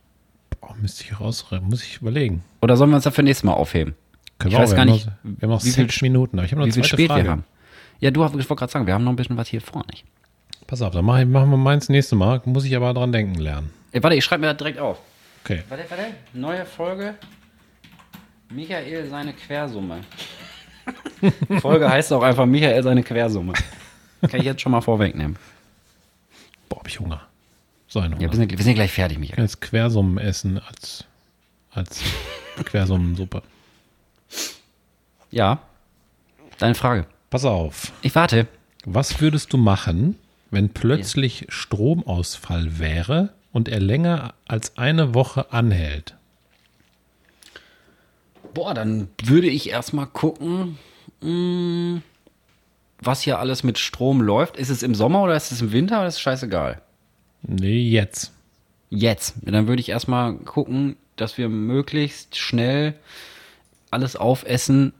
Boah, 0.71 0.77
müsste 0.81 1.03
ich 1.05 1.19
raus, 1.21 1.45
muss 1.63 1.83
ich 1.83 1.97
überlegen. 2.01 2.43
Oder 2.63 2.77
sollen 2.77 2.91
wir 2.91 2.97
uns 2.97 3.05
das 3.05 3.15
für 3.15 3.23
nächstes 3.23 3.45
Mal 3.45 3.55
aufheben? 3.55 3.95
Können 4.39 4.53
Ich 4.53 4.57
wir 4.59 4.63
weiß 4.63 4.73
auch, 4.73 4.77
gar 4.77 4.85
nicht, 4.85 5.07
noch, 5.07 5.13
wir 5.25 5.43
haben 5.43 5.51
noch 5.51 5.61
wie 5.65 5.71
viel 5.71 5.85
sechs 5.85 5.97
Sch- 5.97 6.03
Minuten, 6.03 6.39
aber 6.39 6.47
ich 6.47 6.53
habe 6.53 6.61
noch 6.61 6.69
Wie 6.69 6.73
viel 6.73 6.85
spät 6.85 7.09
Frage. 7.09 7.25
wir 7.25 7.31
haben. 7.31 7.45
Ja, 7.99 8.11
du, 8.11 8.25
ich 8.25 8.33
wollte 8.33 8.55
gerade 8.55 8.73
sagen, 8.73 8.87
wir 8.87 8.95
haben 8.95 9.05
noch 9.05 9.13
ein 9.13 9.17
bisschen 9.17 9.37
was 9.37 9.49
hier 9.49 9.61
vor, 9.61 9.85
nicht? 9.91 10.05
Pass 10.67 10.81
auf, 10.81 10.93
dann 10.95 11.05
mach 11.05 11.19
ich, 11.19 11.27
machen 11.27 11.51
wir 11.51 11.57
meins 11.57 11.89
nächste 11.89 12.15
Mal. 12.17 12.41
Muss 12.45 12.65
ich 12.65 12.75
aber 12.77 12.95
dran 12.95 13.11
denken 13.13 13.35
lernen. 13.35 13.71
Ey, 13.93 14.03
warte, 14.03 14.17
ich 14.17 14.25
schreibe 14.25 14.43
mir 14.43 14.47
das 14.47 14.57
direkt 14.59 14.79
auf. 14.79 14.99
Okay. 15.45 15.63
Warte, 15.69 15.85
warte. 15.89 16.05
Neue 16.33 16.65
Folge. 16.65 17.15
Michael 18.49 19.09
seine 19.09 19.33
Quersumme. 19.33 20.01
Folge 21.61 21.89
heißt 21.91 22.13
auch 22.13 22.23
einfach 22.23 22.47
Michael 22.47 22.83
seine 22.83 23.03
Quersumme. 23.03 23.53
Kann 24.23 24.41
ich 24.41 24.47
jetzt 24.47 24.61
schon 24.63 24.73
mal 24.73 24.81
vorwegnehmen. 24.81 25.37
Boah, 26.69 26.79
hab 26.79 26.89
ich 26.89 26.99
Hunger. 27.01 27.23
So 27.93 27.99
ein 27.99 28.13
Ja, 28.21 28.31
wir 28.31 28.37
sind, 28.37 28.57
wir 28.57 28.65
sind 28.65 28.75
gleich 28.75 28.93
fertig, 28.93 29.17
ich 29.17 29.21
Michael. 29.21 29.43
jetzt 29.43 29.61
Quersummen 29.61 30.17
essen 30.19 30.61
als, 30.61 31.05
als 31.73 32.01
Quersummensuppe. 32.65 33.43
Ja. 35.33 35.59
Deine 36.59 36.77
Frage. 36.77 37.07
Pass 37.31 37.45
auf. 37.45 37.93
Ich 38.03 38.15
warte. 38.15 38.47
Was 38.85 39.21
würdest 39.21 39.53
du 39.53 39.57
machen, 39.57 40.17
wenn 40.53 40.69
plötzlich 40.71 41.47
Stromausfall 41.49 42.79
wäre 42.79 43.31
und 43.53 43.69
er 43.69 43.81
länger 43.81 44.35
als 44.47 44.79
eine 44.79 45.13
Woche 45.13 45.53
anhält? 45.53 46.15
Boah, 48.55 48.73
dann 48.73 49.09
würde 49.25 49.49
ich 49.49 49.71
erstmal 49.71 50.07
gucken, 50.07 50.79
mh, 51.23 52.03
was 53.01 53.23
hier 53.23 53.41
alles 53.41 53.65
mit 53.65 53.79
Strom 53.79 54.21
läuft. 54.23 54.57
Ist 54.57 54.71
es 54.71 54.83
im 54.85 54.95
Sommer 54.95 55.23
oder 55.25 55.37
ist 55.37 55.51
es 55.51 55.61
im 55.61 55.73
Winter 55.73 55.99
oder 55.99 56.07
ist 56.07 56.15
es 56.15 56.21
scheißegal? 56.21 56.81
Nee, 57.43 57.89
jetzt. 57.89 58.33
Jetzt. 58.91 59.35
Dann 59.43 59.69
würde 59.69 59.81
ich 59.81 59.89
erstmal 59.89 60.35
gucken, 60.35 60.97
dass 61.17 61.39
wir 61.39 61.49
möglichst 61.49 62.37
schnell 62.37 62.95
alles 63.91 64.17
aufessen, 64.17 64.93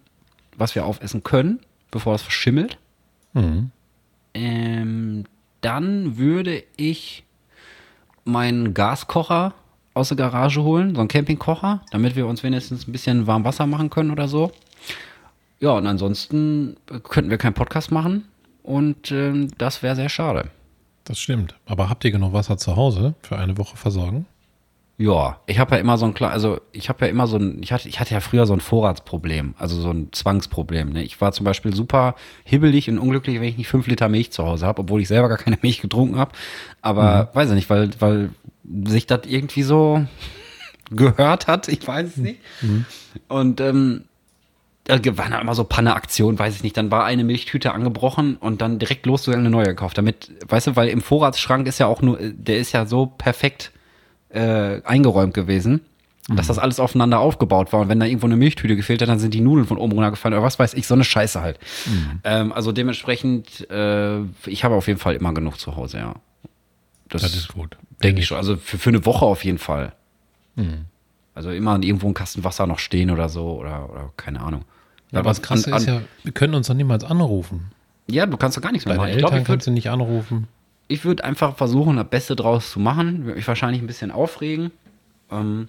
was 0.57 0.75
wir 0.75 0.85
aufessen 0.85 1.23
können, 1.23 1.61
bevor 1.91 2.15
es 2.15 2.23
verschimmelt. 2.23 2.79
Ähm, 4.35 5.25
dann 5.61 6.19
würde 6.19 6.63
ich 6.77 7.25
meinen 8.25 8.75
Gaskocher 8.75 9.55
aus 9.95 10.09
der 10.09 10.17
Garage 10.17 10.63
holen, 10.63 10.95
so 10.95 11.01
einen 11.01 11.09
Campingkocher, 11.09 11.83
damit 11.91 12.17
wir 12.17 12.27
uns 12.27 12.43
wenigstens 12.43 12.87
ein 12.87 12.93
bisschen 12.93 13.27
warm 13.27 13.45
Wasser 13.45 13.67
machen 13.67 13.91
können 13.91 14.11
oder 14.11 14.29
so. 14.29 14.53
Ja, 15.59 15.73
und 15.73 15.87
ansonsten 15.87 16.77
könnten 17.03 17.31
wir 17.31 17.39
keinen 17.39 17.55
Podcast 17.55 17.91
machen 17.91 18.25
und 18.63 19.11
ähm, 19.11 19.51
das 19.59 19.83
wäre 19.83 19.97
sehr 19.97 20.09
schade. 20.09 20.51
Das 21.11 21.19
stimmt. 21.19 21.57
Aber 21.67 21.91
habt 21.91 22.05
ihr 22.05 22.13
genug 22.13 22.35
Wasser 22.35 22.57
zu 22.57 22.77
Hause 22.77 23.17
für 23.23 23.37
eine 23.37 23.59
Woche 23.59 23.77
versorgen? 23.77 24.27
Ja, 24.97 25.41
ich 25.47 25.59
habe 25.59 25.75
ja 25.75 25.81
immer 25.81 25.99
so 25.99 26.07
ein 26.07 26.15
klar, 26.15 26.31
also 26.31 26.61
ich 26.71 26.89
habe 26.89 27.05
ja 27.05 27.11
immer 27.11 27.27
so 27.27 27.37
ein, 27.37 27.61
ich 27.65 27.73
hatte, 27.73 27.89
ich 27.89 27.99
hatte 27.99 28.15
ja 28.15 28.21
früher 28.21 28.47
so 28.47 28.53
ein 28.53 28.61
Vorratsproblem, 28.61 29.57
also 29.59 29.81
so 29.81 29.91
ein 29.91 30.13
Zwangsproblem. 30.13 30.91
Ne? 30.91 31.03
Ich 31.03 31.21
war 31.21 31.33
zum 31.33 31.43
Beispiel 31.43 31.75
super 31.75 32.15
hibbelig 32.45 32.89
und 32.89 33.01
unglücklich, 33.01 33.41
wenn 33.41 33.49
ich 33.49 33.59
nicht 33.59 33.67
fünf 33.67 33.89
Liter 33.89 34.09
Milch 34.09 34.31
zu 34.31 34.47
Hause 34.47 34.67
habe, 34.67 34.83
obwohl 34.83 35.01
ich 35.01 35.09
selber 35.09 35.29
gar 35.29 35.39
keine 35.39 35.59
Milch 35.63 35.81
getrunken 35.81 36.17
habe. 36.17 36.31
Aber 36.81 37.31
weiß 37.35 37.49
ich 37.49 37.57
nicht, 37.57 37.71
weil, 37.71 37.91
weil 37.99 38.31
sich 38.85 39.09
das 39.09 39.23
irgendwie 39.27 39.65
so 39.65 40.07
gehört 40.93 41.49
hat, 41.49 41.67
ich 41.67 41.85
weiß 41.85 42.11
es 42.11 42.17
nicht. 42.19 42.39
Und 43.27 43.61
ähm, 43.61 44.05
da 44.85 45.19
waren 45.19 45.31
da 45.33 45.41
immer 45.41 45.55
so 45.55 45.65
Panne-Aktionen, 45.65 46.39
weiß 46.39 46.57
ich 46.57 46.63
nicht. 46.63 46.77
Dann 46.77 46.91
war 46.91 47.05
eine 47.05 47.23
Milchtüte 47.23 47.73
angebrochen 47.73 48.37
und 48.37 48.61
dann 48.61 48.79
direkt 48.79 49.07
losgegangen 49.07 49.47
eine 49.47 49.55
neue 49.55 49.67
gekauft. 49.67 49.99
Damit, 49.99 50.31
weißt 50.49 50.69
du, 50.69 50.77
weil 50.77 50.89
im 50.89 51.01
Vorratsschrank 51.01 51.67
ist 51.67 51.79
ja 51.79 51.87
auch 51.87 52.03
nur, 52.03 52.19
der 52.21 52.59
ist 52.59 52.73
ja 52.73 52.87
so 52.87 53.07
perfekt 53.07 53.73
äh, 54.31 54.81
eingeräumt 54.83 55.35
gewesen, 55.35 55.83
dass 56.29 56.47
das 56.47 56.59
alles 56.59 56.79
aufeinander 56.79 57.19
aufgebaut 57.19 57.73
war. 57.73 57.81
Und 57.81 57.89
wenn 57.89 57.99
da 57.99 58.07
irgendwo 58.07 58.27
eine 58.27 58.37
Milchtüte 58.37 58.77
gefehlt 58.77 59.03
hat, 59.03 59.09
dann 59.09 59.19
sind 59.19 59.35
die 59.35 59.41
Nudeln 59.41 59.67
von 59.67 59.79
oben 59.79 59.93
runtergefallen 59.93 60.37
oder 60.37 60.45
was 60.45 60.59
weiß 60.59 60.75
ich, 60.75 60.87
so 60.87 60.95
eine 60.95 61.03
Scheiße 61.05 61.41
halt. 61.41 61.59
Ähm, 62.25 62.53
also 62.53 62.71
dementsprechend, 62.73 63.69
äh, 63.71 64.21
ich 64.47 64.63
habe 64.65 64.77
auf 64.77 64.87
jeden 64.87 65.01
Fall 65.01 65.15
immer 65.17 65.35
genug 65.35 65.59
zu 65.59 65.77
Hause, 65.77 65.99
ja. 65.99 66.15
Das, 67.09 67.23
Das 67.23 67.35
ist 67.35 67.49
gut. 67.49 67.77
denke 68.03 68.21
ich 68.21 68.29
schon. 68.29 68.37
Also 68.37 68.57
für, 68.57 68.79
für 68.79 68.91
eine 68.91 69.05
Woche 69.05 69.25
auf 69.25 69.45
jeden 69.45 69.59
Fall. 69.59 69.93
Also 71.35 71.51
immer 71.51 71.81
irgendwo 71.83 72.09
ein 72.09 72.15
Kasten 72.15 72.45
Wasser 72.45 72.67
noch 72.67 72.79
stehen 72.79 73.11
oder 73.11 73.29
so 73.29 73.59
oder, 73.59 73.89
oder 73.91 74.13
keine 74.17 74.41
Ahnung. 74.41 74.65
Ja, 75.13 75.21
aber 75.21 75.31
das 75.31 75.43
Krasse 75.43 75.71
ist 75.75 75.87
ja, 75.87 76.03
wir 76.23 76.33
können 76.33 76.55
uns 76.55 76.69
noch 76.69 76.77
niemals 76.77 77.05
anrufen. 77.05 77.73
Ja, 78.09 78.27
du 78.27 78.37
kannst 78.37 78.57
doch 78.57 78.63
gar 78.63 78.73
nichts 78.73 78.87
mehr 78.87 78.97
Deine 78.97 79.07
machen. 79.07 79.13
Ich 79.13 79.19
glaube, 79.19 79.35
Eltern 79.37 79.43
ich 79.43 79.49
würde 79.49 79.55
kannst 79.57 79.67
du 79.67 79.71
nicht 79.71 79.91
anrufen. 79.91 80.49
ich 80.89 81.05
würd 81.05 81.23
einfach 81.23 81.57
versuchen, 81.57 81.97
das 81.97 82.09
Beste 82.09 82.37
draus 82.37 82.71
zu 82.73 82.81
machen. 82.81 83.25
Würde 83.25 83.37
mich 83.37 83.47
wahrscheinlich 83.49 83.81
ein 83.83 83.87
bisschen 83.87 84.11
aufregen. 84.11 84.71
Ähm, 85.31 85.69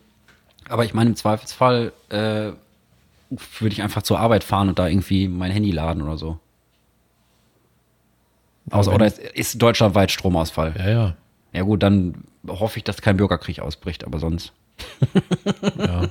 aber 0.67 0.85
ich 0.85 0.93
meine, 0.93 1.11
im 1.11 1.15
Zweifelsfall 1.15 1.91
äh, 2.09 2.15
würde 3.29 3.73
ich 3.73 3.81
einfach 3.81 4.01
zur 4.03 4.19
Arbeit 4.19 4.43
fahren 4.43 4.69
und 4.69 4.79
da 4.79 4.87
irgendwie 4.87 5.27
mein 5.27 5.51
Handy 5.51 5.71
laden 5.71 6.01
oder 6.01 6.17
so. 6.17 6.39
Außer, 8.69 8.91
wenn- 8.91 8.95
oder 8.95 9.05
ist, 9.07 9.19
ist 9.19 9.61
deutschlandweit 9.61 10.11
Stromausfall? 10.11 10.73
Ja, 10.77 10.89
ja. 10.89 11.15
Ja 11.53 11.63
gut, 11.63 11.83
dann 11.83 12.23
hoffe 12.47 12.77
ich, 12.77 12.83
dass 12.83 13.01
kein 13.01 13.17
Bürgerkrieg 13.17 13.59
ausbricht, 13.59 14.05
aber 14.05 14.19
sonst. 14.19 14.53
Ja. 15.77 16.07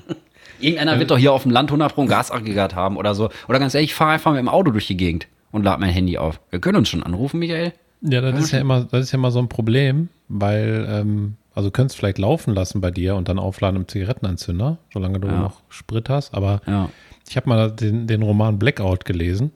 Irgendeiner 0.60 0.98
wird 0.98 1.10
doch 1.10 1.16
hier 1.18 1.32
auf 1.32 1.42
dem 1.44 1.52
Land 1.52 1.70
100 1.70 1.94
Pro 1.94 2.02
ein 2.02 2.08
Gasaggregat 2.08 2.74
haben 2.74 2.96
oder 2.96 3.14
so. 3.14 3.30
Oder 3.48 3.58
ganz 3.58 3.74
ehrlich, 3.74 3.90
ich 3.90 3.94
fahre 3.94 4.12
einfach 4.12 4.32
mit 4.32 4.40
dem 4.40 4.48
Auto 4.48 4.70
durch 4.70 4.86
die 4.86 4.96
Gegend 4.96 5.26
und 5.52 5.62
lade 5.64 5.80
mein 5.80 5.90
Handy 5.90 6.18
auf. 6.18 6.40
Wir 6.50 6.60
können 6.60 6.76
uns 6.78 6.88
schon 6.90 7.02
anrufen, 7.02 7.38
Michael. 7.38 7.72
Ja, 8.02 8.20
das 8.20 8.38
ist 8.38 8.50
ja 8.52 8.60
immer, 8.60 8.84
das 8.84 9.02
ist 9.06 9.12
ja 9.12 9.18
immer 9.18 9.30
so 9.30 9.38
ein 9.38 9.48
Problem, 9.48 10.08
weil, 10.28 10.86
ähm, 10.90 11.36
also 11.54 11.68
du 11.68 11.72
könntest 11.72 11.98
vielleicht 11.98 12.18
laufen 12.18 12.54
lassen 12.54 12.80
bei 12.80 12.90
dir 12.90 13.14
und 13.16 13.28
dann 13.28 13.38
aufladen 13.38 13.76
im 13.80 13.88
Zigarettenanzünder, 13.88 14.78
solange 14.92 15.18
du 15.20 15.28
Ja. 15.28 15.38
noch 15.40 15.60
Sprit 15.70 16.08
hast. 16.08 16.34
Aber 16.34 16.60
Ja. 16.66 16.90
ich 17.28 17.36
habe 17.36 17.48
mal 17.48 17.70
den, 17.70 18.06
den 18.06 18.22
Roman 18.22 18.58
Blackout 18.58 19.04
gelesen 19.06 19.52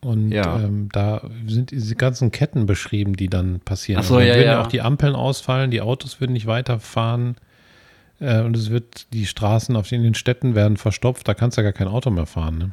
und 0.00 0.30
Ja. 0.32 0.58
ähm, 0.60 0.88
da 0.92 1.22
sind 1.46 1.70
diese 1.72 1.94
ganzen 1.96 2.30
Ketten 2.32 2.66
beschrieben, 2.66 3.14
die 3.16 3.28
dann 3.28 3.60
passieren. 3.60 4.00
Ach 4.00 4.04
so, 4.06 4.14
Und 4.16 4.20
dann 4.26 4.28
würden 4.36 4.46
ja. 4.46 4.62
auch 4.62 4.66
die 4.68 4.82
Ampeln 4.82 5.14
ausfallen, 5.14 5.70
die 5.70 5.80
Autos 5.80 6.20
würden 6.20 6.32
nicht 6.34 6.46
weiterfahren 6.46 7.36
äh, 8.20 8.40
und 8.42 8.56
es 8.56 8.70
wird, 8.70 9.12
die 9.12 9.26
Straßen 9.26 9.76
auf 9.76 9.88
den, 9.88 10.00
in 10.00 10.04
den 10.04 10.14
Städten 10.14 10.54
werden 10.54 10.76
verstopft, 10.76 11.26
da 11.28 11.34
kannst 11.34 11.56
du 11.56 11.60
ja 11.62 11.64
gar 11.64 11.72
kein 11.72 11.88
Auto 11.88 12.10
mehr 12.10 12.26
fahren. 12.26 12.58
Ne? 12.58 12.70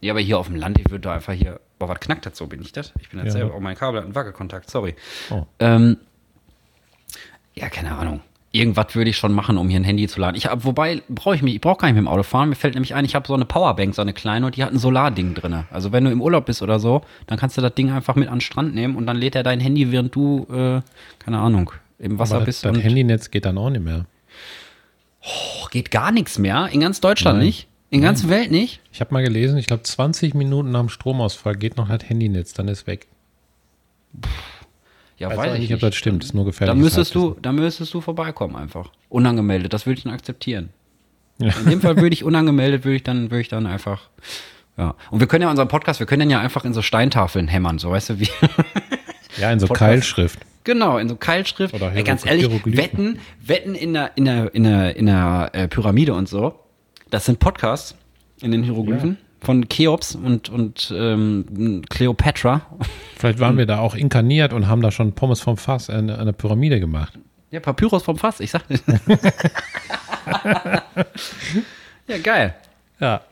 Ja, 0.00 0.12
aber 0.12 0.20
hier 0.20 0.38
auf 0.38 0.46
dem 0.46 0.56
Land, 0.56 0.78
ich 0.78 0.90
würde 0.90 1.00
da 1.02 1.14
einfach 1.14 1.32
hier. 1.32 1.60
Boah, 1.78 1.88
was 1.88 2.00
knackt 2.00 2.26
das 2.26 2.36
so? 2.36 2.46
Bin 2.46 2.60
ich 2.62 2.72
das? 2.72 2.92
Ich 3.00 3.08
bin 3.10 3.18
jetzt 3.20 3.34
Ja. 3.34 3.40
selber. 3.40 3.54
Oh, 3.56 3.60
mein 3.60 3.76
Kabel 3.76 3.98
hat 3.98 4.04
einen 4.06 4.14
Wackelkontakt, 4.14 4.70
sorry. 4.70 4.94
Oh. 5.30 5.44
Ähm, 5.58 5.96
ja, 7.54 7.68
keine 7.68 7.96
Ahnung. 7.96 8.20
Irgendwas 8.50 8.94
würde 8.94 9.10
ich 9.10 9.16
schon 9.16 9.32
machen, 9.34 9.58
um 9.58 9.68
hier 9.68 9.78
ein 9.78 9.84
Handy 9.84 10.08
zu 10.08 10.20
laden. 10.20 10.34
Ich 10.36 10.46
hab, 10.46 10.64
wobei 10.64 11.02
brauche 11.08 11.34
ich 11.34 11.42
mich, 11.42 11.54
ich 11.56 11.60
brauche 11.60 11.78
gar 11.78 11.88
nicht 11.88 11.96
mit 11.96 12.04
dem 12.04 12.08
Auto 12.08 12.22
fahren. 12.22 12.48
Mir 12.48 12.54
fällt 12.54 12.74
nämlich 12.74 12.94
ein, 12.94 13.04
ich 13.04 13.14
habe 13.14 13.26
so 13.28 13.34
eine 13.34 13.44
Powerbank, 13.44 13.94
so 13.94 14.00
eine 14.02 14.14
kleine, 14.14 14.46
und 14.46 14.56
die 14.56 14.64
hat 14.64 14.72
ein 14.72 14.78
Solarding 14.78 15.34
drin. 15.34 15.64
Also 15.70 15.92
wenn 15.92 16.04
du 16.04 16.10
im 16.10 16.22
Urlaub 16.22 16.46
bist 16.46 16.62
oder 16.62 16.78
so, 16.80 17.02
dann 17.26 17.38
kannst 17.38 17.58
du 17.58 17.60
das 17.60 17.74
Ding 17.74 17.90
einfach 17.92 18.14
mit 18.16 18.28
an 18.28 18.36
den 18.36 18.40
Strand 18.40 18.74
nehmen 18.74 18.96
und 18.96 19.06
dann 19.06 19.18
lädt 19.18 19.34
er 19.36 19.42
dein 19.42 19.60
Handy, 19.60 19.92
während 19.92 20.14
du, 20.14 20.46
äh, 20.50 20.80
keine 21.18 21.38
Ahnung, 21.38 21.72
im 21.98 22.18
Wasser 22.18 22.36
Aber 22.36 22.46
das, 22.46 22.56
bist. 22.56 22.64
das 22.64 22.74
und 22.76 22.80
Handynetz 22.82 23.30
geht 23.30 23.44
dann 23.44 23.58
auch 23.58 23.68
nicht 23.70 23.84
mehr. 23.84 24.06
Och, 25.28 25.70
geht 25.70 25.90
gar 25.90 26.12
nichts 26.12 26.38
mehr. 26.38 26.68
In 26.72 26.80
ganz 26.80 27.00
Deutschland 27.00 27.38
Nein. 27.38 27.46
nicht. 27.46 27.68
In 27.90 28.00
der 28.02 28.10
ganzen 28.10 28.28
Welt 28.28 28.50
nicht. 28.50 28.80
Ich 28.92 29.00
habe 29.00 29.14
mal 29.14 29.22
gelesen, 29.22 29.56
ich 29.56 29.66
glaube 29.66 29.82
20 29.82 30.34
Minuten 30.34 30.70
nach 30.70 30.80
dem 30.80 30.88
Stromausfall 30.90 31.56
geht 31.56 31.76
noch 31.78 31.88
das 31.88 32.08
Handynetz, 32.08 32.52
dann 32.52 32.68
ist 32.68 32.86
weg. 32.86 33.06
Ja, 35.16 35.30
Weiß 35.30 35.38
weiß 35.38 35.54
ich 35.54 35.60
nicht, 35.60 35.74
ob 35.74 35.80
das 35.80 35.96
stimmt, 35.96 36.22
ist 36.22 36.34
nur 36.34 36.44
gefährlich. 36.44 36.76
Da 36.76 36.80
müsstest 36.80 37.14
du, 37.14 37.36
da 37.40 37.50
müsstest 37.50 37.92
du 37.94 38.00
vorbeikommen 38.00 38.56
einfach. 38.56 38.90
Unangemeldet, 39.08 39.72
das 39.72 39.86
würde 39.86 39.98
ich 39.98 40.04
dann 40.04 40.12
akzeptieren. 40.12 40.68
Ja. 41.38 41.52
In 41.64 41.70
dem 41.70 41.80
Fall 41.80 41.96
würde 42.00 42.12
ich 42.12 42.24
unangemeldet, 42.24 42.84
würde 42.84 42.96
ich 42.96 43.02
dann, 43.04 43.30
würde 43.30 43.40
ich 43.40 43.48
dann 43.48 43.66
einfach, 43.66 44.10
ja. 44.76 44.94
Und 45.10 45.20
wir 45.20 45.26
können 45.26 45.42
ja 45.42 45.50
unseren 45.50 45.68
Podcast, 45.68 45.98
wir 45.98 46.06
können 46.06 46.28
ja 46.30 46.40
einfach 46.40 46.64
in 46.64 46.74
so 46.74 46.82
Steintafeln 46.82 47.48
hämmern, 47.48 47.78
so 47.78 47.90
weißt 47.90 48.10
du, 48.10 48.20
wie 48.20 48.28
Ja, 49.38 49.50
in 49.50 49.60
so 49.60 49.66
Podcast. 49.66 49.90
Keilschrift. 49.90 50.40
Genau, 50.68 50.98
in 50.98 51.08
so 51.08 51.16
Keilschrift. 51.16 51.72
Oder 51.72 51.94
Ey, 51.94 52.02
ganz 52.02 52.26
ehrlich, 52.26 52.46
Hieroglyphen. 52.46 52.76
Wetten, 52.82 53.18
Wetten 53.42 53.74
in 53.74 53.94
der, 53.94 54.14
in 54.18 54.26
der, 54.26 54.54
in 54.54 54.64
der, 54.64 54.96
in 54.96 55.06
der 55.06 55.48
äh, 55.54 55.66
Pyramide 55.66 56.12
und 56.12 56.28
so. 56.28 56.60
Das 57.08 57.24
sind 57.24 57.38
Podcasts 57.38 57.94
in 58.42 58.50
den 58.50 58.62
Hieroglyphen 58.62 59.16
von 59.40 59.66
Cheops 59.66 60.14
und, 60.14 60.50
und 60.50 60.92
ähm, 60.94 61.82
Cleopatra. 61.88 62.66
Vielleicht 63.16 63.40
waren 63.40 63.56
wir 63.56 63.64
da 63.64 63.78
auch 63.78 63.94
inkarniert 63.94 64.52
und 64.52 64.68
haben 64.68 64.82
da 64.82 64.90
schon 64.90 65.14
Pommes 65.14 65.40
vom 65.40 65.56
Fass 65.56 65.88
an 65.88 66.10
an 66.10 66.26
der 66.26 66.32
Pyramide 66.34 66.80
gemacht. 66.80 67.18
Ja, 67.50 67.60
Papyrus 67.60 68.02
vom 68.02 68.18
Fass, 68.18 68.38
ich 68.40 68.50
sag. 68.50 68.64
ja, 72.08 72.18
geil. 72.22 72.54
Ja. 73.00 73.22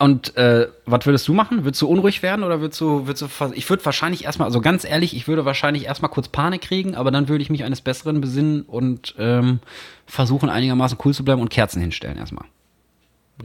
Und 0.00 0.34
äh, 0.38 0.66
was 0.86 1.04
würdest 1.04 1.28
du 1.28 1.34
machen? 1.34 1.64
Würdest 1.64 1.82
du 1.82 1.86
unruhig 1.86 2.22
werden 2.22 2.42
oder 2.42 2.62
würdest 2.62 2.80
du, 2.80 3.06
würdest 3.06 3.20
du 3.20 3.52
ich 3.52 3.68
würde 3.68 3.84
wahrscheinlich 3.84 4.24
erstmal, 4.24 4.46
also 4.46 4.62
ganz 4.62 4.86
ehrlich, 4.86 5.14
ich 5.14 5.28
würde 5.28 5.44
wahrscheinlich 5.44 5.84
erstmal 5.84 6.10
kurz 6.10 6.28
Panik 6.28 6.62
kriegen, 6.62 6.94
aber 6.94 7.10
dann 7.10 7.28
würde 7.28 7.42
ich 7.42 7.50
mich 7.50 7.64
eines 7.64 7.82
Besseren 7.82 8.22
besinnen 8.22 8.62
und 8.62 9.14
ähm, 9.18 9.60
versuchen 10.06 10.48
einigermaßen 10.48 10.96
cool 11.04 11.12
zu 11.12 11.22
bleiben 11.22 11.42
und 11.42 11.50
Kerzen 11.50 11.82
hinstellen 11.82 12.16
erstmal. 12.16 12.46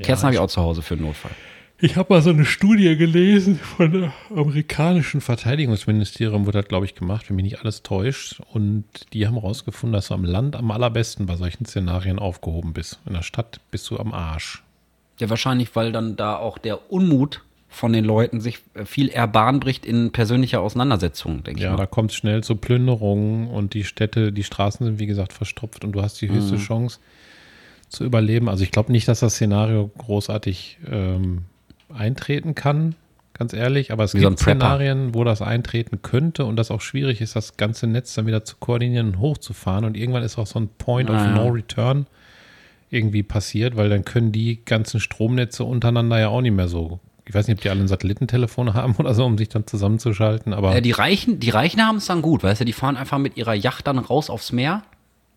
Kerzen 0.02 0.24
habe 0.24 0.36
ich 0.36 0.40
auch 0.40 0.48
zu 0.48 0.62
Hause 0.62 0.82
für 0.82 0.96
den 0.96 1.06
Notfall. 1.06 1.32
Ich 1.78 1.98
habe 1.98 2.14
mal 2.14 2.22
so 2.22 2.30
eine 2.30 2.46
Studie 2.46 2.96
gelesen 2.96 3.60
von 3.60 3.92
der 3.92 4.14
amerikanischen 4.30 5.20
Verteidigungsministerium, 5.20 6.46
wurde 6.46 6.62
das, 6.62 6.70
glaube 6.70 6.86
ich, 6.86 6.96
gemacht, 6.96 7.28
wenn 7.28 7.36
mich 7.36 7.44
nicht 7.44 7.60
alles 7.60 7.84
täuscht. 7.84 8.40
Und 8.54 8.86
die 9.12 9.28
haben 9.28 9.38
rausgefunden, 9.38 9.92
dass 9.92 10.08
du 10.08 10.14
am 10.14 10.24
Land 10.24 10.56
am 10.56 10.72
allerbesten 10.72 11.26
bei 11.26 11.36
solchen 11.36 11.66
Szenarien 11.66 12.18
aufgehoben 12.18 12.72
bist. 12.72 13.02
In 13.06 13.14
der 13.14 13.24
Stadt 13.24 13.60
bist 13.72 13.90
du 13.90 14.00
am 14.00 14.14
Arsch. 14.14 14.64
Ja, 15.20 15.30
wahrscheinlich, 15.30 15.76
weil 15.76 15.92
dann 15.92 16.16
da 16.16 16.36
auch 16.38 16.58
der 16.58 16.92
Unmut 16.92 17.42
von 17.70 17.92
den 17.94 18.06
Leuten 18.06 18.40
sich 18.42 18.60
äh, 18.74 18.86
viel 18.86 19.10
eher 19.10 19.28
Bahn 19.28 19.60
bricht 19.60 19.86
in 19.86 20.12
persönlicher 20.12 20.62
Auseinandersetzung, 20.62 21.44
denke 21.44 21.62
Ja, 21.62 21.72
ich 21.72 21.76
da 21.76 21.84
mal. 21.84 21.88
kommt 21.88 22.12
es 22.12 22.18
schnell 22.18 22.44
zu 22.44 22.56
Plünderungen 22.56 23.48
und 23.48 23.74
die 23.74 23.84
Städte, 23.84 24.32
die 24.32 24.44
Straßen 24.44 24.86
sind, 24.86 25.00
wie 25.00 25.06
gesagt, 25.08 25.34
verstopft 25.34 25.84
und 25.84 25.92
du 25.94 26.02
hast 26.02 26.22
die 26.22 26.30
höchste 26.30 26.58
Chance 26.58 27.00
zu 27.90 28.04
überleben. 28.06 28.50
Also 28.50 28.64
ich 28.64 28.72
glaube 28.72 28.92
nicht, 28.92 29.08
dass 29.08 29.20
das 29.20 29.34
Szenario 29.36 29.90
großartig 29.98 30.80
ähm, 30.90 31.44
eintreten 31.94 32.56
kann, 32.56 32.96
ganz 33.34 33.52
ehrlich, 33.54 33.92
aber 33.92 34.06
es 34.06 34.14
Wie 34.14 34.22
so 34.22 34.30
gibt 34.30 34.42
Prepper. 34.42 34.60
Szenarien, 34.60 35.14
wo 35.14 35.24
das 35.26 35.42
eintreten 35.42 36.02
könnte 36.02 36.46
und 36.46 36.56
das 36.56 36.72
auch 36.72 36.82
schwierig 36.82 37.20
ist, 37.22 37.36
das 37.36 37.58
ganze 37.58 37.88
Netz 37.88 38.14
dann 38.16 38.26
wieder 38.26 38.44
zu 38.46 38.56
koordinieren 38.58 39.08
und 39.10 39.20
hochzufahren 39.20 39.84
und 39.86 39.98
irgendwann 39.98 40.24
ist 40.24 40.38
auch 40.38 40.48
so 40.48 40.60
ein 40.60 40.70
Point 40.78 41.10
of 41.10 41.18
Ah, 41.18 41.26
ja. 41.26 41.36
No 41.36 41.48
Return 41.50 42.08
irgendwie 42.90 43.24
passiert, 43.24 43.76
weil 43.78 43.90
dann 43.90 44.06
können 44.06 44.32
die 44.32 44.64
ganzen 44.64 45.00
Stromnetze 45.00 45.64
untereinander 45.64 46.20
ja 46.20 46.28
auch 46.30 46.42
nicht 46.42 46.54
mehr 46.56 46.68
so. 46.68 47.00
Ich 47.28 47.34
weiß 47.34 47.48
nicht, 47.48 47.58
ob 47.58 47.62
die 47.62 47.70
alle 47.70 47.82
ein 47.82 47.88
Satellitentelefon 47.88 48.74
haben 48.76 48.96
oder 48.98 49.14
so, 49.14 49.26
um 49.26 49.38
sich 49.38 49.50
dann 49.50 49.66
zusammenzuschalten, 49.68 50.54
aber 50.54 50.76
Äh, 50.76 50.82
die 50.82 50.92
Reichen, 50.92 51.40
die 51.40 51.50
Reichen 51.50 51.82
haben 51.86 51.98
es 51.98 52.06
dann 52.06 52.22
gut, 52.22 52.44
weißt 52.44 52.62
du, 52.62 52.66
die 52.66 52.74
fahren 52.74 52.98
einfach 52.98 53.18
mit 53.18 53.38
ihrer 53.38 53.54
Yacht 53.56 53.88
dann 53.88 53.98
raus 53.98 54.30
aufs 54.30 54.52
Meer, 54.52 54.84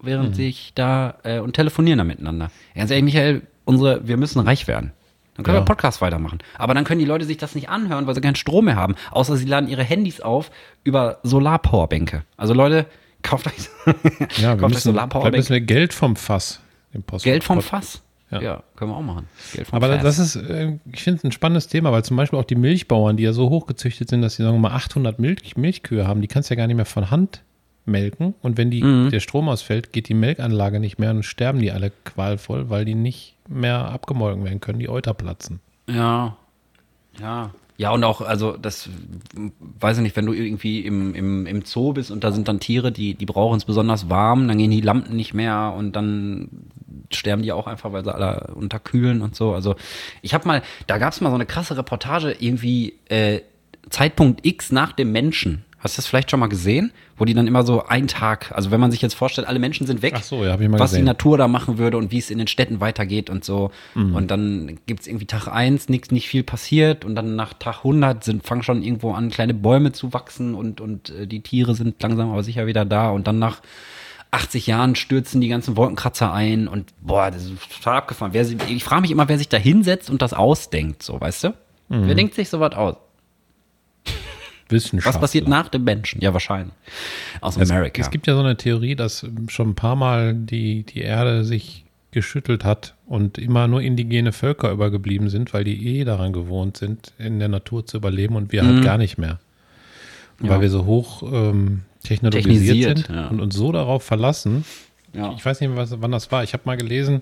während 0.02 0.36
sich 0.36 0.72
da 0.74 1.14
äh, 1.24 1.38
und 1.40 1.54
telefonieren 1.54 1.98
da 1.98 2.04
miteinander. 2.04 2.50
Ganz 2.74 2.90
ehrlich, 2.90 3.04
Michael, 3.04 3.42
unsere, 3.64 4.06
wir 4.06 4.16
müssen 4.16 4.40
reich 4.40 4.68
werden. 4.68 4.92
Dann 5.34 5.44
können 5.44 5.56
Ja. 5.56 5.62
wir 5.62 5.66
Podcast 5.66 6.00
weitermachen. 6.00 6.38
Aber 6.58 6.74
dann 6.74 6.84
können 6.84 6.98
die 7.00 7.06
Leute 7.06 7.24
sich 7.24 7.36
das 7.36 7.54
nicht 7.54 7.68
anhören, 7.68 8.06
weil 8.06 8.14
sie 8.14 8.20
keinen 8.20 8.34
Strom 8.36 8.66
mehr 8.66 8.76
haben. 8.76 8.94
Außer 9.12 9.36
sie 9.36 9.44
laden 9.46 9.68
ihre 9.68 9.82
Handys 9.84 10.20
auf 10.20 10.50
über 10.84 11.18
Solarpowerbänke. 11.22 12.24
Also 12.36 12.54
Leute, 12.54 12.86
kauft 13.22 13.46
euch, 13.46 13.54
Ja, 13.86 13.92
wir 13.92 13.92
kauft 13.96 14.38
euch 14.38 14.60
müssen, 14.60 14.68
müssen 14.68 14.80
Solarpowerbänke. 14.92 15.48
wir 15.48 15.60
Geld 15.62 15.94
vom 15.94 16.16
Fass. 16.16 16.60
Im 16.92 17.02
Post 17.02 17.24
Geld 17.24 17.44
vom 17.44 17.56
Pod- 17.56 17.64
Fass. 17.64 18.02
Ja. 18.30 18.42
Ja. 18.42 18.62
können 18.76 18.90
wir 18.90 18.96
auch 18.96 19.02
machen. 19.02 19.26
Aber 19.70 19.88
Fass. 19.88 20.02
das 20.02 20.18
ist, 20.18 20.36
äh, 20.36 20.78
ich 20.92 21.02
finde 21.02 21.18
es 21.18 21.24
ein 21.24 21.32
spannendes 21.32 21.66
Thema, 21.68 21.92
weil 21.92 22.04
zum 22.04 22.16
Beispiel 22.18 22.38
auch 22.38 22.44
die 22.44 22.56
Milchbauern, 22.56 23.16
die 23.16 23.22
ja 23.22 23.32
so 23.32 23.48
hochgezüchtet 23.48 24.10
sind, 24.10 24.20
dass 24.20 24.34
sie 24.36 24.42
sagen 24.42 24.54
wir 24.56 24.60
mal 24.60 24.74
800 24.74 25.18
Milch, 25.18 25.56
Milchkühe 25.56 26.06
haben, 26.06 26.20
die 26.20 26.28
kannst 26.28 26.50
du 26.50 26.54
ja 26.54 26.58
gar 26.58 26.66
nicht 26.66 26.76
mehr 26.76 26.84
von 26.84 27.10
Hand 27.10 27.42
melken. 27.86 28.34
Und 28.42 28.58
wenn 28.58 28.70
die, 28.70 28.82
Mhm. 28.82 29.08
der 29.10 29.20
Strom 29.20 29.48
ausfällt, 29.48 29.94
geht 29.94 30.10
die 30.10 30.14
Melkanlage 30.14 30.78
nicht 30.78 30.98
mehr 30.98 31.10
und 31.12 31.22
sterben 31.22 31.58
die 31.60 31.72
alle 31.72 31.90
qualvoll, 32.04 32.68
weil 32.68 32.84
die 32.84 32.94
nicht 32.94 33.34
mehr 33.48 33.78
abgemolken 33.90 34.44
werden 34.44 34.60
können, 34.60 34.78
die 34.78 34.90
Euter 34.90 35.14
platzen. 35.14 35.60
Ja. 35.88 36.36
Ja. 37.18 37.50
Ja, 37.78 37.92
und 37.92 38.02
auch, 38.04 38.20
also 38.20 38.56
das, 38.56 38.90
weiß 39.80 39.98
ich 39.98 40.02
nicht, 40.02 40.16
wenn 40.16 40.26
du 40.26 40.32
irgendwie 40.32 40.80
im, 40.80 41.14
im, 41.14 41.46
im 41.46 41.62
Zoo 41.64 41.92
bist 41.92 42.10
und 42.10 42.24
da 42.24 42.32
sind 42.32 42.48
dann 42.48 42.58
Tiere, 42.60 42.90
die, 42.92 43.14
die 43.14 43.24
brauchen 43.24 43.56
es 43.56 43.64
besonders 43.64 44.10
warm, 44.10 44.48
dann 44.48 44.58
gehen 44.58 44.70
die 44.72 44.80
Lampen 44.80 45.14
nicht 45.16 45.32
mehr 45.32 45.72
und 45.76 45.92
dann 45.94 46.48
sterben 47.12 47.42
die 47.42 47.52
auch 47.52 47.66
einfach, 47.66 47.92
weil 47.92 48.04
sie 48.04 48.14
alle 48.14 48.52
unterkühlen 48.54 49.22
und 49.22 49.34
so. 49.34 49.52
Also 49.52 49.76
ich 50.22 50.34
habe 50.34 50.46
mal, 50.46 50.62
da 50.86 50.98
gab 50.98 51.12
es 51.12 51.20
mal 51.20 51.30
so 51.30 51.34
eine 51.34 51.46
krasse 51.46 51.76
Reportage, 51.76 52.36
irgendwie 52.38 52.94
äh, 53.08 53.40
Zeitpunkt 53.90 54.44
X 54.46 54.72
nach 54.72 54.92
dem 54.92 55.12
Menschen. 55.12 55.64
Hast 55.80 55.96
du 55.96 56.00
das 56.00 56.08
vielleicht 56.08 56.30
schon 56.30 56.40
mal 56.40 56.48
gesehen? 56.48 56.92
Wo 57.16 57.24
die 57.24 57.34
dann 57.34 57.46
immer 57.46 57.64
so 57.64 57.84
einen 57.86 58.08
Tag, 58.08 58.50
also 58.52 58.72
wenn 58.72 58.80
man 58.80 58.90
sich 58.90 59.00
jetzt 59.00 59.14
vorstellt, 59.14 59.46
alle 59.46 59.60
Menschen 59.60 59.86
sind 59.86 60.02
weg, 60.02 60.14
Ach 60.16 60.22
so, 60.24 60.44
ja, 60.44 60.52
hab 60.52 60.60
ich 60.60 60.68
mal 60.68 60.78
was 60.78 60.90
gesehen. 60.90 61.04
die 61.04 61.06
Natur 61.06 61.38
da 61.38 61.46
machen 61.46 61.78
würde 61.78 61.96
und 61.98 62.10
wie 62.10 62.18
es 62.18 62.30
in 62.30 62.38
den 62.38 62.48
Städten 62.48 62.80
weitergeht 62.80 63.30
und 63.30 63.44
so. 63.44 63.70
Mhm. 63.94 64.14
Und 64.14 64.30
dann 64.30 64.78
gibt's 64.86 65.06
irgendwie 65.06 65.26
Tag 65.26 65.46
eins 65.46 65.88
nichts, 65.88 66.10
nicht 66.10 66.28
viel 66.28 66.42
passiert 66.42 67.04
und 67.04 67.14
dann 67.14 67.36
nach 67.36 67.54
Tag 67.54 67.78
100 67.78 68.24
sind, 68.24 68.44
fangen 68.44 68.64
schon 68.64 68.82
irgendwo 68.82 69.12
an, 69.12 69.30
kleine 69.30 69.54
Bäume 69.54 69.92
zu 69.92 70.12
wachsen 70.12 70.54
und, 70.54 70.80
und 70.80 71.10
äh, 71.10 71.28
die 71.28 71.42
Tiere 71.42 71.76
sind 71.76 72.02
langsam 72.02 72.32
aber 72.32 72.42
sicher 72.42 72.66
wieder 72.66 72.84
da 72.84 73.10
und 73.10 73.28
dann 73.28 73.38
nach 73.38 73.60
80 74.30 74.66
Jahren 74.66 74.94
stürzen 74.94 75.40
die 75.40 75.48
ganzen 75.48 75.76
Wolkenkratzer 75.76 76.32
ein 76.32 76.68
und 76.68 76.92
boah, 77.00 77.30
das 77.30 77.44
ist 77.46 77.54
total 77.78 77.98
abgefahren. 77.98 78.32
Wer, 78.34 78.46
ich 78.68 78.84
frage 78.84 79.02
mich 79.02 79.10
immer, 79.10 79.28
wer 79.28 79.38
sich 79.38 79.48
da 79.48 79.56
hinsetzt 79.56 80.10
und 80.10 80.20
das 80.20 80.32
ausdenkt, 80.34 81.02
so, 81.02 81.20
weißt 81.20 81.44
du? 81.44 81.48
Mhm. 81.88 82.06
Wer 82.06 82.14
denkt 82.14 82.34
sich 82.34 82.48
sowas 82.48 82.74
aus? 82.74 82.96
Wissenschaft. 84.68 85.14
Was 85.14 85.20
passiert 85.20 85.48
nach 85.48 85.68
dem 85.68 85.84
Menschen? 85.84 86.20
Ja, 86.20 86.32
wahrscheinlich. 86.34 86.74
Aus 87.40 87.56
Es, 87.56 87.70
Amerika. 87.70 88.02
es 88.02 88.10
gibt 88.10 88.26
ja 88.26 88.34
so 88.34 88.40
eine 88.40 88.56
Theorie, 88.56 88.96
dass 88.96 89.26
schon 89.48 89.70
ein 89.70 89.74
paar 89.74 89.96
Mal 89.96 90.34
die, 90.34 90.82
die 90.82 91.00
Erde 91.00 91.44
sich 91.44 91.84
geschüttelt 92.10 92.64
hat 92.64 92.94
und 93.06 93.38
immer 93.38 93.68
nur 93.68 93.80
indigene 93.80 94.32
Völker 94.32 94.70
übergeblieben 94.70 95.28
sind, 95.28 95.54
weil 95.54 95.64
die 95.64 95.98
eh 95.98 96.04
daran 96.04 96.32
gewohnt 96.32 96.76
sind, 96.76 97.12
in 97.18 97.38
der 97.38 97.48
Natur 97.48 97.86
zu 97.86 97.96
überleben 97.96 98.36
und 98.36 98.52
wir 98.52 98.64
halt 98.66 98.82
gar 98.84 98.98
nicht 98.98 99.18
mehr. 99.18 99.38
Ja. 100.42 100.50
Weil 100.50 100.60
wir 100.62 100.70
so 100.70 100.84
hoch 100.84 101.22
ähm, 101.22 101.82
technologisiert 102.02 102.56
Technisiert, 102.56 102.98
sind 102.98 103.16
ja. 103.16 103.28
und 103.28 103.40
uns 103.40 103.54
so 103.54 103.72
darauf 103.72 104.02
verlassen. 104.02 104.64
ja. 105.12 105.32
Ich 105.36 105.44
weiß 105.44 105.60
nicht 105.60 105.74
was, 105.76 106.00
wann 106.00 106.10
das 106.10 106.30
war. 106.32 106.44
Ich 106.44 106.52
habe 106.52 106.62
mal 106.66 106.76
gelesen, 106.76 107.20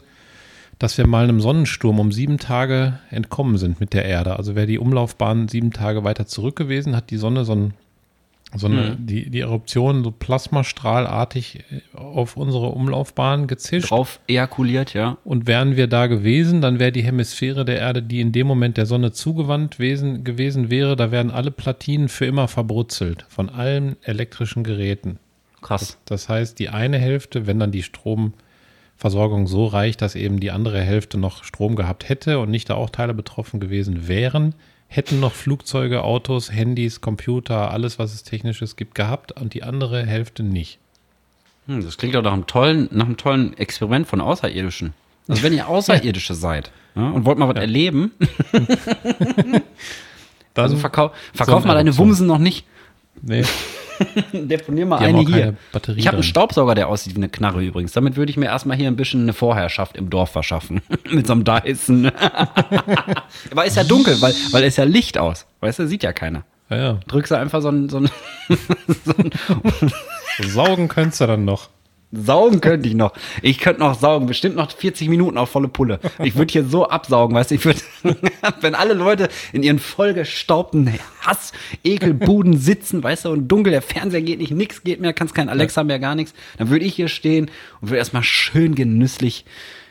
dass 0.78 0.98
wir 0.98 1.06
mal 1.06 1.24
einem 1.24 1.40
Sonnensturm 1.40 1.98
um 1.98 2.12
sieben 2.12 2.38
Tage 2.38 2.98
entkommen 3.10 3.56
sind 3.56 3.80
mit 3.80 3.94
der 3.94 4.04
Erde. 4.04 4.36
Also 4.36 4.54
wäre 4.54 4.66
die 4.66 4.78
Umlaufbahn 4.78 5.48
sieben 5.48 5.72
Tage 5.72 6.04
weiter 6.04 6.26
zurück 6.26 6.56
gewesen, 6.56 6.94
hat 6.94 7.10
die 7.10 7.16
Sonne 7.16 7.44
so, 7.44 7.54
ein, 7.54 7.74
so 8.56 8.66
eine, 8.66 8.96
Mhm. 8.98 9.06
die, 9.06 9.30
die 9.30 9.40
Eruption 9.40 10.04
so 10.04 10.10
plasmastrahlartig 10.10 11.60
äh, 11.70 11.96
auf 11.96 12.36
unsere 12.36 12.68
Umlaufbahn 12.68 13.46
gezischt. 13.46 13.90
Drauf 13.90 14.20
ejakuliert, 14.28 14.94
ja. 14.94 15.18
Und 15.24 15.46
wären 15.46 15.76
wir 15.76 15.86
da 15.86 16.06
gewesen, 16.06 16.60
dann 16.60 16.78
wäre 16.78 16.92
die 16.92 17.02
Hemisphäre 17.04 17.64
der 17.64 17.78
Erde, 17.78 18.02
die 18.02 18.20
in 18.20 18.32
dem 18.32 18.46
Moment 18.46 18.76
der 18.76 18.86
Sonne 18.86 19.12
zugewandt 19.12 19.78
wesen, 19.78 20.24
gewesen 20.24 20.70
wäre, 20.70 20.96
da 20.96 21.10
wären 21.10 21.30
alle 21.30 21.50
Platinen 21.50 22.08
für 22.08 22.26
immer 22.26 22.48
verbrutzelt 22.48 23.24
von 23.28 23.48
allen 23.48 23.96
elektrischen 24.02 24.64
Geräten. 24.64 25.18
Krass. 25.62 25.98
Das 26.04 26.28
heißt, 26.28 26.58
die 26.58 26.68
eine 26.68 26.98
Hälfte, 26.98 27.46
wenn 27.46 27.58
dann 27.58 27.72
die 27.72 27.82
Stromversorgung 27.82 29.46
so 29.46 29.66
reicht, 29.66 30.02
dass 30.02 30.14
eben 30.14 30.38
die 30.40 30.50
andere 30.50 30.80
Hälfte 30.80 31.18
noch 31.18 31.44
Strom 31.44 31.76
gehabt 31.76 32.08
hätte 32.08 32.38
und 32.38 32.50
nicht 32.50 32.70
da 32.70 32.74
auch 32.74 32.90
Teile 32.90 33.14
betroffen 33.14 33.60
gewesen 33.60 34.08
wären, 34.08 34.54
hätten 34.88 35.20
noch 35.20 35.32
Flugzeuge, 35.32 36.02
Autos, 36.02 36.52
Handys, 36.52 37.00
Computer, 37.00 37.70
alles, 37.70 37.98
was 37.98 38.14
es 38.14 38.22
technisches 38.22 38.76
gibt, 38.76 38.94
gehabt 38.94 39.32
und 39.32 39.54
die 39.54 39.62
andere 39.62 40.04
Hälfte 40.06 40.42
nicht. 40.42 40.78
Hm, 41.66 41.84
das 41.84 41.98
klingt 41.98 42.14
doch 42.14 42.22
nach 42.22 42.32
einem 42.32 42.46
tollen, 42.46 42.88
nach 42.92 43.06
einem 43.06 43.16
tollen 43.16 43.56
Experiment 43.58 44.06
von 44.06 44.20
Außerirdischen. 44.20 44.94
Also 45.28 45.42
wenn 45.42 45.52
ihr 45.52 45.68
Außerirdische 45.68 46.34
seid 46.34 46.70
ja, 46.94 47.10
und 47.10 47.24
wollt 47.24 47.38
mal 47.38 47.48
was 47.48 47.56
erleben, 47.56 48.12
Dann, 50.56 50.64
also 50.64 50.76
verkau 50.78 51.12
verkauf 51.34 51.64
mal 51.64 51.76
eine 51.76 51.90
deine. 51.90 51.98
Wumsen 51.98 52.26
noch 52.26 52.38
nicht. 52.38 52.64
nee, 53.20 53.44
Deponier 54.32 54.86
mal 54.86 54.98
Die 54.98 55.04
eine 55.04 55.20
hier. 55.20 55.56
Ich 55.96 56.06
habe 56.06 56.18
einen. 56.18 56.22
Staubsauger, 56.22 56.74
der 56.74 56.88
aussieht 56.88 57.14
wie 57.14 57.18
eine 57.18 57.28
Knarre 57.28 57.62
übrigens. 57.62 57.92
Damit 57.92 58.16
würde 58.16 58.30
ich 58.30 58.36
mir 58.36 58.46
erstmal 58.46 58.76
hier 58.76 58.88
ein 58.88 58.96
bisschen 58.96 59.22
eine 59.22 59.32
Vorherrschaft 59.32 59.96
im 59.96 60.10
Dorf 60.10 60.30
verschaffen. 60.30 60.82
Mit 61.10 61.26
so 61.26 61.32
einem 61.32 61.44
Dyson. 61.44 62.06
Aber 63.50 63.64
ist 63.64 63.76
ja 63.76 63.84
dunkel, 63.84 64.20
weil, 64.20 64.34
weil 64.52 64.64
es 64.64 64.76
ja 64.76 64.84
Licht 64.84 65.18
aus. 65.18 65.46
Weißt 65.60 65.78
du, 65.78 65.86
sieht 65.86 66.02
ja 66.02 66.12
keiner. 66.12 66.44
ja, 66.70 66.76
ja. 66.76 67.00
Drückst 67.08 67.32
du 67.32 67.36
einfach 67.36 67.62
so 67.62 67.68
ein, 67.68 67.88
so 67.88 67.98
ein, 67.98 68.10
so 69.04 69.14
ein 69.18 69.30
Saugen 70.48 70.88
könntest 70.88 71.20
du 71.20 71.26
dann 71.26 71.44
noch. 71.44 71.70
Saugen 72.12 72.60
könnte 72.60 72.88
ich 72.88 72.94
noch. 72.94 73.12
Ich 73.42 73.58
könnte 73.58 73.80
noch 73.80 73.98
saugen. 73.98 74.26
Bestimmt 74.26 74.56
noch 74.56 74.70
40 74.70 75.08
Minuten 75.08 75.36
auf 75.36 75.50
volle 75.50 75.68
Pulle. 75.68 75.98
Ich 76.22 76.36
würde 76.36 76.52
hier 76.52 76.64
so 76.64 76.88
absaugen, 76.88 77.34
weißt 77.34 77.50
du. 77.50 77.54
Ich 77.56 77.64
würde, 77.64 77.80
wenn 78.60 78.74
alle 78.74 78.94
Leute 78.94 79.28
in 79.52 79.62
ihren 79.62 79.78
vollgestaubten 79.78 80.92
Hass, 81.20 81.52
Ekelbuden 81.82 82.56
sitzen, 82.56 83.02
weißt 83.02 83.24
du, 83.24 83.30
und 83.30 83.48
dunkel, 83.48 83.72
der 83.72 83.82
Fernseher 83.82 84.22
geht 84.22 84.38
nicht, 84.38 84.52
nix 84.52 84.84
geht 84.84 85.00
mehr, 85.00 85.12
kannst 85.12 85.34
kein 85.34 85.48
Alexa 85.48 85.82
mehr, 85.84 85.98
gar 85.98 86.14
nichts. 86.14 86.32
Dann 86.58 86.70
würde 86.70 86.84
ich 86.84 86.94
hier 86.94 87.08
stehen 87.08 87.50
und 87.80 87.90
würde 87.90 87.98
erstmal 87.98 88.22
schön 88.22 88.74
genüsslich, 88.74 89.44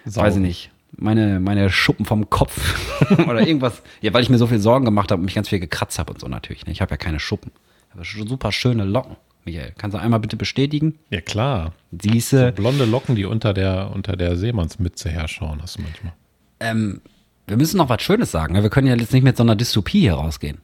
weiß 0.05 0.13
ich 0.13 0.13
Saugen. 0.13 0.41
nicht, 0.41 0.71
meine, 0.95 1.39
meine 1.41 1.69
Schuppen 1.69 2.05
vom 2.05 2.29
Kopf 2.29 2.79
oder 3.27 3.45
irgendwas. 3.45 3.81
Ja, 4.01 4.13
weil 4.13 4.23
ich 4.23 4.29
mir 4.29 4.37
so 4.37 4.47
viel 4.47 4.59
Sorgen 4.59 4.85
gemacht 4.85 5.11
habe 5.11 5.19
und 5.19 5.25
mich 5.25 5.35
ganz 5.35 5.49
viel 5.49 5.59
gekratzt 5.59 5.99
habe 5.99 6.13
und 6.13 6.21
so 6.21 6.27
natürlich. 6.27 6.65
Ne? 6.65 6.71
Ich 6.71 6.81
habe 6.81 6.91
ja 6.91 6.97
keine 6.97 7.19
Schuppen. 7.19 7.51
Ich 7.89 7.93
habe 7.93 8.05
schon 8.05 8.27
super 8.27 8.51
schöne 8.51 8.85
Locken. 8.85 9.17
Michael? 9.45 9.73
Kannst 9.77 9.95
du 9.95 9.99
einmal 10.01 10.19
bitte 10.19 10.35
bestätigen? 10.37 10.97
Ja, 11.09 11.21
klar. 11.21 11.73
Siehste, 11.91 12.51
Blonde 12.51 12.85
Locken, 12.85 13.15
die 13.15 13.25
unter 13.25 13.53
der, 13.53 13.91
unter 13.93 14.15
der 14.17 14.35
Seemannsmütze 14.35 15.09
herschauen, 15.09 15.61
hast 15.61 15.77
du 15.77 15.81
manchmal. 15.83 16.13
ähm, 16.59 17.01
wir 17.47 17.57
müssen 17.57 17.77
noch 17.77 17.89
was 17.89 18.01
Schönes 18.01 18.31
sagen. 18.31 18.53
ne? 18.53 18.63
Wir 18.63 18.71
können 18.71 18.87
ja 18.87 18.95
jetzt 18.95 19.13
nicht 19.13 19.23
mit 19.23 19.37
so 19.37 19.43
einer 19.43 19.55
Dystopie 19.55 19.99
hier 20.01 20.15
rausgehen. 20.15 20.57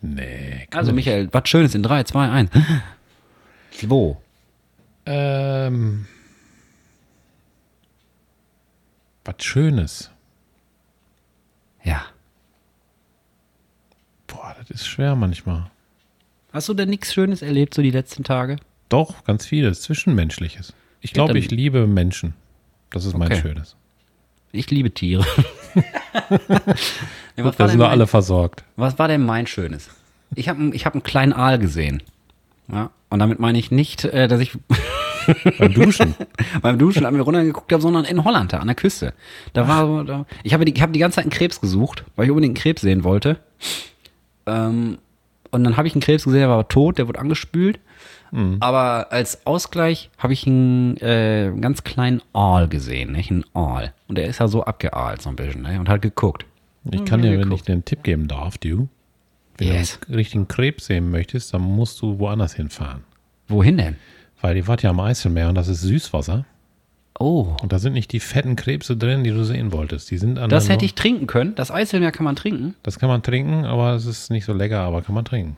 Nee. 0.00 0.66
kann 0.70 0.78
Also, 0.78 0.90
man 0.92 0.96
nicht. 0.96 1.06
Michael, 1.06 1.28
was 1.32 1.48
Schönes 1.48 1.74
in 1.74 1.82
3, 1.82 2.04
2, 2.04 2.30
1. 2.30 2.50
Wo? 3.88 4.22
Ähm, 5.06 6.06
was 9.24 9.34
Schönes. 9.42 10.10
Ja. 11.82 12.02
Boah, 14.28 14.54
das 14.60 14.70
ist 14.70 14.86
schwer 14.86 15.16
manchmal. 15.16 15.70
Hast 16.52 16.68
du 16.68 16.74
denn 16.74 16.88
nichts 16.88 17.12
Schönes 17.12 17.42
erlebt, 17.42 17.74
so 17.74 17.82
die 17.82 17.90
letzten 17.90 18.24
Tage? 18.24 18.56
Doch, 18.88 19.24
ganz 19.24 19.46
vieles. 19.46 19.82
Zwischenmenschliches. 19.82 20.72
Ich 21.00 21.12
glaube, 21.12 21.38
ich 21.38 21.50
liebe 21.50 21.86
Menschen. 21.86 22.34
Das 22.90 23.04
ist 23.04 23.16
mein 23.16 23.30
Okay. 23.30 23.40
Schönes. 23.42 23.76
Ich 24.50 24.70
liebe 24.70 24.90
Tiere. 24.90 25.26
nee, 25.74 25.84
was, 27.44 27.56
Da 27.56 27.68
sind 27.68 27.78
wir 27.78 27.90
alle 27.90 28.06
versorgt. 28.06 28.64
was 28.76 28.98
war 28.98 29.08
denn 29.08 29.24
mein 29.24 29.46
Schönes? 29.46 29.90
Ich 30.34 30.48
habe 30.48 30.74
ich 30.74 30.86
hab 30.86 30.94
einen 30.94 31.02
kleinen 31.02 31.32
Aal 31.34 31.58
gesehen. 31.58 32.02
Ja, 32.72 32.90
und 33.10 33.18
damit 33.18 33.38
meine 33.38 33.58
ich 33.58 33.70
nicht, 33.70 34.04
äh, 34.04 34.26
dass 34.28 34.40
ich 34.40 34.52
Beim 35.58 35.74
Duschen. 35.74 36.14
beim 36.62 36.78
Duschen 36.78 37.04
an 37.04 37.14
mir 37.14 37.20
runtergeguckt 37.20 37.70
habe, 37.72 37.82
sondern 37.82 38.06
in 38.06 38.24
Holland, 38.24 38.54
da 38.54 38.58
an 38.58 38.66
der 38.66 38.76
Küste. 38.76 39.12
Da 39.52 39.68
war 39.68 39.86
so, 39.86 40.02
da, 40.02 40.26
ich 40.42 40.54
habe 40.54 40.64
die, 40.64 40.72
ich 40.72 40.80
habe 40.80 40.92
die 40.92 40.98
ganze 40.98 41.16
Zeit 41.16 41.24
einen 41.24 41.30
Krebs 41.30 41.60
gesucht, 41.60 42.04
weil 42.16 42.24
ich 42.24 42.30
unbedingt 42.30 42.56
einen 42.56 42.62
Krebs 42.62 42.80
sehen 42.80 43.04
wollte. 43.04 43.38
Ähm, 44.46 44.96
und 45.50 45.64
dann 45.64 45.76
habe 45.76 45.86
ich 45.88 45.94
einen 45.94 46.02
Krebs 46.02 46.24
gesehen, 46.24 46.40
der 46.40 46.48
war 46.48 46.68
tot, 46.68 46.98
der 46.98 47.08
wurde 47.08 47.18
angespült. 47.20 47.78
Aber 48.60 49.10
als 49.10 49.46
Ausgleich 49.46 50.10
habe 50.18 50.34
ich 50.34 50.46
einen, 50.46 50.98
äh, 50.98 51.50
ganz 51.62 51.82
kleinen 51.82 52.20
Aal 52.34 52.68
gesehen, 52.68 53.12
nicht? 53.12 53.30
Einen 53.30 53.44
Aal. 53.54 53.94
Und 54.06 54.18
der 54.18 54.26
ist 54.26 54.38
ja 54.40 54.48
so 54.48 54.64
abgeaalt 54.64 55.22
so 55.22 55.30
ein 55.30 55.36
bisschen, 55.36 55.62
ne? 55.62 55.80
Und 55.80 55.88
hat 55.88 56.02
geguckt. 56.02 56.44
Ich 56.90 57.06
kann 57.06 57.22
dir, 57.22 57.38
wenn 57.38 57.50
ich 57.52 57.62
dir 57.62 57.72
einen 57.72 57.86
Tipp 57.86 58.02
geben 58.02 58.28
darf, 58.28 58.58
du. 58.58 58.88
Wenn 59.56 59.68
Yes. 59.68 59.98
du 60.00 60.08
einen 60.08 60.14
richtigen 60.16 60.46
Krebs 60.46 60.84
sehen 60.86 61.10
möchtest, 61.10 61.54
dann 61.54 61.62
musst 61.62 62.02
du 62.02 62.18
woanders 62.18 62.52
hinfahren. 62.54 63.02
Wohin 63.48 63.78
denn? 63.78 63.96
Weil 64.42 64.54
die 64.56 64.68
wart 64.68 64.82
ja 64.82 64.90
am 64.90 65.00
Eiselmeer 65.00 65.48
und 65.48 65.54
das 65.54 65.68
ist 65.68 65.80
Süßwasser. 65.80 66.44
Oh, 67.20 67.56
Und 67.62 67.72
da 67.72 67.78
sind 67.78 67.94
nicht 67.94 68.12
die 68.12 68.20
fetten 68.20 68.54
Krebse 68.54 68.96
drin, 68.96 69.24
die 69.24 69.30
du 69.30 69.42
sehen 69.44 69.72
wolltest. 69.72 70.10
Die 70.10 70.18
sind 70.18 70.38
an 70.38 70.50
das 70.50 70.66
der 70.66 70.74
hätte 70.74 70.84
ich 70.84 70.94
trinken 70.94 71.26
können. 71.26 71.54
Das 71.56 71.70
Eiselmeer 71.70 72.12
kann 72.12 72.24
man 72.24 72.36
trinken. 72.36 72.74
Das 72.82 72.98
kann 72.98 73.08
man 73.08 73.22
trinken, 73.22 73.64
aber 73.64 73.94
es 73.94 74.06
ist 74.06 74.30
nicht 74.30 74.44
so 74.44 74.52
lecker, 74.52 74.80
aber 74.80 75.02
kann 75.02 75.14
man 75.14 75.24
trinken. 75.24 75.56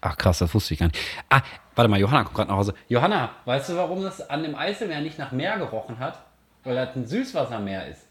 Ach 0.00 0.16
krass, 0.16 0.38
das 0.38 0.52
wusste 0.54 0.74
ich 0.74 0.80
gar 0.80 0.86
nicht. 0.86 0.98
Ah, 1.30 1.40
warte 1.74 1.88
mal, 1.88 1.98
Johanna 1.98 2.24
kommt 2.24 2.36
gerade 2.36 2.50
nach 2.50 2.58
Hause. 2.58 2.74
Johanna, 2.88 3.30
weißt 3.46 3.70
du, 3.70 3.76
warum 3.76 4.02
das 4.02 4.28
an 4.28 4.42
dem 4.42 4.54
Eiselmeer 4.54 5.00
nicht 5.00 5.18
nach 5.18 5.32
Meer 5.32 5.58
gerochen 5.58 5.98
hat? 5.98 6.22
Weil 6.64 6.76
das 6.76 6.94
ein 6.94 7.06
Süßwassermeer 7.06 7.88
ist. 7.88 8.02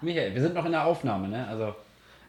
Michael, 0.00 0.34
wir 0.34 0.40
sind 0.40 0.54
noch 0.54 0.64
in 0.64 0.72
der 0.72 0.86
Aufnahme, 0.86 1.28
ne? 1.28 1.46
Also. 1.48 1.74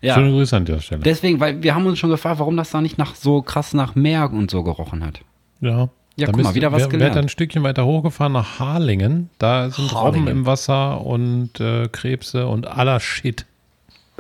Ja. 0.01 0.15
Schöne 0.15 0.31
Grüße 0.31 0.55
an 0.55 0.65
dieser 0.65 0.79
Stelle. 0.81 1.01
Deswegen, 1.01 1.39
weil 1.39 1.61
wir 1.61 1.75
haben 1.75 1.85
uns 1.85 1.99
schon 1.99 2.09
gefragt, 2.09 2.39
warum 2.39 2.55
das 2.57 2.71
da 2.71 2.81
nicht 2.81 2.97
nach 2.97 3.15
so 3.15 3.41
krass 3.41 3.73
nach 3.73 3.95
Meer 3.95 4.31
und 4.31 4.49
so 4.49 4.63
gerochen 4.63 5.05
hat. 5.05 5.21
Ja. 5.61 5.89
Ja, 6.19 6.27
Da 6.27 6.33
guck 6.33 6.43
mal, 6.43 6.55
wieder 6.55 6.71
was 6.71 6.83
wer, 6.83 6.89
gelernt. 6.89 7.15
Wer 7.15 7.23
ein 7.23 7.29
Stückchen 7.29 7.63
weiter 7.63 7.85
hochgefahren 7.85 8.33
nach 8.33 8.59
Harlingen. 8.59 9.29
Da 9.39 9.69
sind 9.69 9.91
Harlingen. 9.93 10.27
Robben 10.27 10.27
im 10.27 10.45
Wasser 10.45 11.05
und 11.05 11.59
äh, 11.59 11.87
Krebse 11.91 12.47
und 12.47 12.67
aller 12.67 12.99
Shit. 12.99 13.45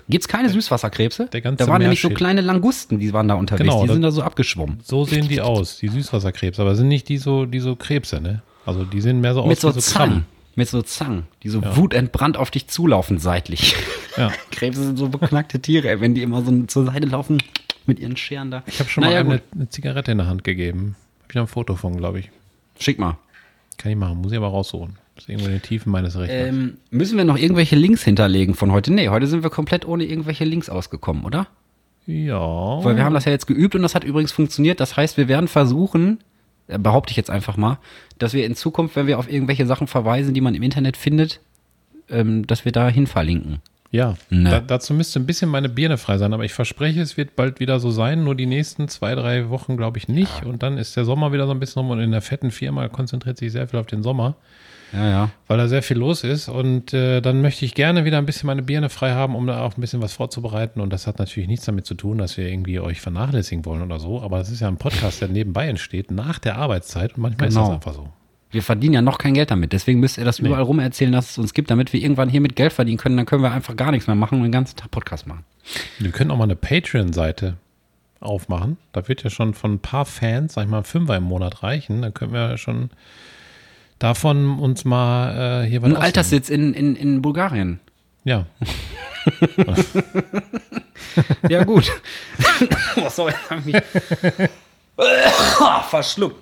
Gibt's 0.07 0.27
keine 0.27 0.49
Süßwasserkrebse? 0.49 1.27
der 1.31 1.41
ganze 1.41 1.65
da 1.65 1.69
waren 1.69 1.81
nämlich 1.81 2.01
so 2.01 2.07
Meershit. 2.07 2.17
kleine 2.17 2.41
Langusten, 2.41 2.99
die 2.99 3.13
waren 3.13 3.27
da 3.27 3.35
unterwegs. 3.35 3.69
Genau, 3.69 3.85
die 3.85 3.93
sind 3.93 4.01
da 4.01 4.11
so 4.11 4.23
abgeschwommen. 4.23 4.79
So 4.83 5.05
sehen 5.05 5.27
die 5.27 5.39
aus, 5.41 5.77
die 5.77 5.87
Süßwasserkrebse. 5.87 6.61
Aber 6.61 6.75
sind 6.75 6.87
nicht 6.87 7.09
die 7.09 7.17
so, 7.17 7.45
die 7.45 7.59
so 7.59 7.75
Krebse, 7.75 8.19
ne? 8.19 8.41
Also 8.65 8.85
die 8.85 9.01
sehen 9.01 9.21
mehr 9.21 9.33
so 9.35 9.45
Mit 9.45 9.57
aus 9.57 9.61
so 9.61 9.69
wie 9.69 9.73
so 9.73 9.79
Zangen. 9.81 10.09
Krabben. 10.09 10.25
Mit 10.55 10.67
so 10.67 10.81
Zangen, 10.81 11.23
die 11.43 11.49
so 11.49 11.61
wutentbrannt 11.75 12.37
auf 12.37 12.49
dich 12.49 12.67
zulaufen 12.67 13.19
seitlich. 13.19 13.75
Ja. 14.17 14.31
Krebse 14.51 14.83
sind 14.83 14.97
so 14.97 15.09
beknackte 15.09 15.59
Tiere, 15.59 15.89
ey, 15.89 16.01
wenn 16.01 16.15
die 16.15 16.23
immer 16.23 16.41
so 16.43 16.63
zur 16.63 16.85
Seite 16.85 17.05
laufen 17.07 17.37
mit 17.85 17.99
ihren 17.99 18.17
Scheren 18.17 18.51
da. 18.51 18.63
Ich 18.65 18.79
habe 18.79 18.89
schon 18.89 19.03
naja, 19.03 19.23
mal 19.23 19.33
eine, 19.33 19.41
eine 19.53 19.69
Zigarette 19.69 20.11
in 20.11 20.17
der 20.17 20.27
Hand 20.27 20.43
gegeben. 20.43 20.95
Ich 21.29 21.35
noch 21.35 21.43
ein 21.43 21.47
Foto 21.47 21.75
von, 21.75 21.95
glaube 21.95 22.19
ich. 22.19 22.31
Schick 22.79 22.99
mal. 22.99 23.17
Kann 23.77 23.91
ich 23.91 23.97
machen, 23.97 24.19
muss 24.19 24.31
ich 24.31 24.37
aber 24.37 24.47
raussuchen. 24.47 24.97
Das 25.15 25.25
ist 25.25 25.29
irgendwo 25.29 25.47
in 25.47 25.53
den 25.53 25.61
Tiefen 25.61 25.91
meines 25.91 26.17
Rechners. 26.17 26.49
Ähm, 26.49 26.77
müssen 26.91 27.17
wir 27.17 27.25
noch 27.25 27.37
irgendwelche 27.37 27.75
Links 27.75 28.03
hinterlegen 28.03 28.55
von 28.55 28.71
heute? 28.71 28.91
Nee, 28.91 29.09
heute 29.09 29.27
sind 29.27 29.43
wir 29.43 29.49
komplett 29.49 29.85
ohne 29.87 30.05
irgendwelche 30.05 30.45
Links 30.45 30.69
ausgekommen, 30.69 31.23
oder? 31.23 31.47
ja. 32.07 32.83
Weil 32.83 32.95
wir 32.95 33.03
haben 33.03 33.13
das 33.13 33.25
ja 33.25 33.31
jetzt 33.31 33.45
geübt 33.45 33.75
und 33.75 33.83
das 33.83 33.95
hat 33.95 34.03
übrigens 34.03 34.31
funktioniert. 34.31 34.79
Das 34.79 34.97
heißt, 34.97 35.17
wir 35.17 35.27
werden 35.27 35.47
versuchen, 35.47 36.19
äh, 36.67 36.79
behaupte 36.79 37.11
ich 37.11 37.17
jetzt 37.17 37.29
einfach 37.29 37.57
mal, 37.57 37.77
dass 38.17 38.33
wir 38.33 38.45
in 38.45 38.55
Zukunft, 38.55 38.95
wenn 38.95 39.07
wir 39.07 39.19
auf 39.19 39.31
irgendwelche 39.31 39.67
Sachen 39.67 39.87
verweisen, 39.87 40.33
die 40.33 40.41
man 40.41 40.55
im 40.55 40.63
Internet 40.63 40.97
findet, 40.97 41.41
ähm, 42.09 42.47
dass 42.47 42.65
wir 42.65 42.71
dahin 42.71 43.05
verlinken. 43.05 43.61
Ja, 43.91 44.13
da, 44.29 44.59
dazu 44.59 44.93
müsste 44.93 45.19
ein 45.19 45.25
bisschen 45.25 45.49
meine 45.49 45.67
Birne 45.67 45.97
frei 45.97 46.19
sein, 46.19 46.31
aber 46.33 46.45
ich 46.45 46.53
verspreche, 46.53 47.01
es 47.01 47.17
wird 47.17 47.35
bald 47.35 47.59
wieder 47.59 47.79
so 47.79 47.89
sein, 47.89 48.23
nur 48.23 48.35
die 48.35 48.45
nächsten 48.45 48.87
zwei, 48.87 49.15
drei 49.15 49.49
Wochen 49.49 49.77
glaube 49.77 49.97
ich 49.97 50.07
nicht. 50.07 50.45
Und 50.45 50.61
dann 50.61 50.77
ist 50.77 50.95
der 50.95 51.05
Sommer 51.05 51.33
wieder 51.33 51.47
so 51.47 51.53
ein 51.53 51.59
bisschen 51.59 51.81
rum 51.81 51.89
und 51.91 51.99
in 51.99 52.11
der 52.11 52.21
fetten 52.21 52.51
Firma 52.51 52.87
konzentriert 52.87 53.37
sich 53.39 53.51
sehr 53.51 53.67
viel 53.67 53.79
auf 53.79 53.87
den 53.87 54.03
Sommer, 54.03 54.35
Ja, 54.93 55.09
ja. 55.09 55.29
weil 55.47 55.57
da 55.57 55.67
sehr 55.67 55.81
viel 55.81 55.97
los 55.97 56.23
ist. 56.23 56.49
Und 56.49 56.93
äh, 56.93 57.19
dann 57.21 57.41
möchte 57.41 57.65
ich 57.65 57.73
gerne 57.73 58.05
wieder 58.05 58.19
ein 58.19 58.27
bisschen 58.27 58.45
meine 58.45 58.61
Birne 58.61 58.89
frei 58.89 59.13
haben, 59.13 59.35
um 59.35 59.47
da 59.47 59.61
auch 59.63 59.75
ein 59.75 59.81
bisschen 59.81 60.03
was 60.03 60.13
vorzubereiten. 60.13 60.81
Und 60.81 60.93
das 60.93 61.07
hat 61.07 61.17
natürlich 61.17 61.49
nichts 61.49 61.65
damit 61.65 61.87
zu 61.87 61.95
tun, 61.95 62.19
dass 62.19 62.37
wir 62.37 62.47
irgendwie 62.47 62.79
euch 62.79 63.01
vernachlässigen 63.01 63.65
wollen 63.65 63.81
oder 63.81 63.99
so, 63.99 64.21
aber 64.21 64.39
es 64.39 64.51
ist 64.51 64.59
ja 64.59 64.67
ein 64.67 64.77
Podcast, 64.77 65.19
der 65.21 65.29
nebenbei 65.29 65.67
entsteht, 65.67 66.11
nach 66.11 66.37
der 66.37 66.57
Arbeitszeit 66.59 67.15
und 67.15 67.23
manchmal 67.23 67.47
ist 67.47 67.55
Genau. 67.55 67.65
das 67.69 67.75
einfach 67.77 67.93
so. 67.95 68.09
Wir 68.51 68.63
verdienen 68.63 68.93
ja 68.93 69.01
noch 69.01 69.17
kein 69.17 69.33
Geld 69.33 69.51
damit. 69.51 69.73
Deswegen 69.73 69.99
müsst 69.99 70.17
ihr 70.17 70.25
das 70.25 70.39
überall 70.39 70.63
rum 70.63 70.79
erzählen, 70.79 71.11
dass 71.11 71.31
es 71.31 71.37
uns 71.37 71.53
gibt, 71.53 71.69
damit 71.69 71.93
wir 71.93 72.01
irgendwann 72.01 72.29
hier 72.29 72.41
mit 72.41 72.55
Geld 72.55 72.73
verdienen 72.73 72.97
können. 72.97 73.15
Dann 73.17 73.25
können 73.25 73.43
wir 73.43 73.51
einfach 73.51 73.75
gar 73.75 73.91
nichts 73.91 74.07
mehr 74.07 74.15
machen 74.15 74.39
und 74.39 74.43
den 74.43 74.51
ganzen 74.51 74.75
Tag 74.75 74.89
Podcast 74.89 75.27
machen. 75.27 75.45
Wir 75.99 76.11
können 76.11 76.31
auch 76.31 76.37
mal 76.37 76.45
eine 76.45 76.55
Patreon-Seite 76.55 77.57
aufmachen. 78.19 78.77
Da 78.91 79.07
wird 79.07 79.23
ja 79.23 79.29
schon 79.29 79.53
von 79.53 79.73
ein 79.73 79.79
paar 79.79 80.05
Fans, 80.05 80.53
sag 80.53 80.63
ich 80.63 80.69
mal, 80.69 80.83
Fünfer 80.83 81.15
im 81.17 81.23
Monat 81.23 81.61
reichen. 81.61 82.01
Dann 82.01 82.13
können 82.13 82.33
wir 82.33 82.57
schon 82.57 82.89
davon 83.99 84.59
uns 84.59 84.83
mal 84.83 85.63
äh, 85.63 85.69
hier 85.69 85.81
was 85.83 85.91
Ein. 85.91 85.97
Alterssitz 85.97 86.49
in, 86.49 86.73
in, 86.73 86.95
in 86.95 87.21
Bulgarien. 87.21 87.79
Ja, 88.23 88.47
Ja, 91.49 91.63
gut. 91.63 91.91
oh, 92.97 93.09
sorry, 93.09 93.33
hab 93.49 93.65
ich 93.65 93.75
verschluckt. 95.89 96.41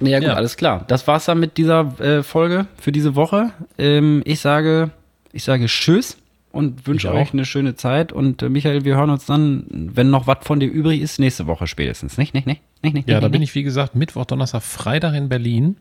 Nee, 0.00 0.10
ja, 0.10 0.18
gut, 0.18 0.28
Ja. 0.28 0.34
alles 0.34 0.56
klar. 0.56 0.84
Das 0.88 1.06
war's 1.06 1.24
dann 1.24 1.40
mit 1.40 1.56
dieser 1.56 1.98
äh, 2.00 2.22
Folge 2.22 2.66
für 2.80 2.92
diese 2.92 3.14
Woche. 3.16 3.50
Ähm, 3.78 4.22
ich 4.24 4.40
sage, 4.40 4.90
ich 5.32 5.44
sage 5.44 5.66
Tschüss 5.66 6.16
und 6.52 6.86
wünsche 6.86 7.12
euch 7.12 7.32
eine 7.32 7.44
schöne 7.44 7.74
Zeit. 7.74 8.12
Und 8.12 8.42
äh, 8.42 8.48
Michael, 8.48 8.84
wir 8.84 8.96
hören 8.96 9.10
uns 9.10 9.26
dann, 9.26 9.64
wenn 9.70 10.10
noch 10.10 10.26
was 10.26 10.38
von 10.42 10.60
dir 10.60 10.68
übrig 10.68 11.00
ist, 11.00 11.18
nächste 11.18 11.46
Woche 11.46 11.66
spätestens. 11.66 12.16
Nicht, 12.18 12.34
nicht, 12.34 12.46
nicht, 12.46 12.62
nicht, 12.82 12.94
nicht. 12.94 13.08
ja 13.08 13.16
nicht, 13.16 13.24
da 13.24 13.28
bin 13.28 13.40
nicht. 13.40 13.50
ich, 13.50 13.54
wie 13.54 13.62
gesagt, 13.64 13.94
Mittwoch, 13.96 14.24
Donnerstag, 14.24 14.62
Freitag 14.62 15.14
in 15.14 15.28
Berlin. 15.28 15.76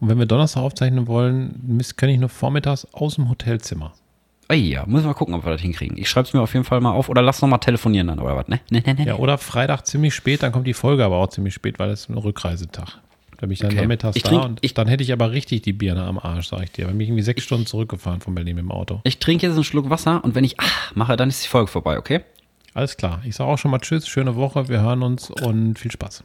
Und 0.00 0.08
wenn 0.08 0.18
wir 0.18 0.26
Donnerstag 0.26 0.62
aufzeichnen 0.62 1.06
wollen, 1.08 1.80
kann 1.96 2.08
ich 2.08 2.18
nur 2.18 2.30
vormittags 2.30 2.86
aus 2.92 3.16
dem 3.16 3.28
Hotelzimmer. 3.28 3.92
Oh 4.50 4.54
ja, 4.54 4.84
müssen 4.86 5.06
wir 5.06 5.14
gucken, 5.14 5.34
ob 5.34 5.44
wir 5.44 5.52
das 5.52 5.60
hinkriegen. 5.60 5.96
Ich 5.98 6.08
schreib's 6.08 6.32
mir 6.32 6.40
auf 6.40 6.54
jeden 6.54 6.64
Fall 6.64 6.80
mal 6.80 6.90
auf 6.90 7.08
oder 7.08 7.22
lass 7.22 7.40
noch 7.42 7.48
mal 7.48 7.58
telefonieren 7.58 8.08
dann 8.08 8.18
oder 8.18 8.34
was, 8.34 8.48
ne? 8.48 8.60
Ne, 8.70 8.82
ne, 8.84 8.94
ne. 8.94 9.06
Ja, 9.06 9.16
oder 9.16 9.38
Freitag 9.38 9.86
ziemlich 9.86 10.12
spät, 10.14 10.42
dann 10.42 10.50
kommt 10.50 10.66
die 10.66 10.74
Folge 10.74 11.04
aber 11.04 11.18
auch 11.18 11.28
ziemlich 11.28 11.54
spät, 11.54 11.78
weil 11.78 11.90
es 11.90 12.08
ein 12.08 12.16
Rückreisetag. 12.16 12.98
Da 13.40 13.46
bin 13.46 13.52
ich 13.54 13.58
dann 13.60 13.70
Okay. 13.70 13.80
nachmittags 13.80 14.16
Ich 14.16 14.22
da 14.22 14.28
trink- 14.28 14.44
und 14.44 14.58
ich- 14.60 14.74
dann 14.74 14.86
hätte 14.86 15.02
ich 15.02 15.12
aber 15.14 15.30
richtig 15.32 15.62
die 15.62 15.72
Birne 15.72 16.02
am 16.04 16.18
Arsch, 16.18 16.48
sag 16.48 16.62
ich 16.62 16.72
dir. 16.72 16.84
Dann 16.86 16.92
bin 16.92 17.00
ich 17.00 17.08
irgendwie 17.08 17.22
sechs 17.22 17.42
Stunden 17.42 17.64
zurückgefahren 17.64 18.20
von 18.20 18.34
Berlin 18.34 18.56
mit 18.56 18.64
dem 18.64 18.70
Auto. 18.70 19.00
Ich 19.04 19.18
trinke 19.18 19.46
jetzt 19.46 19.54
einen 19.54 19.64
Schluck 19.64 19.88
Wasser 19.88 20.22
und 20.22 20.34
wenn 20.34 20.44
ich 20.44 20.60
ah 20.60 20.64
mache, 20.94 21.16
dann 21.16 21.30
ist 21.30 21.42
die 21.44 21.48
Folge 21.48 21.68
vorbei, 21.70 21.98
okay? 21.98 22.20
Alles 22.74 22.96
klar. 22.98 23.22
Ich 23.24 23.34
sage 23.36 23.50
auch 23.50 23.56
schon 23.56 23.70
mal 23.70 23.78
Tschüss, 23.80 24.06
schöne 24.06 24.36
Woche, 24.36 24.68
wir 24.68 24.80
hören 24.82 25.02
uns 25.02 25.30
und 25.30 25.78
viel 25.78 25.90
Spaß. 25.90 26.22